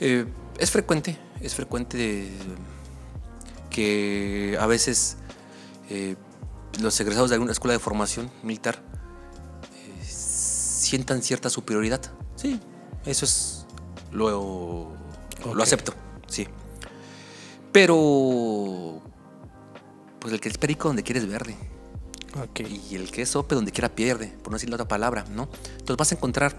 Eh, 0.00 0.24
es 0.56 0.70
frecuente, 0.70 1.18
es 1.42 1.54
frecuente 1.54 1.98
de- 1.98 2.30
que 3.68 4.56
a 4.58 4.64
veces 4.66 5.18
eh, 5.90 6.16
los 6.80 6.98
egresados 7.00 7.28
de 7.28 7.34
alguna 7.34 7.52
escuela 7.52 7.74
de 7.74 7.78
formación 7.78 8.30
militar 8.42 8.82
eh, 9.74 10.04
sientan 10.06 11.20
cierta 11.20 11.50
superioridad. 11.50 12.00
Sí, 12.36 12.58
eso 13.04 13.26
es 13.26 13.66
lo, 14.10 14.90
lo 15.52 15.62
acepto, 15.62 15.92
sí. 16.28 16.48
Pero 17.72 19.02
pues 20.20 20.32
el 20.32 20.40
que 20.40 20.48
es 20.48 20.58
perico 20.58 20.88
donde 20.88 21.02
quieres 21.02 21.28
verde. 21.28 21.56
Y 22.88 22.94
el 22.94 23.10
que 23.10 23.22
es 23.22 23.30
sope 23.30 23.54
donde 23.54 23.72
quiera 23.72 23.88
pierde, 23.88 24.28
por 24.42 24.50
no 24.52 24.56
decir 24.56 24.68
la 24.68 24.76
otra 24.76 24.86
palabra, 24.86 25.24
¿no? 25.30 25.48
Entonces 25.78 25.96
vas 25.96 26.12
a 26.12 26.14
encontrar 26.14 26.54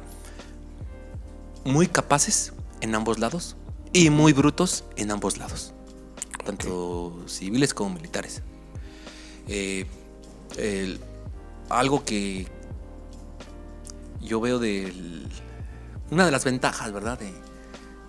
muy 1.64 1.88
capaces 1.88 2.54
en 2.82 2.96
ambos 2.96 3.20
lados 3.20 3.56
y 3.94 4.10
muy 4.10 4.34
brutos 4.34 4.84
en 4.98 5.12
ambos 5.12 5.38
lados, 5.38 5.74
tanto 6.46 7.24
civiles 7.28 7.74
como 7.74 7.92
militares. 7.96 8.42
Eh, 9.48 9.86
el- 10.58 11.00
algo 11.70 12.04
que 12.04 12.48
yo 14.22 14.42
veo 14.42 14.58
de 14.60 14.92
una 16.10 16.26
de 16.26 16.32
las 16.32 16.44
ventajas, 16.46 16.92
¿verdad? 16.92 17.20
De, 17.20 17.32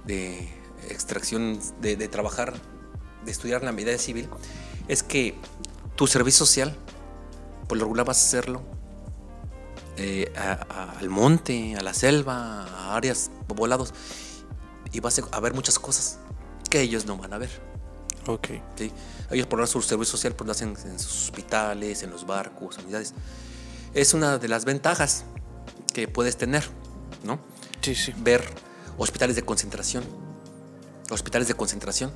de 0.06 0.48
extracción, 0.88 1.60
de, 1.82 1.96
de 1.96 2.08
trabajar, 2.08 2.54
de 3.24 3.30
estudiar 3.30 3.62
la 3.62 3.72
medida 3.72 3.96
civil, 3.98 4.28
es 4.90 5.02
que 5.02 5.34
tu 5.96 6.06
servicio 6.06 6.44
social, 6.44 6.76
por 7.68 7.78
lo 7.78 7.84
regular 7.84 8.04
vas 8.06 8.18
a 8.22 8.26
hacerlo 8.26 8.62
eh, 9.96 10.32
a- 10.36 10.66
a- 10.68 10.98
al 10.98 11.08
monte, 11.10 11.76
a 11.76 11.80
la 11.82 11.92
selva, 11.94 12.64
a 12.64 12.96
áreas 12.96 13.30
poblados, 13.46 13.92
y 14.92 15.00
vas 15.00 15.20
a 15.30 15.40
ver 15.40 15.52
muchas 15.54 15.78
cosas 15.78 16.18
que 16.70 16.80
ellos 16.80 17.06
no 17.06 17.16
van 17.16 17.32
a 17.34 17.38
ver. 17.38 17.50
Ok. 18.26 18.48
¿sí? 18.76 18.90
Ellos 19.30 19.46
por 19.46 19.66
su 19.68 19.80
servicio 19.82 20.10
social 20.12 20.34
pues 20.34 20.46
lo 20.46 20.52
hacen 20.52 20.74
en 20.84 20.98
sus 20.98 21.24
hospitales, 21.28 22.02
en 22.02 22.10
los 22.10 22.26
barcos, 22.26 22.78
unidades. 22.78 23.14
Es 23.94 24.14
una 24.14 24.38
de 24.38 24.48
las 24.48 24.64
ventajas 24.64 25.24
que 25.92 26.08
puedes 26.08 26.36
tener, 26.36 26.64
¿no? 27.24 27.38
Sí, 27.80 27.94
sí. 27.94 28.14
Ver 28.18 28.44
hospitales 28.98 29.36
de 29.36 29.42
concentración. 29.42 30.04
Hospitales 31.10 31.48
de 31.48 31.54
concentración. 31.54 32.12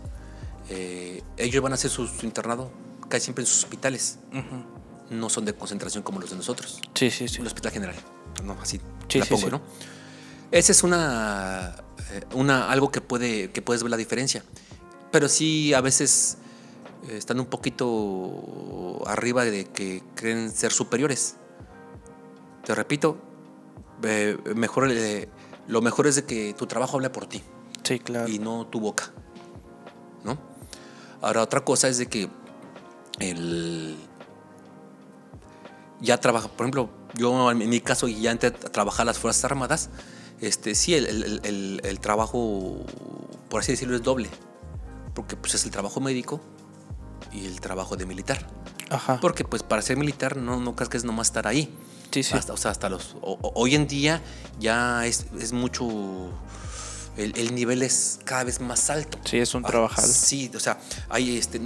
Eh, 0.68 1.22
ellos 1.36 1.62
van 1.62 1.72
a 1.72 1.74
hacer 1.74 1.90
su, 1.90 2.06
su 2.06 2.24
internado 2.26 2.70
casi 3.08 3.24
siempre 3.24 3.42
en 3.42 3.46
sus 3.46 3.64
hospitales. 3.64 4.18
No 5.10 5.28
son 5.28 5.44
de 5.44 5.54
concentración 5.54 6.02
como 6.02 6.20
los 6.20 6.30
de 6.30 6.36
nosotros. 6.36 6.80
Sí, 6.94 7.10
sí, 7.10 7.28
sí. 7.28 7.40
El 7.40 7.46
hospital 7.46 7.72
general. 7.72 7.94
No, 8.42 8.56
así 8.60 8.80
Sí, 9.08 9.18
la 9.18 9.24
sí, 9.26 9.30
pongo, 9.34 9.46
sí. 9.46 9.50
¿no? 9.52 9.60
Esa 10.50 10.72
es 10.72 10.82
una, 10.82 11.76
eh, 12.12 12.22
una 12.34 12.70
algo 12.70 12.90
que 12.90 13.00
puede 13.00 13.50
que 13.52 13.60
puedes 13.62 13.82
ver 13.82 13.90
la 13.90 13.96
diferencia. 13.96 14.44
Pero 15.12 15.28
sí 15.28 15.74
a 15.74 15.80
veces 15.80 16.38
eh, 17.08 17.16
están 17.16 17.38
un 17.40 17.46
poquito 17.46 19.02
arriba 19.06 19.44
de 19.44 19.66
que 19.66 20.02
creen 20.14 20.50
ser 20.50 20.72
superiores. 20.72 21.36
Te 22.64 22.74
repito, 22.74 23.18
eh, 24.02 24.38
mejor 24.56 24.90
eh, 24.90 25.28
lo 25.68 25.82
mejor 25.82 26.06
es 26.06 26.16
de 26.16 26.24
que 26.24 26.54
tu 26.54 26.66
trabajo 26.66 26.96
hable 26.96 27.10
por 27.10 27.26
ti 27.26 27.42
Sí, 27.82 27.98
claro. 27.98 28.28
y 28.28 28.38
no 28.38 28.66
tu 28.66 28.80
boca. 28.80 29.12
¿No? 30.24 30.38
Ahora, 31.24 31.42
otra 31.42 31.64
cosa 31.64 31.88
es 31.88 31.98
de 31.98 32.06
que 32.06 32.28
el. 33.18 33.96
Ya 36.00 36.18
trabaja, 36.20 36.48
por 36.48 36.64
ejemplo, 36.66 36.90
yo 37.14 37.50
en 37.50 37.68
mi 37.68 37.80
caso 37.80 38.08
ya 38.08 38.30
entré 38.30 38.48
a 38.48 38.52
trabajar 38.52 39.06
las 39.06 39.18
Fuerzas 39.18 39.44
Armadas. 39.44 39.88
Este, 40.40 40.74
sí, 40.74 40.94
el, 40.94 41.06
el- 41.06 41.40
el- 41.44 41.80
el 41.84 42.00
trabajo, 42.00 42.84
por 43.48 43.60
así 43.60 43.72
decirlo, 43.72 43.96
es 43.96 44.02
doble. 44.02 44.28
Porque 45.14 45.36
pues, 45.36 45.54
es 45.54 45.64
el 45.64 45.70
trabajo 45.70 46.00
médico 46.00 46.40
y 47.32 47.46
el 47.46 47.60
trabajo 47.60 47.96
de 47.96 48.04
militar. 48.04 48.46
Ajá. 48.90 49.18
Porque 49.20 49.44
pues 49.44 49.62
para 49.62 49.80
ser 49.80 49.96
militar 49.96 50.36
no, 50.36 50.60
no 50.60 50.74
creas 50.76 50.88
que 50.90 50.96
es 50.98 51.04
nomás 51.04 51.28
estar 51.28 51.46
ahí. 51.46 51.72
Sí, 52.10 52.22
sí. 52.22 52.34
Hasta, 52.36 52.52
o 52.52 52.56
sea, 52.56 52.70
hasta 52.72 52.88
los. 52.90 53.16
o- 53.22 53.38
hoy 53.54 53.74
en 53.76 53.86
día 53.86 54.20
ya 54.60 55.06
es, 55.06 55.26
es 55.40 55.52
mucho. 55.52 55.86
El, 57.16 57.36
el 57.38 57.54
nivel 57.54 57.82
es 57.82 58.18
cada 58.24 58.44
vez 58.44 58.60
más 58.60 58.90
alto. 58.90 59.18
Sí, 59.24 59.38
es 59.38 59.54
un 59.54 59.64
Ah, 59.64 59.68
trabajal. 59.68 60.04
Sí, 60.04 60.50
o 60.54 60.60
sea, 60.60 60.78
hay 61.08 61.36
este. 61.38 61.60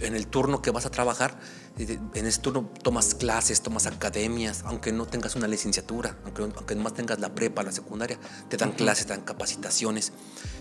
En 0.00 0.16
el 0.16 0.26
turno 0.26 0.60
que 0.60 0.70
vas 0.72 0.86
a 0.86 0.90
trabajar, 0.90 1.38
eh, 1.78 1.98
en 2.14 2.26
ese 2.26 2.40
turno 2.40 2.68
tomas 2.82 3.14
clases, 3.14 3.62
tomas 3.62 3.86
academias, 3.86 4.62
aunque 4.66 4.90
no 4.92 5.06
tengas 5.06 5.36
una 5.36 5.46
licenciatura, 5.46 6.16
aunque, 6.24 6.42
aunque 6.42 6.74
nomás 6.74 6.94
tengas 6.94 7.20
la 7.20 7.32
prepa, 7.34 7.62
la 7.62 7.70
secundaria, 7.70 8.18
te 8.48 8.56
dan 8.56 8.72
clases, 8.72 9.06
te 9.06 9.12
dan 9.12 9.22
capacitaciones. 9.22 10.12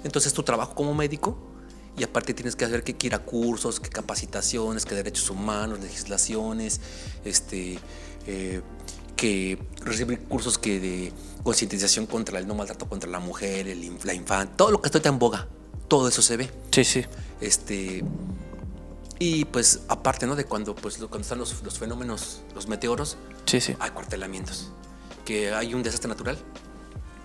Entonces 0.03 0.33
tu 0.33 0.43
trabajo 0.43 0.75
como 0.75 0.93
médico 0.93 1.35
y 1.97 2.03
aparte 2.03 2.33
tienes 2.35 2.55
que 2.55 2.65
saber 2.65 2.83
que 2.83 2.95
ir 3.07 3.15
a 3.15 3.19
cursos, 3.19 3.79
que 3.79 3.89
capacitaciones, 3.89 4.85
que 4.85 4.93
derechos 4.93 5.29
humanos, 5.31 5.79
legislaciones, 5.79 6.79
este, 7.25 7.79
eh, 8.27 8.61
que 9.24 9.57
recibir 9.86 10.19
cursos 10.19 10.57
que 10.57 10.82
de 10.82 11.13
concientización 11.43 12.07
contra 12.07 12.39
el 12.39 12.45
no 12.45 12.55
maltrato 12.55 12.89
contra 12.89 13.09
la 13.09 13.19
mujer, 13.19 13.69
el, 13.69 13.97
la 14.03 14.13
infante, 14.13 14.53
todo 14.57 14.69
lo 14.69 14.82
que 14.82 14.89
está 14.89 15.07
en 15.07 15.17
boga, 15.17 15.47
todo 15.88 16.09
eso 16.09 16.21
se 16.21 16.36
ve. 16.36 16.51
Sí, 16.71 16.84
sí. 16.84 17.05
Este, 17.39 18.03
y 19.19 19.45
pues 19.45 19.80
aparte, 19.88 20.28
¿no? 20.28 20.36
De 20.36 20.43
cuando, 20.43 20.76
pues, 20.76 20.97
cuando 20.97 21.19
están 21.19 21.38
los, 21.38 21.63
los 21.63 21.80
fenómenos, 21.80 22.41
los 22.53 22.67
meteoros, 22.67 23.15
Sí, 23.45 23.61
sí. 23.61 23.78
hay 23.80 23.91
cuartelamientos. 23.91 24.71
Que 25.24 25.53
hay 25.53 25.74
un 25.74 25.84
desastre 25.84 26.09
natural, 26.09 26.38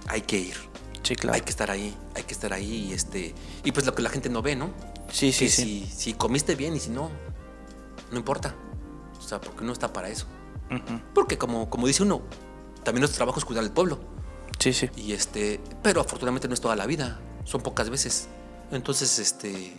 hay 0.07 0.21
que 0.21 0.39
ir. 0.39 0.55
Sí, 1.03 1.17
claro. 1.17 1.35
Hay 1.35 1.41
que 1.41 1.51
estar 1.51 1.69
ahí, 1.69 1.97
hay 2.15 2.23
que 2.23 2.33
estar 2.33 2.53
ahí. 2.53 2.91
Y, 2.91 2.93
este, 2.93 3.35
y 3.65 3.73
pues 3.73 3.87
lo 3.87 3.95
que 3.97 4.03
la 4.03 4.11
gente 4.11 4.29
no 4.29 4.41
ve, 4.41 4.55
¿no? 4.55 4.71
Sí, 5.11 5.33
sí, 5.33 5.47
que 5.47 5.51
sí. 5.51 5.87
Si, 5.91 5.97
si 5.97 6.13
comiste 6.13 6.55
bien 6.55 6.77
y 6.77 6.81
si 6.81 6.91
no, 6.91 7.11
no 8.13 8.19
importa. 8.19 8.55
O 9.19 9.23
sea, 9.23 9.41
porque 9.41 9.65
no 9.65 9.73
está 9.73 9.93
para 9.93 10.09
eso. 10.11 10.27
Porque 11.15 11.39
como, 11.39 11.71
como 11.71 11.87
dice 11.87 12.03
uno, 12.03 12.23
también 12.85 13.01
nuestro 13.01 13.17
trabajo 13.19 13.39
es 13.39 13.45
cuidar 13.45 13.65
al 13.65 13.73
pueblo. 13.73 13.99
Sí, 14.59 14.73
sí. 14.73 14.91
Y 14.97 15.13
este, 15.13 15.61
pero 15.83 16.01
afortunadamente 16.01 16.49
no 16.49 16.55
es 16.55 16.61
toda 16.61 16.77
la 16.77 16.87
vida, 16.87 17.21
son 17.45 17.61
pocas 17.63 17.91
veces. 17.91 18.29
Entonces, 18.71 19.19
este, 19.19 19.73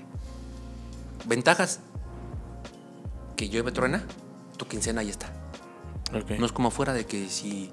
ventajas 1.26 1.80
que 3.36 3.50
llueve 3.50 3.72
truena, 3.72 4.04
tu 4.58 4.68
quincena 4.68 5.02
ahí 5.02 5.10
está. 5.10 5.32
No 6.40 6.46
es 6.46 6.52
como 6.52 6.70
afuera 6.70 6.94
de 6.94 7.06
que 7.06 7.30
si, 7.30 7.70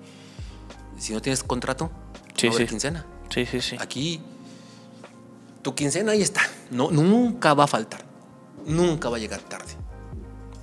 si 0.99 1.13
no 1.15 1.23
tienes 1.23 1.43
contrato, 1.43 1.91
Sí, 2.37 2.49
no 2.49 2.53
sí. 2.53 2.67
quincena. 2.67 3.07
Sí, 3.31 3.47
sí, 3.47 3.61
sí. 3.63 3.77
Aquí, 3.81 4.21
tu 5.63 5.75
quincena 5.75 6.13
ahí 6.13 6.21
está. 6.21 6.43
No, 6.71 6.91
nunca 6.91 7.55
va 7.55 7.65
a 7.65 7.67
faltar. 7.67 8.05
Nunca 8.67 9.09
va 9.09 9.17
a 9.17 9.21
llegar 9.21 9.41
tarde. 9.41 9.73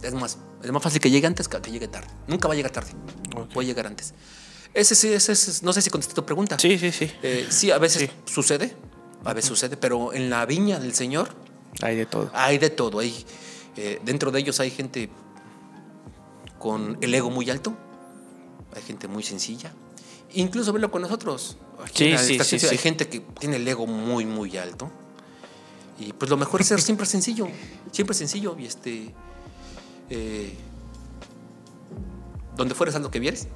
Es 0.04 0.14
más, 0.14 0.38
es 0.64 0.72
más 0.72 0.82
fácil 0.82 1.00
que 1.02 1.10
llegue 1.12 1.28
antes 1.28 1.48
que 1.48 1.62
que 1.62 1.72
llegue 1.72 1.88
tarde. 1.88 2.08
Nunca 2.28 2.48
va 2.48 2.54
a 2.54 2.58
llegar 2.58 2.72
tarde. 2.72 2.92
Ok. 3.36 3.54
Puede 3.54 3.68
llegar 3.68 3.88
antes. 3.88 4.14
Ese 4.74 4.96
sí, 4.96 5.10
ese, 5.10 5.34
es- 5.34 5.62
no 5.64 5.72
sé 5.74 5.82
si 5.82 5.90
contesté 5.90 6.16
tu 6.16 6.26
pregunta. 6.26 6.58
Sí, 6.60 6.78
sí, 6.80 6.92
sí. 6.92 7.12
Eh, 7.22 7.48
sí, 7.50 7.70
a 7.72 7.78
veces 7.78 8.04
Sí. 8.04 8.10
sucede, 8.26 8.76
a 9.24 9.34
veces 9.34 9.50
sucede, 9.50 9.78
pero 9.78 10.14
en 10.14 10.30
la 10.30 10.46
viña 10.46 10.80
del 10.80 10.94
Señor 10.96 11.30
Hay 11.82 11.96
de 11.96 12.06
todo. 12.06 12.32
hay 12.34 12.58
de 12.58 12.70
todo. 12.70 13.00
Hay, 13.00 13.26
eh, 13.78 14.00
dentro 14.04 14.32
de 14.32 14.40
ellos 14.40 14.60
hay 14.60 14.72
gente 14.72 15.10
con 16.60 16.98
el 17.02 17.14
ego 17.14 17.30
muy 17.30 17.50
alto, 17.50 17.76
hay 18.76 18.82
gente 18.82 19.08
muy 19.08 19.24
sencilla. 19.24 19.72
Incluso 20.34 20.74
verlo 20.74 20.90
con 20.90 21.02
nosotros. 21.02 21.58
Aquí 21.84 22.16
Sí, 22.18 22.40
sí, 22.44 22.60
sí, 22.60 22.68
hay 22.68 22.78
gente 22.78 23.08
que 23.08 23.20
tiene 23.40 23.58
el 23.58 23.68
ego 23.68 23.86
muy, 23.86 24.26
muy 24.26 24.58
alto. 24.58 24.90
Y 26.00 26.12
pues 26.14 26.32
lo 26.32 26.38
mejor 26.38 26.62
es 26.62 26.68
ser 26.68 26.82
siempre 26.82 27.06
sencillo, 27.06 27.48
siempre 27.92 28.16
sencillo. 28.16 28.56
Y 28.58 28.66
este. 28.66 29.14
Eh, 30.10 30.58
donde 32.56 32.76
fueres, 32.76 32.96
haz 32.96 33.02
lo 33.02 33.12
que 33.12 33.20
vieres. 33.20 33.48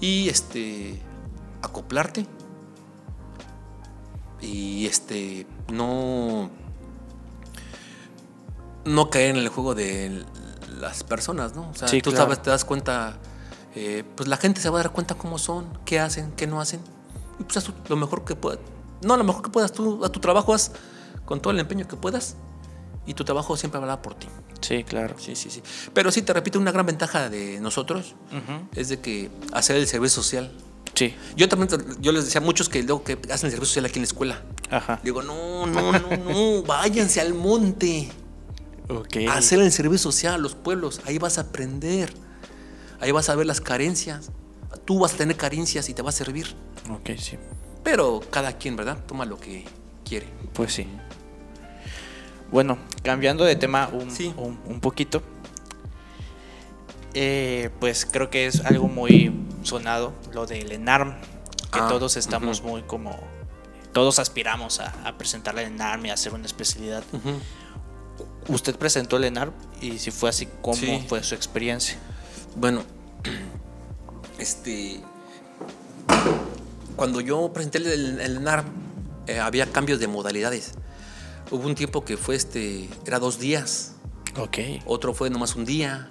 Y 0.00 0.28
este. 0.28 1.00
acoplarte. 1.62 2.26
Y 4.40 4.86
este. 4.86 5.46
no. 5.72 6.50
no 8.84 9.10
caer 9.10 9.30
en 9.30 9.36
el 9.36 9.48
juego 9.48 9.74
de 9.74 10.24
las 10.80 11.02
personas, 11.04 11.54
¿no? 11.56 11.68
O 11.70 11.74
sea, 11.74 11.88
Sí, 11.88 12.00
tú 12.00 12.10
claro. 12.10 12.24
sabes, 12.26 12.42
te 12.42 12.50
das 12.50 12.64
cuenta. 12.64 13.18
eh, 13.74 14.04
pues 14.16 14.28
la 14.28 14.36
gente 14.36 14.60
se 14.60 14.70
va 14.70 14.80
a 14.80 14.82
dar 14.84 14.92
cuenta 14.92 15.14
cómo 15.16 15.38
son, 15.38 15.66
qué 15.84 15.98
hacen, 16.00 16.32
qué 16.32 16.46
no 16.46 16.60
hacen. 16.60 16.80
Y 17.40 17.44
pues 17.44 17.56
haz 17.56 17.70
lo 17.88 17.96
mejor 17.96 18.24
que 18.24 18.34
puedas. 18.36 18.60
No, 19.02 19.16
lo 19.16 19.24
mejor 19.24 19.42
que 19.42 19.50
puedas 19.50 19.72
tú, 19.72 20.04
a 20.04 20.08
tu 20.10 20.20
trabajo, 20.20 20.54
haz 20.54 20.72
con 21.24 21.40
todo 21.40 21.52
el 21.52 21.58
empeño 21.60 21.86
que 21.86 21.96
puedas. 21.96 22.36
Y 23.08 23.14
tu 23.14 23.24
trabajo 23.24 23.56
siempre 23.56 23.78
hablará 23.80 24.02
por 24.02 24.14
ti. 24.14 24.26
Sí, 24.60 24.84
claro. 24.84 25.16
Sí, 25.18 25.34
sí, 25.34 25.48
sí. 25.48 25.62
Pero 25.94 26.12
sí, 26.12 26.20
te 26.20 26.34
repito, 26.34 26.58
una 26.58 26.72
gran 26.72 26.84
ventaja 26.84 27.30
de 27.30 27.58
nosotros 27.58 28.14
es 28.76 28.90
de 28.90 29.00
que 29.00 29.30
hacer 29.54 29.76
el 29.76 29.86
servicio 29.86 30.22
social. 30.22 30.52
Sí. 30.92 31.14
Yo 31.34 31.48
también, 31.48 31.70
yo 32.00 32.12
les 32.12 32.26
decía 32.26 32.42
a 32.42 32.44
muchos 32.44 32.68
que 32.68 32.82
luego 32.82 33.02
que 33.04 33.14
hacen 33.32 33.46
el 33.46 33.52
servicio 33.52 33.64
social 33.64 33.86
aquí 33.86 33.94
en 33.98 34.02
la 34.02 34.08
escuela. 34.08 34.42
Ajá. 34.70 35.00
Digo, 35.02 35.22
no, 35.22 35.66
no, 35.66 35.92
no, 35.92 36.16
no, 36.18 36.62
váyanse 36.64 37.22
al 37.22 37.32
monte. 37.32 38.10
Ok. 38.90 39.16
a 39.28 39.38
hacer 39.38 39.58
el 39.60 39.72
servicio 39.72 40.12
social 40.12 40.34
a 40.34 40.38
los 40.38 40.54
pueblos. 40.54 41.00
Ahí 41.06 41.16
vas 41.16 41.38
a 41.38 41.42
aprender. 41.42 42.12
Ahí 43.00 43.10
vas 43.10 43.30
a 43.30 43.34
ver 43.36 43.46
las 43.46 43.62
carencias. 43.62 44.32
Tú 44.84 44.98
vas 44.98 45.14
a 45.14 45.16
tener 45.16 45.36
carencias 45.38 45.88
y 45.88 45.94
te 45.94 46.02
va 46.02 46.10
a 46.10 46.12
servir. 46.12 46.54
Ok, 46.90 47.10
sí. 47.18 47.38
Pero 47.82 48.20
cada 48.30 48.58
quien, 48.58 48.76
¿verdad? 48.76 48.98
Toma 49.06 49.24
lo 49.24 49.40
que 49.40 49.64
quiere. 50.04 50.26
Pues 50.52 50.74
sí. 50.74 50.86
Bueno, 52.50 52.78
cambiando 53.02 53.44
de 53.44 53.56
tema 53.56 53.88
un, 53.92 54.10
Sí. 54.10 54.32
un- 54.36 54.58
un 54.66 54.80
poquito. 54.80 55.22
eh, 57.14 57.70
pues 57.80 58.06
creo 58.06 58.30
que 58.30 58.46
es 58.46 58.64
algo 58.64 58.86
muy 58.86 59.32
sonado, 59.64 60.12
lo 60.32 60.46
del 60.46 60.70
ENARM, 60.70 61.14
que 61.72 61.80
Ah, 61.80 61.88
todos 61.88 62.16
estamos 62.16 62.62
muy 62.62 62.82
como... 62.82 63.18
Todos 63.92 64.18
aspiramos 64.18 64.78
a, 64.78 64.94
a 65.04 65.16
presentarle 65.18 65.62
el 65.64 65.72
ENARM 65.72 66.06
y 66.06 66.10
a 66.10 66.14
hacer 66.14 66.34
una 66.34 66.46
especialidad. 66.46 67.02
¿Usted 68.46 68.76
presentó 68.76 69.16
el 69.16 69.24
ENARM? 69.24 69.52
Y 69.80 69.98
si 69.98 70.10
fue 70.12 70.28
así, 70.28 70.46
¿cómo 70.60 70.76
Sí. 70.76 71.04
fue 71.08 71.22
su 71.24 71.34
experiencia? 71.34 71.96
Bueno, 72.54 72.82
este. 74.38 75.00
Cuando 76.94 77.20
yo 77.20 77.50
presenté 77.52 77.78
el, 77.78 78.20
el 78.20 78.42
NARM, 78.42 78.66
eh, 79.26 79.40
había 79.40 79.66
cambios 79.66 79.98
de 79.98 80.06
modalidades. 80.08 80.72
Hubo 81.50 81.66
un 81.66 81.74
tiempo 81.74 82.04
que 82.04 82.16
fue 82.16 82.34
este. 82.34 82.88
Era 83.06 83.18
dos 83.18 83.38
días. 83.38 83.94
Ok. 84.36 84.58
Otro 84.86 85.14
fue 85.14 85.30
nomás 85.30 85.56
un 85.56 85.64
día. 85.64 86.10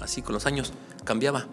así 0.00 0.22
con 0.22 0.34
los 0.34 0.46
años, 0.46 0.72
cambiaba. 1.04 1.46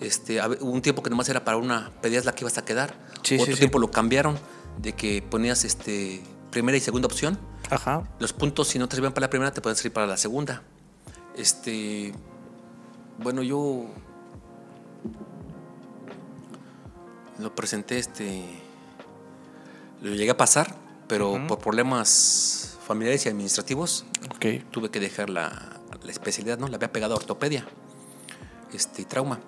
Este, 0.00 0.40
hubo 0.60 0.70
un 0.70 0.80
tiempo 0.80 1.02
que 1.02 1.10
nomás 1.10 1.28
era 1.28 1.44
para 1.44 1.58
una, 1.58 1.90
pedías 2.00 2.24
la 2.24 2.34
que 2.34 2.44
ibas 2.44 2.56
a 2.56 2.64
quedar. 2.64 2.94
Sí, 3.22 3.36
sí, 3.36 3.42
Otro 3.42 3.54
sí. 3.54 3.58
tiempo 3.60 3.78
lo 3.78 3.90
cambiaron 3.90 4.38
de 4.78 4.94
que 4.94 5.20
ponías 5.20 5.64
este, 5.64 6.22
primera 6.50 6.78
y 6.78 6.80
segunda 6.80 7.06
opción. 7.06 7.38
Ajá. 7.68 8.08
Los 8.18 8.32
puntos, 8.32 8.68
si 8.68 8.78
no 8.78 8.88
te 8.88 8.96
servían 8.96 9.12
para 9.12 9.26
la 9.26 9.30
primera, 9.30 9.52
te 9.52 9.60
pueden 9.60 9.76
servir 9.76 9.92
para 9.92 10.06
la 10.06 10.16
segunda. 10.16 10.62
Este. 11.36 12.12
Bueno, 13.18 13.42
yo. 13.42 13.86
Lo 17.38 17.54
presenté, 17.54 17.98
este. 17.98 18.42
Lo 20.02 20.14
llegué 20.14 20.30
a 20.30 20.36
pasar, 20.36 20.74
pero 21.10 21.46
por 21.46 21.58
problemas 21.58 22.78
familiares 22.86 23.26
y 23.26 23.28
administrativos 23.28 24.04
Ok. 24.34 24.46
tuve 24.70 24.90
que 24.90 24.98
dejar 25.00 25.28
la, 25.28 25.80
la 26.02 26.10
especialidad, 26.10 26.58
¿no? 26.58 26.66
La 26.68 26.76
había 26.76 26.90
pegado 26.90 27.14
a 27.14 27.16
ortopedia, 27.18 27.66
este, 28.72 29.02
y 29.02 29.04
trauma. 29.04 29.38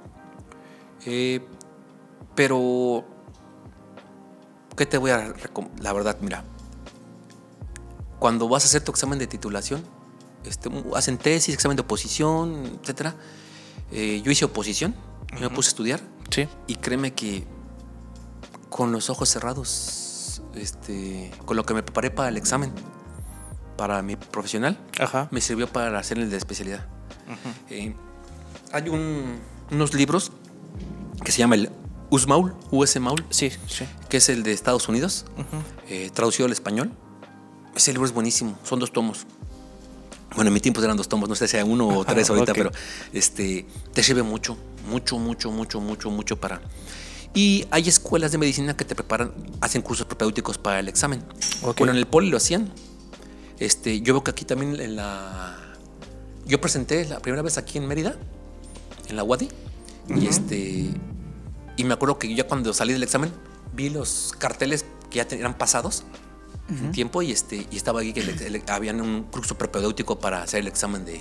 Eh, 1.06 1.40
pero. 2.34 3.05
¿Qué 4.76 4.86
te 4.86 4.98
voy 4.98 5.10
a 5.10 5.34
La 5.80 5.93
verdad, 5.93 6.16
mira 6.20 6.44
cuando 8.18 8.48
vas 8.48 8.62
a 8.62 8.66
hacer 8.68 8.84
tu 8.84 8.93
examen 8.93 9.18
de 9.18 9.26
titulación, 9.26 9.82
este, 10.44 10.70
hacen 10.94 11.18
tesis, 11.18 11.52
examen 11.55 11.76
de 11.76 11.82
oposición, 11.82 12.78
etcétera. 12.80 13.16
Eh, 13.90 14.22
yo 14.24 14.30
hice 14.30 14.44
oposición, 14.44 14.94
me 15.40 15.51
puse 15.51 15.68
a 15.68 15.70
estudiar 15.70 16.01
Sí. 16.30 16.47
y 16.68 16.76
créeme 16.76 17.14
que 17.14 17.44
con 18.70 18.93
los 18.93 19.10
ojos 19.10 19.28
cerrados, 19.28 19.68
este, 20.55 21.31
con 21.45 21.57
lo 21.57 21.65
que 21.65 21.74
me 21.74 21.83
preparé 21.83 22.11
para 22.11 22.29
el 22.29 22.37
examen, 22.37 22.73
para 23.77 24.03
mi 24.03 24.16
profesional, 24.16 24.79
Ajá. 25.01 25.29
me 25.31 25.41
sirvió 25.41 25.66
para 25.66 25.99
hacer 25.99 26.19
el 26.19 26.31
de 26.31 26.37
especialidad. 26.37 26.87
Eh, 27.70 27.95
hay 28.73 28.89
un- 28.89 29.39
unos 29.70 29.95
libros 29.95 30.33
que 31.24 31.33
se 31.33 31.39
llama 31.39 31.55
el 31.55 31.70
USMAUL, 32.11 32.55
USMAUL, 32.70 33.24
Sí, 33.31 33.51
sí. 33.69 33.87
que 34.11 34.19
es 34.19 34.29
el 34.29 34.43
de 34.43 34.53
Estados 34.53 34.89
Unidos, 34.89 35.24
eh, 35.89 36.11
traducido 36.12 36.47
al 36.47 36.53
español. 36.53 36.93
Ese 37.74 37.93
libro 37.93 38.07
es 38.07 38.12
buenísimo, 38.12 38.59
son 38.65 38.81
dos 38.81 38.93
tomos. 38.93 39.27
Bueno, 40.35 40.49
en 40.49 40.55
mi 40.55 40.61
tiempo 40.61 40.83
eran 40.83 40.97
dos 40.97 41.09
tomos, 41.09 41.29
no 41.29 41.35
sé 41.35 41.49
si 41.49 41.57
hay 41.57 41.62
uno 41.62 41.89
o 41.89 42.05
tres 42.05 42.29
ahorita, 42.31 42.53
ok. 42.53 42.59
pero 42.59 42.70
este, 43.12 43.66
te 43.95 44.03
sirve 44.03 44.23
mucho, 44.23 44.57
mucho, 44.89 45.19
mucho, 45.19 45.51
mucho, 45.51 45.81
mucho, 45.81 46.11
mucho 46.11 46.37
para... 46.39 46.61
Y 47.35 47.67
hay 47.71 47.89
escuelas 47.89 48.31
de 48.33 48.39
medicina 48.39 48.77
que 48.77 48.85
te 48.85 48.95
preparan, 48.95 49.33
hacen 49.61 49.81
cursos 49.83 50.07
propedéuticos 50.07 50.59
para 50.59 50.81
el 50.81 50.89
examen. 50.89 51.23
Ok. 51.63 51.79
Bueno, 51.79 51.93
en 51.93 51.99
el 51.99 52.07
poli 52.07 52.29
lo 52.29 52.37
hacían. 52.37 52.71
Este, 53.59 54.01
yo 54.03 54.15
veo 54.15 54.25
que 54.25 54.31
aquí 54.33 54.45
también 54.45 54.79
en 54.81 54.97
la... 54.97 55.57
Yo 56.45 56.61
presenté 56.61 57.07
la 57.07 57.21
primera 57.21 57.43
vez 57.43 57.57
aquí 57.57 57.79
en 57.79 57.87
Mérida, 57.87 58.17
en 59.09 59.17
la 59.17 59.25
UADI, 59.25 59.49
y 60.17 60.27
este... 60.27 60.91
Y 61.77 61.85
me 61.85 61.95
acuerdo 61.95 62.19
que 62.19 62.35
ya 62.35 62.47
cuando 62.47 62.75
salí 62.75 62.93
del 62.93 63.03
examen, 63.03 63.33
vi 63.73 63.89
los 63.89 64.35
carteles 64.39 64.85
que 65.11 65.17
ya 65.19 65.27
eran 65.37 65.57
pasados 65.57 66.05
un 66.69 66.91
tiempo 66.93 67.21
y 67.23 67.33
este 67.33 67.67
y 67.71 67.77
estaba 67.77 68.01
ahí 68.01 68.13
que 68.15 68.23
le- 68.23 68.49
le- 68.51 68.63
habían 68.69 69.01
un 69.03 69.25
curso 69.25 69.59
propedéutico 69.59 70.19
para 70.19 70.43
hacer 70.43 70.61
el 70.61 70.69
examen 70.69 71.05
de 71.05 71.21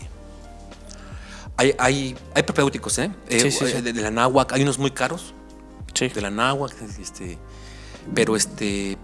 hay, 1.58 1.76
hay, 1.78 2.16
hay 2.34 2.44
propedéuticos, 2.44 2.98
¿eh? 3.00 3.12
Eh, 3.30 3.40
Sí, 3.42 3.52
sí, 3.52 3.66
sí. 3.68 3.82
De, 3.82 3.92
de 3.94 4.02
la 4.02 4.12
náhuac, 4.12 4.54
hay 4.54 4.62
unos 4.64 4.80
muy 4.80 4.92
caros, 4.92 5.34
Sí. 5.94 6.08
de 6.08 6.22
la 6.22 6.30
náhuac, 6.30 6.74
este, 7.00 7.38
pero 8.16 8.36
este, 8.36 8.98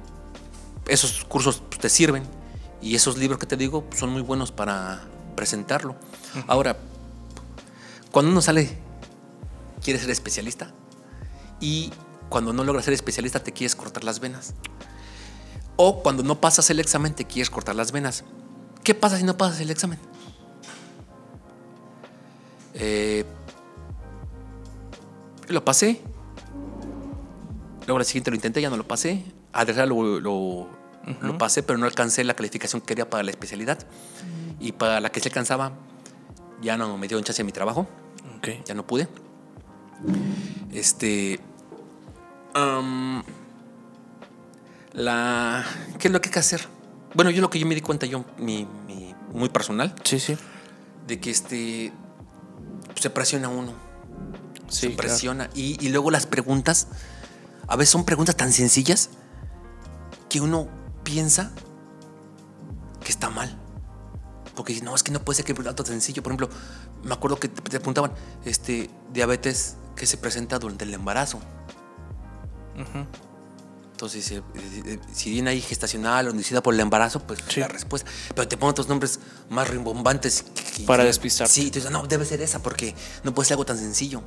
esos 0.87 1.25
cursos 1.25 1.61
pues, 1.67 1.79
te 1.79 1.89
sirven 1.89 2.23
y 2.81 2.95
esos 2.95 3.17
libros 3.17 3.39
que 3.39 3.45
te 3.45 3.57
digo 3.57 3.83
pues, 3.83 3.99
son 3.99 4.11
muy 4.11 4.21
buenos 4.21 4.51
para 4.51 5.01
presentarlo. 5.35 5.95
Ahora, 6.47 6.77
cuando 8.11 8.31
uno 8.31 8.41
sale, 8.41 8.77
quiere 9.83 9.99
ser 9.99 10.09
especialista 10.09 10.73
y 11.59 11.91
cuando 12.29 12.53
no 12.53 12.63
logras 12.63 12.85
ser 12.85 12.93
especialista 12.93 13.41
te 13.41 13.53
quieres 13.53 13.75
cortar 13.75 14.03
las 14.03 14.19
venas. 14.19 14.53
O 15.75 16.01
cuando 16.01 16.23
no 16.23 16.41
pasas 16.41 16.69
el 16.69 16.79
examen 16.79 17.13
te 17.13 17.25
quieres 17.25 17.49
cortar 17.49 17.75
las 17.75 17.91
venas. 17.91 18.23
¿Qué 18.83 18.95
pasa 18.95 19.17
si 19.17 19.23
no 19.23 19.37
pasas 19.37 19.59
el 19.59 19.69
examen? 19.69 19.99
Eh, 22.73 23.25
lo 25.47 25.63
pasé. 25.63 26.01
Luego 27.87 27.97
la 27.99 28.05
siguiente 28.05 28.29
lo 28.29 28.35
intenté, 28.35 28.61
ya 28.61 28.69
no 28.69 28.77
lo 28.77 28.87
pasé. 28.87 29.23
Adriana 29.53 29.85
lo, 29.87 30.19
lo, 30.19 30.69
lo 31.21 31.37
pasé, 31.39 31.63
pero 31.63 31.79
no 31.79 31.85
alcancé 31.87 32.23
la 32.23 32.35
calificación 32.35 32.81
que 32.81 32.87
quería 32.87 33.09
para 33.09 33.23
la 33.23 33.31
especialidad. 33.31 33.79
Y 34.59 34.73
para 34.73 34.99
la 35.01 35.09
que 35.09 35.19
se 35.21 35.29
alcanzaba, 35.29 35.71
ya 36.61 36.77
no 36.77 36.97
me 36.97 37.07
dio 37.07 37.19
chance 37.21 37.41
en 37.41 37.45
mi 37.45 37.51
trabajo. 37.51 37.87
Ya 38.65 38.73
no 38.75 38.85
pude. 38.85 39.07
Este. 40.71 41.39
la. 44.93 45.65
¿Qué 45.99 46.07
es 46.07 46.11
lo 46.13 46.21
que 46.21 46.29
hay 46.29 46.33
que 46.33 46.39
hacer? 46.39 46.61
Bueno, 47.13 47.31
yo 47.31 47.41
lo 47.41 47.49
que 47.49 47.59
yo 47.59 47.65
me 47.67 47.75
di 47.75 47.81
cuenta, 47.81 48.05
yo, 48.05 48.25
mi, 48.37 48.67
mi- 48.87 49.15
muy 49.33 49.49
personal, 49.49 49.93
Sí, 50.03 50.19
sí. 50.19 50.37
de 51.07 51.19
que 51.19 51.29
este. 51.29 51.91
Se 52.95 53.09
presiona 53.09 53.49
uno. 53.49 53.73
Sí, 54.69 54.79
se 54.81 54.87
claro. 54.87 54.97
presiona. 54.97 55.49
Y, 55.55 55.83
y 55.85 55.89
luego 55.89 56.11
las 56.11 56.25
preguntas, 56.25 56.87
a 57.67 57.75
veces 57.75 57.91
son 57.91 58.05
preguntas 58.05 58.35
tan 58.35 58.51
sencillas 58.51 59.09
que 60.29 60.41
uno 60.41 60.67
piensa 61.03 61.51
que 63.03 63.11
está 63.11 63.29
mal. 63.29 63.57
Porque 64.55 64.73
dice, 64.73 64.83
no, 64.85 64.95
es 64.95 65.03
que 65.03 65.11
no 65.11 65.19
puede 65.23 65.37
ser 65.37 65.45
que 65.45 65.51
el 65.51 65.63
dato 65.63 65.85
sencillo. 65.85 66.23
Por 66.23 66.31
ejemplo, 66.31 66.49
me 67.03 67.13
acuerdo 67.13 67.39
que 67.39 67.47
te, 67.47 67.61
preguntaban, 67.61 68.11
este, 68.43 68.89
diabetes 69.13 69.75
que 69.95 70.05
se 70.07 70.17
presenta 70.17 70.57
durante 70.59 70.83
el 70.85 70.93
embarazo. 70.93 71.39
Entonces, 73.91 74.29
eh, 74.31 74.43
eh, 74.85 74.99
si 75.11 75.31
viene 75.31 75.49
ahí 75.51 75.61
gestacional 75.61 76.27
o 76.27 76.29
inducida 76.31 76.61
por 76.61 76.73
el 76.73 76.79
embarazo, 76.79 77.19
pues 77.21 77.39
Sí. 77.49 77.59
la 77.59 77.67
respuesta. 77.67 78.09
Pero 78.35 78.47
te 78.47 78.55
ponen 78.57 78.71
otros 78.71 78.87
nombres 78.87 79.19
más 79.49 79.67
rimbombantes. 79.69 80.43
que- 80.75 80.83
Para 80.83 81.03
despistarte. 81.03 81.51
Sí, 81.53 81.67
entonces, 81.67 81.89
no, 81.89 82.05
debe 82.05 82.23
ser 82.25 82.39
esa 82.41 82.61
porque 82.61 82.93
no 83.23 83.33
puede 83.33 83.47
ser 83.47 83.53
algo 83.55 83.65
tan 83.65 83.77
sencillo. 83.79 84.21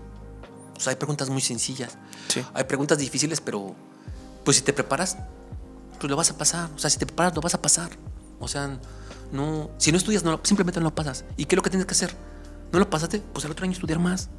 Sea, 0.80 0.92
hay 0.92 0.96
preguntas 0.96 1.28
muy 1.30 1.40
sencillas. 1.40 1.98
Sí. 2.28 2.44
Hay 2.54 2.64
preguntas 2.64 2.98
difíciles, 2.98 3.40
pero 3.40 3.74
pues 4.44 4.56
si 4.56 4.62
te 4.62 4.72
preparas, 4.72 5.18
pues 5.98 6.10
lo 6.10 6.16
vas 6.16 6.30
a 6.30 6.38
pasar. 6.38 6.70
O 6.74 6.78
sea, 6.78 6.90
si 6.90 6.98
te 6.98 7.06
preparas, 7.06 7.34
lo 7.34 7.40
vas 7.40 7.54
a 7.54 7.62
pasar. 7.62 7.90
O 8.38 8.48
sea, 8.48 8.78
no, 9.32 9.70
si 9.78 9.92
no 9.92 9.98
estudias, 9.98 10.24
no, 10.24 10.40
simplemente 10.42 10.80
no 10.80 10.84
lo 10.84 10.94
pasas. 10.94 11.24
¿Y 11.36 11.44
qué 11.44 11.54
es 11.54 11.56
lo 11.56 11.62
que 11.62 11.70
tienes 11.70 11.86
que 11.86 11.92
hacer? 11.92 12.14
¿No 12.72 12.78
lo 12.78 12.88
pasaste? 12.88 13.20
Pues 13.32 13.44
al 13.44 13.50
otro 13.50 13.64
año 13.64 13.72
estudiar 13.72 13.98
más. 13.98 14.30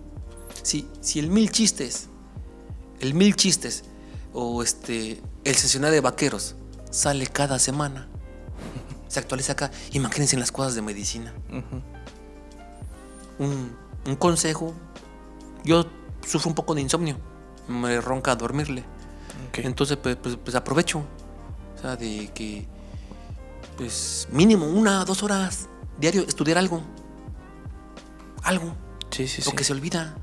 Si, 0.63 0.87
si 1.01 1.19
el 1.19 1.29
mil 1.29 1.51
chistes, 1.51 2.07
el 2.99 3.13
mil 3.13 3.35
chistes, 3.35 3.83
o 4.33 4.63
este, 4.63 5.21
el 5.43 5.55
sesionario 5.55 5.95
de 5.95 6.01
vaqueros 6.01 6.55
sale 6.89 7.27
cada 7.27 7.59
semana, 7.59 8.07
se 9.07 9.19
actualiza 9.19 9.53
acá, 9.53 9.71
imagínense 9.91 10.35
en 10.35 10.39
las 10.39 10.51
cosas 10.51 10.75
de 10.75 10.81
medicina. 10.81 11.33
un, 13.39 13.75
un 14.05 14.15
consejo, 14.15 14.73
yo 15.63 15.85
sufro 16.25 16.49
un 16.49 16.55
poco 16.55 16.73
de 16.75 16.81
insomnio, 16.81 17.17
me 17.67 17.99
ronca 18.01 18.35
dormirle. 18.35 18.83
Entonces, 19.53 19.97
pues, 19.97 20.15
pues- 20.15 20.37
pues 20.43 20.55
aprovecho. 20.55 20.99
O 21.77 21.81
sea, 21.81 21.95
de 21.95 22.29
que, 22.33 22.67
pues, 23.77 24.27
mínimo 24.31 24.65
una, 24.67 25.03
dos 25.05 25.23
horas 25.23 25.67
diario 25.99 26.21
estudiar 26.21 26.57
algo. 26.57 26.81
Algo. 28.43 28.75
Sí, 29.09 29.27
sí, 29.27 29.41
sí. 29.41 29.49
Lo 29.49 29.55
que 29.55 29.63
se 29.63 29.73
olvida. 29.73 30.15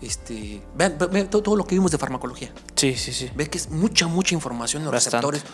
Este, 0.00 0.62
vean, 0.76 0.96
ve- 0.98 1.06
ve 1.06 1.24
todo, 1.26 1.42
todo 1.42 1.56
lo 1.56 1.64
que 1.64 1.74
vimos 1.76 1.90
de 1.92 1.98
farmacología. 1.98 2.52
Sí, 2.74 2.96
sí, 2.96 3.12
sí. 3.12 3.30
Ve 3.36 3.48
que 3.48 3.58
es 3.58 3.70
mucha, 3.70 4.08
mucha 4.08 4.34
información 4.34 4.82
en 4.82 4.86
los 4.86 4.92
Bastante. 4.94 5.26
receptores. 5.28 5.44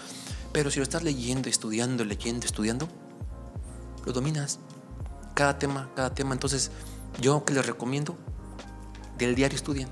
Pero 0.53 0.71
si 0.71 0.79
lo 0.79 0.83
estás 0.85 1.03
leyendo, 1.03 1.49
estudiando, 1.51 2.05
leyendo, 2.05 2.47
estudiando, 2.47 2.89
lo 4.07 4.13
dominas. 4.13 4.59
Cada 5.35 5.59
tema, 5.59 5.91
cada 5.95 6.15
tema. 6.15 6.33
Entonces, 6.33 6.71
yo 7.21 7.45
que 7.45 7.53
les 7.53 7.67
recomiendo, 7.67 8.17
del 9.19 9.35
diario 9.35 9.57
estudien. 9.57 9.89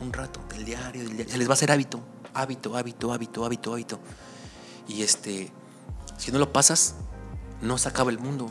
Un 0.00 0.12
rato, 0.12 0.40
del 0.50 0.64
diario, 0.64 1.02
del 1.02 1.16
diario. 1.16 1.32
Se 1.32 1.38
les 1.38 1.48
va 1.48 1.52
a 1.52 1.54
hacer 1.54 1.70
hábito. 1.70 2.00
Hábito, 2.34 2.76
hábito, 2.76 3.12
hábito, 3.12 3.44
hábito, 3.44 3.72
hábito. 3.72 4.00
Y 4.88 5.02
este, 5.02 5.50
si 6.18 6.32
no 6.32 6.38
lo 6.38 6.52
pasas, 6.52 6.96
no 7.62 7.78
se 7.78 7.88
acaba 7.88 8.10
el 8.10 8.18
mundo. 8.18 8.50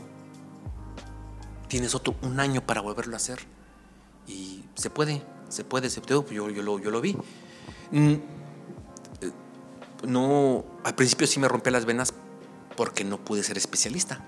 Tienes 1.68 1.94
otro 1.94 2.16
un 2.22 2.40
año 2.40 2.66
para 2.66 2.80
volverlo 2.80 3.14
a 3.14 3.16
hacer. 3.16 3.40
Y 4.26 4.64
se 4.74 4.90
puede, 4.90 5.22
se 5.48 5.64
puede, 5.64 5.90
se 5.90 6.00
puede. 6.00 6.34
Yo, 6.34 6.50
yo, 6.50 6.62
lo, 6.62 6.78
yo 6.78 6.90
lo 6.90 7.00
vi. 7.00 7.16
Mm, 7.90 8.12
eh, 8.12 8.20
No, 10.06 10.64
al 10.84 10.94
principio 10.94 11.26
sí 11.26 11.40
me 11.40 11.48
rompí 11.48 11.70
las 11.70 11.84
venas 11.84 12.14
porque 12.76 13.04
no 13.04 13.18
pude 13.18 13.42
ser 13.42 13.58
especialista. 13.58 14.24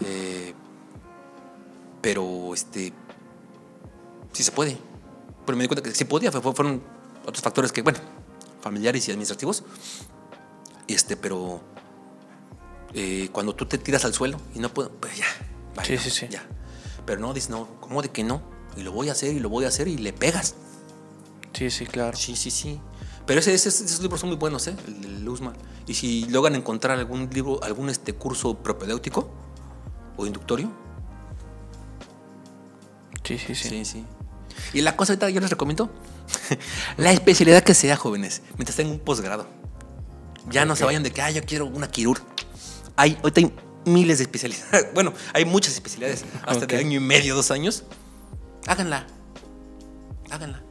Eh, 0.00 0.54
pero 2.00 2.54
este, 2.54 2.92
sí 4.32 4.42
se 4.42 4.52
puede. 4.52 4.78
Pero 5.46 5.56
me 5.56 5.64
di 5.64 5.68
cuenta 5.68 5.82
que 5.88 5.94
sí 5.94 6.04
podía, 6.04 6.30
fue- 6.32 6.54
fueron 6.54 6.82
otros 7.26 7.42
factores 7.42 7.72
que, 7.72 7.82
bueno, 7.82 7.98
familiares 8.60 9.06
y 9.08 9.10
administrativos. 9.10 9.64
Este, 10.86 11.16
pero 11.16 11.60
eh, 12.94 13.28
cuando 13.32 13.54
tú 13.54 13.66
te 13.66 13.78
tiras 13.78 14.04
al 14.04 14.12
suelo 14.14 14.38
y 14.54 14.58
no 14.58 14.68
puedo, 14.72 14.90
pues 14.90 15.16
ya. 15.16 15.26
vale, 15.74 15.98
Sí, 15.98 16.10
sí, 16.10 16.10
sí. 16.10 16.26
Ya. 16.30 16.44
Pero 17.06 17.20
no, 17.20 17.32
dices, 17.32 17.50
no, 17.50 17.68
¿cómo 17.80 18.02
de 18.02 18.10
que 18.10 18.22
no? 18.24 18.42
Y 18.76 18.82
lo 18.82 18.92
voy 18.92 19.08
a 19.08 19.12
hacer 19.12 19.34
y 19.34 19.40
lo 19.40 19.48
voy 19.48 19.64
a 19.64 19.68
hacer 19.68 19.88
y 19.88 19.96
le 19.98 20.12
pegas. 20.12 20.54
Sí, 21.52 21.70
sí, 21.70 21.86
claro. 21.86 22.16
Sí, 22.16 22.36
sí, 22.36 22.50
sí. 22.50 22.80
Pero 23.26 23.40
ese, 23.40 23.54
ese- 23.54 23.68
esos 23.68 24.00
libros 24.00 24.20
son 24.20 24.30
muy 24.30 24.38
buenos, 24.38 24.66
¿eh? 24.66 24.76
El 24.86 25.00
de 25.02 25.08
Luzman. 25.20 25.54
Y 25.86 25.94
si 25.94 26.24
logran 26.26 26.54
encontrar 26.56 26.98
algún 26.98 27.28
libro, 27.32 27.62
algún 27.62 27.88
este 27.90 28.12
curso 28.12 28.54
propedéutico 28.54 29.28
o 30.16 30.26
inductorio, 30.26 30.70
Sí, 33.24 33.38
sí, 33.38 33.54
sí. 33.54 33.68
Sí, 33.68 33.84
sí. 33.84 34.06
Y 34.72 34.80
la 34.82 34.96
cosa 34.96 35.12
ahorita 35.12 35.30
yo 35.30 35.40
les 35.40 35.50
recomiendo 35.50 35.90
la 36.96 37.12
especialidad 37.12 37.62
que 37.62 37.74
sea, 37.74 37.96
jóvenes, 37.96 38.42
mientras 38.56 38.76
tengan 38.76 38.94
un 38.94 39.00
posgrado. 39.00 39.46
Ya 40.48 40.64
no 40.64 40.74
se 40.76 40.84
vayan 40.84 41.02
de 41.02 41.10
que, 41.12 41.22
ah, 41.22 41.30
yo 41.30 41.42
quiero 41.44 41.66
una 41.66 41.88
quirur. 41.88 42.20
Hay, 42.96 43.16
ahorita 43.22 43.40
hay 43.40 43.54
miles 43.84 44.18
de 44.18 44.24
especialidades. 44.24 44.86
Bueno, 44.94 45.12
hay 45.32 45.44
muchas 45.44 45.74
especialidades. 45.74 46.24
Hasta 46.46 46.64
Ok. 46.64 46.70
de 46.72 46.78
año 46.78 46.96
y 46.98 47.00
medio, 47.04 47.34
dos 47.34 47.50
años. 47.50 47.84
Háganla. 48.66 49.06
Háganla. 50.30 50.62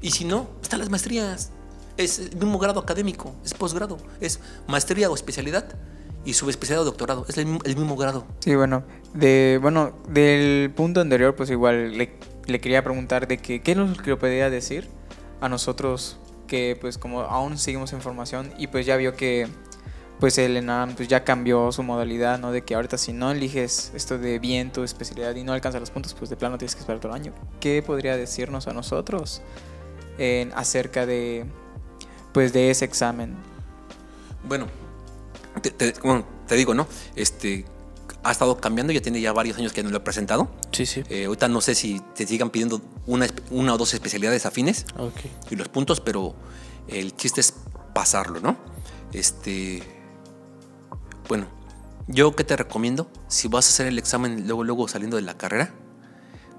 Y 0.00 0.10
si 0.12 0.24
no, 0.24 0.48
están 0.62 0.78
las 0.80 0.88
maestrías. 0.90 1.50
Es 1.96 2.18
el 2.18 2.36
mismo 2.36 2.58
grado 2.58 2.80
académico, 2.80 3.34
es 3.44 3.52
posgrado. 3.54 3.98
Es 4.20 4.40
maestría 4.66 5.10
o 5.10 5.14
especialidad 5.14 5.74
y 6.24 6.32
subespecialidad 6.34 6.82
o 6.82 6.84
doctorado. 6.86 7.26
Es 7.28 7.36
el, 7.36 7.46
mismo- 7.46 7.60
el 7.64 7.76
mismo 7.76 7.96
grado. 7.96 8.26
Sí, 8.40 8.54
bueno, 8.54 8.84
de, 9.12 9.58
bueno, 9.60 9.92
del 10.08 10.72
punto 10.74 11.00
anterior, 11.00 11.34
pues 11.36 11.50
igual 11.50 11.96
le, 11.98 12.18
le 12.46 12.60
quería 12.60 12.82
preguntar 12.82 13.26
de 13.28 13.38
que, 13.38 13.62
qué 13.62 13.74
nos 13.74 14.00
que 14.00 14.16
podría 14.16 14.50
decir 14.50 14.88
a 15.40 15.48
nosotros 15.48 16.18
que 16.46 16.76
pues 16.80 16.98
como 16.98 17.20
aún 17.22 17.58
seguimos 17.58 17.92
en 17.92 18.00
formación 18.00 18.52
y 18.58 18.66
pues 18.66 18.84
ya 18.86 18.96
vio 18.96 19.14
que 19.14 19.46
pues 20.18 20.36
el 20.36 20.56
ENAM 20.56 20.94
pues 20.96 21.08
ya 21.08 21.24
cambió 21.24 21.72
su 21.72 21.82
modalidad, 21.82 22.38
¿no? 22.38 22.52
De 22.52 22.62
que 22.62 22.74
ahorita 22.74 22.98
si 22.98 23.12
no 23.12 23.30
eliges 23.30 23.92
esto 23.94 24.18
de 24.18 24.38
bien 24.38 24.70
tu 24.72 24.82
especialidad 24.82 25.34
y 25.36 25.44
no 25.44 25.52
alcanzas 25.52 25.80
los 25.80 25.90
puntos, 25.90 26.12
pues 26.14 26.28
de 26.28 26.36
plano 26.36 26.58
tienes 26.58 26.74
que 26.74 26.80
esperar 26.80 27.00
todo 27.00 27.14
el 27.14 27.20
año. 27.22 27.32
¿Qué 27.60 27.82
podría 27.82 28.16
decirnos 28.16 28.66
a 28.66 28.72
nosotros 28.74 29.40
en, 30.18 30.52
acerca 30.54 31.06
de 31.06 31.46
pues 32.32 32.52
de 32.52 32.70
ese 32.70 32.84
examen? 32.84 33.34
Bueno, 34.46 34.66
te, 35.62 35.70
te- 35.70 35.94
bueno, 36.02 36.24
te 36.46 36.54
digo, 36.56 36.74
¿no? 36.74 36.86
Este 37.16 37.64
ha 38.22 38.30
estado 38.32 38.58
cambiando, 38.58 38.92
ya 38.92 39.00
tiene 39.00 39.20
ya 39.20 39.32
varios 39.32 39.56
años 39.58 39.72
que 39.72 39.82
no 39.82 39.90
lo 39.90 39.96
he 39.96 40.00
presentado. 40.00 40.50
Sí, 40.72 40.84
sí. 40.86 41.02
Eh, 41.08 41.24
ahorita 41.26 41.48
no 41.48 41.60
sé 41.60 41.74
si 41.74 42.00
te 42.14 42.26
sigan 42.26 42.50
pidiendo 42.50 42.80
una, 43.06 43.26
una 43.50 43.74
o 43.74 43.78
dos 43.78 43.94
especialidades 43.94 44.44
afines 44.46 44.84
y 45.50 45.56
los 45.56 45.68
puntos, 45.68 46.00
pero 46.00 46.34
el 46.88 47.16
chiste 47.16 47.40
es 47.40 47.54
pasarlo, 47.94 48.40
¿no? 48.40 48.56
Este. 49.12 49.82
Bueno, 51.28 51.46
yo 52.08 52.34
que 52.34 52.44
te 52.44 52.56
recomiendo, 52.56 53.10
si 53.28 53.48
vas 53.48 53.66
a 53.66 53.68
hacer 53.70 53.86
el 53.86 53.98
examen 53.98 54.46
luego, 54.46 54.64
luego 54.64 54.88
saliendo 54.88 55.16
de 55.16 55.22
la 55.22 55.34
carrera, 55.38 55.72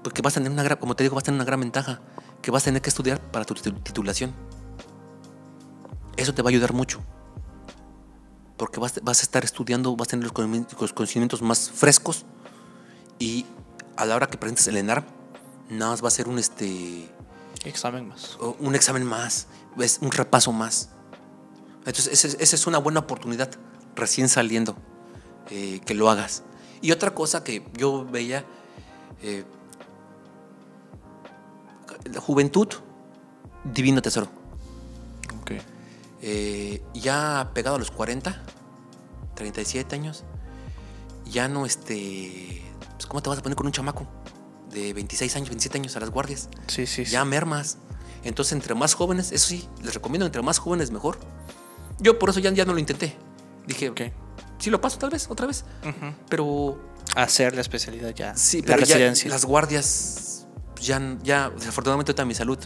porque 0.02 0.22
vas 0.22 0.32
a 0.36 0.40
tener 0.40 0.50
una 0.50 0.62
gran, 0.62 0.78
como 0.78 0.96
te 0.96 1.04
digo, 1.04 1.14
vas 1.14 1.22
a 1.22 1.26
tener 1.26 1.36
una 1.36 1.44
gran 1.44 1.60
ventaja, 1.60 2.00
que 2.40 2.50
vas 2.50 2.62
a 2.62 2.66
tener 2.66 2.82
que 2.82 2.88
estudiar 2.90 3.20
para 3.30 3.44
tu 3.44 3.54
titu- 3.54 3.82
titulación. 3.82 4.32
Eso 6.16 6.34
te 6.34 6.42
va 6.42 6.48
a 6.48 6.50
ayudar 6.50 6.72
mucho. 6.72 7.00
Porque 8.56 8.80
vas, 8.80 9.00
vas 9.02 9.20
a 9.20 9.22
estar 9.22 9.44
estudiando, 9.44 9.96
vas 9.96 10.08
a 10.08 10.10
tener 10.10 10.24
los 10.24 10.32
conocimientos- 10.92 11.42
más 11.42 11.70
frescos 11.70 12.24
y 13.18 13.46
a 13.96 14.04
la 14.04 14.16
hora 14.16 14.28
que 14.28 14.38
presentes 14.38 14.66
el 14.68 14.76
ENARM, 14.76 15.04
nada 15.68 15.92
más 15.92 16.02
va 16.02 16.08
a 16.08 16.10
ser 16.10 16.28
un 16.28 16.38
este 16.38 17.08
Examen 17.64 18.08
más. 18.08 18.36
un 18.58 18.74
examen 18.74 19.04
más, 19.04 19.46
es 19.78 19.98
un 20.00 20.10
repaso 20.10 20.52
más. 20.52 20.90
Entonces, 21.84 22.24
esa 22.24 22.56
es 22.56 22.66
una 22.66 22.78
buena 22.78 23.00
oportunidad 23.00 23.50
recién 23.96 24.28
saliendo 24.28 24.76
eh, 25.50 25.80
que 25.84 25.94
lo 25.94 26.10
hagas. 26.10 26.42
Y 26.80 26.92
otra 26.92 27.14
cosa 27.14 27.44
que 27.44 27.64
yo 27.74 28.04
veía, 28.04 28.44
eh, 29.22 29.44
la 32.04 32.20
juventud, 32.20 32.68
divino 33.64 34.02
tesoro. 34.02 34.28
Ok. 35.40 35.52
Eh, 36.22 36.82
ya 36.94 37.50
pegado 37.52 37.76
a 37.76 37.78
los 37.78 37.90
40, 37.90 38.40
37 39.34 39.94
años, 39.96 40.24
ya 41.26 41.48
no, 41.48 41.66
este, 41.66 42.62
pues, 42.94 43.06
¿cómo 43.06 43.22
te 43.22 43.28
vas 43.28 43.38
a 43.38 43.42
poner 43.42 43.56
con 43.56 43.66
un 43.66 43.72
chamaco 43.72 44.06
de 44.70 44.92
26 44.92 45.34
años, 45.36 45.48
27 45.48 45.78
años 45.78 45.96
a 45.96 46.00
las 46.00 46.10
guardias? 46.10 46.48
Sí, 46.68 46.86
sí, 46.86 47.04
sí. 47.04 47.10
ya 47.12 47.24
mermas. 47.24 47.78
Entonces, 48.24 48.52
entre 48.52 48.74
más 48.76 48.94
jóvenes, 48.94 49.32
eso 49.32 49.48
sí, 49.48 49.68
les 49.82 49.94
recomiendo, 49.94 50.24
entre 50.26 50.42
más 50.42 50.58
jóvenes 50.58 50.92
mejor. 50.92 51.18
Yo 51.98 52.18
por 52.20 52.30
eso 52.30 52.38
ya, 52.40 52.52
ya 52.52 52.64
no 52.64 52.72
lo 52.72 52.78
intenté. 52.78 53.16
Dije, 53.66 53.90
Ok. 53.90 54.00
sí 54.58 54.70
lo 54.70 54.80
paso 54.80 54.98
tal 54.98 55.10
vez, 55.10 55.26
otra 55.28 55.46
vez. 55.46 55.64
Pero 56.28 56.80
Hacer 57.16 57.54
la 57.54 57.60
especialidad 57.62 58.14
ya. 58.14 58.36
sí, 58.36 58.60
la 58.60 58.66
pero 58.76 58.78
ya 58.86 58.94
residencia. 58.94 59.28
las 59.28 59.44
guardias, 59.44 60.46
ya, 60.80 61.18
ya, 61.24 61.50
desafortunadamente 61.50 62.12
ahorita 62.12 62.24
mi 62.24 62.34
salud 62.34 62.58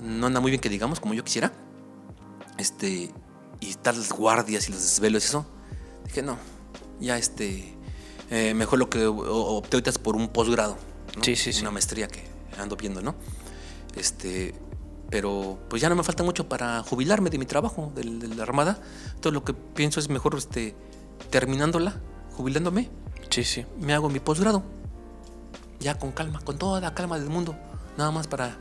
no 0.00 0.26
anda 0.26 0.38
muy 0.40 0.50
bien 0.50 0.60
que 0.60 0.68
digamos, 0.68 1.00
como 1.00 1.14
yo 1.14 1.24
quisiera. 1.24 1.50
Este, 2.58 3.10
y 3.60 3.74
tal 3.74 3.96
las 3.96 4.12
guardias 4.12 4.68
y 4.68 4.72
los 4.72 4.82
desvelos 4.82 5.24
y 5.24 5.26
eso. 5.28 5.46
Dije, 6.04 6.22
no, 6.22 6.36
ya 7.00 7.16
este, 7.16 7.74
eh, 8.30 8.54
mejor 8.54 8.78
lo 8.78 8.90
que 8.90 9.06
opté 9.06 9.76
ahorita 9.76 9.90
es 9.90 9.98
por 9.98 10.16
un 10.16 10.28
posgrado. 10.28 10.76
¿no? 11.16 11.24
Sí, 11.24 11.36
sí, 11.36 11.52
sí. 11.52 11.62
Una 11.62 11.70
maestría 11.70 12.08
que 12.08 12.24
ando 12.58 12.76
viendo, 12.76 13.00
¿no? 13.00 13.14
Este, 13.96 14.54
pero 15.10 15.58
pues 15.68 15.80
ya 15.80 15.88
no 15.88 15.96
me 15.96 16.02
falta 16.02 16.22
mucho 16.22 16.48
para 16.48 16.82
jubilarme 16.82 17.30
de 17.30 17.38
mi 17.38 17.46
trabajo, 17.46 17.92
de, 17.94 18.04
la 18.04 18.42
Armada. 18.42 18.80
Entonces 19.06 19.32
lo 19.32 19.44
que 19.44 19.54
pienso 19.54 20.00
es 20.00 20.08
mejor, 20.08 20.34
este, 20.36 20.74
terminándola, 21.30 22.00
jubilándome, 22.36 22.90
Sí, 23.30 23.44
sí. 23.44 23.66
me 23.80 23.94
hago 23.94 24.08
mi 24.08 24.20
posgrado. 24.20 24.62
Ya 25.80 25.96
con 25.96 26.12
calma, 26.12 26.40
con 26.40 26.58
toda 26.58 26.80
la 26.80 26.94
calma 26.94 27.18
del 27.18 27.30
mundo. 27.30 27.56
Nada 27.98 28.10
más 28.12 28.26
para, 28.28 28.56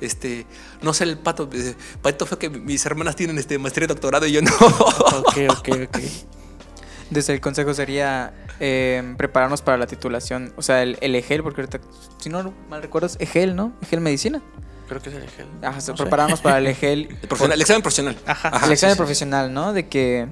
este, 0.00 0.46
no 0.82 0.94
ser 0.94 1.08
el 1.08 1.18
pato. 1.18 1.48
eh, 1.52 1.74
pato 2.00 2.26
fue 2.26 2.38
que 2.38 2.48
mis 2.50 2.84
hermanas 2.86 3.16
tienen 3.16 3.38
este 3.38 3.58
maestría 3.58 3.86
y 3.86 3.88
doctorado 3.88 4.26
y 4.26 4.32
yo 4.32 4.42
no. 4.42 4.50
Ok, 4.54 5.38
ok, 5.48 5.68
ok. 5.88 5.98
Desde 7.10 7.34
el 7.34 7.40
consejo 7.40 7.74
sería 7.74 8.32
eh, 8.60 9.14
prepararnos 9.18 9.60
para 9.62 9.76
la 9.76 9.86
titulación, 9.86 10.52
o 10.56 10.62
sea, 10.62 10.82
el, 10.82 10.96
el 11.00 11.14
EGEL, 11.14 11.42
porque 11.42 11.60
ahorita, 11.62 11.80
si 12.18 12.30
no 12.30 12.54
mal 12.70 12.80
recuerdo, 12.82 13.06
es 13.06 13.16
EGEL, 13.20 13.54
¿no? 13.56 13.72
EGEL 13.82 14.00
Medicina. 14.00 14.40
Creo 14.88 15.00
que 15.02 15.10
es 15.10 15.16
el 15.16 15.22
EGEL. 15.24 15.46
Ajá, 15.62 15.74
No 15.76 15.80
sé. 15.80 15.92
prepararnos 15.94 16.40
para 16.40 16.58
el 16.58 16.66
EGEL. 16.66 17.08
El, 17.22 17.28
profesional- 17.28 17.52
el 17.54 17.60
examen 17.60 17.82
profesional. 17.82 18.16
Ajá. 18.26 18.48
Ajá, 18.48 18.66
el 18.66 18.72
examen 18.72 18.92
sí, 18.92 18.96
sí. 18.96 18.98
profesional, 18.98 19.52
¿no? 19.52 19.72
De 19.72 19.88
que 19.88 20.28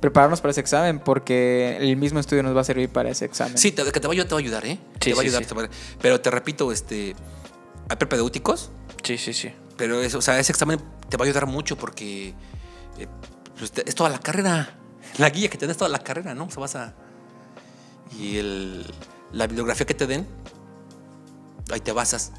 prepararnos 0.00 0.40
para 0.40 0.50
ese 0.52 0.60
examen 0.60 0.98
porque 1.00 1.76
el 1.80 1.96
mismo 1.96 2.20
estudio 2.20 2.42
nos 2.42 2.54
va 2.56 2.60
a 2.60 2.64
servir 2.64 2.88
para 2.90 3.08
ese 3.10 3.24
examen. 3.24 3.56
Sí, 3.58 3.72
te, 3.72 3.82
que 3.90 3.98
te 4.00 4.06
va, 4.06 4.12
a 4.12 4.14
ayudar, 4.14 4.28
te 4.28 4.34
va 4.34 4.38
a 4.38 4.42
ayudar, 4.42 4.66
¿eh? 4.66 4.78
Sí, 5.00 5.10
te 5.10 5.14
va 5.14 5.20
a 5.20 5.22
ayudar. 5.24 5.42
sí. 5.42 5.48
te 5.48 5.54
va 5.54 5.64
a- 5.64 5.68
Pero 6.00 6.20
te 6.20 6.30
repito, 6.30 6.70
este, 6.72 7.16
hay 7.88 7.96
prepedéuticos, 7.96 8.70
Sí, 9.02 9.16
sí, 9.18 9.32
sí. 9.32 9.52
pero 9.76 10.00
eso, 10.02 10.18
o 10.18 10.22
sea, 10.22 10.38
ese 10.38 10.52
examen 10.52 10.80
te 11.08 11.16
va 11.16 11.24
a 11.24 11.26
ayudar 11.26 11.46
mucho 11.46 11.76
porque 11.76 12.34
eh, 12.98 13.06
pues, 13.58 13.72
es 13.86 13.94
toda 13.94 14.10
la 14.10 14.18
carrera. 14.18 14.74
La 15.18 15.30
guía 15.30 15.48
que 15.48 15.56
te 15.56 15.64
den 15.66 15.70
es 15.72 15.76
toda 15.78 15.88
la 15.90 16.00
carrera, 16.00 16.34
¿no? 16.34 16.44
O 16.44 16.50
sea, 16.50 16.60
vas 16.60 16.76
a. 16.76 16.94
Y 18.18 18.36
el, 18.36 18.84
la 19.32 19.46
bibliografía 19.46 19.86
que 19.86 19.94
te 19.94 20.06
den, 20.06 20.26
ahí 21.72 21.80
te 21.80 21.92
basas. 21.92 22.32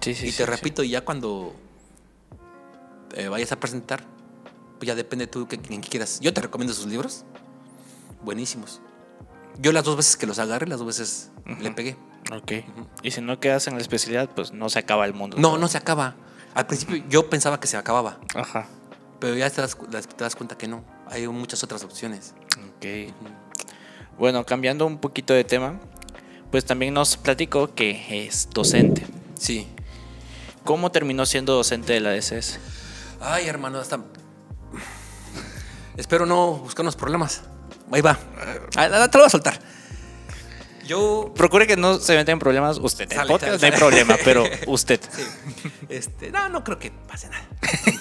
Sí, 0.00 0.14
sí, 0.14 0.26
y 0.28 0.30
te 0.30 0.38
sí. 0.38 0.44
repito, 0.44 0.82
ya 0.82 1.04
cuando 1.04 1.54
eh, 3.14 3.28
vayas 3.28 3.52
a 3.52 3.60
presentar, 3.60 4.04
pues 4.78 4.86
ya 4.88 4.94
depende 4.94 5.26
tú 5.26 5.46
que, 5.46 5.56
en 5.56 5.80
qué 5.82 5.88
quieras. 5.88 6.18
Yo 6.20 6.32
te 6.32 6.40
recomiendo 6.40 6.72
sus 6.74 6.86
libros. 6.86 7.24
Buenísimos. 8.22 8.80
Yo 9.58 9.70
las 9.72 9.84
dos 9.84 9.96
veces 9.96 10.16
que 10.16 10.26
los 10.26 10.38
agarré, 10.38 10.66
las 10.66 10.78
dos 10.78 10.86
veces 10.88 11.30
le 11.46 11.66
Ujú. 11.68 11.74
pegué. 11.74 11.96
Ok. 12.32 12.52
Y 13.02 13.10
si 13.10 13.20
no 13.20 13.38
quedas 13.40 13.66
en 13.66 13.74
la 13.74 13.80
especialidad, 13.80 14.28
pues 14.34 14.52
no 14.52 14.68
se 14.70 14.78
acaba 14.78 15.04
el 15.06 15.14
mundo. 15.14 15.36
No, 15.38 15.58
no 15.58 15.68
se 15.68 15.78
acaba. 15.78 16.14
Al 16.54 16.66
principio 16.66 17.02
yo 17.08 17.28
pensaba 17.28 17.58
que 17.60 17.66
se 17.66 17.76
acababa, 17.76 18.18
Ajá. 18.34 18.66
pero 19.20 19.34
ya 19.34 19.50
te 19.50 19.60
das, 19.60 19.74
cu- 19.74 19.86
te 19.86 20.00
das 20.24 20.36
cuenta 20.36 20.56
que 20.56 20.68
no. 20.68 20.84
Hay 21.10 21.26
muchas 21.28 21.62
otras 21.64 21.82
opciones. 21.84 22.34
Ok. 22.76 23.12
Bueno, 24.18 24.44
cambiando 24.46 24.86
un 24.86 24.98
poquito 24.98 25.34
de 25.34 25.42
tema, 25.44 25.80
pues 26.50 26.64
también 26.64 26.94
nos 26.94 27.16
platicó 27.16 27.74
que 27.74 28.26
es 28.26 28.48
docente. 28.50 29.04
Sí. 29.38 29.66
¿Cómo 30.64 30.90
terminó 30.92 31.26
siendo 31.26 31.54
docente 31.54 31.92
de 31.92 32.00
la 32.00 32.10
DCS? 32.10 32.58
Ay, 33.20 33.48
hermano, 33.48 33.78
hasta. 33.80 33.98
Espero 35.96 36.26
no 36.26 36.52
buscarnos 36.58 36.96
problemas. 36.96 37.42
Ahí 37.92 38.00
va. 38.00 38.18
Ah, 38.76 38.88
Te 39.08 39.18
lo 39.18 39.24
voy 39.24 39.26
a 39.26 39.30
soltar. 39.30 39.58
Yo. 40.86 41.32
Procure 41.34 41.66
que 41.66 41.76
no 41.76 41.98
se 41.98 42.14
meta 42.16 42.32
en 42.32 42.38
problemas 42.38 42.78
usted. 42.78 43.10
En 43.10 43.16
Sale, 43.18 43.28
podcast 43.28 43.60
sale, 43.60 43.70
no 43.70 43.74
hay 43.74 43.80
problema, 43.80 44.16
pero 44.24 44.44
usted. 44.66 45.00
Este, 45.88 46.30
no, 46.30 46.48
no 46.48 46.62
creo 46.64 46.78
que 46.78 46.90
pase 46.90 47.28
nada. 47.28 47.46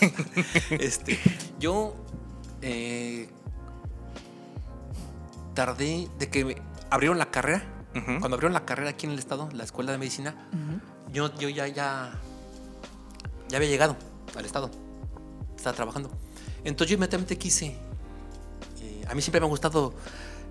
este, 0.72 1.19
yo 1.60 1.95
eh, 2.61 3.30
tardé 5.53 6.10
de 6.19 6.30
que 6.30 6.45
me 6.45 6.55
abrieron 6.89 7.18
la 7.18 7.30
carrera. 7.31 7.64
Cuando 7.93 8.34
abrieron 8.34 8.53
la 8.53 8.65
carrera 8.65 8.89
aquí 8.89 9.05
en 9.05 9.11
el 9.11 9.19
estado, 9.19 9.49
la 9.53 9.64
escuela 9.64 9.91
de 9.91 9.99
medicina, 9.99 10.34
yo, 11.11 11.31
yo 11.38 11.47
ya, 11.49 11.68
ya, 11.68 12.19
ya 13.47 13.57
había 13.57 13.69
llegado 13.69 13.95
al 14.35 14.45
estado. 14.45 14.72
Estaba 15.55 15.76
trabajando. 15.76 16.10
Entonces 16.64 16.89
yo 16.89 16.95
inmediatamente 16.95 17.38
quise. 17.38 17.68
eh, 18.81 19.05
a 19.07 19.14
mí 19.14 19.22
siempre 19.22 19.39
me 19.41 19.45
ha 19.45 19.49
gustado 19.49 19.93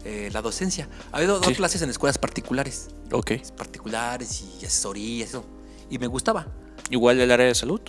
eh, 0.05 0.31
la 0.33 0.43
docencia. 0.43 0.89
Había 1.13 1.29
dado 1.29 1.43
Sí. 1.45 1.55
clases 1.55 1.83
en 1.83 1.91
escuelas 1.91 2.19
particulares, 2.19 2.89
Ok. 3.13 3.33
particulares 3.57 4.43
y 4.61 4.65
asesorías, 4.67 5.29
eso. 5.31 5.45
Y 5.91 5.99
me 5.99 6.07
gustaba. 6.07 6.47
Igual 6.91 7.19
del 7.19 7.31
área 7.31 7.47
de 7.47 7.55
salud. 7.55 7.81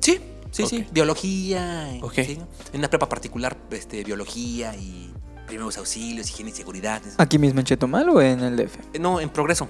Sí, 0.00 0.20
sí, 0.50 0.66
sí. 0.66 0.86
Biología. 0.92 1.88
Ok. 2.02 2.14
sí. 2.14 2.38
En 2.72 2.78
una 2.80 2.88
prepa 2.88 3.08
particular, 3.08 3.56
este, 3.70 4.04
biología 4.04 4.74
y 4.76 5.12
primeros 5.46 5.76
auxilios, 5.78 6.28
higiene 6.30 6.50
y 6.50 6.54
seguridad. 6.54 7.02
eso. 7.04 7.16
¿Aquí 7.18 7.38
mismo 7.38 7.60
en 7.60 7.66
Chetumal 7.66 8.08
o 8.10 8.20
en 8.22 8.40
el 8.40 8.56
DF? 8.56 8.76
Eh, 8.94 8.98
No, 8.98 9.20
en 9.20 9.28
progreso. 9.30 9.68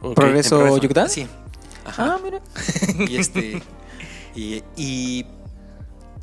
Progreso. 0.00 0.08
En 0.08 0.14
progreso. 0.62 0.76
Yucatán? 0.78 1.08
Sí. 1.10 1.26
Ajá. 1.84 2.14
Ah, 2.16 2.20
mira. 2.22 2.40
y 3.08 3.16
este. 3.16 3.62
Y, 4.34 4.62
y, 4.76 5.26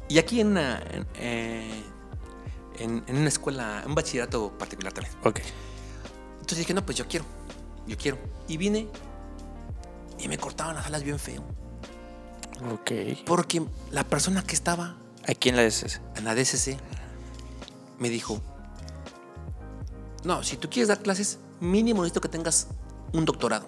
y 0.10 0.18
aquí 0.20 0.42
en, 0.42 0.56
eh, 0.58 1.84
en- 2.84 3.04
en 3.08 3.18
una 3.18 3.28
escuela, 3.30 3.84
un 3.86 3.96
bachillerato 3.96 4.58
particular 4.58 4.94
también. 4.94 5.16
Ok. 5.24 5.40
Entonces 6.34 6.58
dije, 6.60 6.74
no, 6.74 6.86
pues 6.86 6.98
yo 6.98 7.08
quiero. 7.08 7.26
Yo 7.88 7.98
quiero. 7.98 8.18
Y 8.48 8.58
vine 8.58 8.88
y 10.20 10.28
me 10.28 10.38
cortaban 10.38 10.76
las 10.76 10.86
alas 10.86 11.04
bien 11.04 11.18
feo. 11.20 11.44
Ok. 12.74 12.92
Porque 13.26 13.64
la 13.92 14.04
persona 14.04 14.44
que 14.44 14.54
estaba 14.56 14.96
Aquí 15.28 15.50
en 15.50 15.56
la 15.56 15.64
SS. 15.64 16.00
en 16.16 16.26
la 16.26 16.36
DSC 16.36 16.78
me 18.00 18.10
dijo, 18.10 18.42
no, 20.24 20.44
si 20.44 20.58
tú 20.58 20.70
quieres 20.70 20.88
dar 20.90 21.00
clases, 21.02 21.40
mínimo 21.60 22.02
necesito 22.04 22.22
que 22.22 22.30
tengas 22.30 22.68
un 23.14 23.26
doctorado. 23.26 23.68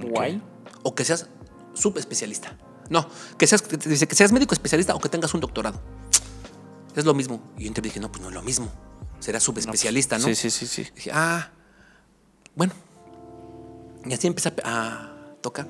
Guay. 0.00 0.42
O 0.82 0.94
que 0.94 1.04
seas 1.04 1.26
subespecialista. 1.74 2.56
No, 2.90 3.06
que 3.36 3.46
seas, 3.46 3.62
que 3.62 4.14
seas 4.14 4.32
médico 4.32 4.54
especialista 4.54 4.94
o 4.94 5.00
que 5.00 5.08
tengas 5.08 5.34
un 5.34 5.40
doctorado. 5.40 5.80
Es 6.98 7.04
lo 7.04 7.14
mismo. 7.14 7.40
Y 7.56 7.62
yo 7.62 7.68
entonces 7.68 7.84
dije, 7.84 8.00
no, 8.00 8.10
pues 8.10 8.20
no 8.20 8.28
es 8.28 8.34
lo 8.34 8.42
mismo. 8.42 8.68
Será 9.20 9.38
subespecialista, 9.38 10.18
¿no? 10.18 10.24
Sí, 10.24 10.34
sí, 10.34 10.50
sí, 10.50 10.66
sí. 10.66 10.84
Dije, 10.96 11.12
ah, 11.14 11.48
bueno. 12.56 12.72
Y 14.04 14.12
así 14.12 14.26
empecé 14.26 14.52
a, 14.64 15.14
tocar. 15.40 15.68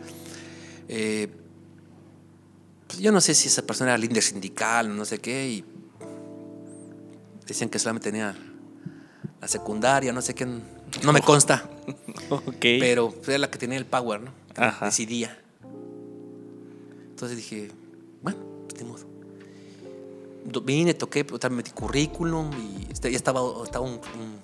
Eh, 0.89 1.29
pues 2.87 3.01
yo 3.01 3.13
no 3.13 3.21
sé 3.21 3.35
si 3.35 3.49
esa 3.49 3.61
persona 3.61 3.91
era 3.91 3.99
líder 3.99 4.23
sindical 4.23 4.97
no 4.97 5.05
sé 5.05 5.19
qué. 5.19 5.49
Y 5.49 5.65
decían 7.47 7.69
que 7.69 7.79
solamente 7.79 8.11
tenía 8.11 8.35
la 9.39 9.49
secundaria, 9.49 10.15
no 10.15 10.23
sé 10.23 10.35
qué. 10.35 10.47
No 10.47 11.13
me 11.13 11.21
consta. 11.27 11.69
Ok. 12.31 12.57
Pero 12.59 13.15
era 13.27 13.37
la 13.37 13.51
que 13.51 13.59
tenía 13.59 13.77
el 13.77 13.85
power, 13.85 14.23
¿no? 14.23 14.33
Que 14.55 14.63
Ajá. 14.63 14.87
Decidía. 14.87 15.39
Entonces 17.11 17.37
dije, 17.37 17.71
bueno, 18.23 18.39
pues 18.67 18.83
ni 18.83 18.89
modo. 18.89 19.08
Vine, 20.65 20.95
toqué, 20.95 21.25
pero 21.25 21.39
también 21.39 21.59
metí 21.59 21.71
currículum 21.73 22.51
y 22.53 22.91
este- 22.93 23.11
ya 23.11 23.17
estaba, 23.17 23.41
estaba 23.65 23.85
un, 23.85 23.93
un- 23.95 24.41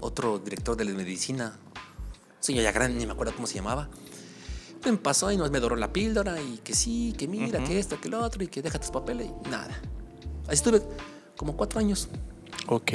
otro 0.00 0.38
director 0.38 0.76
de 0.76 0.84
la 0.84 0.92
medicina, 0.92 1.58
un 1.74 2.42
señor 2.42 2.62
ya 2.64 2.72
grande, 2.72 2.98
ni 2.98 3.06
me 3.06 3.12
acuerdo 3.12 3.34
cómo 3.34 3.46
se 3.46 3.54
llamaba. 3.56 3.88
Me 4.84 4.96
pasó 4.96 5.30
y 5.30 5.36
nos 5.36 5.50
me 5.50 5.60
doró 5.60 5.76
la 5.76 5.92
píldora 5.92 6.40
y 6.40 6.58
que 6.58 6.74
sí, 6.74 7.14
que 7.18 7.28
mira, 7.28 7.58
Ujú. 7.58 7.68
que 7.68 7.78
esto, 7.78 8.00
que 8.00 8.08
lo 8.08 8.20
otro 8.20 8.42
y 8.42 8.46
que 8.48 8.62
deja 8.62 8.78
tus 8.78 8.90
papeles 8.90 9.28
y 9.28 9.48
nada. 9.50 9.78
Así 10.46 10.54
estuve 10.54 10.80
como 11.36 11.54
cuatro 11.56 11.80
años. 11.80 12.08
Ok. 12.66 12.92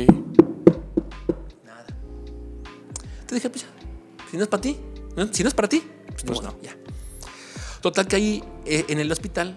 Nada. 1.64 1.86
Entonces 3.22 3.32
dije, 3.34 3.49
pues 3.49 3.61
ya, 3.64 3.69
si 4.32 4.38
no 4.38 4.44
es 4.44 4.49
para 4.49 4.61
ti, 4.61 4.77
si 5.32 5.44
no 5.44 5.49
es 5.49 5.56
para 5.56 5.69
ti, 5.69 5.84
pues, 6.07 6.23
Pues 6.23 6.41
no, 6.41 6.49
no. 6.52 6.61
ya. 6.61 6.76
Total 7.82 8.07
que 8.07 8.15
ahí 8.15 8.44
eh, 8.65 8.86
en 8.88 8.99
el 8.99 9.11
hospital 9.11 9.56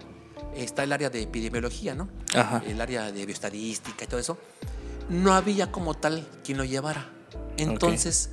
está 0.63 0.85
el 0.85 0.93
área 0.93 1.11
de 1.11 1.23
epidemiología, 1.23 1.95
¿no? 1.95 2.09
Ajá. 2.35 2.63
El 2.67 2.81
área 2.81 3.11
de 3.13 3.25
bioestadística 3.27 4.05
y 4.05 4.07
todo 4.07 4.21
eso. 4.21 4.39
No 5.09 5.33
había 5.33 5.73
como 5.73 5.95
tal 5.95 6.27
quien 6.45 6.59
lo 6.59 6.65
llevara. 6.65 7.11
Entonces, 7.57 8.31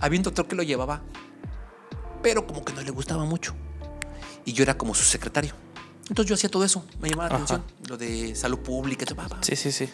había 0.00 0.18
un 0.18 0.24
doctor 0.24 0.46
que 0.46 0.54
lo 0.56 0.62
llevaba, 0.62 1.02
pero 2.22 2.46
como 2.46 2.64
que 2.64 2.72
no 2.72 2.82
le 2.82 2.90
gustaba 2.90 3.24
mucho. 3.24 3.54
Y 4.44 4.52
yo 4.52 4.62
era 4.62 4.76
como 4.76 4.94
su 4.94 5.04
secretario. 5.04 5.52
Entonces 6.08 6.28
yo 6.28 6.34
hacía 6.34 6.50
todo 6.50 6.64
eso, 6.64 6.84
me 7.00 7.08
llamaba 7.08 7.28
la 7.28 7.34
Ajá. 7.36 7.44
atención, 7.44 7.64
lo 7.88 7.96
de 7.96 8.34
salud 8.34 8.58
pública, 8.58 9.04
y 9.04 9.06
todo, 9.06 9.16
va, 9.16 9.28
va. 9.28 9.38
Sí, 9.42 9.56
sí, 9.56 9.70
sí. 9.72 9.88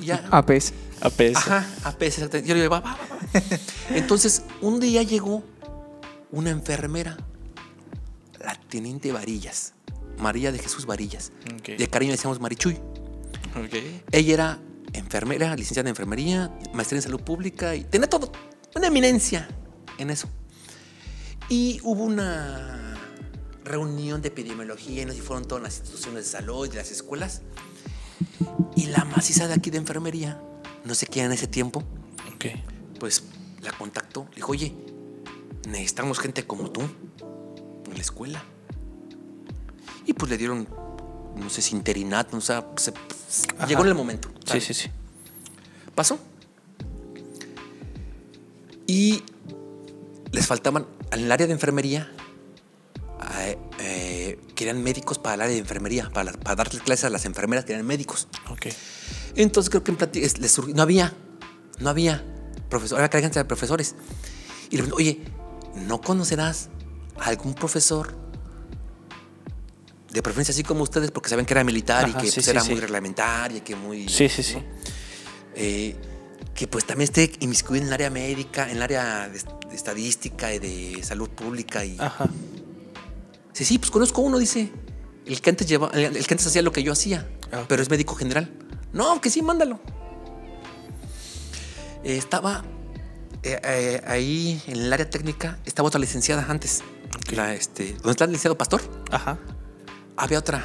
Y 0.00 0.06
ya, 0.06 0.26
APS. 0.30 0.72
APS. 1.00 1.36
Ajá, 1.36 1.66
APS, 1.84 2.02
exactamente. 2.02 2.48
Yo 2.48 2.54
le 2.54 2.62
digo, 2.62 2.72
va, 2.72 2.80
va, 2.80 2.96
va, 2.96 3.16
va. 3.16 3.38
Entonces, 3.90 4.42
un 4.60 4.80
día 4.80 5.02
llegó 5.02 5.44
una 6.30 6.50
enfermera, 6.50 7.16
la 8.40 8.54
teniente 8.68 9.12
Varillas, 9.12 9.74
María 10.18 10.52
de 10.52 10.58
Jesús 10.58 10.86
Varillas. 10.86 11.32
De 11.64 11.88
cariño 11.88 12.12
decíamos 12.12 12.40
Marichuy. 12.40 12.74
Ok. 13.56 13.74
Ella 14.12 14.34
era 14.34 14.60
enfermera, 14.92 15.54
licenciada 15.56 15.88
en 15.88 15.92
enfermería, 15.92 16.52
maestría 16.72 16.98
en 16.98 17.02
salud 17.02 17.20
pública 17.20 17.74
y 17.74 17.84
tenía 17.84 18.08
todo, 18.08 18.32
una 18.74 18.88
eminencia 18.88 19.48
en 19.98 20.10
eso. 20.10 20.28
Y 21.48 21.80
hubo 21.82 22.04
una 22.04 22.96
reunión 23.64 24.22
de 24.22 24.28
epidemiología 24.28 25.02
y 25.02 25.04
nos 25.04 25.16
fueron 25.16 25.46
todas 25.46 25.62
las 25.62 25.78
instituciones 25.78 26.24
de 26.24 26.30
salud 26.30 26.66
y 26.66 26.70
de 26.70 26.76
las 26.76 26.90
escuelas. 26.90 27.42
Y 28.76 28.86
la 28.86 29.04
maciza 29.04 29.48
de 29.48 29.54
aquí 29.54 29.70
de 29.70 29.78
enfermería, 29.78 30.40
no 30.84 30.94
sé 30.94 31.06
quién 31.06 31.26
en 31.26 31.32
ese 31.32 31.46
tiempo, 31.46 31.82
pues 32.98 33.24
la 33.62 33.72
contactó. 33.72 34.26
Le 34.30 34.36
dijo, 34.36 34.52
oye, 34.52 34.74
necesitamos 35.68 36.18
gente 36.18 36.46
como 36.46 36.70
tú 36.70 36.80
en 36.80 37.94
la 37.94 38.00
escuela. 38.00 38.44
Y 40.06 40.12
pues 40.14 40.30
le 40.30 40.38
dieron, 40.38 40.66
no 41.36 41.48
sé 41.50 41.62
si 41.62 41.74
interinato, 41.76 42.36
o 42.36 42.40
sea, 42.40 42.66
se- 42.76 42.92
llegó 43.66 43.82
en 43.82 43.88
el 43.88 43.94
momento. 43.94 44.28
Sí, 44.44 44.60
sí, 44.60 44.74
sí. 44.74 44.90
Pasó. 45.94 46.18
Y 48.86 49.22
les 50.32 50.46
faltaban, 50.46 50.86
en 51.12 51.20
el 51.20 51.32
área 51.32 51.46
de 51.46 51.52
enfermería, 51.52 52.10
eh, 53.40 53.58
eh, 53.78 54.40
querían 54.54 54.82
médicos 54.82 55.18
para 55.18 55.34
el 55.36 55.40
área 55.42 55.52
de 55.54 55.60
enfermería, 55.60 56.10
para, 56.12 56.32
para 56.32 56.56
darle 56.56 56.80
clases 56.80 57.04
a 57.06 57.10
las 57.10 57.24
enfermeras 57.24 57.64
que 57.64 57.72
eran 57.72 57.86
médicos. 57.86 58.28
Ok. 58.50 58.66
Entonces 59.36 59.70
creo 59.70 59.84
que 59.84 59.92
en 59.92 59.98
plati- 59.98 60.22
es- 60.22 60.38
les 60.38 60.52
surgió- 60.52 60.74
no 60.74 60.82
había, 60.82 61.14
no 61.78 61.88
había 61.90 62.24
profesor, 62.68 62.98
había 62.98 63.08
cargancia 63.10 63.42
de 63.42 63.46
profesores. 63.46 63.94
Y 64.70 64.76
le 64.76 64.82
pregunto, 64.82 64.96
oye, 64.96 65.20
¿no 65.86 66.00
conocerás 66.00 66.68
a 67.18 67.26
algún 67.26 67.54
profesor? 67.54 68.14
De 70.12 70.22
preferencia 70.22 70.52
así 70.52 70.62
como 70.62 70.82
ustedes, 70.82 71.10
porque 71.10 71.30
saben 71.30 71.46
que 71.46 71.54
era 71.54 71.64
militar 71.64 72.08
y 72.08 72.12
que 72.12 72.26
sí, 72.26 72.34
pues, 72.34 72.44
sí, 72.44 72.50
era 72.50 72.60
sí. 72.60 72.70
muy 72.70 72.80
reglamentaria 72.80 73.58
y 73.58 73.60
que 73.62 73.74
muy... 73.74 74.08
Sí, 74.08 74.28
sí, 74.28 74.42
sí. 74.42 74.56
¿no? 74.56 74.62
Eh, 75.54 75.96
que 76.54 76.66
pues 76.68 76.84
también 76.84 77.04
esté 77.04 77.32
inmiscuido 77.40 77.82
en 77.82 77.88
el 77.88 77.94
área 77.94 78.10
médica, 78.10 78.68
en 78.68 78.76
el 78.76 78.82
área 78.82 79.28
de, 79.28 79.38
de 79.38 79.74
estadística 79.74 80.52
y 80.52 80.58
de 80.58 81.02
salud 81.02 81.30
pública. 81.30 81.84
Y, 81.84 81.96
Ajá. 81.98 82.28
Sí, 83.52 83.64
sí, 83.64 83.78
pues 83.78 83.90
conozco 83.90 84.20
uno, 84.20 84.38
dice. 84.38 84.70
El 85.24 85.40
que 85.40 85.50
antes 85.50 85.66
lleva, 85.66 85.88
el 85.94 86.16
el 86.16 86.26
que 86.26 86.34
antes 86.34 86.46
hacía 86.46 86.62
lo 86.62 86.72
que 86.72 86.82
yo 86.82 86.92
hacía, 86.92 87.28
Ah, 87.52 87.64
pero 87.68 87.82
es 87.82 87.90
médico 87.90 88.14
general. 88.14 88.50
No, 88.92 89.20
que 89.20 89.28
sí, 89.30 89.42
mándalo. 89.42 89.78
Eh, 92.02 92.16
estaba 92.16 92.64
eh, 93.42 93.60
eh, 93.62 94.02
ahí 94.06 94.62
en 94.66 94.72
el 94.72 94.92
área 94.92 95.08
técnica, 95.08 95.58
estaba 95.66 95.88
otra 95.88 96.00
licenciada 96.00 96.46
antes. 96.48 96.82
La, 97.30 97.54
este, 97.54 97.92
¿Dónde 97.92 98.12
está 98.12 98.24
el 98.24 98.30
licenciado 98.30 98.56
Pastor? 98.56 98.80
Ajá. 99.10 99.38
Había 100.22 100.38
otra, 100.38 100.64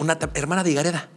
una 0.00 0.18
hermana 0.32 0.64
de 0.64 0.70
Higareda. 0.70 1.10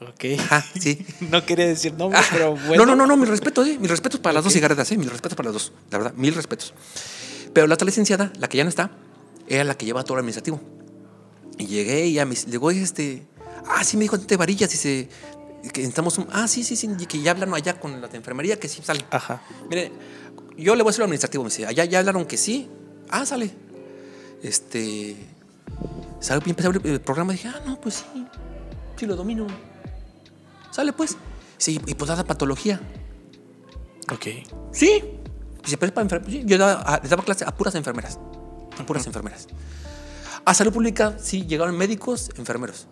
Ok. 0.00 0.38
Ajá, 0.38 0.64
sí. 0.78 1.04
No 1.28 1.44
quería 1.44 1.66
decir 1.66 1.92
nombre, 1.94 2.20
Ah, 2.20 2.24
pero 2.30 2.54
bueno. 2.54 2.86
No, 2.86 2.94
no, 2.94 2.94
no, 2.94 3.06
no, 3.08 3.16
mis 3.16 3.28
respetos, 3.28 3.66
eh, 3.66 3.78
mis 3.80 3.90
respetos 3.90 4.20
para 4.20 4.34
las 4.34 4.44
dos 4.44 4.52
cigarretas, 4.52 4.92
eh, 4.92 4.96
mis 4.96 5.10
respetos 5.10 5.34
para 5.34 5.48
las 5.48 5.54
dos, 5.54 5.72
la 5.90 5.98
verdad, 5.98 6.14
mil 6.14 6.32
respetos. 6.36 6.72
Pero 7.52 7.66
la 7.66 7.74
otra 7.74 7.84
licenciada, 7.84 8.32
la 8.38 8.48
que 8.48 8.58
ya 8.58 8.62
no 8.62 8.70
está, 8.70 8.92
era 9.48 9.64
la 9.64 9.76
que 9.76 9.86
lleva 9.86 10.04
todo 10.04 10.14
el 10.14 10.20
administrativo. 10.20 10.60
Y 11.58 11.66
llegué 11.66 12.06
y 12.06 12.12
ya 12.12 12.24
me 12.24 12.36
llegó 12.36 12.70
este, 12.70 13.26
ah, 13.66 13.82
sí 13.82 13.96
me 13.96 14.04
dijo 14.04 14.16
de 14.16 14.36
varillas, 14.36 14.70
dice, 14.70 15.08
que 15.72 15.80
necesitamos 15.80 16.16
un, 16.18 16.28
ah, 16.30 16.46
sí, 16.46 16.62
sí, 16.62 16.76
sí, 16.76 16.88
y 16.96 17.06
que 17.06 17.20
ya 17.20 17.32
hablaron 17.32 17.56
allá 17.56 17.80
con 17.80 18.00
la 18.00 18.06
de 18.06 18.18
enfermería, 18.18 18.60
que 18.60 18.68
sí 18.68 18.82
sale. 18.84 19.04
Ajá. 19.10 19.42
Mire, 19.68 19.90
yo 20.56 20.76
le 20.76 20.84
voy 20.84 20.90
a 20.90 20.92
hacer 20.92 21.00
lo 21.00 21.06
administrativo, 21.06 21.42
me 21.42 21.50
dice, 21.50 21.66
allá 21.66 21.84
ya 21.86 21.98
hablaron 21.98 22.24
que 22.24 22.36
sí, 22.36 22.68
ah, 23.10 23.26
sale. 23.26 23.50
Este, 24.44 25.16
sale, 26.20 26.42
y 26.46 26.50
empecé 26.50 26.66
a 26.68 26.70
abrir 26.70 26.86
el 26.86 27.00
programa, 27.00 27.32
dije, 27.32 27.48
ah, 27.48 27.60
no, 27.66 27.80
pues 27.80 28.04
sí, 28.12 28.26
sí 28.96 29.06
lo 29.06 29.16
domino. 29.16 29.46
Sale 30.70 30.92
pues. 30.92 31.16
Sí, 31.56 31.80
y 31.86 31.94
pues 31.94 32.08
da 32.08 32.22
patología. 32.24 32.80
Ok. 34.12 34.26
Sí. 34.72 35.02
Pero 35.62 35.86
es 35.86 35.92
para 35.92 36.02
enfermeras. 36.02 36.44
Yo 36.46 36.56
daba, 36.56 36.80
a- 36.82 37.00
les 37.00 37.10
daba 37.10 37.22
clase 37.24 37.44
a 37.44 37.54
puras 37.54 37.74
enfermeras. 37.74 38.18
A 38.78 38.86
puras 38.86 39.06
enfermeras. 39.06 39.48
A 40.44 40.54
salud 40.54 40.72
pública, 40.72 41.16
sí, 41.20 41.44
llegaron 41.46 41.76
médicos, 41.76 42.30
enfermeros. 42.38 42.86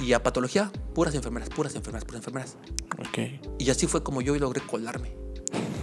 Y 0.00 0.12
a 0.14 0.22
patología, 0.22 0.70
puras 0.94 1.14
enfermeras, 1.14 1.50
puras 1.50 1.74
enfermeras, 1.74 2.04
puras 2.04 2.18
enfermeras. 2.20 2.56
Ok. 2.98 3.58
Y 3.58 3.68
así 3.70 3.86
fue 3.86 4.02
como 4.02 4.22
yo 4.22 4.34
logré 4.38 4.62
colarme. 4.62 5.12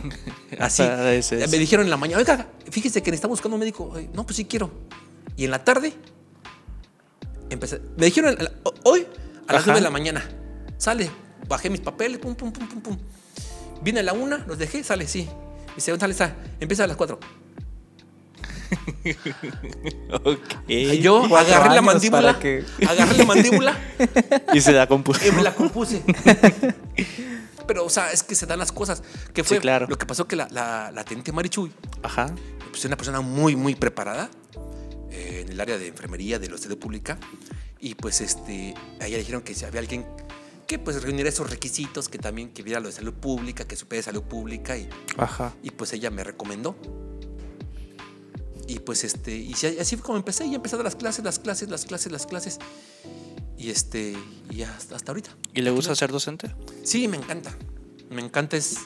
Así. 0.59 0.81
Es. 0.81 1.31
Me 1.51 1.57
dijeron 1.59 1.85
en 1.85 1.91
la 1.91 1.97
mañana, 1.97 2.19
oiga, 2.19 2.47
fíjese 2.71 3.03
que 3.03 3.11
necesitamos 3.11 3.38
buscando 3.38 3.55
un 3.55 3.59
médico. 3.59 3.93
No, 4.13 4.26
pues 4.26 4.38
sí 4.38 4.45
quiero. 4.45 4.71
Y 5.35 5.45
en 5.45 5.51
la 5.51 5.63
tarde, 5.63 5.93
empecé. 7.49 7.81
Me 7.97 8.05
dijeron 8.05 8.38
hoy 8.84 9.05
a 9.47 9.53
las 9.53 9.61
Ajá. 9.63 9.71
9 9.71 9.80
de 9.80 9.84
la 9.84 9.89
mañana. 9.89 10.23
Sale, 10.77 11.09
bajé 11.47 11.69
mis 11.69 11.81
papeles, 11.81 12.19
pum, 12.19 12.35
pum, 12.35 12.51
pum, 12.51 12.67
pum, 12.67 12.81
pum. 12.81 12.97
Vine 13.81 13.99
a 14.01 14.03
la 14.03 14.13
una, 14.13 14.38
los 14.47 14.57
dejé, 14.57 14.84
sale, 14.84 15.07
sí. 15.07 15.27
Dice, 15.76 15.97
sale, 15.97 16.13
sale. 16.13 16.34
Empieza 16.59 16.84
a 16.84 16.88
las 16.88 16.97
cuatro. 16.97 17.19
Ok. 20.11 20.39
Y 20.67 20.99
yo 20.99 21.23
agarré 21.35 21.76
la 21.76 21.81
mandíbula. 21.81 22.39
que- 22.39 22.65
Agarré 22.88 23.17
la 23.17 23.26
mandíbula 23.26 23.77
Y 24.53 24.61
se 24.61 24.71
la 24.71 24.88
compuso. 24.88 25.26
y 25.26 25.31
me 25.31 25.41
la 25.43 25.53
compuse. 25.55 26.03
Pero, 27.67 27.85
o 27.85 27.89
sea, 27.89 28.11
es 28.11 28.23
que 28.23 28.35
se 28.35 28.45
dan 28.45 28.59
las 28.59 28.71
cosas. 28.71 29.03
Que 29.34 29.43
fue 29.43 29.57
Sí, 29.57 29.61
claro. 29.61 29.85
lo 29.88 29.97
que 29.97 30.05
pasó 30.05 30.27
que 30.27 30.35
la, 30.35 30.47
la, 30.51 30.91
la 30.91 31.03
teniente 31.03 31.31
Marichuy, 31.31 31.71
Ajá. 32.03 32.34
pues 32.69 32.80
es 32.80 32.85
una 32.85 32.97
persona 32.97 33.21
muy, 33.21 33.55
muy 33.55 33.76
preparada 33.76 34.30
eh, 35.19 35.41
en 35.41 35.49
el 35.49 35.59
área 35.59 35.77
de 35.77 35.87
enfermería 35.87 36.39
de 36.39 36.49
la 36.49 36.57
salud 36.57 36.77
pública. 36.77 37.19
Y 37.79 37.95
pues 37.95 38.21
este, 38.21 38.73
a 38.99 39.07
ella 39.07 39.17
le 39.17 39.19
dijeron 39.19 39.41
que 39.41 39.53
si 39.53 39.65
había 39.65 39.79
alguien 39.81 40.05
que 40.67 40.77
pues 40.77 41.01
reuniera 41.01 41.29
esos 41.29 41.49
requisitos, 41.49 42.09
que 42.09 42.19
también 42.19 42.51
que 42.51 42.61
viera 42.61 42.79
lo 42.79 42.87
de 42.87 42.93
salud 42.93 43.13
pública, 43.13 43.65
que 43.65 43.75
supiera 43.75 43.99
de 43.99 44.03
salud 44.03 44.23
pública 44.23 44.77
y, 44.77 44.87
Ajá. 45.17 45.55
y 45.63 45.71
pues 45.71 45.93
ella 45.93 46.11
me 46.11 46.23
recomendó. 46.23 46.75
Y 48.67 48.79
pues 48.79 49.03
este, 49.03 49.35
y 49.35 49.53
así 49.53 49.95
fue 49.95 50.05
como 50.05 50.17
empecé, 50.19 50.45
y 50.45 50.55
dar 50.55 50.83
las 50.83 50.95
clases, 50.95 51.25
las 51.25 51.39
clases, 51.39 51.69
las 51.69 51.85
clases, 51.85 52.11
las 52.11 52.27
clases. 52.27 52.59
Y 53.57 53.71
este, 53.71 54.15
y 54.51 54.61
hasta, 54.61 54.95
hasta 54.95 55.11
ahorita. 55.11 55.35
¿Y 55.55 55.61
le 55.61 55.71
gusta 55.71 55.95
ser 55.95 56.11
docente? 56.11 56.53
Sí, 56.83 57.07
me 57.07 57.17
encanta. 57.17 57.51
Me 58.11 58.21
encanta, 58.21 58.55
es. 58.55 58.77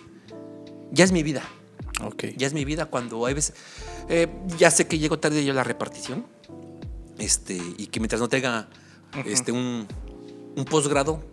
Ya 0.92 1.04
es 1.04 1.12
mi 1.12 1.22
vida. 1.22 1.44
Ok. 2.02 2.26
Ya 2.38 2.48
es 2.48 2.54
mi 2.54 2.64
vida 2.64 2.86
cuando 2.86 3.26
hay 3.26 3.34
veces. 3.34 3.56
Eh, 4.10 4.28
ya 4.58 4.72
sé 4.72 4.88
que 4.88 4.98
llego 5.00 5.20
tarde 5.20 5.44
yo 5.46 5.52
a 5.52 5.56
la 5.56 5.64
repartición. 5.64 6.26
Este, 7.20 7.56
y 7.78 7.88
que 7.88 8.00
mientras 8.00 8.20
no 8.20 8.28
tenga 8.28 8.70
este, 9.26 9.52
un, 9.52 9.88
un 10.56 10.66
posgrado, 10.66 11.24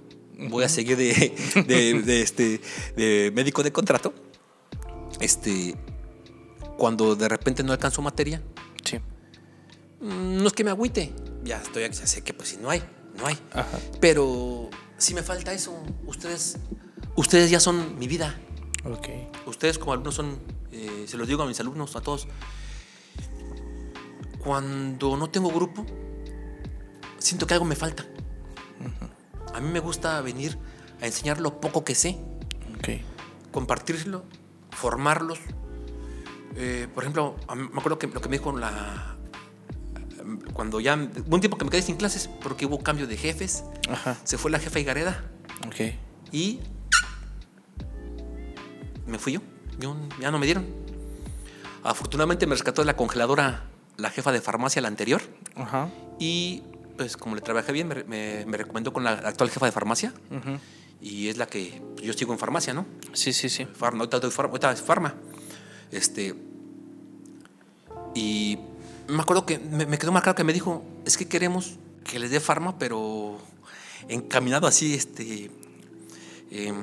voy 0.50 0.64
a 0.64 0.68
seguir 0.68 0.96
de, 0.96 1.34
de- 1.66 2.02
de, 2.02 2.22
este, 2.22 2.60
de 2.96 3.32
médico 3.34 3.62
de 3.62 3.72
contrato. 3.72 4.12
Este, 5.20 5.74
cuando 6.76 7.16
de 7.16 7.28
repente 7.28 7.62
no 7.62 7.72
alcanzo 7.72 8.02
materia, 8.02 8.42
Sí. 8.84 8.98
mm, 10.00 10.36
no 10.38 10.46
es 10.46 10.52
que 10.52 10.64
me 10.64 10.70
agüite. 10.70 11.12
Ya 11.44 11.56
estoy, 11.60 11.82
ya 11.82 11.92
sé 12.06 12.22
que 12.22 12.34
pues 12.34 12.50
si 12.50 12.56
no 12.58 12.70
hay, 12.70 12.82
no 13.18 13.26
hay. 13.26 13.38
Ajá. 13.52 13.78
Pero 14.00 14.68
si 14.98 15.14
me 15.14 15.22
falta 15.22 15.52
eso, 15.52 15.82
ustedes, 16.06 16.58
ustedes 17.16 17.50
ya 17.50 17.60
son 17.60 17.98
mi 17.98 18.06
vida. 18.08 18.38
Ok. 18.84 19.08
Ustedes 19.46 19.78
como 19.78 19.92
alumnos 19.92 20.14
son, 20.14 20.38
eh, 20.72 21.04
se 21.06 21.16
los 21.16 21.26
digo 21.28 21.42
a 21.42 21.46
mis 21.46 21.58
alumnos, 21.60 21.96
a 21.96 22.00
todos, 22.02 22.28
cuando 24.42 25.16
no 25.16 25.30
tengo 25.30 25.50
grupo, 25.50 25.84
siento 27.18 27.46
que 27.46 27.54
algo 27.54 27.66
me 27.66 27.76
falta. 27.76 28.04
A 29.54 29.60
mí 29.60 29.68
me 29.70 29.80
gusta 29.80 30.20
venir 30.20 30.58
a 31.00 31.06
enseñar 31.06 31.40
lo 31.40 31.60
poco 31.60 31.84
que 31.84 31.94
sé, 31.94 32.18
Ok. 32.78 32.88
compartirlo, 33.52 34.24
formarlos. 34.70 35.38
Eh, 36.56 36.88
por 36.94 37.04
ejemplo, 37.04 37.36
me 37.54 37.78
acuerdo 37.78 37.98
que 37.98 38.06
lo 38.06 38.20
que 38.20 38.28
me 38.28 38.38
dijo 38.38 38.56
la... 38.56 39.16
Cuando 40.52 40.80
ya... 40.80 40.94
Un 40.94 41.40
tiempo 41.40 41.58
que 41.58 41.64
me 41.64 41.70
quedé 41.70 41.82
sin 41.82 41.96
clases 41.96 42.28
porque 42.42 42.66
hubo 42.66 42.80
cambio 42.80 43.06
de 43.06 43.16
jefes. 43.16 43.64
Ajá. 43.88 44.16
Se 44.24 44.38
fue 44.38 44.50
la 44.50 44.58
jefa 44.58 44.78
Higareda. 44.78 45.24
Ok. 45.66 45.94
Y 46.32 46.60
me 49.06 49.18
fui 49.18 49.32
yo. 49.34 49.40
yo. 49.78 49.96
Ya 50.20 50.30
no 50.30 50.38
me 50.38 50.46
dieron. 50.46 50.66
Afortunadamente 51.82 52.46
me 52.46 52.54
rescató 52.54 52.82
de 52.82 52.86
la 52.86 52.96
congeladora 52.96 53.69
la 54.00 54.10
jefa 54.10 54.32
de 54.32 54.40
farmacia, 54.40 54.80
la 54.82 54.88
anterior. 54.88 55.22
Ajá. 55.54 55.88
Y 56.18 56.62
pues 56.96 57.16
como 57.16 57.34
le 57.34 57.40
trabajé 57.40 57.72
bien, 57.72 57.88
me, 57.88 58.04
me- 58.04 58.44
me 58.46 58.56
recomendó 58.56 58.92
con 58.92 59.04
la 59.04 59.12
actual 59.12 59.50
jefa 59.50 59.66
de 59.66 59.72
farmacia. 59.72 60.12
Ujú. 60.30 60.58
Y 61.00 61.28
es 61.28 61.36
la 61.38 61.46
que 61.46 61.80
yo 62.02 62.12
sigo 62.12 62.32
en 62.32 62.38
farmacia, 62.38 62.74
¿no? 62.74 62.84
Sí, 63.14 63.32
sí, 63.32 63.48
sí. 63.48 63.64
Farma, 63.64 64.00
ahorita, 64.00 64.20
doy 64.20 64.30
farma, 64.30 64.50
ahorita 64.50 64.72
es 64.72 64.82
farma. 64.82 65.14
Este. 65.90 66.34
Y 68.14 68.58
me 69.08 69.22
acuerdo 69.22 69.46
que 69.46 69.58
me, 69.58 69.86
me 69.86 69.98
quedó 69.98 70.12
marcado 70.12 70.34
que 70.34 70.44
me 70.44 70.52
dijo: 70.52 70.84
Es 71.06 71.16
que 71.16 71.26
queremos 71.26 71.76
que 72.04 72.18
les 72.18 72.30
dé 72.30 72.40
farma, 72.40 72.78
pero 72.78 73.38
encaminado 74.08 74.66
así, 74.66 74.94
este. 74.94 75.50
em, 76.50 76.76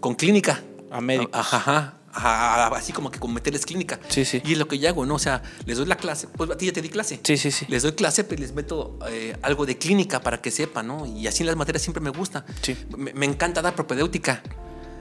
con 0.00 0.14
clínica. 0.14 0.62
A 0.90 1.00
médicos. 1.00 1.30
Ajá, 1.34 1.56
ajá, 1.58 1.94
así 2.12 2.92
como 2.92 3.10
que 3.10 3.18
con 3.18 3.32
meterles 3.32 3.64
clínica. 3.66 4.00
Sí, 4.08 4.24
sí. 4.24 4.42
Y 4.44 4.52
es 4.52 4.58
lo 4.58 4.66
que 4.68 4.78
yo 4.78 4.88
hago, 4.88 5.06
¿no? 5.06 5.14
O 5.14 5.18
sea, 5.18 5.42
les 5.64 5.76
doy 5.78 5.86
la 5.86 5.96
clase. 5.96 6.26
Pues 6.28 6.50
a 6.50 6.56
ti 6.56 6.66
ya 6.66 6.72
te 6.72 6.82
di 6.82 6.88
clase. 6.88 7.20
Sí, 7.22 7.36
sí, 7.36 7.50
sí. 7.50 7.66
Les 7.68 7.82
doy 7.82 7.92
clase, 7.92 8.24
pero 8.24 8.40
les 8.40 8.52
meto 8.52 8.98
eh, 9.08 9.36
algo 9.42 9.66
de 9.66 9.78
clínica 9.78 10.20
para 10.20 10.40
que 10.40 10.50
sepan, 10.50 10.86
¿no? 10.86 11.06
Y 11.06 11.26
así 11.26 11.42
en 11.42 11.46
las 11.46 11.56
materias 11.56 11.82
siempre 11.82 12.00
me 12.02 12.10
gusta. 12.10 12.44
Sí. 12.62 12.76
Me, 12.96 13.12
me 13.12 13.26
encanta 13.26 13.62
dar 13.62 13.74
propedéutica. 13.74 14.42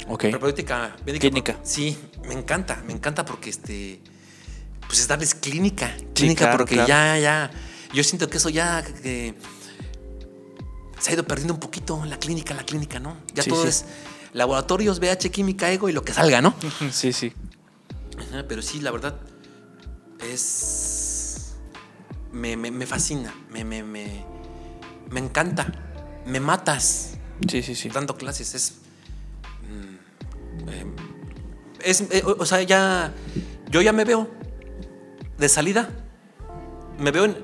Ok. 0.07 0.29
Propedéutica 0.29 0.95
médica. 1.05 1.21
Clínica. 1.21 1.59
Sí, 1.63 1.97
me 2.25 2.33
encanta, 2.33 2.81
me 2.85 2.93
encanta 2.93 3.25
porque 3.25 3.49
este. 3.49 4.01
Pues 4.87 4.99
es 4.99 5.07
darles 5.07 5.35
clínica. 5.35 5.95
Clínica, 6.15 6.45
claro, 6.45 6.57
porque 6.57 6.75
claro. 6.75 6.87
ya, 6.87 7.19
ya. 7.19 7.51
Yo 7.93 8.03
siento 8.03 8.29
que 8.29 8.37
eso 8.37 8.49
ya. 8.49 8.83
que 8.83 9.35
se 10.99 11.11
ha 11.11 11.13
ido 11.13 11.23
perdiendo 11.25 11.53
un 11.53 11.59
poquito 11.59 12.03
la 12.05 12.19
clínica, 12.19 12.53
la 12.53 12.63
clínica, 12.63 12.99
¿no? 12.99 13.17
Ya 13.33 13.43
Sí, 13.43 13.49
todo 13.49 13.63
sí. 13.63 13.69
es 13.69 13.85
laboratorios, 14.33 14.99
BH, 14.99 15.29
química, 15.31 15.71
ego 15.71 15.89
y 15.89 15.93
lo 15.93 16.03
que 16.03 16.13
salga, 16.13 16.41
¿no? 16.41 16.53
Sí, 16.91 17.13
sí. 17.13 17.33
Ajá, 18.19 18.45
pero 18.47 18.61
sí, 18.61 18.79
la 18.81 18.91
verdad, 18.91 19.15
es. 20.19 21.55
Me, 22.31 22.55
me- 22.57 22.71
me 22.71 22.85
fascina, 22.85 23.33
me, 23.49 23.63
me, 23.63 23.81
me, 23.83 24.23
me 25.09 25.19
encanta, 25.19 25.67
me 26.25 26.39
matas 26.39 27.11
Sí, 27.47 27.63
sí, 27.63 27.73
sí. 27.75 27.89
dando 27.89 28.15
clases. 28.17 28.53
Es. 28.53 28.73
mm, 29.69 30.69
eh, 30.69 30.85
es 31.83 32.01
eh, 32.11 32.21
o 32.25 32.35
o 32.41 32.45
sea, 32.45 32.61
ya. 32.61 33.13
Yo 33.71 33.81
ya 33.81 33.93
me 33.93 34.03
veo 34.03 34.29
de 35.37 35.47
salida, 35.49 35.89
me 36.99 37.11
veo 37.11 37.25
en- 37.25 37.37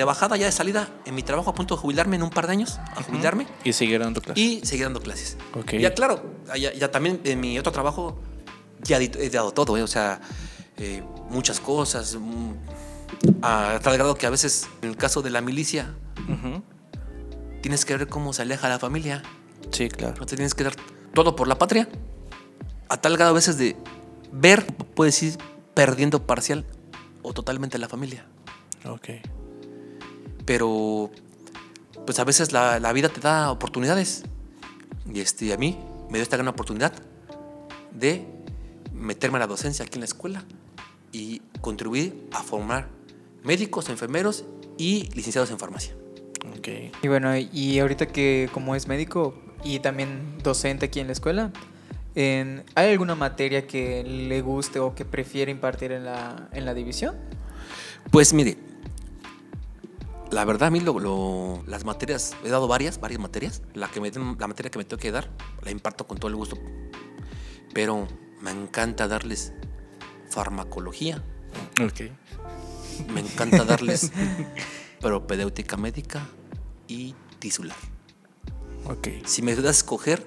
de 0.00 0.04
bajada 0.06 0.36
ya 0.38 0.46
de 0.46 0.52
salida 0.52 0.88
en 1.04 1.14
mi 1.14 1.22
trabajo 1.22 1.50
a 1.50 1.54
punto 1.54 1.74
de 1.76 1.80
jubilarme 1.82 2.16
en 2.16 2.22
un 2.22 2.30
par 2.30 2.46
de 2.46 2.52
años, 2.52 2.78
a 2.96 3.02
jubilarme 3.02 3.46
Y 3.64 3.72
seguir 3.74 4.00
dando 4.00 4.22
clases. 4.22 4.42
y 4.42 4.60
seguir 4.64 4.86
dando 4.86 5.00
clases. 5.02 5.36
Ok. 5.54 5.74
Ya 5.74 5.92
claro, 5.94 6.22
ya, 6.58 6.72
ya 6.72 6.90
también 6.90 7.20
en 7.24 7.38
mi 7.38 7.58
otro 7.58 7.70
trabajo 7.70 8.18
ya 8.82 8.96
he 8.98 9.28
dado 9.30 9.52
todo, 9.52 9.76
¿eh? 9.76 9.82
o 9.82 9.86
sea, 9.86 10.20
eh, 10.78 11.02
muchas 11.28 11.60
cosas, 11.60 12.16
mm, 12.18 12.52
a 13.42 13.78
tal 13.82 13.94
grado 13.98 14.14
que 14.14 14.26
a 14.26 14.30
veces 14.30 14.68
en 14.80 14.88
el 14.88 14.96
caso 14.96 15.20
de 15.20 15.28
la 15.30 15.42
milicia 15.42 15.94
tienes 17.60 17.84
que 17.84 17.94
ver 17.96 18.08
cómo 18.08 18.32
se 18.32 18.40
aleja 18.42 18.68
la 18.70 18.78
familia, 18.78 19.22
Sí, 19.70 19.88
claro. 19.90 20.24
te 20.24 20.34
tienes 20.36 20.54
que 20.54 20.64
dar 20.64 20.74
todo 21.12 21.36
por 21.36 21.46
la 21.46 21.58
patria, 21.58 21.88
a 22.88 22.96
tal 22.96 23.16
grado 23.18 23.32
a 23.32 23.34
veces 23.34 23.58
de 23.58 23.76
ver, 24.32 24.64
puedes 24.94 25.22
ir 25.22 25.36
perdiendo 25.74 26.26
parcial 26.26 26.64
o 27.22 27.34
totalmente 27.34 27.76
la 27.78 27.88
familia. 27.88 28.24
Ok. 28.86 29.10
Pero 30.50 31.12
pues 32.06 32.18
a 32.18 32.24
veces 32.24 32.50
la, 32.50 32.80
la 32.80 32.92
vida 32.92 33.08
te 33.08 33.20
da 33.20 33.52
oportunidades. 33.52 34.24
Y 35.14 35.20
este, 35.20 35.52
a 35.52 35.56
mí 35.56 35.78
me 36.08 36.14
dio 36.18 36.24
esta 36.24 36.36
gran 36.36 36.48
oportunidad 36.48 36.92
de 37.92 38.26
meterme 38.92 39.36
a 39.36 39.38
la 39.38 39.46
docencia 39.46 39.84
aquí 39.84 39.94
en 39.94 40.00
la 40.00 40.06
escuela 40.06 40.42
y 41.12 41.40
contribuir 41.60 42.26
a 42.32 42.42
formar 42.42 42.88
médicos, 43.44 43.90
enfermeros 43.90 44.42
y 44.76 45.08
licenciados 45.14 45.52
en 45.52 45.58
farmacia. 45.60 45.94
Ok. 46.58 46.66
Y 47.00 47.06
bueno, 47.06 47.30
y 47.36 47.78
ahorita 47.78 48.06
que 48.08 48.50
como 48.52 48.74
es 48.74 48.88
médico 48.88 49.40
y 49.62 49.78
también 49.78 50.36
docente 50.42 50.86
aquí 50.86 50.98
en 50.98 51.06
la 51.06 51.12
escuela, 51.12 51.52
en- 52.16 52.64
¿hay 52.74 52.90
alguna 52.90 53.14
materia 53.14 53.68
que 53.68 54.02
le 54.02 54.40
guste 54.42 54.80
o 54.80 54.96
que 54.96 55.04
prefiere 55.04 55.52
impartir 55.52 55.92
en 55.92 56.04
la, 56.06 56.48
en 56.50 56.64
la 56.64 56.74
división? 56.74 57.14
Pues 58.10 58.32
mire, 58.32 58.56
la 60.30 60.44
verdad 60.44 60.68
a 60.68 60.70
mí 60.70 60.80
lo- 60.80 60.98
lo- 61.00 61.62
las 61.66 61.84
materias, 61.84 62.36
he 62.44 62.48
dado 62.48 62.68
varias, 62.68 63.00
varias 63.00 63.20
materias. 63.20 63.62
La, 63.74 63.88
que 63.90 64.00
me, 64.00 64.10
la 64.10 64.46
materia 64.46 64.70
que 64.70 64.78
me 64.78 64.84
tengo 64.84 65.00
que 65.00 65.10
dar, 65.10 65.30
la 65.62 65.70
imparto 65.70 66.06
con 66.06 66.18
todo 66.18 66.28
el 66.28 66.36
gusto. 66.36 66.56
Pero 67.74 68.06
me 68.40 68.50
encanta 68.50 69.08
darles 69.08 69.52
farmacología, 70.30 71.22
Ok. 71.82 72.02
Me 73.12 73.20
encanta 73.20 73.64
darles 73.64 74.12
propedéutica 75.00 75.76
médica 75.76 76.26
y 76.86 77.14
tisular. 77.38 77.76
Ok. 78.84 79.08
Si 79.24 79.42
me 79.42 79.54
das 79.56 79.64
a 79.66 79.70
escoger, 79.70 80.24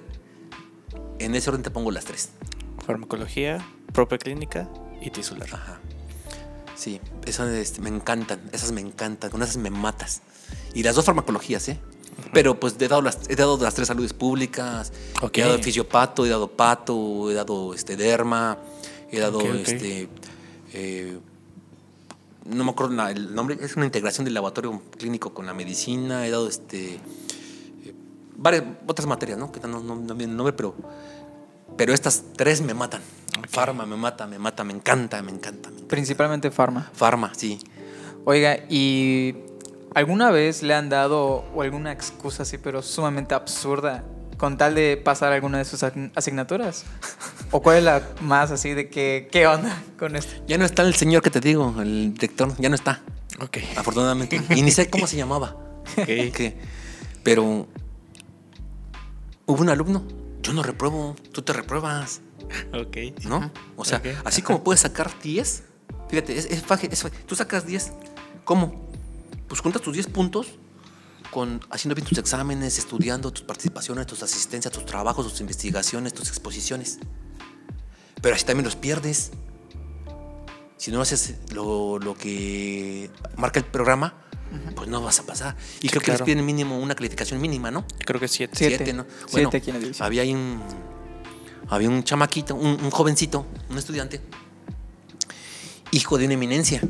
en 1.18 1.34
ese 1.34 1.48
orden 1.50 1.62
te 1.62 1.70
pongo 1.70 1.90
las 1.90 2.04
tres. 2.04 2.30
Farmacología, 2.84 3.64
propia 3.92 4.18
clínica 4.18 4.68
y 5.00 5.10
tisular. 5.10 5.48
Ajá. 5.52 5.80
Sí, 6.76 7.00
esas 7.26 7.48
este, 7.52 7.80
me 7.80 7.88
encantan, 7.88 8.40
esas 8.52 8.72
me 8.72 8.80
encantan, 8.80 9.30
con 9.30 9.42
esas 9.42 9.56
me 9.56 9.70
matas. 9.70 10.22
Y 10.74 10.82
las 10.82 10.94
dos 10.96 11.04
farmacologías, 11.04 11.68
¿eh? 11.68 11.78
Pero 12.32 12.58
pues 12.60 12.76
he 12.78 12.88
dado 12.88 13.02
las, 13.02 13.18
he 13.28 13.36
dado 13.36 13.58
las 13.58 13.74
tres 13.74 13.88
saludes 13.88 14.12
públicas, 14.12 14.92
he 15.42 15.44
dado 15.44 15.58
fisiopato, 15.64 16.24
he 16.26 16.28
dado 16.28 16.48
pato, 16.48 17.30
he 17.30 17.34
dado 17.34 17.74
este 17.74 17.96
derma, 17.96 18.58
he 19.10 19.18
dado 19.18 19.40
este 19.72 20.08
eh, 20.72 21.18
no 22.46 22.62
me 22.64 22.70
acuerdo 22.70 22.94
la- 22.94 23.10
el 23.10 23.34
nombre, 23.34 23.56
es 23.60 23.74
una 23.76 23.86
integración 23.86 24.24
del 24.24 24.34
laboratorio 24.34 24.80
clínico 24.98 25.32
con 25.34 25.46
la 25.46 25.54
medicina, 25.54 26.26
he 26.26 26.30
dado 26.30 26.46
este 26.48 26.94
eh, 26.94 27.94
varias 28.36 28.64
otras 28.86 29.06
materias, 29.08 29.38
¿no? 29.38 29.50
Que 29.50 29.60
no, 29.60 29.80
no, 29.80 29.96
no 29.96 30.14
nombre, 30.14 30.52
pero 30.52 30.74
Pero 31.76 31.92
estas 31.94 32.22
tres 32.36 32.60
me 32.60 32.74
matan. 32.74 33.02
Farma 33.48 33.84
me 33.86 33.96
mata, 33.96 34.26
me 34.26 34.38
mata, 34.38 34.64
me 34.64 34.72
encanta, 34.72 35.20
me 35.22 35.30
encanta. 35.32 35.68
me 35.70 35.74
encanta. 35.76 35.88
Principalmente 35.88 36.50
Pharma. 36.50 36.90
Farma, 36.94 37.32
sí. 37.34 37.58
Oiga, 38.24 38.58
¿y 38.68 39.34
alguna 39.94 40.30
vez 40.30 40.62
le 40.62 40.74
han 40.74 40.88
dado 40.88 41.44
o 41.54 41.62
alguna 41.62 41.92
excusa 41.92 42.42
así, 42.44 42.58
pero 42.58 42.82
sumamente 42.82 43.34
absurda, 43.34 44.02
con 44.38 44.56
tal 44.56 44.74
de 44.74 44.96
pasar 44.96 45.32
alguna 45.32 45.58
de 45.58 45.64
sus 45.64 45.82
asign- 45.82 46.10
asignaturas? 46.14 46.84
¿O 47.50 47.60
cuál 47.62 47.78
es 47.78 47.84
la 47.84 48.02
más 48.20 48.50
así 48.50 48.72
de 48.74 48.88
que, 48.88 49.28
qué 49.30 49.46
onda 49.46 49.82
con 49.98 50.16
esto? 50.16 50.42
Ya 50.48 50.58
no 50.58 50.64
está 50.64 50.82
el 50.82 50.94
señor 50.94 51.22
que 51.22 51.30
te 51.30 51.40
digo, 51.40 51.74
el 51.80 52.14
director, 52.14 52.52
ya 52.58 52.68
no 52.68 52.74
está, 52.74 53.02
Ok. 53.40 53.58
afortunadamente. 53.76 54.40
y 54.56 54.62
ni 54.62 54.70
sé 54.70 54.88
cómo 54.90 55.06
se 55.06 55.16
llamaba. 55.16 55.56
Que- 56.06 56.58
pero 57.22 57.66
hubo 59.46 59.60
un 59.62 59.68
alumno, 59.68 60.02
yo 60.42 60.52
no 60.52 60.62
repruebo, 60.62 61.14
tú 61.32 61.42
te 61.42 61.52
repruebas, 61.52 62.20
Ok. 62.72 63.24
¿no? 63.26 63.50
O 63.76 63.84
sea, 63.84 63.98
Ok. 63.98 64.06
así 64.24 64.42
como 64.42 64.62
puedes 64.64 64.80
sacar 64.80 65.10
10, 65.22 65.62
fíjate, 66.08 66.36
es, 66.38 66.46
es 66.46 66.64
faje- 66.64 66.88
es 66.92 67.02
faje- 67.04 67.16
tú 67.26 67.34
sacas 67.34 67.66
10, 67.66 67.92
¿cómo? 68.44 68.88
Pues 69.48 69.60
juntas 69.60 69.82
tus 69.82 69.94
10 69.94 70.06
puntos 70.08 70.58
con 71.30 71.60
haciendo 71.70 71.94
bien 71.96 72.06
tus 72.06 72.18
exámenes, 72.18 72.78
estudiando 72.78 73.32
tus 73.32 73.42
participaciones, 73.42 74.06
tus 74.06 74.22
asistencias, 74.22 74.72
tus 74.72 74.86
trabajos, 74.86 75.28
tus 75.28 75.40
investigaciones, 75.40 76.14
tus 76.14 76.28
exposiciones. 76.28 76.98
Pero 78.22 78.34
así 78.36 78.44
también 78.44 78.64
los 78.64 78.76
pierdes. 78.76 79.32
Si 80.76 80.90
no 80.92 81.00
haces 81.00 81.34
lo, 81.52 81.98
lo 81.98 82.14
que 82.14 83.10
marca 83.36 83.58
el 83.58 83.64
programa, 83.66 84.14
pues 84.76 84.88
no 84.88 85.00
vas 85.02 85.18
a 85.18 85.22
pasar. 85.24 85.56
Y 85.80 85.82
Sí, 85.82 85.88
creo 85.88 86.02
que 86.02 86.10
les 86.12 86.18
claro. 86.18 86.24
piden 86.26 86.44
mínimo 86.46 86.78
una 86.78 86.94
calificación 86.94 87.40
mínima, 87.40 87.70
¿no? 87.70 87.84
Creo 88.04 88.20
que 88.20 88.28
siete. 88.28 88.54
Siete. 88.56 88.76
Siete, 88.76 88.92
¿no? 88.92 89.04
Siete 89.26 89.32
Bueno, 89.32 89.50
aquí 89.52 89.70
en 89.70 89.92
la 89.98 90.06
había 90.06 90.22
ahí 90.22 90.34
un, 90.34 90.62
había 91.68 91.88
un 91.88 92.02
chamaquito, 92.04 92.54
un, 92.54 92.78
un 92.82 92.90
jovencito, 92.90 93.46
un 93.70 93.78
estudiante, 93.78 94.20
hijo 95.90 96.18
de 96.18 96.24
una 96.26 96.34
eminencia. 96.34 96.80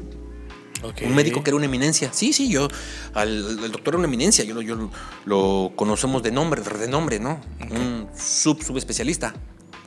Un 1.03 1.15
médico 1.15 1.43
que 1.43 1.49
era 1.49 1.57
una 1.57 1.65
eminencia. 1.65 2.13
Sí, 2.13 2.35
sí, 2.35 2.49
yo, 2.51 2.69
al, 3.15 3.59
el 3.65 3.73
doctor 3.73 3.95
era 3.95 3.99
una 3.99 4.07
eminencia, 4.07 4.45
yo, 4.45 4.55
lo- 4.55 4.61
yo 4.61 4.75
lo, 4.75 4.91
lo 5.25 5.73
conocemos 5.77 6.23
de 6.23 6.31
nombre, 6.31 6.61
de 6.61 6.89
nombre, 6.89 7.19
¿no? 7.19 7.41
Un 7.71 8.07
sub 8.15 8.63
subespecialista. 8.63 9.35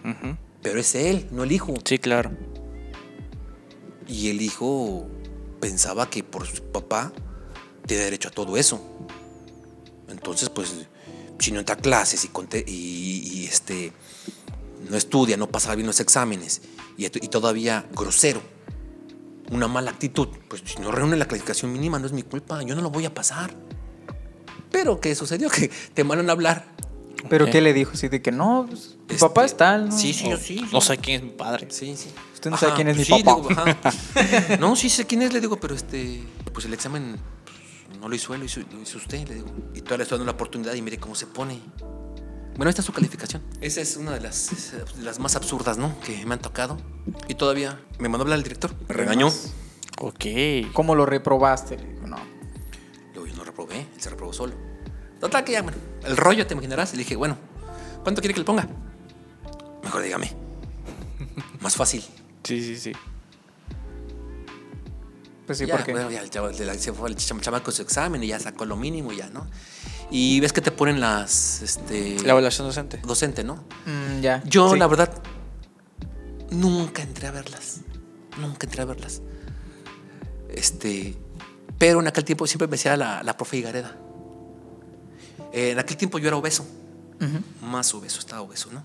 Ujú. 0.03 0.35
Pero 0.63 0.79
es 0.79 0.95
él, 0.95 1.27
no 1.31 1.43
el 1.43 1.51
hijo. 1.51 1.75
Sí, 1.85 1.99
claro. 1.99 2.31
Y 4.07 4.29
el 4.29 4.41
hijo 4.41 5.07
pensaba 5.59 6.09
que 6.09 6.23
por 6.23 6.47
su 6.47 6.63
papá 6.63 7.11
tenía 7.85 8.05
derecho 8.05 8.29
a 8.29 8.31
todo 8.31 8.57
eso. 8.57 8.81
Entonces, 10.09 10.49
pues, 10.49 10.73
si 11.37 11.51
no 11.51 11.59
entra 11.59 11.75
a 11.75 11.77
clases 11.77 12.25
y, 12.25 12.31
y- 12.65 13.41
y, 13.41 13.45
este, 13.45 13.93
no 14.89 14.95
estudia, 14.97 15.37
no 15.37 15.47
pasa 15.47 15.73
bien 15.75 15.87
los 15.87 15.99
exámenes 15.99 16.61
y, 16.97 17.05
y 17.05 17.27
todavía 17.29 17.85
grosero, 17.95 18.41
una 19.51 19.67
mala 19.67 19.91
actitud, 19.91 20.27
pues 20.49 20.61
si 20.65 20.79
no 20.81 20.91
reúne 20.91 21.15
la 21.17 21.25
calificación 21.27 21.71
mínima, 21.71 21.99
no 21.99 22.05
es 22.05 22.11
mi 22.13 22.23
culpa, 22.23 22.61
yo 22.63 22.75
no 22.75 22.81
lo 22.81 22.89
voy 22.89 23.05
a 23.05 23.13
pasar. 23.13 23.53
Pero 24.71 24.99
¿qué 24.99 25.15
sucedió? 25.15 25.49
Que 25.51 25.69
te 25.93 26.03
mandan 26.03 26.29
a 26.29 26.33
hablar. 26.33 26.65
¿Pero 27.29 27.45
qué 27.49 27.61
le 27.61 27.73
dijo? 27.73 27.91
Así 27.93 28.07
de 28.09 28.21
que 28.21 28.31
no, 28.31 28.65
pues, 28.69 28.95
mi 29.07 29.15
Este, 29.15 29.17
papá 29.27 29.43
es 29.45 29.57
tal, 29.57 29.89
¿no? 29.89 29.97
Sí, 29.97 30.13
sí, 30.13 30.31
O- 30.31 30.37
sí. 30.37 30.65
No 30.71 30.79
sé 30.81 30.97
quién 30.97 31.17
es 31.17 31.23
mi 31.23 31.37
padre. 31.37 31.67
Sí, 31.69 31.95
sí. 31.97 32.09
Usted 32.33 32.51
no 32.51 32.57
sabe 32.57 32.73
quién 32.75 32.87
es 32.89 32.97
mi 32.97 33.03
sí, 33.03 33.23
papá. 33.23 33.35
digo, 33.35 33.49
ajá. 33.51 34.57
No, 34.59 34.75
sí 34.75 34.89
sé 34.89 35.05
quién 35.05 35.21
es, 35.23 35.33
le 35.33 35.41
digo, 35.41 35.59
pero 35.59 35.73
este, 35.75 36.23
pues 36.53 36.65
el 36.65 36.73
examen 36.73 37.17
pues, 37.87 37.99
no 37.99 38.07
lo 38.07 38.15
hizo 38.15 38.33
él, 38.33 38.41
lo 38.41 38.45
hizo, 38.45 38.61
lo 38.71 38.81
hizo 38.81 38.97
usted, 38.97 39.27
le 39.27 39.35
digo. 39.35 39.47
Y 39.73 39.79
todavía 39.81 39.97
le 39.97 40.03
estoy 40.03 40.17
dando 40.19 40.31
la 40.31 40.35
oportunidad 40.35 40.73
y 40.73 40.81
mire 40.81 40.99
cómo 40.99 41.15
se 41.15 41.25
pone. 41.25 41.59
Bueno, 42.57 42.71
esta 42.71 42.81
es 42.81 42.87
su 42.87 42.91
calificación. 42.91 43.43
Esa 43.61 43.81
es 43.81 43.97
una 43.97 44.13
de 44.13 44.19
las, 44.19 44.73
de 44.95 45.03
las 45.03 45.19
más 45.19 45.35
absurdas, 45.35 45.77
¿no? 45.77 45.99
Que 46.01 46.25
me 46.25 46.33
han 46.33 46.41
tocado. 46.41 46.77
Y 47.27 47.35
todavía 47.35 47.79
me 47.99 48.09
mandó 48.09 48.23
a 48.23 48.25
hablar 48.25 48.37
el 48.39 48.43
director. 48.43 48.73
Me 48.87 48.95
regañó. 48.95 49.27
Ok. 49.99 50.25
¿Cómo 50.73 50.95
lo 50.95 51.05
reprobaste? 51.05 51.77
Le 51.77 51.93
dijo, 51.93 52.07
no. 52.07 52.17
Luego 53.13 53.27
yo 53.27 53.35
no 53.35 53.43
reprobé, 53.43 53.81
él 53.81 53.87
se 54.01 54.09
reprobó 54.09 54.33
solo. 54.33 54.55
Total 55.19 55.43
que 55.43 55.51
ya, 55.51 55.61
bueno, 55.61 55.77
el 56.03 56.17
rollo 56.17 56.47
te 56.47 56.55
imaginarás. 56.55 56.93
Y 56.93 56.97
le 56.97 57.03
dije, 57.03 57.15
bueno, 57.15 57.37
¿cuánto 58.01 58.21
quiere 58.21 58.33
que 58.33 58.39
le 58.39 58.45
ponga? 58.45 58.67
Mejor 59.83 60.01
dígame. 60.01 60.35
Más 61.61 61.75
fácil. 61.75 62.03
Sí, 62.43 62.63
sí, 62.63 62.75
sí. 62.75 62.91
Pues 65.47 65.57
sí, 65.59 65.65
ya, 65.65 65.75
porque 65.77 65.93
bueno, 65.93 66.11
ya 66.11 66.21
el 66.21 66.29
chavo- 66.29 66.53
se 66.53 66.93
fue 66.93 67.09
el 67.09 67.15
cham- 67.15 67.39
chamaco 67.41 67.71
su 67.71 67.81
examen 67.81 68.21
y 68.23 68.27
ya 68.27 68.39
sacó 68.39 68.65
lo 68.65 68.75
mínimo 68.75 69.11
y 69.13 69.17
ya, 69.17 69.29
¿no? 69.29 69.47
Y 70.11 70.39
ves 70.41 70.53
que 70.53 70.61
te 70.61 70.71
ponen 70.71 70.99
las, 70.99 71.61
este... 71.61 72.19
La 72.23 72.31
evaluación 72.33 72.67
docente. 72.67 72.97
docente, 73.05 73.43
¿no? 73.43 73.63
Mm, 73.85 74.21
ya. 74.21 74.43
Yo, 74.45 74.73
Sí. 74.73 74.77
la 74.79 74.87
verdad, 74.87 75.09
nunca 76.51 77.01
entré 77.01 77.27
a 77.27 77.31
verlas. 77.31 77.77
Nunca 78.39 78.67
entré 78.67 78.81
a 78.81 78.85
verlas. 78.85 79.21
Este... 80.49 81.17
Pero 81.77 81.99
en 82.01 82.07
aquel 82.07 82.23
tiempo 82.25 82.47
siempre 82.47 82.67
me 82.67 82.71
decía 82.71 82.97
la, 82.97 83.21
la 83.23 83.37
profe 83.37 83.57
Higareda. 83.57 83.95
Eh, 85.53 85.71
en 85.71 85.79
aquel 85.79 85.95
tiempo 85.97 86.17
yo 86.19 86.27
era 86.27 86.37
obeso. 86.37 86.65
Más 87.61 87.93
obeso, 87.93 88.19
estaba 88.19 88.41
obeso, 88.41 88.69
¿no? 88.71 88.83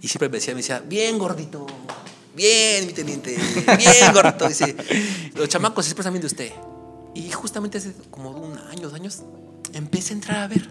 Y 0.00 0.08
siempre 0.08 0.28
me 0.28 0.36
decía, 0.38 0.54
me 0.54 0.58
decía, 0.60 0.80
bien 0.80 1.18
gordito, 1.18 1.66
bien, 2.34 2.86
mi 2.86 2.92
teniente, 2.92 3.36
bien 3.76 4.12
gordito. 4.12 4.48
Dice, 4.48 4.76
los 5.34 5.48
chamacos 5.48 5.84
se 5.84 5.90
expresan 5.90 6.12
bien 6.12 6.22
de 6.22 6.26
usted. 6.26 6.52
Y 7.14 7.30
justamente 7.30 7.78
hace 7.78 7.92
como 8.10 8.30
un 8.30 8.56
año, 8.58 8.82
dos 8.82 8.94
años, 8.94 9.22
empecé 9.72 10.12
a 10.12 10.16
entrar 10.16 10.38
a 10.38 10.48
ver. 10.48 10.70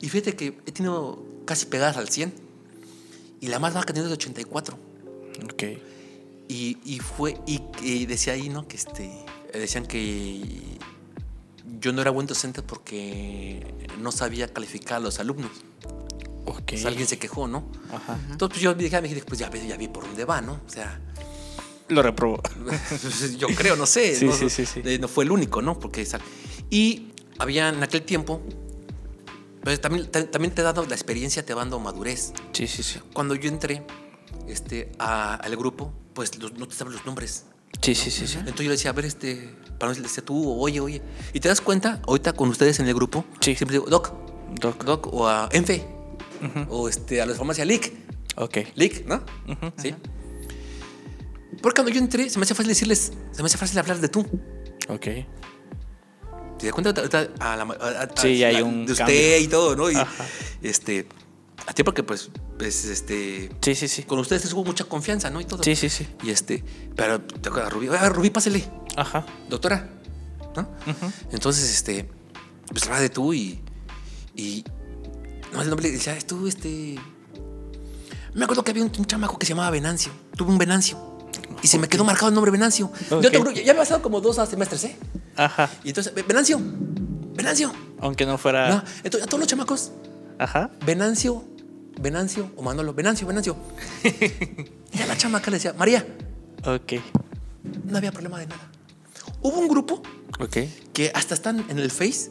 Y 0.00 0.08
fíjate 0.08 0.36
que 0.36 0.58
he 0.66 0.72
tenido 0.72 1.24
casi 1.44 1.66
pegadas 1.66 1.96
al 1.96 2.08
100. 2.08 2.34
Y 3.40 3.48
la 3.48 3.58
más 3.58 3.74
baja 3.74 3.86
que 3.86 3.92
he 3.92 3.94
tenido 3.94 4.12
es 4.12 4.18
de 4.18 4.24
84. 4.24 4.78
Ok. 5.44 5.62
Y, 6.48 6.78
y 6.84 6.98
fue, 6.98 7.40
y, 7.46 7.62
y 7.82 8.06
decía 8.06 8.34
ahí, 8.34 8.48
¿no? 8.48 8.68
Que 8.68 8.76
este, 8.76 9.10
decían 9.52 9.86
que 9.86 10.40
yo 11.80 11.92
no 11.92 12.02
era 12.02 12.10
buen 12.10 12.26
docente 12.26 12.62
porque 12.62 13.64
no 13.98 14.12
sabía 14.12 14.48
calificar 14.52 14.98
a 14.98 15.00
los 15.00 15.18
alumnos. 15.18 15.50
Ok. 16.44 16.62
Pues 16.66 16.84
alguien 16.86 17.06
se 17.06 17.18
quejó, 17.18 17.46
¿no? 17.48 17.70
Ajá. 17.92 18.18
Entonces 18.30 18.48
pues, 18.48 18.60
yo 18.60 18.74
dije, 18.74 19.00
dije, 19.02 19.22
pues 19.26 19.38
ya, 19.40 19.48
vi- 19.48 19.66
ya 19.66 19.76
vi 19.76 19.88
por 19.88 20.04
dónde 20.04 20.24
va, 20.24 20.40
¿no? 20.40 20.54
O 20.66 20.68
sea, 20.70 21.00
Lo 21.88 22.02
reprobó. 22.02 22.40
yo 23.38 23.48
creo, 23.48 23.76
no 23.76 23.86
sé. 23.86 24.14
Sí, 24.16 24.24
no, 24.26 24.32
sí, 24.32 24.48
sí, 24.50 24.66
sí. 24.66 24.80
eh, 24.84 24.98
no 24.98 25.08
fue 25.08 25.24
el 25.24 25.30
único, 25.30 25.60
¿no? 25.62 25.78
Porque 25.78 26.06
y 26.70 27.12
había 27.38 27.68
en 27.68 27.82
aquel 27.82 28.02
tiempo, 28.02 28.40
pues 29.62 29.80
también, 29.80 30.10
ta- 30.10 30.28
también 30.30 30.54
te 30.54 30.62
ha 30.62 30.64
dado 30.64 30.84
la 30.86 30.94
experiencia, 30.94 31.44
te 31.44 31.54
va 31.54 31.60
dando 31.60 31.78
madurez. 31.78 32.32
Sí, 32.52 32.66
sí, 32.66 32.82
sí. 32.82 32.98
Cuando 33.12 33.34
yo 33.34 33.48
entré 33.48 33.84
este, 34.48 34.90
a- 34.98 35.34
al 35.34 35.56
grupo, 35.56 35.92
pues 36.14 36.36
los- 36.38 36.54
no 36.54 36.66
te 36.66 36.74
sabes 36.74 36.94
los 36.94 37.06
nombres. 37.06 37.44
Sí, 37.80 37.94
sí, 37.94 38.10
sí, 38.10 38.26
sí. 38.26 38.38
Entonces 38.38 38.64
yo 38.64 38.70
le 38.70 38.76
decía, 38.76 38.90
a 38.90 38.94
ver, 38.94 39.04
este, 39.06 39.54
para 39.78 39.90
mí 39.92 39.96
le 39.96 40.02
decía 40.04 40.24
tú, 40.24 40.60
oye, 40.60 40.80
oye. 40.80 41.02
Y 41.32 41.40
te 41.40 41.48
das 41.48 41.60
cuenta, 41.60 42.00
ahorita 42.06 42.32
con 42.34 42.48
ustedes 42.48 42.78
en 42.80 42.86
el 42.88 42.94
grupo, 42.94 43.24
Sí. 43.40 43.54
siempre 43.56 43.74
digo, 43.78 43.86
Doc, 43.88 44.12
Doc. 44.60 44.84
Doc, 44.84 45.08
o 45.12 45.26
a 45.28 45.48
Enfe, 45.52 45.86
Ujú. 46.42 46.66
o 46.70 46.88
este, 46.88 47.20
a 47.22 47.26
la 47.26 47.34
farmacia 47.34 47.64
Lick. 47.64 47.92
Ok. 48.36 48.58
Lick, 48.74 49.06
¿no? 49.06 49.16
Ujú, 49.48 49.72
Sí. 49.76 49.94
Porque 51.62 51.76
cuando 51.82 51.92
yo 51.92 51.98
entré, 52.00 52.28
se 52.30 52.38
me 52.38 52.44
hacía 52.44 52.56
fácil 52.56 52.68
decirles, 52.70 53.12
se 53.30 53.42
me 53.42 53.46
hacía 53.46 53.58
fácil 53.58 53.78
hablar 53.78 54.00
de 54.00 54.08
tú. 54.08 54.20
Ok. 54.88 55.06
¿Te 56.58 56.66
das 56.66 56.72
cuenta? 56.72 56.90
A 57.40 57.56
la- 57.56 57.62
a- 57.64 58.02
a- 58.02 58.08
Sí, 58.16 58.42
hay 58.42 58.62
un 58.62 58.86
De 58.86 58.92
usted 58.92 59.04
cambio. 59.04 59.38
y 59.38 59.46
todo, 59.48 59.76
¿no? 59.76 59.90
Y, 59.90 59.94
Ajá. 59.96 60.24
este, 60.62 61.06
a 61.66 61.72
ti 61.72 61.82
porque 61.82 62.02
pues, 62.02 62.30
pues, 62.58 62.84
este, 62.86 63.50
Sí, 63.60 63.74
sí, 63.74 63.88
sí. 63.88 64.02
con 64.04 64.18
ustedes 64.18 64.52
hubo 64.52 64.64
mucha 64.64 64.84
confianza, 64.84 65.30
¿no? 65.30 65.40
Y 65.40 65.44
todo. 65.44 65.62
Sí, 65.62 65.76
sí, 65.76 65.88
sí. 65.88 66.06
Y 66.22 66.30
este, 66.30 66.64
pero 66.96 67.20
te 67.20 67.48
acuerdas, 67.48 67.72
Rubí, 67.72 67.88
"Ah, 67.90 68.08
Rubí, 68.08 68.30
pásele, 68.30 68.64
Ajá. 68.96 69.26
doctora, 69.48 69.88
¿no? 70.56 70.68
Entonces, 71.30 71.70
este, 71.72 72.08
pues 72.68 72.82
hablaba 72.84 73.00
de 73.02 73.08
tú 73.10 73.32
y, 73.34 73.60
y, 74.34 74.64
no, 75.52 75.62
el 75.62 75.68
nombre 75.68 75.86
le 75.88 75.92
decía, 75.92 76.16
tú, 76.26 76.46
este, 76.46 76.96
me 78.34 78.44
acuerdo 78.44 78.64
que 78.64 78.70
había 78.70 78.82
un, 78.84 78.92
un 78.96 79.04
chamaco 79.04 79.38
que 79.38 79.46
se 79.46 79.50
llamaba 79.50 79.70
Venancio, 79.70 80.12
tuve 80.36 80.50
un 80.50 80.58
Venancio. 80.58 81.10
Y 81.62 81.68
se 81.68 81.78
me 81.78 81.88
quedó 81.88 82.02
marcado 82.04 82.28
el 82.28 82.34
nombre 82.34 82.50
Venancio. 82.50 82.90
Yo 83.10 83.30
te 83.30 83.38
juro, 83.38 83.52
ya, 83.52 83.62
me 83.72 83.78
ha 83.78 83.82
pasado 83.82 84.02
como 84.02 84.20
dos 84.20 84.36
semestres, 84.48 84.84
¿eh? 84.84 84.96
Ajá. 85.36 85.70
Y 85.84 85.88
entonces, 85.88 86.12
"Ve- 86.12 86.22
Venancio, 86.22 86.60
Venancio. 87.34 87.72
Aunque 88.00 88.26
no 88.26 88.36
fuera. 88.36 88.68
No, 88.68 88.82
entonces 89.04 89.22
a 89.22 89.26
todos 89.26 89.38
los 89.40 89.46
chamacos, 89.48 89.92
Ajá. 90.38 90.70
Venancio, 90.84 91.44
Venancio 92.00 92.50
o 92.56 92.62
Manolo, 92.62 92.92
Venancio, 92.94 93.26
Venancio. 93.28 93.56
y 94.04 95.00
a 95.02 95.06
la 95.06 95.16
chamaca 95.16 95.50
le 95.50 95.58
decía, 95.58 95.72
María, 95.74 96.04
Ok. 96.66 96.94
no 97.84 97.96
había 97.96 98.10
problema 98.10 98.38
de 98.40 98.46
nada. 98.48 98.68
Hubo 99.40 99.58
un 99.60 99.68
grupo 99.68 100.02
Ok. 100.40 100.56
que 100.92 101.12
hasta 101.14 101.34
están 101.34 101.64
en 101.68 101.78
el 101.78 101.90
Face, 101.92 102.30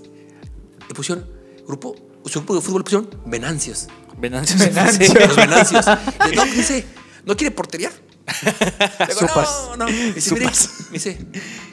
le 0.90 0.94
pusieron 0.94 1.26
grupo, 1.66 1.96
su 2.26 2.40
grupo 2.40 2.56
de 2.56 2.62
fútbol 2.62 2.84
pusieron 2.84 3.10
Venancios. 3.26 3.88
Venancio. 4.18 4.58
Venancio. 4.58 5.14
Los 5.14 5.36
Venancios. 5.36 5.86
Y 6.32 6.36
Doc 6.36 6.46
dice, 6.50 6.86
¿no 7.26 7.36
quiere 7.36 7.52
porterear? 7.56 7.92
Le 7.92 9.08
digo. 9.20 9.28
No, 9.36 9.78
no. 9.78 9.86
Me 9.86 10.14
dice, 10.14 10.34
mire, 10.34 10.46
me 10.46 10.52
dice, 10.94 11.18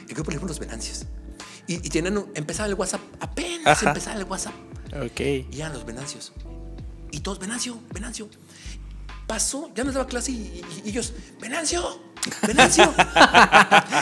el 0.07 0.15
grupo 0.15 0.31
le 0.31 0.37
puso 0.37 0.47
los 0.47 0.59
Venancios. 0.59 1.05
Y, 1.67 1.75
y 1.75 1.89
tienen, 1.89 2.17
un- 2.17 2.31
el 2.33 2.73
WhatsApp, 2.75 3.01
apenas 3.19 3.67
Ajá. 3.77 3.89
empezaba 3.89 4.17
el 4.17 4.23
WhatsApp. 4.25 4.53
Ok. 5.05 5.19
Y 5.19 5.47
eran 5.59 5.73
los 5.73 5.85
Venancios. 5.85 6.31
Y 7.11 7.19
todos, 7.19 7.37
Venancio, 7.39 7.79
Venancio. 7.93 8.27
pasó, 9.27 9.69
ya 9.75 9.83
nos 9.83 9.93
daba 9.93 10.07
clase 10.07 10.31
y, 10.31 10.35
y- 10.35 10.81
y 10.85 10.89
ellos, 10.89 11.13
Venancio, 11.39 12.01
Venancio. 12.47 12.83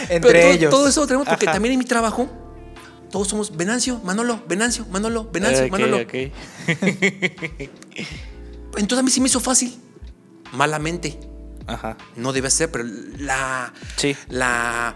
Entre 0.09 0.19
Pero 0.21 0.39
todo, 0.39 0.51
ellos. 0.51 0.69
todo 0.71 0.87
eso 0.87 1.01
lo 1.01 1.07
tenemos 1.07 1.27
porque 1.27 1.45
Ajá. 1.45 1.53
también 1.53 1.73
en 1.73 1.79
mi 1.79 1.85
trabajo, 1.85 2.29
todos 3.11 3.27
somos 3.27 3.55
Venancio, 3.55 3.99
Manolo, 4.03 4.43
Venancio, 4.47 4.85
Manolo, 4.89 5.29
Venancio, 5.31 5.67
Manolo. 5.69 5.97
ok. 5.97 6.13
Entonces 8.77 8.99
a 8.99 9.03
mí 9.03 9.11
sí 9.11 9.21
me 9.21 9.27
hizo 9.27 9.39
fácil. 9.39 9.77
Malamente. 10.53 11.19
Ajá. 11.67 11.97
No 12.15 12.33
debe 12.33 12.49
ser, 12.49 12.71
pero 12.71 12.83
la. 12.85 13.73
Sí. 13.97 14.15
La. 14.29 14.95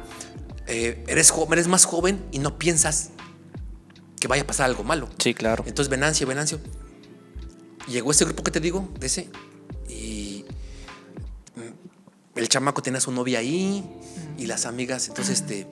eh, 0.68 1.04
eres, 1.08 1.34
eres 1.52 1.68
más 1.68 1.86
joven 1.86 2.24
y 2.32 2.40
no 2.40 2.58
piensas 2.58 3.12
que 4.20 4.28
vaya 4.28 4.44
a 4.44 4.48
pasar 4.48 4.68
algo 4.68 4.84
malo. 4.84 5.10
Sí, 5.18 5.34
claro. 5.34 5.64
Entonces, 5.68 5.90
Venancio, 5.90 6.28
Venancio. 6.28 6.60
Llegó 7.88 8.12
ese 8.12 8.26
grupo 8.26 8.44
que 8.44 8.52
te 8.52 8.60
digo, 8.60 8.88
de 9.00 9.08
ese. 9.08 9.30
Y. 9.90 10.46
El 12.36 12.48
chamaco 12.48 12.82
tenía 12.82 13.00
a 13.00 13.02
su 13.02 13.12
novia 13.12 13.40
ahí. 13.40 13.84
Y 14.38 14.46
las 14.46 14.66
amigas. 14.66 15.08
Entonces, 15.08 15.42
este. 15.42 15.68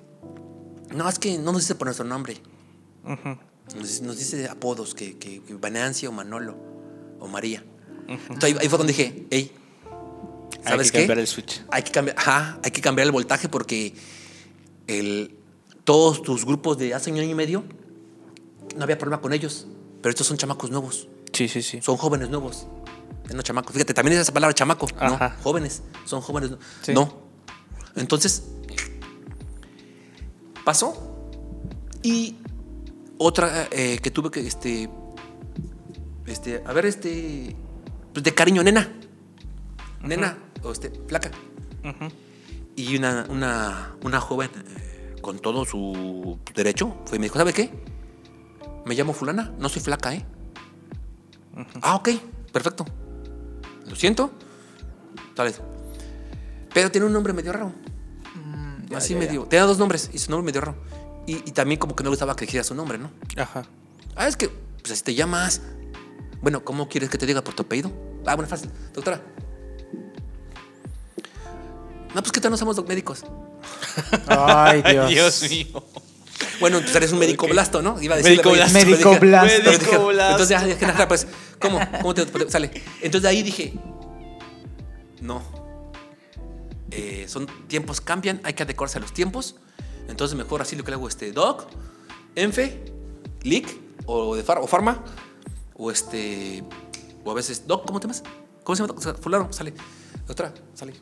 No, 0.96 1.08
es 1.08 1.20
que 1.20 1.38
no 1.38 1.52
nos 1.52 1.62
dice 1.62 1.76
por 1.76 1.88
nuestro 1.88 2.06
nombre. 2.06 2.38
Nos, 3.76 3.84
dice- 3.88 4.04
nos 4.04 4.18
dice 4.18 4.48
apodos 4.50 4.96
que, 4.96 5.18
que, 5.18 5.42
que 5.44 5.54
Venancio, 5.56 6.12
Manolo 6.12 6.58
o 7.20 7.28
María. 7.28 7.64
Entonces 8.08 8.44
ahí, 8.44 8.58
ahí 8.60 8.70
fue 8.70 8.78
donde 8.78 8.94
dije, 8.94 9.28
hey, 9.30 9.52
Hay 10.66 10.72
¿sabes 10.72 10.92
que 10.92 10.98
qué? 10.98 11.04
cambiar 11.04 11.20
el 11.20 11.28
switch. 11.28 11.64
Hay 11.72 11.84
que 11.84 11.92
cambiar, 11.92 12.18
ajá, 12.18 12.60
hay 12.64 12.72
que 12.72 12.82
cambiar 12.82 13.06
el 13.06 13.12
voltaje 13.12 13.48
porque 13.50 13.94
el, 14.88 15.38
todos 15.84 16.24
tus 16.24 16.44
grupos 16.46 16.78
de 16.80 16.94
hace 16.94 17.12
un 17.12 17.20
año 17.20 17.30
y 17.30 17.36
medio 17.36 17.64
no 18.76 18.84
había 18.84 18.98
problema 18.98 19.22
con 19.22 19.34
ellos. 19.34 19.68
Pero 20.02 20.10
estos 20.12 20.26
son 20.28 20.38
chamacos 20.38 20.72
nuevos, 20.72 21.08
Sí, 21.34 21.48
sí, 21.48 21.62
sí. 21.62 21.82
son 21.82 21.98
jóvenes 21.98 22.30
nuevos. 22.30 22.68
No 23.34 23.44
chamacos. 23.44 23.74
Fíjate, 23.74 23.94
también 23.94 24.16
es 24.16 24.22
esa 24.24 24.34
palabra 24.34 24.56
chamaco. 24.56 24.88
Ajá. 24.98 25.36
No, 25.38 25.44
jóvenes, 25.44 25.84
son 26.06 26.22
jóvenes. 26.22 26.52
Sí. 26.82 26.94
No. 26.94 27.14
Entonces, 27.96 28.44
pasó. 30.70 30.94
Y 32.04 32.36
otra 33.18 33.68
eh, 33.72 33.98
que 34.04 34.12
tuve 34.12 34.30
que, 34.30 34.46
este, 34.46 34.88
este, 36.28 36.62
a 36.64 36.74
ver, 36.74 36.86
este, 36.86 37.56
pues 38.14 38.24
de 38.24 38.36
cariño, 38.36 38.62
nena. 38.62 38.88
Nena, 40.04 40.38
o 40.62 40.72
este, 40.72 40.92
placa. 40.92 41.32
Ujú. 41.84 42.14
Y 42.76 42.96
una, 42.98 43.26
una, 43.30 43.96
una 44.04 44.22
joven, 44.22 44.52
eh, 44.54 45.16
con 45.22 45.40
todo 45.40 45.66
su 45.66 46.38
derecho, 46.54 46.96
fue 47.06 47.18
y 47.18 47.20
me 47.20 47.26
dijo, 47.26 47.40
¿sabe 47.40 47.52
qué? 47.52 47.72
Me 48.86 48.94
llamo 48.94 49.14
fulana, 49.14 49.52
no 49.58 49.70
soy 49.70 49.82
flaca, 49.82 50.14
¿eh? 50.14 50.24
Ah, 51.82 51.96
ok, 51.96 52.10
perfecto. 52.54 52.86
Lo 53.88 53.96
siento. 53.96 54.30
Tal 55.34 55.48
vez. 55.48 55.60
Pero 56.72 56.92
tiene 56.92 57.08
un 57.08 57.14
nombre 57.14 57.34
medio 57.34 57.54
raro. 57.54 57.74
Ya, 58.90 58.98
Así 58.98 59.14
ya, 59.14 59.20
ya. 59.20 59.26
medio. 59.28 59.44
Tenía 59.44 59.66
dos 59.66 59.78
nombres 59.78 60.10
y 60.14 60.18
su 60.20 60.32
nombre 60.32 60.46
medio 60.52 60.62
raro. 60.62 60.78
Y, 61.28 61.38
y 61.38 61.52
también 61.52 61.80
como 61.80 61.96
que 61.96 62.04
no 62.04 62.10
le 62.10 62.14
gustaba 62.14 62.36
que 62.36 62.46
dijera 62.46 62.64
su 62.64 62.74
nombre, 62.74 62.98
¿no? 62.98 63.12
Ajá. 63.38 63.64
Ah, 64.16 64.28
es 64.28 64.36
que, 64.36 64.50
pues 64.50 64.92
así 64.92 65.04
te 65.04 65.14
llamas. 65.14 65.62
Bueno, 66.42 66.64
¿cómo 66.64 66.90
quieres 66.90 67.10
que 67.10 67.18
te 67.18 67.26
diga 67.26 67.44
por 67.44 67.54
tu 67.54 67.64
apellido? 67.64 67.92
Ah, 68.26 68.36
bueno, 68.36 68.50
fácil. 68.50 68.72
Doctora. 68.94 69.22
No, 72.16 72.22
pues 72.22 72.32
que 72.32 72.42
tal 72.42 72.50
no 72.52 72.58
somos 72.58 72.84
médicos. 72.88 73.24
Ay, 74.28 74.82
Dios. 74.92 75.10
Dios 75.10 75.50
mío. 75.50 75.84
Bueno, 76.60 76.78
entonces 76.78 76.96
eres 76.96 77.12
un 77.12 77.20
médico 77.20 77.48
blasto, 77.48 77.82
¿no? 77.82 78.02
Iba 78.02 78.16
a 78.16 78.18
decirle 78.18 78.38
Médico 78.38 78.52
blasto. 78.52 78.80
Médico 78.80 80.08
blasto. 80.08 80.44
Entonces 80.44 80.80
ya 80.80 81.08
pues, 81.08 81.28
¿cómo? 81.60 81.80
¿Cómo 82.02 82.14
te 82.14 82.50
sale? 82.50 82.72
Entonces 83.02 83.22
de 83.22 83.28
ahí 83.30 83.44
dije, 83.44 83.74
no. 85.22 85.59
Eh, 86.92 87.26
son 87.28 87.48
tiempos 87.68 88.02
cambian, 88.02 88.42
hay 88.44 88.54
que 88.54 88.64
adecuarse 88.64 88.98
a 88.98 89.02
los 89.02 89.14
tiempos. 89.14 89.56
Entonces 90.08 90.38
mejor 90.38 90.62
así 90.62 90.76
lo 90.76 90.84
que 90.84 90.92
le 90.92 90.96
hago, 90.96 91.08
este, 91.08 91.32
doc, 91.32 91.68
enfe, 92.36 92.84
lic, 93.44 93.80
o 94.06 94.36
de 94.36 94.44
far, 94.44 94.58
o 94.58 94.68
farma, 94.68 95.04
o 95.76 95.92
este, 95.92 96.64
o 97.24 97.32
a 97.32 97.34
veces, 97.34 97.68
doc, 97.68 97.86
¿cómo 97.86 98.00
te 98.00 98.06
llamas? 98.08 98.24
¿Cómo 98.64 98.76
se 98.76 98.84
llama? 98.86 99.00
fulano, 99.22 99.54
sale. 99.54 99.74
Otra, 100.28 100.54
sale. 100.74 100.94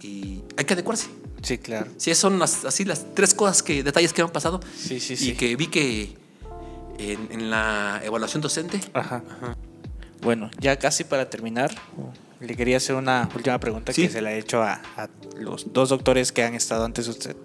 Y 0.00 0.42
hay 0.56 0.64
que 0.64 0.74
adecuarse. 0.74 1.08
Sí, 1.42 1.58
claro. 1.58 1.90
Sí, 1.96 2.14
son 2.14 2.38
las, 2.38 2.64
así 2.64 2.84
las 2.84 3.14
tres 3.14 3.34
cosas 3.34 3.62
que, 3.62 3.82
detalles 3.82 4.12
que 4.12 4.22
me 4.22 4.26
han 4.26 4.32
pasado. 4.32 4.60
Sí, 4.76 5.00
sí, 5.00 5.14
Y 5.14 5.16
sí. 5.16 5.34
que 5.34 5.56
vi 5.56 5.66
que 5.66 6.16
en, 6.98 7.28
en 7.30 7.50
la 7.50 8.00
evaluación 8.04 8.40
docente. 8.40 8.80
Ajá. 8.94 9.22
Bueno, 10.22 10.50
ya 10.60 10.78
casi 10.78 11.02
para 11.04 11.28
terminar, 11.30 11.74
le 12.42 12.56
quería 12.56 12.76
hacer 12.78 12.96
una 12.96 13.28
última 13.34 13.58
pregunta 13.60 13.92
Sí. 13.92 14.02
que 14.02 14.10
se 14.12 14.20
la 14.22 14.32
he 14.32 14.38
hecho 14.38 14.62
a, 14.62 14.82
a 14.96 15.08
los 15.38 15.72
dos 15.72 15.88
doctores 15.88 16.32
que 16.32 16.42
han 16.42 16.54
estado 16.54 16.84
antes 16.84 17.06
de 17.06 17.10
usted. 17.12 17.36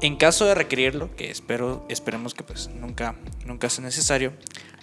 En 0.00 0.16
caso 0.16 0.44
de 0.44 0.54
requerirlo, 0.54 1.14
que 1.16 1.30
espero, 1.30 1.86
esperemos 1.88 2.34
que 2.34 2.42
pues 2.42 2.68
nunca, 2.68 3.14
nunca 3.46 3.70
sea 3.70 3.84
necesario, 3.84 4.34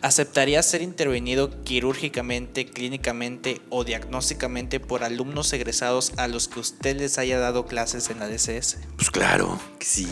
¿aceptaría 0.02 0.64
ser 0.64 0.82
intervenido 0.82 1.64
quirúrgicamente, 1.64 2.66
clínicamente 2.66 3.62
o 3.70 3.84
diagnósticamente 3.84 4.80
por 4.80 5.04
alumnos 5.04 5.52
egresados 5.54 6.14
a 6.18 6.28
los 6.28 6.48
que 6.48 6.60
usted 6.62 6.98
les 6.98 7.18
haya 7.20 7.38
dado 7.38 7.68
clases 7.68 8.10
en 8.10 8.20
la 8.20 8.28
DCS? 8.28 8.78
Pues 8.96 9.12
claro, 9.12 9.60
que 9.78 9.86
sí. 9.86 10.08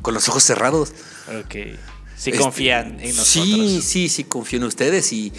Con 0.00 0.14
los 0.14 0.28
ojos 0.28 0.42
cerrados. 0.42 0.92
Ok. 1.44 1.54
Si 2.16 2.30
Este, 2.30 2.42
confían 2.42 2.98
en 3.00 3.14
nosotros. 3.14 3.44
Sí, 3.48 3.80
sí, 3.82 4.08
sí, 4.08 4.24
confío 4.24 4.58
en 4.58 4.64
ustedes. 4.64 5.12
Y 5.12 5.32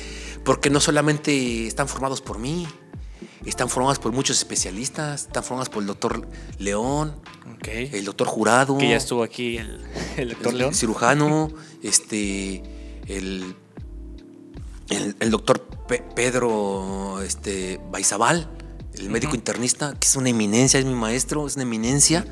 porque 0.43 0.69
no 0.69 0.79
solamente 0.79 1.67
están 1.67 1.87
formados 1.87 2.21
por 2.21 2.39
mí, 2.39 2.67
están 3.45 3.69
formados 3.69 3.99
por 3.99 4.11
muchos 4.11 4.37
especialistas, 4.37 5.23
están 5.23 5.43
formados 5.43 5.69
por 5.69 5.81
el 5.83 5.87
doctor 5.87 6.27
León, 6.59 7.15
el 7.93 8.05
doctor 8.05 8.27
Jurado. 8.27 8.77
que 8.77 8.89
ya 8.89 8.97
estuvo 8.97 9.23
aquí 9.23 9.57
el, 9.57 9.81
el 10.17 10.29
doctor 10.29 10.51
el 10.53 10.57
León. 10.59 10.73
cirujano, 10.73 11.49
este, 11.83 12.63
el, 13.07 13.55
el, 14.89 15.15
el 15.19 15.31
doctor 15.31 15.61
Pe- 15.87 16.03
Pedro 16.15 17.21
este, 17.21 17.79
Baizabal, 17.91 18.49
el 18.95 19.09
médico 19.09 19.35
internista, 19.35 19.93
que 19.99 20.07
es 20.07 20.15
una 20.15 20.29
eminencia, 20.29 20.79
es 20.79 20.85
mi 20.85 20.93
maestro, 20.93 21.47
es 21.47 21.55
una 21.55 21.63
eminencia. 21.63 22.25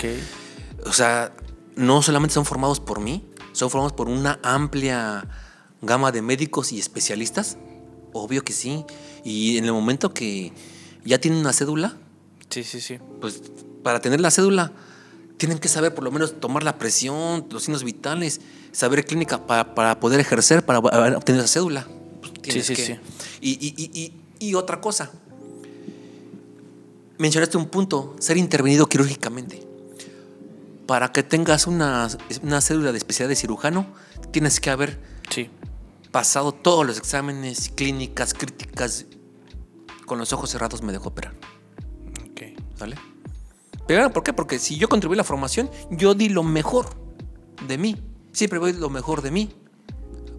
O 0.86 0.94
sea, 0.94 1.34
no 1.76 2.02
solamente 2.02 2.34
son 2.34 2.46
formados 2.46 2.80
por 2.80 3.00
mí, 3.00 3.26
son 3.54 3.70
formados 3.70 3.94
por 3.94 4.08
una 4.10 4.40
amplia 4.44 5.28
gama 5.82 6.12
de 6.12 6.22
médicos 6.22 6.72
y 6.72 6.80
especialistas. 6.80 7.58
Obvio 8.14 8.44
que 8.44 8.54
sí. 8.54 8.86
Y 9.24 9.58
en 9.58 9.66
el 9.66 9.74
momento 9.74 10.14
que 10.14 10.52
ya 11.06 11.20
tienen 11.20 11.40
una 11.40 11.54
cédula, 11.54 11.98
Sí, 12.50 12.64
sí, 12.64 12.82
sí. 12.82 13.00
pues 13.20 13.42
para 13.84 14.00
tener 14.02 14.20
la 14.22 14.30
cédula 14.32 14.72
tienen 15.38 15.58
que 15.58 15.68
saber 15.70 15.96
por 15.96 16.04
lo 16.04 16.12
menos 16.12 16.40
tomar 16.40 16.64
la 16.64 16.78
presión, 16.78 17.48
los 17.50 17.64
signos 17.64 17.84
vitales, 17.84 18.42
saber 18.72 19.06
clínica 19.06 19.48
para, 19.48 19.74
para 19.74 20.00
poder 20.00 20.20
ejercer, 20.20 20.64
para 20.66 20.80
obtenido 20.80 21.44
esa 21.44 21.54
cédula. 21.54 21.88
Pues, 22.44 22.66
sí, 22.66 22.76
que- 22.76 22.86
sí. 22.86 22.96
Y, 23.42 23.52
y- 23.52 23.74
y- 23.78 24.00
y- 24.40 24.48
y 24.50 24.54
otra 24.56 24.80
cosa, 24.82 25.12
mencionaste 27.18 27.58
un 27.58 27.68
punto, 27.68 28.16
ser 28.20 28.38
intervenido 28.38 28.88
quirúrgicamente. 28.88 29.64
Para 30.88 31.12
que 31.12 31.24
tengas 31.24 31.68
una, 31.68 32.10
una 32.44 32.62
cédula 32.62 32.92
de 32.92 32.98
especialidad 32.98 33.30
de 33.30 33.36
cirujano, 33.36 33.86
tienes 34.32 34.60
que 34.60 34.70
haber 34.70 35.00
Sí. 35.30 35.50
Pasado 36.12 36.52
todos 36.52 36.86
los 36.86 36.98
exámenes, 36.98 37.70
clínicas, 37.70 38.34
críticas. 38.34 39.06
Con 40.06 40.20
los 40.20 40.34
ojos 40.34 40.50
cerrados 40.50 40.82
me 40.82 40.92
dejó 40.92 41.10
operar. 41.10 41.34
Ok. 42.30 42.42
¿Sale? 42.78 42.98
Pero 43.88 44.12
¿por 44.12 44.24
qué? 44.24 44.34
Porque 44.34 44.60
si 44.60 44.78
yo 44.78 44.90
contribuí 44.90 45.16
a 45.16 45.18
la 45.18 45.24
formación, 45.24 45.70
yo 45.90 46.14
di 46.14 46.30
lo 46.30 46.44
mejor 46.44 46.90
de 47.68 47.78
mí. 47.78 48.02
Siempre 48.32 48.60
voy 48.60 48.74
lo 48.74 48.90
mejor 48.90 49.22
de 49.22 49.32
mí 49.32 49.54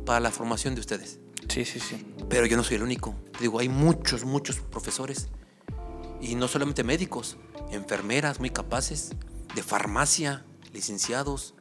para 0.04 0.20
la 0.20 0.30
formación 0.30 0.74
de 0.74 0.80
ustedes. 0.80 1.20
Sí, 1.48 1.64
sí, 1.64 1.80
sí. 1.80 2.06
Pero 2.28 2.46
yo 2.46 2.56
no 2.56 2.64
soy 2.64 2.76
el 2.76 2.82
único. 2.82 3.14
Te 3.32 3.40
digo, 3.40 3.58
hay 3.58 3.68
muchos, 3.68 4.24
muchos 4.24 4.60
profesores. 4.60 5.28
Y 6.20 6.34
no 6.34 6.48
solamente 6.48 6.84
médicos, 6.84 7.36
enfermeras 7.70 8.38
muy 8.38 8.50
capaces, 8.50 9.10
de 9.54 9.62
farmacia, 9.62 10.44
licenciados. 10.72 11.54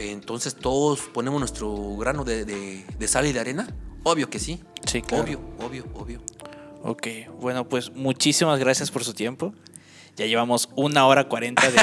Entonces 0.00 0.54
todos 0.54 1.00
ponemos 1.12 1.38
nuestro 1.40 1.96
grano 1.96 2.24
de, 2.24 2.44
de- 2.44 2.84
de 2.98 3.08
sal 3.08 3.26
y 3.26 3.32
de 3.32 3.40
arena. 3.40 3.68
Obvio 4.02 4.30
que 4.30 4.38
sí. 4.38 4.60
Sí, 4.86 5.02
claro. 5.02 5.24
Obvio, 5.24 5.40
obvio, 5.60 5.84
obvio. 5.94 6.20
Ok. 6.82 7.06
Bueno, 7.40 7.68
pues 7.68 7.90
muchísimas 7.94 8.58
gracias 8.58 8.90
por 8.90 9.04
su 9.04 9.12
tiempo. 9.14 9.52
Ya 10.16 10.26
llevamos 10.26 10.68
una 10.74 11.06
hora 11.06 11.28
cuarenta 11.28 11.70
de, 11.70 11.78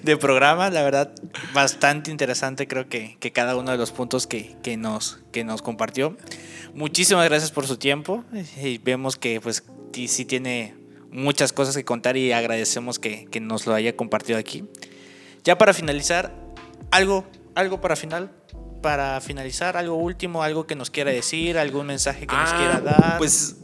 de 0.02 0.16
programa. 0.16 0.70
La 0.70 0.82
verdad, 0.82 1.12
bastante 1.54 2.10
interesante. 2.10 2.66
Creo 2.68 2.88
que, 2.88 3.16
que 3.20 3.32
cada 3.32 3.56
uno 3.56 3.70
de 3.72 3.78
los 3.78 3.90
puntos 3.92 4.26
que, 4.26 4.56
que 4.62 4.76
nos, 4.76 5.18
que 5.32 5.44
nos 5.44 5.62
compartió. 5.62 6.16
Muchísimas 6.74 7.24
gracias 7.28 7.50
por 7.50 7.66
su 7.66 7.76
tiempo. 7.76 8.24
Y 8.62 8.78
vemos 8.78 9.16
que 9.16 9.40
pues 9.40 9.62
sí 9.92 10.08
sí 10.08 10.24
tiene 10.24 10.74
muchas 11.10 11.52
cosas 11.52 11.74
que 11.76 11.84
contar 11.84 12.16
y 12.16 12.32
agradecemos 12.32 12.98
que, 12.98 13.26
que 13.26 13.40
nos 13.40 13.66
lo 13.66 13.74
haya 13.74 13.96
compartido 13.96 14.38
aquí. 14.38 14.64
Ya 15.44 15.56
para 15.58 15.72
finalizar, 15.72 16.34
algo, 16.96 17.24
algo 17.54 17.80
para 17.80 17.96
final. 17.96 18.30
para 18.82 19.20
finalizar, 19.20 19.76
algo 19.76 19.96
último, 19.96 20.42
algo 20.44 20.66
que 20.66 20.76
nos 20.76 20.90
quiera 20.90 21.10
decir, 21.10 21.58
algún 21.58 21.86
mensaje 21.86 22.26
que 22.26 22.36
nos 22.36 22.50
Ah, 22.52 22.56
quiera 22.56 22.80
dar. 22.80 23.18
Pues 23.18 23.56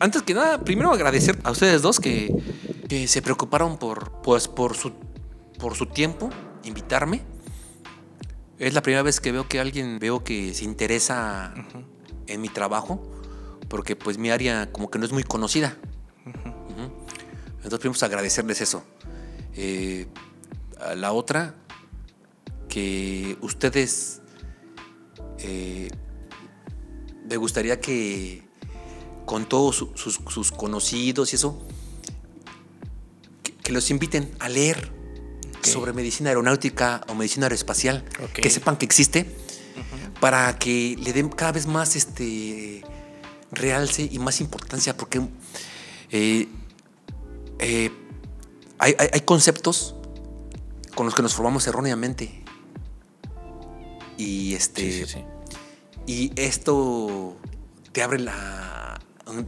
antes 0.00 0.20
que 0.22 0.34
nada, 0.34 0.58
primero 0.62 0.92
agradecer 0.92 1.38
a 1.44 1.50
ustedes 1.50 1.80
dos 1.80 1.98
que, 1.98 2.34
que 2.88 3.06
se 3.08 3.22
preocuparon 3.22 3.78
por, 3.78 4.12
pues, 4.22 4.48
por, 4.48 4.76
su, 4.76 4.92
por 5.58 5.76
su 5.76 5.86
tiempo, 5.86 6.28
invitarme. 6.64 7.22
Es 8.58 8.74
la 8.74 8.82
primera 8.82 9.02
vez 9.02 9.20
que 9.20 9.32
veo 9.32 9.48
que 9.48 9.60
alguien 9.60 9.98
veo 9.98 10.24
que 10.24 10.52
se 10.52 10.64
interesa 10.64 11.54
en 12.26 12.40
mi 12.40 12.48
trabajo, 12.50 13.00
porque 13.68 13.96
pues 13.96 14.18
mi 14.18 14.30
área 14.30 14.70
como 14.72 14.90
que 14.90 14.98
no 14.98 15.06
es 15.06 15.12
muy 15.12 15.22
conocida. 15.22 15.76
Ujú. 16.26 16.92
Entonces 17.56 17.78
primero 17.78 17.92
pues, 17.92 18.02
agradecerles 18.02 18.60
eso. 18.60 18.82
Eh, 19.54 20.06
a 20.80 20.94
la 20.94 21.12
otra, 21.12 21.54
que 22.68 23.36
ustedes 23.40 24.20
eh, 25.38 25.90
me 27.28 27.36
gustaría 27.36 27.80
que 27.80 28.42
con 29.24 29.48
todos 29.48 29.76
su- 29.76 29.92
sus, 29.96 30.20
sus 30.28 30.52
conocidos 30.52 31.32
y 31.32 31.36
eso, 31.36 31.60
que, 33.42 33.52
que 33.54 33.72
los 33.72 33.90
inviten 33.90 34.30
a 34.38 34.48
leer 34.48 34.92
sobre 35.62 35.92
medicina 35.92 36.30
aeronáutica 36.30 37.02
o 37.08 37.14
medicina 37.14 37.46
aeroespacial, 37.46 38.04
que 38.42 38.50
sepan 38.50 38.76
que 38.76 38.84
existe, 38.86 39.26
para 40.20 40.56
que 40.58 40.96
le 40.98 41.12
den 41.12 41.28
cada 41.28 41.52
vez 41.52 41.66
más 41.66 41.96
este 41.96 42.82
realce 43.50 44.08
y 44.10 44.18
más 44.18 44.40
importancia, 44.40 44.96
porque 44.96 45.20
eh, 46.10 46.48
eh, 47.58 47.90
hay, 48.78 48.94
hay- 48.98 49.08
hay 49.12 49.20
conceptos 49.22 49.94
con 50.94 51.04
los 51.06 51.14
que 51.14 51.22
nos 51.22 51.34
formamos 51.34 51.66
erróneamente. 51.66 52.44
Y 54.16 54.54
este. 54.54 54.82
Sí, 54.82 55.04
sí, 55.04 55.06
sí. 55.06 55.24
Y 56.06 56.32
esto 56.36 57.36
te 57.92 58.02
abre 58.02 58.18
la. 58.18 59.00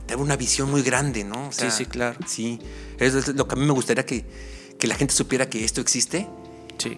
te 0.06 0.14
abre 0.14 0.24
una 0.24 0.36
visión 0.36 0.70
muy 0.70 0.82
grande, 0.82 1.24
¿no? 1.24 1.48
O 1.48 1.52
Sí, 1.52 1.70
sí, 1.70 1.86
claro. 1.86 2.18
Sí. 2.26 2.58
Eso 2.98 3.18
es 3.18 3.28
lo 3.28 3.46
que 3.46 3.54
a 3.54 3.58
mí 3.58 3.64
me 3.64 3.72
gustaría 3.72 4.04
que, 4.04 4.24
que 4.78 4.86
la 4.86 4.94
gente 4.94 5.14
supiera 5.14 5.48
que 5.48 5.64
esto 5.64 5.80
existe 5.80 6.28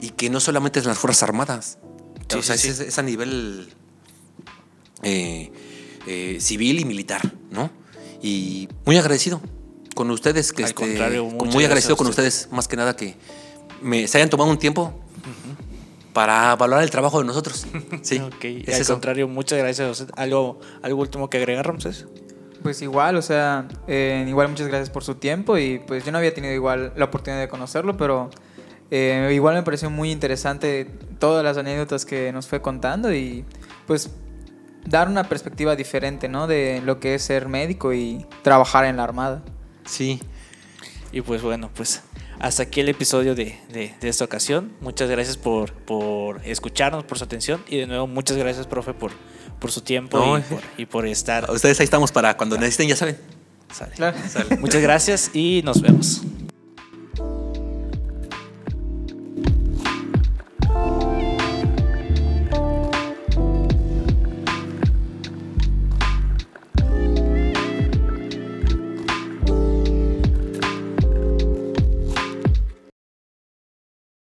y 0.00 0.10
que 0.10 0.30
no 0.30 0.40
solamente 0.40 0.78
es 0.80 0.86
las 0.86 0.98
Fuerzas 0.98 1.22
Armadas. 1.24 1.78
O 2.36 2.42
sea, 2.42 2.54
es, 2.54 2.98
a 2.98 3.02
nivel 3.02 3.68
eh, 5.02 5.50
eh, 6.06 6.38
civil 6.40 6.80
y 6.80 6.84
militar, 6.84 7.32
¿no? 7.50 7.70
Y 8.22 8.68
muy 8.84 8.96
agradecido 8.96 9.40
con 9.94 10.10
ustedes, 10.10 10.52
que 10.52 10.62
Al 10.62 10.70
este, 10.70 10.82
contrario, 10.86 11.24
muy 11.26 11.64
agradecido 11.64 11.96
con 11.96 12.06
usted. 12.06 12.24
ustedes, 12.24 12.48
más 12.52 12.68
que 12.68 12.76
nada 12.76 12.94
que 12.94 13.16
me, 13.82 14.06
se 14.06 14.18
hayan 14.18 14.30
tomado 14.30 14.50
un 14.50 14.58
tiempo 14.58 14.94
para 16.12 16.54
valorar 16.56 16.82
el 16.82 16.90
trabajo 16.90 17.18
de 17.20 17.26
nosotros. 17.26 17.66
Sí, 18.02 18.18
Ok, 18.18 18.44
es 18.44 18.74
al 18.74 18.80
eso. 18.82 18.92
contrario, 18.94 19.28
muchas 19.28 19.58
gracias 19.58 19.88
a 19.88 19.90
usted. 19.90 20.10
¿Algo, 20.16 20.58
algo 20.82 21.00
último 21.00 21.28
que 21.30 21.38
agregar, 21.38 21.66
Ramses? 21.66 22.06
Pues 22.62 22.82
igual, 22.82 23.16
o 23.16 23.22
sea, 23.22 23.68
eh, 23.88 24.24
igual 24.28 24.48
muchas 24.48 24.68
gracias 24.68 24.90
por 24.90 25.02
su 25.02 25.14
tiempo 25.14 25.56
y 25.56 25.78
pues 25.86 26.04
yo 26.04 26.12
no 26.12 26.18
había 26.18 26.34
tenido 26.34 26.52
igual 26.52 26.92
la 26.96 27.06
oportunidad 27.06 27.40
de 27.40 27.48
conocerlo, 27.48 27.96
pero 27.96 28.28
eh, 28.90 29.30
igual 29.32 29.54
me 29.54 29.62
pareció 29.62 29.88
muy 29.88 30.10
interesante 30.10 30.90
todas 31.18 31.42
las 31.42 31.56
anécdotas 31.56 32.04
que 32.04 32.32
nos 32.32 32.46
fue 32.48 32.60
contando 32.60 33.14
y 33.14 33.44
pues 33.86 34.10
dar 34.84 35.08
una 35.08 35.24
perspectiva 35.28 35.74
diferente, 35.74 36.28
¿no? 36.28 36.46
De 36.46 36.82
lo 36.84 37.00
que 37.00 37.14
es 37.14 37.22
ser 37.22 37.48
médico 37.48 37.94
y 37.94 38.26
trabajar 38.42 38.84
en 38.84 38.96
la 38.98 39.04
Armada. 39.04 39.42
Sí, 39.86 40.20
Y 41.12 41.22
pues 41.22 41.40
bueno, 41.42 41.70
pues 41.74 42.02
hasta 42.40 42.64
aquí 42.64 42.80
el 42.80 42.88
episodio 42.88 43.34
de, 43.34 43.58
de- 43.72 43.94
de 44.00 44.08
esta 44.08 44.24
ocasión. 44.24 44.72
Muchas 44.80 45.08
gracias 45.10 45.36
por, 45.36 45.72
por 45.72 46.40
escucharnos, 46.46 47.04
por 47.04 47.18
su 47.18 47.24
atención. 47.24 47.62
Y 47.68 47.76
de 47.76 47.86
nuevo, 47.86 48.06
muchas 48.06 48.36
gracias, 48.36 48.66
profe, 48.66 48.94
por, 48.94 49.12
por 49.58 49.70
su 49.70 49.82
tiempo 49.82 50.18
No, 50.18 50.38
y, 50.38 50.40
eh. 50.40 50.44
por, 50.48 50.60
y 50.78 50.86
por 50.86 51.06
estar. 51.06 51.50
ustedes 51.50 51.78
ahí 51.80 51.84
estamos 51.84 52.10
para 52.12 52.36
cuando 52.36 52.56
necesiten, 52.58 52.88
ya 52.88 52.96
saben. 52.96 53.16
Sale. 53.72 53.92
Claro. 53.94 54.16
Muchas 54.58 54.82
gracias 54.82 55.30
y 55.32 55.62
nos 55.64 55.80
vemos. 55.80 56.22